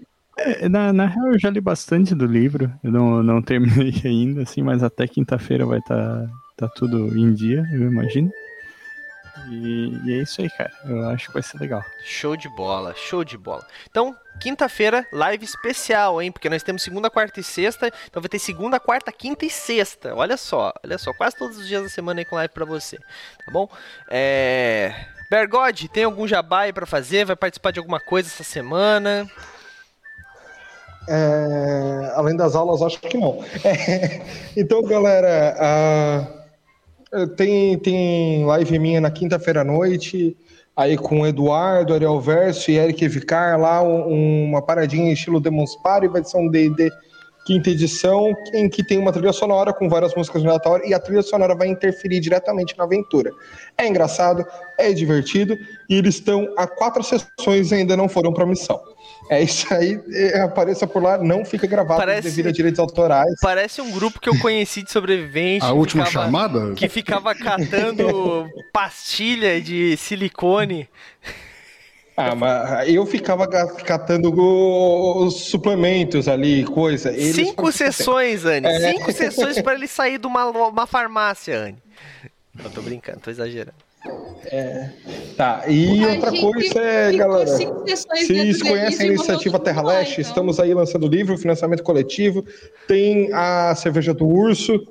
na, 0.68 0.92
na 0.92 1.06
real, 1.06 1.28
eu 1.28 1.38
já 1.38 1.50
li 1.50 1.60
bastante 1.60 2.14
do 2.14 2.26
livro. 2.26 2.72
Eu 2.82 2.90
não, 2.90 3.22
não 3.22 3.42
terminei 3.42 3.94
ainda, 4.04 4.42
assim, 4.42 4.62
mas 4.62 4.82
até 4.82 5.06
quinta-feira 5.06 5.66
vai 5.66 5.78
estar 5.78 6.26
tá, 6.56 6.68
tudo 6.68 7.16
em 7.16 7.32
dia, 7.32 7.64
eu 7.72 7.82
imagino. 7.82 8.30
E, 9.48 10.00
e 10.04 10.12
é 10.12 10.22
isso 10.22 10.40
aí, 10.40 10.50
cara. 10.50 10.72
Eu 10.84 11.08
acho 11.08 11.28
que 11.28 11.34
vai 11.34 11.42
ser 11.42 11.58
legal. 11.58 11.82
Show 12.04 12.36
de 12.36 12.48
bola, 12.50 12.94
show 12.94 13.24
de 13.24 13.36
bola. 13.36 13.66
Então, 13.90 14.16
quinta-feira, 14.40 15.06
live 15.12 15.44
especial, 15.44 16.22
hein? 16.22 16.30
Porque 16.30 16.48
nós 16.48 16.62
temos 16.62 16.82
segunda, 16.82 17.10
quarta 17.10 17.40
e 17.40 17.42
sexta. 17.42 17.90
Então 18.08 18.22
vai 18.22 18.28
ter 18.28 18.38
segunda, 18.38 18.78
quarta, 18.78 19.10
quinta 19.10 19.44
e 19.44 19.50
sexta. 19.50 20.14
Olha 20.14 20.36
só, 20.36 20.72
olha 20.84 20.98
só, 20.98 21.12
quase 21.12 21.36
todos 21.36 21.58
os 21.58 21.66
dias 21.66 21.82
da 21.82 21.88
semana 21.88 22.20
aí 22.20 22.24
com 22.24 22.36
live 22.36 22.52
pra 22.52 22.64
você. 22.64 22.98
Tá 22.98 23.52
bom? 23.52 23.68
É. 24.08 24.94
Bergode, 25.30 25.88
tem 25.88 26.04
algum 26.04 26.28
jabá 26.28 26.60
aí 26.60 26.72
pra 26.72 26.86
fazer? 26.86 27.24
Vai 27.24 27.36
participar 27.36 27.70
de 27.70 27.78
alguma 27.78 27.98
coisa 27.98 28.28
essa 28.28 28.44
semana? 28.44 29.26
É, 31.08 32.12
além 32.14 32.36
das 32.36 32.54
aulas, 32.54 32.82
acho 32.82 33.00
que 33.00 33.16
não. 33.18 33.38
É, 33.64 34.20
então, 34.56 34.82
galera, 34.82 35.56
ah, 35.58 36.26
tem, 37.36 37.78
tem 37.78 38.44
live 38.44 38.78
minha 38.78 39.00
na 39.00 39.10
quinta-feira 39.10 39.60
à 39.62 39.64
noite, 39.64 40.36
aí 40.76 40.96
com 40.96 41.26
Eduardo, 41.26 41.92
Ariel 41.94 42.20
Verso 42.20 42.70
e 42.70 42.78
Eric 42.78 43.06
Vicar, 43.08 43.58
lá 43.58 43.82
um- 43.82 44.44
uma 44.44 44.62
paradinha 44.62 45.12
estilo 45.12 45.40
Demonspare, 45.40 46.08
vai 46.08 46.24
ser 46.24 46.38
um 46.38 46.48
D&D 46.48 46.90
quinta 47.44 47.70
edição, 47.70 48.32
em 48.54 48.68
que 48.68 48.84
tem 48.84 48.98
uma 48.98 49.12
trilha 49.12 49.32
sonora 49.32 49.72
com 49.72 49.88
várias 49.88 50.14
músicas 50.14 50.44
aleatórias 50.44 50.88
e 50.88 50.94
a 50.94 51.00
trilha 51.00 51.22
sonora 51.22 51.56
vai 51.56 51.66
interferir 51.66 52.20
diretamente 52.20 52.78
na 52.78 52.84
aventura. 52.84 53.32
É 53.76 53.86
engraçado, 53.86 54.46
é 54.78 54.92
divertido 54.92 55.58
e 55.90 55.96
eles 55.96 56.14
estão 56.14 56.48
há 56.56 56.68
quatro 56.68 57.02
sessões 57.02 57.72
e 57.72 57.74
ainda 57.74 57.96
não 57.96 58.08
foram 58.08 58.32
para 58.32 58.46
missão. 58.46 58.80
É 59.32 59.42
isso 59.42 59.72
aí, 59.72 59.98
é, 60.12 60.40
apareça 60.40 60.86
por 60.86 61.02
lá, 61.02 61.16
não 61.16 61.44
fica 61.44 61.66
gravado 61.66 62.00
Parece- 62.00 62.28
devido 62.28 62.48
a 62.48 62.52
direitos 62.52 62.78
autorais. 62.78 63.34
Parece 63.40 63.80
um 63.80 63.90
grupo 63.90 64.20
que 64.20 64.28
eu 64.28 64.38
conheci 64.40 64.82
de 64.82 64.90
sobrevivente. 64.90 65.64
A 65.64 65.72
última 65.72 66.04
ficava- 66.04 66.26
chamada? 66.26 66.74
Que 66.74 66.88
ficava 66.88 67.34
catando 67.34 68.46
pastilha 68.72 69.60
de 69.60 69.96
silicone. 69.96 70.88
Ah, 72.14 72.34
mas 72.34 72.88
eu 72.90 73.06
ficava 73.06 73.46
catando 73.48 74.30
os 74.36 75.44
suplementos 75.46 76.28
ali, 76.28 76.62
coisa. 76.64 77.10
Eles 77.10 77.34
Cinco 77.34 77.72
sessões, 77.72 78.44
Anne. 78.44 78.66
É. 78.66 78.92
Cinco 78.92 79.10
sessões 79.12 79.60
pra 79.62 79.72
ele 79.74 79.86
sair 79.88 80.18
de 80.18 80.26
uma, 80.26 80.44
uma 80.46 80.86
farmácia, 80.86 81.56
Anne. 81.58 81.78
Eu 82.62 82.68
tô 82.70 82.82
brincando, 82.82 83.20
tô 83.20 83.30
exagerando. 83.30 83.74
Tá, 85.36 85.64
e 85.68 86.04
A 86.04 86.08
outra 86.14 86.30
coisa 86.30 86.80
é, 86.80 87.12
galera. 87.16 87.46
Vocês 87.46 88.62
conhecem 88.62 89.08
a 89.08 89.12
iniciativa 89.12 89.58
Terra 89.58 89.82
Leste? 89.82 90.20
então. 90.20 90.28
Estamos 90.28 90.60
aí 90.60 90.74
lançando 90.74 91.06
livro, 91.06 91.38
financiamento 91.38 91.82
coletivo. 91.82 92.44
Tem 92.86 93.32
a 93.32 93.74
cerveja 93.74 94.12
do 94.12 94.26
urso. 94.26 94.84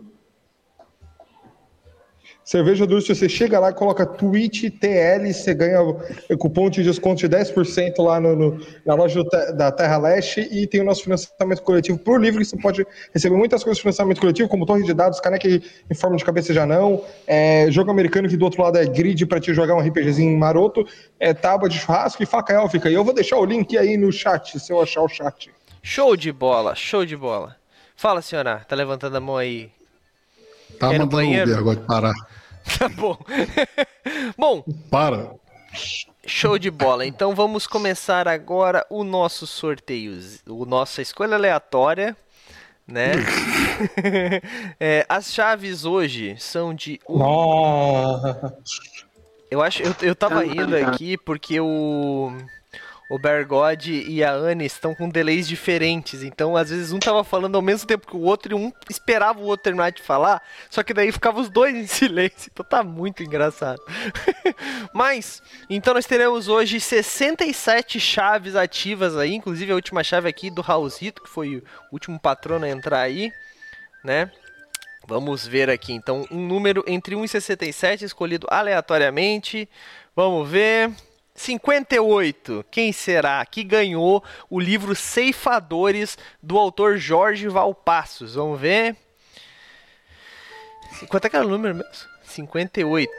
Cerveja 2.44 2.88
do 2.88 2.96
Urso, 2.96 3.14
você 3.14 3.30
chega 3.30 3.60
lá 3.60 3.70
e 3.70 3.74
coloca 3.74 4.04
Twitch 4.06 4.64
TL, 4.80 5.32
você 5.32 5.54
ganha 5.54 5.80
o 5.82 6.38
cupom 6.38 6.70
de 6.72 6.84
desconto 6.84 7.22
de 7.22 7.30
10% 7.30 8.02
lá 8.04 8.20
no, 8.20 8.36
no- 8.36 8.66
na 8.84 8.96
loja 8.96 9.24
da 9.56 9.72
Terra 9.72 9.98
Leste 9.98 10.42
e 10.52 10.66
tem 10.66 10.82
o 10.82 10.84
nosso 10.84 11.04
financiamento 11.04 11.62
coletivo 11.62 12.00
por 12.00 12.20
livro, 12.20 12.40
que 12.40 12.46
você 12.46 12.58
pode 12.58 12.86
receber 13.14 13.36
muitas 13.36 13.64
coisas 13.64 13.78
de 13.78 13.84
financiamento 13.84 14.20
coletivo, 14.20 14.50
como 14.50 14.66
torre 14.66 14.84
de 14.84 14.94
dados, 14.94 15.20
caneca 15.20 15.48
em 15.48 15.94
forma 15.96 16.18
de 16.18 16.26
cabeça 16.26 16.52
já 16.52 16.66
não, 16.66 17.04
é, 17.28 17.68
jogo 17.70 17.92
americano 17.92 18.28
que 18.28 18.36
do 18.36 18.44
outro 18.46 18.64
lado 18.64 18.78
é 18.78 18.86
grid 18.86 19.24
para 19.28 19.40
te 19.40 19.54
jogar 19.54 19.76
um 19.76 19.80
RPGzinho 19.80 20.36
maroto, 20.38 20.84
é 21.20 21.34
tábua 21.36 21.70
de 21.70 21.78
churrasco 21.78 22.24
e 22.24 22.26
faca 22.26 22.54
élfica. 22.54 22.90
E 22.90 22.94
eu 22.96 23.04
vou 23.06 23.14
deixar 23.14 23.38
o 23.38 23.46
link 23.46 23.78
aí 23.78 23.96
no 23.98 24.12
chat, 24.12 24.60
se 24.60 24.74
eu 24.74 24.82
achar 24.82 25.02
o 25.04 25.08
chat. 25.08 25.52
Show 25.84 26.16
de 26.18 26.32
bola, 26.32 26.74
show 26.76 27.06
de 27.06 27.16
bola. 27.16 27.56
Fala, 27.96 28.22
senhora, 28.22 28.66
tá 28.68 28.76
levantando 28.76 29.16
a 29.16 29.20
mão 29.20 29.38
aí. 29.38 29.70
Tá 30.80 30.90
Quer 30.90 30.96
ir 30.96 31.00
no 31.00 31.06
mandando 31.06 31.06
o 31.06 31.10
banheiro? 31.28 31.56
agora 31.58 31.76
de 31.80 31.86
parar. 31.86 32.14
Tá 32.78 32.90
bom. 32.90 33.18
bom, 34.38 34.64
Para. 34.90 35.32
show 36.26 36.58
de 36.58 36.70
bola. 36.70 37.06
Então 37.06 37.34
vamos 37.36 37.68
começar 37.68 38.28
agora 38.28 38.86
o 38.90 39.04
nosso 39.04 39.46
sorteio, 39.48 40.20
o 40.48 40.66
nossa 40.66 41.02
escolha 41.02 41.36
aleatória, 41.36 42.16
né? 42.88 43.12
É, 44.80 45.06
as 45.10 45.34
chaves 45.34 45.86
hoje 45.86 46.36
são 46.38 46.74
de 46.74 47.00
Nossa. 47.10 48.56
Eu 49.50 49.62
acho, 49.62 49.82
eu, 49.82 49.96
eu 50.02 50.16
tava 50.16 50.46
indo 50.46 50.78
aqui 50.78 51.18
porque 51.18 51.60
o 51.60 52.32
o 53.12 53.20
Bergode 53.20 54.06
e 54.08 54.24
a 54.24 54.32
Anne 54.32 54.66
estão 54.66 54.96
com 54.96 55.10
delays 55.10 55.46
diferentes, 55.46 56.24
então 56.24 56.56
às 56.56 56.70
vezes 56.70 56.94
um 56.94 57.00
tava 57.00 57.26
falando 57.26 57.56
ao 57.56 57.62
mesmo 57.62 57.86
tempo 57.86 58.08
que 58.08 58.16
o 58.16 58.22
outro 58.22 58.54
e 58.54 58.56
um 58.56 58.72
esperava 58.90 59.38
o 59.38 59.44
outro 59.44 59.66
terminar 59.66 59.92
de 59.92 60.02
falar, 60.02 60.42
só 60.70 60.82
que 60.82 60.94
daí 60.94 61.12
ficava 61.12 61.42
os 61.42 61.50
dois 61.50 61.76
em 61.76 61.86
silêncio, 61.88 62.50
então 62.50 62.64
tá 62.64 62.82
muito 62.82 63.22
engraçado. 63.22 63.82
Mas, 64.96 65.44
então 65.70 65.94
nós 65.94 66.06
teremos 66.06 66.48
hoje 66.48 66.80
67 66.80 68.00
chaves 68.00 68.56
ativas 68.56 69.18
aí, 69.18 69.36
inclusive 69.36 69.74
a 69.74 69.76
última 69.76 70.06
chave 70.06 70.30
aqui 70.30 70.50
do 70.50 70.62
Raulzito, 70.62 71.22
que 71.22 71.30
foi 71.30 71.58
o 71.58 71.64
último 71.92 72.18
patrono 72.18 72.64
a 72.64 72.70
entrar 72.70 73.02
aí, 73.02 73.30
né? 74.06 74.32
Vamos 75.06 75.46
ver 75.46 75.70
aqui, 75.70 75.92
então, 75.92 76.26
um 76.32 76.48
número 76.48 76.82
entre 76.88 77.14
1 77.14 77.26
e 77.26 77.28
67 77.28 78.06
escolhido 78.06 78.48
aleatoriamente. 78.50 79.68
Vamos 80.16 80.48
ver. 80.48 80.94
58. 81.42 82.66
Quem 82.70 82.94
será 82.94 83.44
que 83.46 83.64
ganhou 83.64 84.24
o 84.50 84.60
livro 84.60 84.96
Ceifadores 84.96 86.18
do 86.42 86.58
autor 86.58 86.98
Jorge 86.98 87.48
Valpassos? 87.48 88.36
Vamos 88.36 88.60
ver. 88.60 88.96
Quanto 91.10 91.26
é 91.26 91.30
que 91.30 91.36
era 91.36 91.46
o 91.46 91.50
número 91.50 91.74
mesmo? 91.74 91.92
58. 92.24 93.12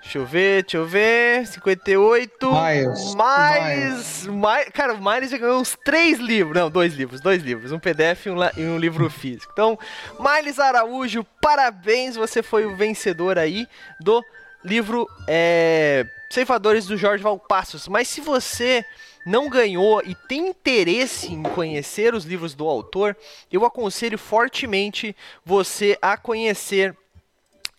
Deixa 0.00 0.18
eu 0.18 0.24
ver, 0.24 0.62
deixa 0.62 0.78
eu 0.78 0.86
ver. 0.86 1.46
58. 1.46 2.50
Miles. 2.50 3.14
Mais. 3.14 4.26
mais 4.28 4.68
cara, 4.70 4.94
o 4.94 5.04
Miles 5.04 5.30
já 5.30 5.36
ganhou 5.36 5.60
uns 5.60 5.76
três 5.84 6.18
livros. 6.18 6.56
Não, 6.56 6.70
dois 6.70 6.94
livros, 6.94 7.20
dois 7.20 7.42
livros. 7.42 7.70
Um 7.70 7.78
PDF 7.78 8.26
e 8.26 8.30
um, 8.30 8.36
e 8.56 8.64
um 8.64 8.78
livro 8.78 9.10
físico. 9.10 9.52
Então, 9.52 9.78
Miles 10.18 10.58
Araújo, 10.58 11.22
parabéns. 11.42 12.16
Você 12.16 12.42
foi 12.42 12.64
o 12.64 12.74
vencedor 12.76 13.36
aí 13.36 13.66
do 14.00 14.24
livro 14.64 15.06
é, 15.28 16.06
Ceifadores 16.30 16.86
do 16.86 16.96
Jorge 16.96 17.22
Valpassos. 17.22 17.88
Mas 17.88 18.08
se 18.08 18.20
você 18.20 18.84
não 19.26 19.48
ganhou 19.48 20.00
e 20.04 20.14
tem 20.14 20.48
interesse 20.48 21.32
em 21.32 21.42
conhecer 21.42 22.14
os 22.14 22.24
livros 22.24 22.54
do 22.54 22.68
autor, 22.68 23.16
eu 23.50 23.64
aconselho 23.64 24.16
fortemente 24.16 25.16
você 25.44 25.98
a 26.00 26.16
conhecer 26.16 26.96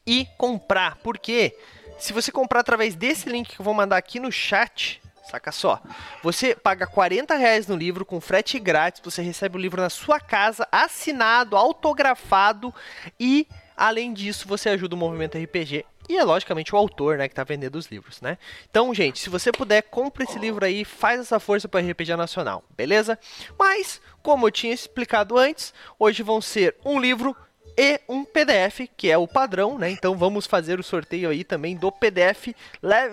e 0.06 0.28
comprar. 0.38 0.98
Por 0.98 1.18
quê? 1.18 1.58
Se 1.98 2.14
você 2.14 2.32
comprar 2.32 2.60
através 2.60 2.96
desse 2.96 3.30
link 3.30 3.56
que 3.56 3.62
eu 3.62 3.66
vou 3.66 3.74
mandar 3.74 3.98
aqui 3.98 4.20
no 4.20 4.32
chat, 4.32 5.02
saca 5.30 5.52
só, 5.52 5.82
você 6.22 6.56
paga 6.56 6.86
40 6.86 7.36
reais 7.36 7.68
no 7.68 7.76
livro 7.76 8.06
com 8.06 8.22
frete 8.22 8.60
grátis, 8.60 9.02
você 9.04 9.22
recebe 9.22 9.58
o 9.58 9.62
livro 9.62 9.82
na 9.82 9.90
sua 9.90 10.20
casa, 10.20 10.68
assinado, 10.72 11.58
autografado 11.58 12.74
e, 13.20 13.48
além 13.76 14.14
disso, 14.14 14.48
você 14.48 14.70
ajuda 14.70 14.96
o 14.96 14.98
movimento 14.98 15.38
RPG 15.38 15.86
e 16.10 16.18
é 16.18 16.24
logicamente 16.24 16.74
o 16.74 16.78
autor, 16.78 17.18
né, 17.18 17.28
que 17.28 17.36
tá 17.36 17.44
vendendo 17.44 17.76
os 17.76 17.88
livros, 17.88 18.22
né? 18.22 18.38
Então, 18.70 18.94
gente, 18.94 19.20
se 19.20 19.30
você 19.30 19.52
puder, 19.52 19.82
compre 19.84 20.24
esse 20.24 20.40
livro 20.40 20.66
aí, 20.66 20.86
faz 20.86 21.20
essa 21.20 21.40
força 21.40 21.68
para 21.68 21.80
RPG 21.80 22.16
Nacional, 22.16 22.64
beleza? 22.76 23.20
Mas, 23.58 24.02
como 24.22 24.48
eu 24.48 24.52
tinha 24.52 24.74
explicado 24.74 25.38
antes, 25.38 25.74
hoje 26.00 26.24
vão 26.24 26.42
ser 26.42 26.76
um 26.86 27.00
livro 27.00 27.36
e 27.78 28.00
um 28.10 28.26
PDF, 28.26 28.90
que 28.98 29.12
é 29.12 29.18
o 29.18 29.28
padrão, 29.28 29.78
né? 29.78 29.92
Então 29.92 30.18
vamos 30.18 30.48
fazer 30.48 30.80
o 30.80 30.84
sorteio 30.84 31.30
aí 31.30 31.44
também 31.44 31.76
do 31.76 31.92
PDF 31.92 32.56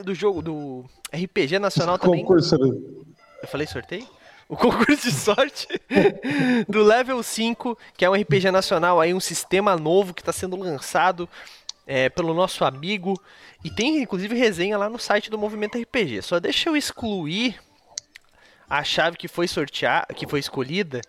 do 0.03 0.15
jogo 0.15 0.41
do 0.41 0.85
RPG 1.13 1.59
Nacional 1.59 1.99
também. 1.99 2.23
Concurso. 2.23 2.57
Eu 3.43 3.49
falei 3.49 3.67
sorteio? 3.67 4.09
O 4.49 4.57
concurso 4.57 5.09
de 5.09 5.13
sorte 5.13 5.67
do 6.69 6.83
Level 6.83 7.23
5, 7.23 7.77
que 7.97 8.05
é 8.05 8.11
um 8.11 8.15
RPG 8.15 8.51
nacional 8.51 9.01
aí, 9.01 9.13
um 9.13 9.21
sistema 9.21 9.77
novo 9.77 10.15
que 10.15 10.23
está 10.23 10.33
sendo 10.33 10.57
lançado 10.57 11.29
é, 11.87 12.09
pelo 12.09 12.35
nosso 12.35 12.65
amigo. 12.65 13.15
E 13.65 13.71
tem 13.71 14.03
inclusive 14.03 14.35
resenha 14.35 14.77
lá 14.79 14.89
no 14.89 14.99
site 14.99 15.31
do 15.31 15.39
Movimento 15.39 15.79
RPG. 15.79 16.23
Só 16.23 16.39
deixa 16.39 16.69
eu 16.69 16.77
excluir 16.77 17.57
a 18.69 18.83
chave 18.83 19.17
que 19.17 19.29
foi 19.29 19.47
sorteada, 19.49 20.13
que 20.15 20.27
foi 20.27 20.41
escolhida. 20.41 21.01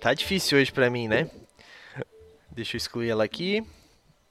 Tá 0.00 0.14
difícil 0.14 0.58
hoje 0.58 0.72
pra 0.72 0.90
mim, 0.90 1.08
né? 1.08 1.30
Deixa 2.50 2.76
eu 2.76 2.78
excluir 2.78 3.10
ela 3.10 3.24
aqui. 3.24 3.64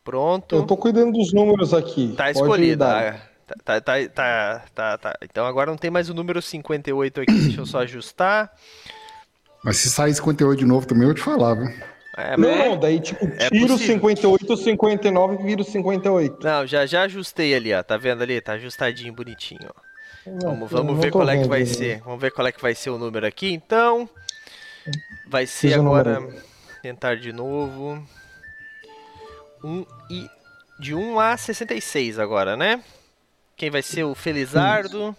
Pronto. 0.04 0.56
Eu 0.56 0.66
tô 0.66 0.78
cuidando 0.78 1.14
dos 1.14 1.34
números 1.34 1.74
aqui. 1.74 2.14
Tá 2.16 2.32
escolhida. 2.32 3.10
ah, 3.10 3.28
Tá, 3.48 3.56
tá, 3.64 3.82
tá, 3.82 4.10
tá, 4.10 4.64
tá, 4.76 4.98
tá. 4.98 5.18
Então 5.22 5.46
agora 5.46 5.72
não 5.72 5.78
tem 5.78 5.90
mais 5.90 6.10
o 6.10 6.14
número 6.14 6.42
58 6.42 7.22
aqui. 7.22 7.32
Deixa 7.32 7.62
eu 7.62 7.66
só 7.66 7.80
ajustar. 7.80 8.52
Mas 9.64 9.78
se 9.78 9.90
sair 9.90 10.14
58 10.14 10.60
de 10.60 10.66
novo 10.66 10.86
também, 10.86 11.08
eu 11.08 11.14
te 11.14 11.22
falar, 11.22 11.54
viu? 11.56 11.68
É, 12.18 12.36
Não, 12.36 12.58
não, 12.70 12.80
daí 12.80 13.00
tipo, 13.00 13.24
É 13.38 13.48
tira 13.50 13.68
possível. 13.68 13.78
58, 13.78 14.54
o 14.54 14.58
59 14.58 15.36
e 15.36 15.44
vira 15.46 15.62
o 15.62 15.64
58. 15.64 16.44
Não, 16.44 16.66
já, 16.66 16.86
já 16.86 17.04
ajustei 17.04 17.54
ali, 17.54 17.74
ó. 17.74 17.84
Tá 17.84 17.96
vendo 17.96 18.24
ali? 18.24 18.42
Tá 18.42 18.54
ajustadinho, 18.54 19.14
bonitinho, 19.14 19.70
ó. 19.70 19.88
Não, 20.26 20.52
Vamos, 20.52 20.72
vamos 20.72 21.00
ver 21.00 21.12
qual 21.12 21.30
é 21.30 21.42
que 21.42 21.48
vai 21.48 21.66
ser. 21.66 22.02
Vamos 22.02 22.20
ver 22.20 22.32
qual 22.32 22.48
é 22.48 22.52
que 22.52 22.62
vai 22.62 22.74
ser 22.76 22.90
o 22.90 22.98
número 22.98 23.26
aqui. 23.26 23.54
Então, 23.54 24.10
vai 25.30 25.46
ser 25.46 25.78
número 25.78 26.10
agora. 26.10 26.44
Tentar 26.82 27.16
de 27.16 27.32
novo. 27.32 28.04
Um 29.64 29.86
e 30.10 30.28
de 30.80 30.94
1 30.94 31.20
a 31.20 31.38
66 31.38 32.20
agora, 32.20 32.58
né? 32.58 32.84
Quem 33.56 33.70
vai 33.70 33.82
ser 33.82 34.04
o 34.04 34.14
Felizardo? 34.14 35.16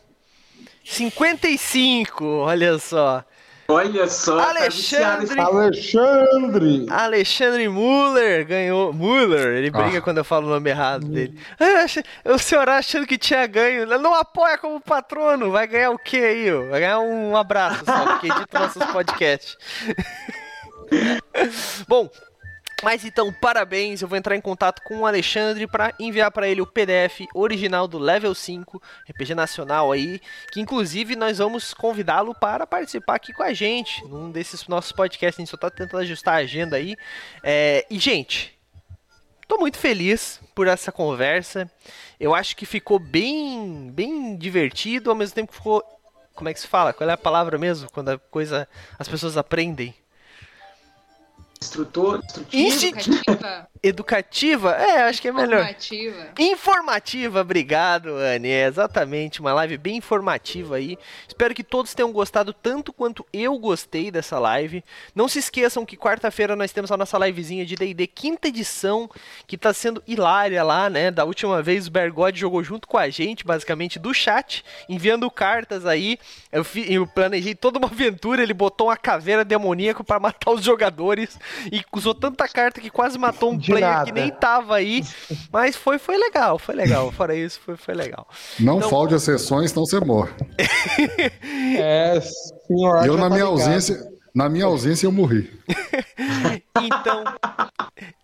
55, 0.84 2.24
olha 2.24 2.78
só. 2.78 3.24
Olha 3.70 4.08
só, 4.08 4.40
tá 4.54 4.64
viciado 4.64 5.24
esse- 5.24 5.38
Alexandre! 5.38 6.86
Alexandre 6.88 7.68
Muller 7.68 8.46
ganhou. 8.46 8.94
Muller, 8.94 9.56
ele 9.58 9.70
briga 9.70 9.98
Ah. 9.98 10.00
quando 10.00 10.16
eu 10.16 10.24
falo 10.24 10.46
o 10.46 10.50
nome 10.50 10.70
errado 10.70 11.06
dele. 11.06 11.38
Ah, 11.60 11.84
o 12.32 12.38
senhor 12.38 12.66
achando 12.66 13.06
que 13.06 13.18
tinha 13.18 13.46
ganho. 13.46 13.84
Não 13.98 14.14
apoia 14.14 14.56
como 14.56 14.80
patrono. 14.80 15.50
Vai 15.50 15.66
ganhar 15.66 15.90
o 15.90 15.98
quê 15.98 16.16
aí? 16.16 16.50
ó? 16.50 16.70
Vai 16.70 16.80
ganhar 16.80 16.98
um 17.00 17.36
abraço 17.36 17.84
só, 17.84 18.06
porque 18.06 18.28
edita 18.28 18.58
nossos 18.58 18.84
podcasts. 18.86 19.58
Bom. 21.86 22.08
Mas 22.82 23.05
então, 23.05 23.32
parabéns. 23.32 24.02
Eu 24.02 24.09
vou 24.09 24.16
entrar 24.16 24.36
em 24.36 24.40
contato 24.40 24.82
com 24.82 25.00
o 25.00 25.06
Alexandre 25.06 25.66
para 25.66 25.92
enviar 25.98 26.30
para 26.30 26.48
ele 26.48 26.60
o 26.60 26.66
PDF 26.66 27.26
original 27.34 27.88
do 27.88 27.98
Level 27.98 28.34
5 28.34 28.80
RPG 29.10 29.34
Nacional 29.34 29.90
aí, 29.90 30.20
que 30.52 30.60
inclusive 30.60 31.16
nós 31.16 31.38
vamos 31.38 31.74
convidá-lo 31.74 32.34
para 32.34 32.66
participar 32.66 33.16
aqui 33.16 33.32
com 33.32 33.42
a 33.42 33.52
gente 33.52 34.05
num 34.06 34.30
desses 34.30 34.66
nossos 34.68 34.92
podcasts. 34.92 35.38
A 35.38 35.42
gente 35.42 35.50
só 35.50 35.56
tá 35.56 35.70
tentando 35.70 36.00
ajustar 36.00 36.34
a 36.34 36.38
agenda 36.38 36.76
aí. 36.76 36.96
É, 37.42 37.84
e, 37.90 37.98
gente, 37.98 38.56
tô 39.48 39.59
muito 39.59 39.76
feliz 39.76 40.40
por 40.55 40.68
essa 40.68 40.92
conversa. 40.92 41.68
Eu 42.20 42.32
acho 42.32 42.56
que 42.56 42.64
ficou 42.64 43.00
bem, 43.00 43.90
bem 43.90 44.36
divertido, 44.36 45.10
ao 45.10 45.16
mesmo 45.16 45.34
tempo 45.34 45.50
que 45.50 45.59
ficou. 45.59 45.82
Como 46.32 46.48
é 46.48 46.55
que 46.55 46.60
se 46.60 46.68
fala? 46.68 46.92
Qual 46.92 47.10
é 47.10 47.12
a 47.12 47.18
palavra 47.18 47.59
mesmo? 47.59 47.90
Quando 47.90 48.10
a 48.10 48.18
coisa. 48.18 48.68
As 48.96 49.09
pessoas 49.09 49.36
aprendem. 49.36 49.92
Instrutor, 51.60 52.20
instrutivo. 52.22 52.68
Insti- 52.68 53.66
Educativa? 53.82 54.72
É, 54.72 55.02
acho 55.02 55.20
que 55.22 55.28
é 55.28 55.32
melhor. 55.32 55.59
formativa. 55.60 56.28
Informativa, 56.38 57.40
obrigado, 57.40 58.09
Anne. 58.16 58.48
É 58.48 58.66
exatamente 58.66 59.40
uma 59.40 59.52
live 59.52 59.76
bem 59.78 59.96
informativa 59.96 60.76
aí. 60.76 60.98
Espero 61.26 61.55
que 61.55 61.62
todos 61.64 61.94
tenham 61.94 62.12
gostado 62.12 62.52
tanto 62.52 62.92
quanto 62.92 63.24
eu 63.32 63.59
gostei 63.59 64.10
dessa 64.10 64.38
live. 64.38 64.82
Não 65.14 65.28
se 65.28 65.38
esqueçam 65.38 65.86
que 65.86 65.96
quarta-feira 65.96 66.56
nós 66.56 66.72
temos 66.72 66.90
a 66.90 66.96
nossa 66.96 67.18
livezinha 67.18 67.64
de 67.64 67.74
D&D 67.76 68.06
quinta 68.06 68.48
edição, 68.48 69.09
que 69.46 69.56
tá 69.56 69.72
sendo 69.72 70.02
hilária 70.06 70.62
lá, 70.62 70.90
né? 70.90 71.10
Da 71.10 71.24
última 71.24 71.62
vez 71.62 71.86
o 71.86 71.90
Bergode 71.90 72.38
jogou 72.40 72.62
junto 72.64 72.86
com 72.88 72.98
a 72.98 73.09
gente, 73.09 73.44
basicamente 73.44 73.98
do 73.98 74.12
chat, 74.12 74.64
enviando 74.88 75.30
cartas 75.30 75.86
aí. 75.86 76.18
Eu, 76.50 76.64
fi- 76.64 76.92
eu 76.92 77.06
planejei 77.06 77.55
toda 77.55 77.78
uma 77.78 77.88
aventura, 77.88 78.42
ele 78.42 78.55
botou 78.55 78.88
uma 78.88 78.96
caveira 78.96 79.44
demoníaca 79.44 80.02
para 80.02 80.18
matar 80.20 80.50
os 80.52 80.64
jogadores 80.64 81.38
e 81.72 81.82
usou 81.92 82.14
tanta 82.14 82.48
carta 82.48 82.80
que 82.80 82.90
quase 82.90 83.18
matou 83.18 83.52
um 83.52 83.59
player 83.72 83.88
nada. 83.88 84.04
que 84.06 84.12
nem 84.12 84.30
tava 84.30 84.76
aí. 84.76 85.04
Mas 85.52 85.76
foi, 85.76 85.98
foi 85.98 86.16
legal, 86.16 86.58
foi 86.58 86.74
legal. 86.74 87.10
Fora 87.12 87.34
isso, 87.34 87.60
foi, 87.64 87.76
foi 87.76 87.94
legal. 87.94 88.26
Não 88.60 88.78
Então- 88.78 88.90
falde 88.90 89.14
as 89.14 89.22
sessões, 89.22 89.70
senão 89.70 89.84
você 89.86 90.00
morre. 90.00 90.30
É, 91.80 92.20
senhor. 92.20 93.06
eu, 93.06 93.14
na 93.16 93.22
tá 93.24 93.28
minha 93.30 93.44
ligado. 93.44 93.48
ausência, 93.50 93.98
na 94.39 94.48
minha 94.48 94.66
ausência, 94.66 95.05
eu 95.05 95.10
morri. 95.10 95.51
Então, 96.81 97.24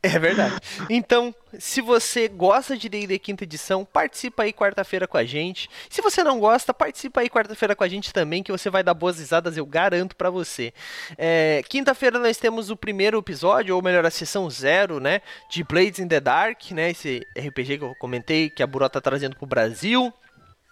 é 0.00 0.16
verdade. 0.16 0.54
Então, 0.88 1.34
se 1.58 1.80
você 1.80 2.28
gosta 2.28 2.76
de 2.76 2.88
D&D 2.88 3.18
quinta 3.18 3.42
edição, 3.42 3.84
participa 3.84 4.44
aí 4.44 4.52
quarta-feira 4.52 5.08
com 5.08 5.16
a 5.16 5.24
gente. 5.24 5.68
Se 5.90 6.00
você 6.00 6.22
não 6.22 6.38
gosta, 6.38 6.72
participa 6.72 7.20
aí 7.20 7.28
quarta-feira 7.28 7.74
com 7.74 7.82
a 7.82 7.88
gente 7.88 8.12
também, 8.12 8.44
que 8.44 8.52
você 8.52 8.70
vai 8.70 8.84
dar 8.84 8.94
boas 8.94 9.18
risadas, 9.18 9.56
eu 9.56 9.66
garanto 9.66 10.14
pra 10.14 10.30
você. 10.30 10.72
É, 11.18 11.64
Quinta-feira 11.68 12.16
nós 12.16 12.36
temos 12.36 12.70
o 12.70 12.76
primeiro 12.76 13.18
episódio, 13.18 13.74
ou 13.74 13.82
melhor, 13.82 14.06
a 14.06 14.10
sessão 14.10 14.48
zero, 14.48 15.00
né, 15.00 15.20
de 15.50 15.64
Blades 15.64 15.98
in 15.98 16.06
the 16.06 16.20
Dark, 16.20 16.70
né, 16.70 16.90
esse 16.90 17.26
RPG 17.36 17.78
que 17.78 17.84
eu 17.84 17.94
comentei 17.96 18.48
que 18.48 18.62
a 18.62 18.66
Buró 18.68 18.88
tá 18.88 19.00
trazendo 19.00 19.34
pro 19.34 19.46
Brasil. 19.46 20.14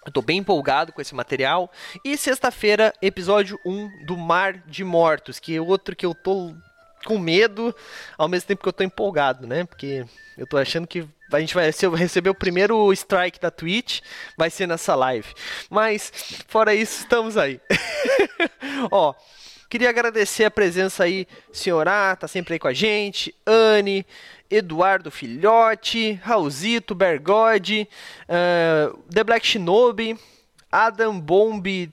Eu 0.04 0.12
tô 0.12 0.20
bem 0.22 0.38
empolgado 0.38 0.92
com 0.92 1.00
esse 1.00 1.14
material. 1.14 1.70
E 2.04 2.16
sexta-feira, 2.16 2.92
episódio 3.00 3.58
1 3.64 4.04
do 4.06 4.16
Mar 4.16 4.54
de 4.66 4.82
Mortos, 4.82 5.38
que 5.38 5.54
é 5.56 5.60
outro 5.60 5.94
que 5.94 6.04
eu 6.04 6.14
tô 6.14 6.54
com 7.04 7.18
medo, 7.18 7.74
ao 8.16 8.28
mesmo 8.28 8.46
tempo 8.48 8.62
que 8.62 8.68
eu 8.68 8.72
tô 8.72 8.82
empolgado, 8.84 9.46
né? 9.46 9.64
Porque 9.64 10.04
eu 10.38 10.46
tô 10.46 10.56
achando 10.56 10.86
que 10.86 11.06
a 11.32 11.40
gente 11.40 11.54
vai 11.54 11.72
ser- 11.72 11.90
receber 11.92 12.30
o 12.30 12.34
primeiro 12.34 12.92
strike 12.92 13.40
da 13.40 13.50
Twitch, 13.50 14.00
vai 14.36 14.50
ser 14.50 14.66
nessa 14.66 14.94
live. 14.94 15.28
Mas, 15.70 16.12
fora 16.46 16.74
isso, 16.74 17.00
estamos 17.02 17.36
aí. 17.36 17.60
Ó, 18.90 19.14
queria 19.72 19.88
agradecer 19.88 20.44
a 20.44 20.50
presença 20.50 21.04
aí, 21.04 21.26
senhorá, 21.50 22.14
tá 22.14 22.28
sempre 22.28 22.52
aí 22.52 22.58
com 22.58 22.68
a 22.68 22.74
gente, 22.74 23.34
Anne, 23.46 24.04
Eduardo 24.50 25.10
Filhote, 25.10 26.20
Raulzito, 26.22 26.94
Bergode, 26.94 27.88
ah, 28.28 28.94
The 29.10 29.24
Black 29.24 29.46
Shinobi, 29.46 30.18
Adam 30.70 31.18
Bomb, 31.18 31.90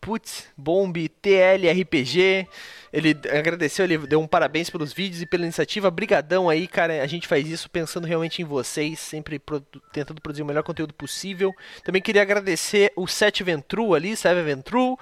putz, 0.00 0.48
Bomb 0.56 1.08
TLRPG. 1.22 2.48
Ele 2.92 3.16
agradeceu, 3.30 3.84
ele 3.84 3.98
deu 3.98 4.20
um 4.20 4.26
parabéns 4.26 4.68
pelos 4.68 4.92
vídeos 4.92 5.22
e 5.22 5.26
pela 5.26 5.44
iniciativa. 5.44 5.92
Brigadão 5.92 6.50
aí, 6.50 6.66
cara. 6.66 7.02
A 7.02 7.06
gente 7.06 7.28
faz 7.28 7.48
isso 7.48 7.70
pensando 7.70 8.06
realmente 8.06 8.42
em 8.42 8.44
vocês, 8.44 8.98
sempre 8.98 9.38
produ- 9.38 9.80
tentando 9.92 10.20
produzir 10.20 10.42
o 10.42 10.44
melhor 10.44 10.62
conteúdo 10.62 10.92
possível. 10.92 11.54
Também 11.84 12.02
queria 12.02 12.20
agradecer 12.20 12.92
o 12.96 13.06
Sete 13.06 13.44
Ventru 13.44 13.94
ali, 13.94 14.14
Seve 14.14 14.42
Ventru. 14.42 14.98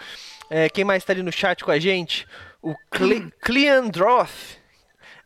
É, 0.51 0.68
quem 0.68 0.85
mais 0.85 1.05
tá 1.05 1.12
ali 1.12 1.22
no 1.22 1.32
chat 1.32 1.64
com 1.64 1.70
a 1.70 1.78
gente? 1.78 2.27
O 2.60 2.74
Cle 2.90 3.32
Cleandroth. 3.40 4.59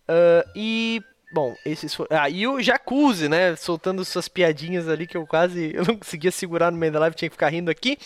Ah, 0.07 0.45
e 0.55 1.03
Bom, 1.35 1.57
esses 1.67 1.93
foram. 1.93 2.17
Ah, 2.17 2.31
e 2.31 2.47
o 2.47 2.63
Jacuzzi, 2.63 3.29
né? 3.29 3.57
Soltando 3.57 4.05
suas 4.05 4.29
piadinhas 4.29 4.89
ali 4.89 5.05
que 5.05 5.17
eu 5.17 5.27
quase. 5.27 5.73
Eu 5.75 5.85
não 5.85 5.97
conseguia 5.97 6.31
segurar 6.31 6.71
no 6.71 6.79
meio 6.79 6.93
da 6.93 7.01
live, 7.01 7.17
tinha 7.17 7.29
que 7.29 7.35
ficar 7.35 7.49
rindo 7.49 7.73
aqui. 7.73 7.99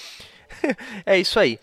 é 1.04 1.18
isso 1.18 1.38
aí. 1.38 1.60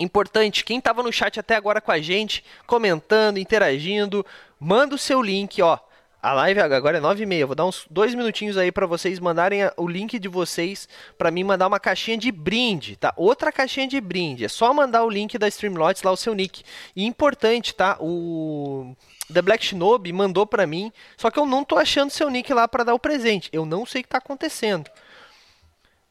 Importante, 0.00 0.64
quem 0.64 0.80
tava 0.80 1.02
no 1.02 1.12
chat 1.12 1.38
até 1.38 1.54
agora 1.54 1.82
com 1.82 1.92
a 1.92 1.98
gente, 1.98 2.42
comentando, 2.66 3.36
interagindo, 3.36 4.24
manda 4.58 4.94
o 4.94 4.98
seu 4.98 5.20
link, 5.20 5.60
ó. 5.60 5.78
A 6.26 6.32
live 6.32 6.58
agora 6.58 6.98
é 6.98 7.00
9h30. 7.00 7.46
Vou 7.46 7.54
dar 7.54 7.66
uns 7.66 7.86
dois 7.88 8.12
minutinhos 8.12 8.56
aí 8.56 8.72
pra 8.72 8.84
vocês 8.84 9.20
mandarem 9.20 9.60
o 9.76 9.86
link 9.86 10.18
de 10.18 10.26
vocês 10.26 10.88
pra 11.16 11.30
mim 11.30 11.44
mandar 11.44 11.68
uma 11.68 11.78
caixinha 11.78 12.18
de 12.18 12.32
brinde, 12.32 12.96
tá? 12.96 13.14
Outra 13.16 13.52
caixinha 13.52 13.86
de 13.86 14.00
brinde. 14.00 14.44
É 14.44 14.48
só 14.48 14.74
mandar 14.74 15.04
o 15.04 15.08
link 15.08 15.38
da 15.38 15.46
Streamlots 15.46 16.02
lá, 16.02 16.10
o 16.10 16.16
seu 16.16 16.34
nick. 16.34 16.64
E 16.96 17.04
importante, 17.04 17.72
tá? 17.72 17.96
O 18.00 18.96
The 19.32 19.40
Black 19.40 19.64
Shinobi 19.64 20.12
mandou 20.12 20.44
pra 20.44 20.66
mim, 20.66 20.92
só 21.16 21.30
que 21.30 21.38
eu 21.38 21.46
não 21.46 21.62
tô 21.62 21.78
achando 21.78 22.10
seu 22.10 22.28
nick 22.28 22.52
lá 22.52 22.66
pra 22.66 22.82
dar 22.82 22.94
o 22.94 22.98
presente. 22.98 23.48
Eu 23.52 23.64
não 23.64 23.86
sei 23.86 24.00
o 24.00 24.02
que 24.02 24.10
tá 24.10 24.18
acontecendo. 24.18 24.90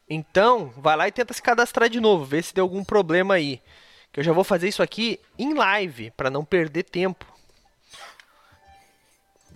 Então, 0.09 0.71
vai 0.77 0.95
lá 0.95 1.09
e 1.09 1.11
tenta 1.11 1.33
se 1.33 1.41
cadastrar 1.41 1.89
de 1.89 1.99
novo, 1.99 2.23
ver 2.23 2.41
se 2.41 2.55
deu 2.55 2.63
algum 2.63 2.85
problema 2.85 3.33
aí. 3.33 3.59
Que 4.13 4.21
eu 4.21 4.23
já 4.23 4.31
vou 4.31 4.45
fazer 4.45 4.69
isso 4.69 4.81
aqui 4.81 5.19
em 5.37 5.53
live, 5.53 6.09
pra 6.11 6.29
não 6.29 6.45
perder 6.45 6.83
tempo. 6.83 7.34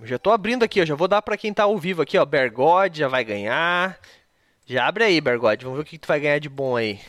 Já 0.03 0.17
tô 0.17 0.31
abrindo 0.31 0.63
aqui, 0.63 0.81
ó, 0.81 0.85
já 0.85 0.95
vou 0.95 1.07
dar 1.07 1.21
pra 1.21 1.37
quem 1.37 1.53
tá 1.53 1.63
ao 1.63 1.77
vivo 1.77 2.01
aqui, 2.01 2.17
ó, 2.17 2.25
Bergode 2.25 2.99
já 2.99 3.07
vai 3.07 3.23
ganhar. 3.23 3.99
Já 4.65 4.87
abre 4.87 5.03
aí, 5.03 5.19
Bergode, 5.19 5.65
vamos 5.65 5.77
ver 5.77 5.83
o 5.83 5.85
que 5.85 5.97
que 5.97 5.99
tu 5.99 6.07
vai 6.07 6.19
ganhar 6.19 6.39
de 6.39 6.47
bom 6.47 6.75
aí. 6.75 6.99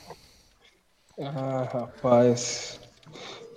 Ah, 1.18 1.68
rapaz. 1.72 2.80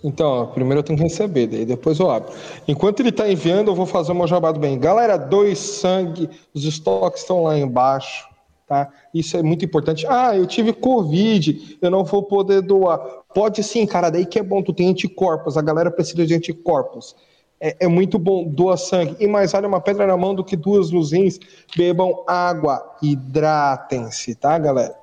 Então, 0.03 0.27
ó, 0.27 0.45
primeiro 0.45 0.79
eu 0.79 0.83
tenho 0.83 0.97
que 0.97 1.03
receber, 1.03 1.47
daí 1.47 1.65
depois 1.65 1.97
eu 1.99 2.11
abro. 2.11 2.33
Enquanto 2.67 2.99
ele 2.99 3.11
tá 3.11 3.27
enviando, 3.27 3.71
eu 3.71 3.75
vou 3.75 3.85
fazer 3.85 4.11
o 4.11 4.15
meu 4.15 4.27
jabado 4.27 4.59
bem. 4.59 4.77
Galera, 4.77 5.17
dois 5.17 5.57
sangue, 5.57 6.29
os 6.53 6.65
estoques 6.65 7.21
estão 7.21 7.43
lá 7.43 7.57
embaixo, 7.57 8.27
tá? 8.67 8.91
Isso 9.13 9.37
é 9.37 9.41
muito 9.41 9.63
importante. 9.63 10.05
Ah, 10.07 10.35
eu 10.35 10.45
tive 10.45 10.73
Covid, 10.73 11.77
eu 11.81 11.89
não 11.89 12.03
vou 12.03 12.21
poder 12.21 12.61
doar. 12.61 12.99
Pode 13.33 13.63
sim, 13.63 13.85
cara, 13.87 14.09
daí 14.09 14.25
que 14.25 14.37
é 14.37 14.43
bom, 14.43 14.61
tu 14.61 14.73
tem 14.73 14.89
anticorpos, 14.89 15.57
a 15.57 15.61
galera 15.61 15.89
precisa 15.89 16.25
de 16.25 16.35
anticorpos. 16.35 17.15
É, 17.59 17.85
é 17.85 17.87
muito 17.87 18.19
bom, 18.19 18.47
doa 18.47 18.75
sangue. 18.77 19.15
E 19.19 19.27
mais 19.27 19.51
vale 19.51 19.67
uma 19.67 19.79
pedra 19.79 20.05
na 20.05 20.17
mão 20.17 20.35
do 20.35 20.43
que 20.43 20.55
duas 20.55 20.91
nos 20.91 21.11
rins. 21.11 21.39
Bebam 21.75 22.23
água, 22.27 22.95
hidratem-se, 23.01 24.35
tá, 24.35 24.57
galera? 24.59 24.95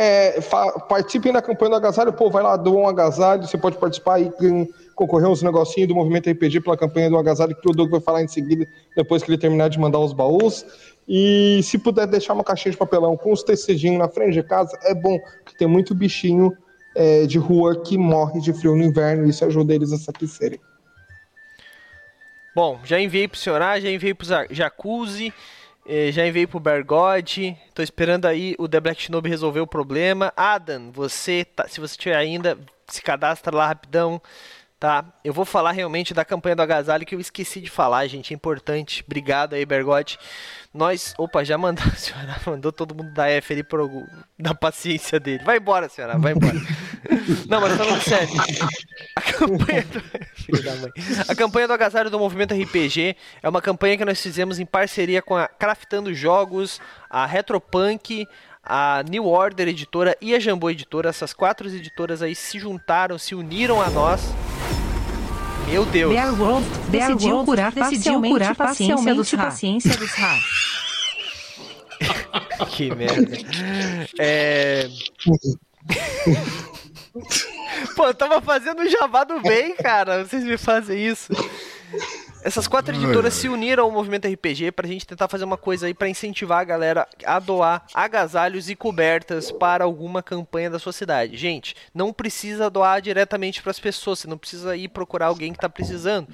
É, 0.00 0.40
participem 0.88 1.32
da 1.32 1.42
campanha 1.42 1.70
do 1.70 1.76
agasalho, 1.76 2.12
pô, 2.12 2.30
vai 2.30 2.40
lá, 2.40 2.56
doa 2.56 2.82
um 2.82 2.88
agasalho, 2.88 3.44
você 3.44 3.58
pode 3.58 3.76
participar 3.78 4.20
e 4.20 4.30
ganhar- 4.38 4.68
concorrer 4.94 5.28
uns 5.28 5.42
negocinhos 5.42 5.88
do 5.88 5.94
movimento 5.94 6.30
RPG 6.30 6.60
pela 6.60 6.76
campanha 6.76 7.10
do 7.10 7.18
agasalho, 7.18 7.56
que 7.56 7.68
o 7.68 7.72
Doug 7.72 7.90
vai 7.90 8.00
falar 8.00 8.22
em 8.22 8.28
seguida, 8.28 8.64
depois 8.96 9.24
que 9.24 9.30
ele 9.30 9.38
terminar 9.38 9.68
de 9.68 9.76
mandar 9.76 9.98
os 9.98 10.12
baús. 10.12 10.64
E 11.08 11.60
se 11.64 11.78
puder 11.78 12.06
deixar 12.06 12.34
uma 12.34 12.44
caixinha 12.44 12.70
de 12.70 12.78
papelão 12.78 13.16
com 13.16 13.32
os 13.32 13.42
tecedinhos 13.42 13.98
na 13.98 14.08
frente 14.08 14.34
de 14.34 14.42
casa, 14.44 14.78
é 14.84 14.94
bom, 14.94 15.18
porque 15.42 15.58
tem 15.58 15.66
muito 15.66 15.96
bichinho 15.96 16.56
é, 16.94 17.26
de 17.26 17.38
rua 17.38 17.82
que 17.82 17.98
morre 17.98 18.40
de 18.40 18.52
frio 18.52 18.76
no 18.76 18.84
inverno, 18.84 19.26
e 19.26 19.30
isso 19.30 19.44
ajuda 19.44 19.74
eles 19.74 19.92
a 19.92 19.96
se 19.96 20.08
aquecerem. 20.08 20.60
Bom, 22.54 22.80
já 22.84 22.98
enviei 23.00 23.28
pro 23.28 23.38
Senhorá, 23.38 23.78
já 23.78 23.88
enviei 23.90 24.14
pro 24.14 24.26
Jacuzzi, 24.50 25.32
eh, 25.86 26.10
já 26.10 26.26
enviei 26.26 26.46
pro 26.46 26.58
Bergode. 26.58 27.56
Tô 27.74 27.82
esperando 27.82 28.26
aí 28.26 28.54
o 28.58 28.68
The 28.68 28.80
Black 28.80 29.00
Shinobi 29.00 29.28
resolver 29.28 29.60
o 29.60 29.66
problema. 29.66 30.32
Adam, 30.36 30.90
você, 30.90 31.44
tá- 31.44 31.68
se 31.68 31.80
você 31.80 31.96
tiver 31.96 32.16
ainda, 32.16 32.58
se 32.88 33.00
cadastra 33.00 33.54
lá 33.56 33.66
rapidão, 33.68 34.20
tá? 34.80 35.04
Eu 35.24 35.32
vou 35.32 35.44
falar 35.44 35.70
realmente 35.72 36.12
da 36.12 36.24
campanha 36.24 36.56
do 36.56 36.62
agasalho 36.62 37.06
que 37.06 37.14
eu 37.14 37.20
esqueci 37.20 37.60
de 37.60 37.70
falar, 37.70 38.06
gente, 38.08 38.32
é 38.32 38.36
importante. 38.36 39.04
Obrigado 39.06 39.54
aí, 39.54 39.64
Bergode. 39.64 40.18
Nós, 40.74 41.14
opa, 41.16 41.44
já 41.44 41.56
mandou, 41.56 41.84
a 41.86 41.96
senhora 41.96 42.36
mandou 42.44 42.72
todo 42.72 42.94
mundo 42.94 43.12
da 43.14 43.28
F 43.28 43.52
ali 43.52 43.62
pro, 43.62 43.88
da 44.38 44.54
paciência 44.54 45.20
dele. 45.20 45.44
Vai 45.44 45.58
embora, 45.58 45.88
senhora, 45.88 46.18
vai 46.18 46.32
embora. 46.32 46.54
Não, 47.48 47.60
mas 47.60 47.76
falando 47.76 48.02
sério. 48.02 48.34
A 49.16 49.20
campanha 49.22 49.82
do... 49.84 50.02
Filho 50.48 50.62
da 50.62 50.74
mãe. 50.76 50.90
A 51.28 51.34
campanha 51.34 51.66
do 51.66 51.74
agasalho 51.74 52.08
do 52.08 52.18
Movimento 52.18 52.54
RPG 52.54 53.14
é 53.42 53.48
uma 53.48 53.60
campanha 53.60 53.98
que 53.98 54.04
nós 54.04 54.18
fizemos 54.20 54.58
em 54.58 54.64
parceria 54.64 55.20
com 55.20 55.36
a 55.36 55.46
Craftando 55.46 56.14
Jogos, 56.14 56.80
a 57.10 57.26
Retropunk, 57.26 58.26
a 58.64 59.02
New 59.08 59.26
Order 59.26 59.68
Editora 59.68 60.16
e 60.22 60.34
a 60.34 60.38
Jambô 60.40 60.70
Editora. 60.70 61.10
Essas 61.10 61.34
quatro 61.34 61.68
editoras 61.68 62.22
aí 62.22 62.34
se 62.34 62.58
juntaram, 62.58 63.18
se 63.18 63.34
uniram 63.34 63.82
a 63.82 63.90
nós. 63.90 64.22
Meu 65.68 65.84
Deus. 65.84 66.14
Decidiu 66.88 67.44
curar 67.44 67.72
decidiu 67.72 68.22
parcialmente 68.22 68.32
curar 68.32 68.52
a 68.52 68.54
paciência 68.54 69.14
dos 69.14 69.30
parcialmente 69.30 69.36
paciência 69.36 69.96
dos 69.98 70.10
Ra. 70.12 70.38
Que 72.70 72.94
merda. 72.94 73.36
É... 74.18 74.88
Pô, 77.96 78.06
eu 78.06 78.14
tava 78.14 78.40
fazendo 78.40 78.80
o 78.82 78.88
jabá 78.88 79.24
do 79.24 79.40
bem, 79.40 79.74
cara. 79.76 80.24
Vocês 80.24 80.44
me 80.44 80.56
fazem 80.56 81.06
isso. 81.06 81.32
Essas 82.40 82.68
quatro 82.68 82.94
editoras 82.94 83.34
se 83.34 83.48
uniram 83.48 83.84
ao 83.84 83.90
movimento 83.90 84.26
RPG 84.26 84.70
pra 84.72 84.86
gente 84.86 85.06
tentar 85.06 85.28
fazer 85.28 85.44
uma 85.44 85.56
coisa 85.56 85.86
aí 85.86 85.92
pra 85.92 86.08
incentivar 86.08 86.60
a 86.60 86.64
galera 86.64 87.06
a 87.26 87.38
doar 87.38 87.84
agasalhos 87.92 88.70
e 88.70 88.76
cobertas 88.76 89.50
para 89.50 89.84
alguma 89.84 90.22
campanha 90.22 90.70
da 90.70 90.78
sua 90.78 90.92
cidade. 90.92 91.36
Gente, 91.36 91.74
não 91.92 92.12
precisa 92.12 92.70
doar 92.70 93.02
diretamente 93.02 93.60
pras 93.60 93.78
pessoas, 93.80 94.20
você 94.20 94.28
não 94.28 94.38
precisa 94.38 94.76
ir 94.76 94.88
procurar 94.88 95.26
alguém 95.26 95.52
que 95.52 95.58
tá 95.58 95.68
precisando. 95.68 96.28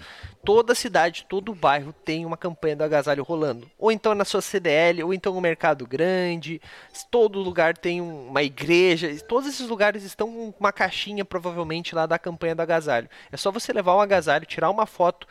Toda 0.44 0.74
cidade, 0.74 1.26
todo 1.28 1.54
bairro 1.54 1.92
tem 2.04 2.26
uma 2.26 2.36
campanha 2.36 2.76
do 2.76 2.84
agasalho 2.84 3.24
rolando. 3.24 3.68
Ou 3.78 3.90
então 3.90 4.14
na 4.14 4.26
sua 4.26 4.42
CDL, 4.42 5.02
ou 5.02 5.14
então 5.14 5.32
no 5.34 5.40
mercado 5.40 5.86
grande. 5.86 6.60
Todo 7.10 7.40
lugar 7.40 7.76
tem 7.76 8.00
um- 8.02 8.28
uma 8.28 8.42
igreja. 8.42 9.10
Todos 9.26 9.48
esses 9.48 9.66
lugares 9.66 10.04
estão 10.04 10.28
com 10.52 10.54
uma 10.60 10.72
caixinha, 10.72 11.24
provavelmente, 11.24 11.94
lá 11.94 12.04
da 12.04 12.18
campanha 12.18 12.54
do 12.54 12.60
agasalho. 12.62 13.08
É 13.32 13.36
só 13.38 13.50
você 13.50 13.72
levar 13.72 13.96
um 13.96 14.00
agasalho, 14.00 14.44
tirar 14.44 14.68
uma 14.70 14.84
foto, 14.86 15.26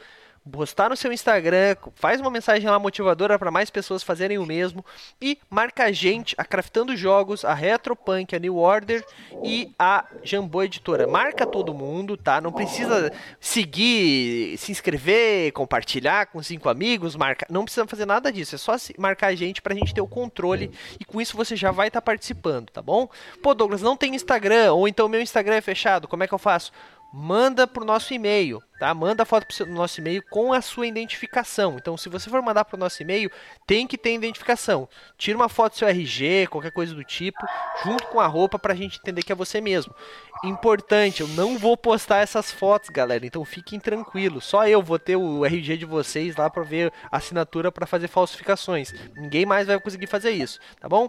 postar 0.52 0.90
no 0.90 0.98
seu 0.98 1.12
Instagram, 1.12 1.76
faz 1.96 2.20
uma 2.20 2.30
mensagem 2.30 2.70
lá 2.70 2.78
motivadora 2.78 3.40
para 3.40 3.50
mais 3.50 3.70
pessoas 3.70 4.04
fazerem 4.04 4.38
o 4.38 4.46
mesmo 4.46 4.86
e 5.22 5.38
marca 5.50 5.86
a 5.86 5.92
gente, 5.92 6.36
a 6.38 6.44
Craftando 6.44 6.96
Jogos, 6.96 7.46
a 7.46 7.54
Retropunk, 7.54 8.36
a 8.36 8.40
New 8.40 8.58
Order 8.58 9.06
e 9.44 9.72
a 9.80 10.06
Jambô 10.22 10.64
Editora. 10.64 11.08
Marca 11.08 11.46
todo 11.46 11.74
mundo, 11.74 12.18
tá? 12.18 12.42
Não 12.42 12.52
precisa 12.52 13.12
seguir, 13.40 14.58
se 14.58 14.72
inscrever, 14.72 15.54
compartilhar 15.54 16.28
com 16.28 16.44
cinco 16.44 16.68
amigos, 16.68 17.16
marca, 17.16 17.46
não 17.50 17.64
precisa 17.64 17.88
fazer 17.88 18.06
nada 18.06 18.32
disso, 18.32 18.56
é 18.56 18.58
só 18.58 18.76
marcar 18.98 19.28
a 19.28 19.36
gente 19.36 19.62
pra 19.62 19.74
gente 19.74 19.94
ter 19.94 20.02
o 20.02 20.08
controle 20.08 20.72
e 21.00 21.06
com 21.06 21.22
isso 21.22 21.38
você 21.38 21.56
já 21.56 21.72
vai 21.72 21.88
estar 21.88 22.02
participando, 22.02 22.70
tá 22.70 22.82
bom? 22.82 23.10
Pô, 23.42 23.54
Douglas, 23.54 23.82
não 23.82 23.96
tem 23.96 24.14
Instagram 24.14 24.74
ou 24.74 24.88
então 24.88 25.08
meu 25.08 25.22
Instagram 25.22 25.56
é 25.56 25.62
fechado, 25.62 26.08
como 26.08 26.24
é 26.24 26.28
que 26.28 26.34
eu 26.34 26.40
faço? 26.40 26.72
Manda 27.16 27.68
pro 27.68 27.86
nosso 27.86 28.12
e-mail, 28.12 28.60
tá? 28.80 28.92
Manda 28.92 29.22
a 29.22 29.26
foto 29.26 29.46
pro 29.46 29.56
seu- 29.56 29.68
nosso 29.68 30.02
e-mail 30.02 30.24
com 30.32 30.52
a 30.52 30.62
sua 30.64 30.88
identificação. 30.88 31.76
Então, 31.78 31.96
se 31.96 32.10
você 32.10 32.28
for 32.28 32.42
mandar 32.42 32.66
pro 32.66 32.76
nosso 32.76 33.04
e-mail, 33.04 33.30
tem 33.68 33.86
que 33.86 34.00
ter 34.00 34.16
identificação. 34.16 34.90
Tira 35.16 35.38
uma 35.38 35.48
foto 35.48 35.74
do 35.74 35.78
seu 35.78 35.88
RG, 35.88 36.48
qualquer 36.48 36.72
coisa 36.72 36.96
do 36.96 37.04
tipo, 37.04 37.38
junto 37.86 38.08
com 38.08 38.20
a 38.20 38.26
roupa 38.26 38.58
pra 38.58 38.74
gente 38.74 38.98
entender 38.98 39.22
que 39.22 39.32
é 39.32 39.36
você 39.36 39.62
mesmo. 39.62 39.94
Importante, 40.44 41.22
eu 41.22 41.28
não 41.28 41.56
vou 41.60 41.78
postar 41.78 42.18
essas 42.18 42.52
fotos, 42.52 42.90
galera. 42.90 43.24
Então 43.24 43.46
fiquem 43.46 43.80
tranquilos. 43.80 44.44
Só 44.46 44.68
eu 44.68 44.82
vou 44.82 44.98
ter 44.98 45.16
o 45.16 45.46
RG 45.46 45.78
de 45.78 45.86
vocês 45.86 46.36
lá 46.36 46.50
pra 46.50 46.64
ver 46.64 46.92
a 47.12 47.18
assinatura 47.18 47.72
pra 47.72 47.86
fazer 47.86 48.08
falsificações. 48.08 48.92
Ninguém 49.16 49.46
mais 49.46 49.68
vai 49.68 49.80
conseguir 49.80 50.08
fazer 50.08 50.32
isso, 50.32 50.60
tá 50.82 50.90
bom? 50.90 51.08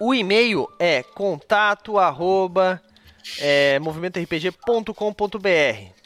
O 0.00 0.14
e-mail 0.14 0.66
é 0.78 1.02
contato 1.02 1.98
arroba 1.98 2.80
é, 3.40 3.78
movimentorpg.com.br 3.78 6.04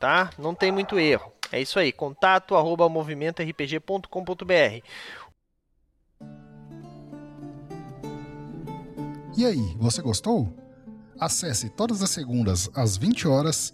tá? 0.00 0.30
Não 0.38 0.54
tem 0.54 0.72
muito 0.72 0.98
erro. 0.98 1.30
É 1.52 1.60
isso 1.60 1.78
aí, 1.78 1.92
contato 1.92 2.56
arroba 2.56 2.88
movimentorpg.com.br 2.88 4.82
E 9.36 9.44
aí, 9.44 9.74
você 9.76 10.02
gostou? 10.02 10.52
Acesse 11.18 11.68
todas 11.68 12.02
as 12.02 12.10
segundas 12.10 12.70
às 12.74 12.96
20 12.96 13.28
horas 13.28 13.72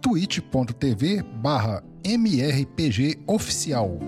twitch.tv 0.00 1.22
barra 1.22 1.82
mrpgoficial. 2.04 3.98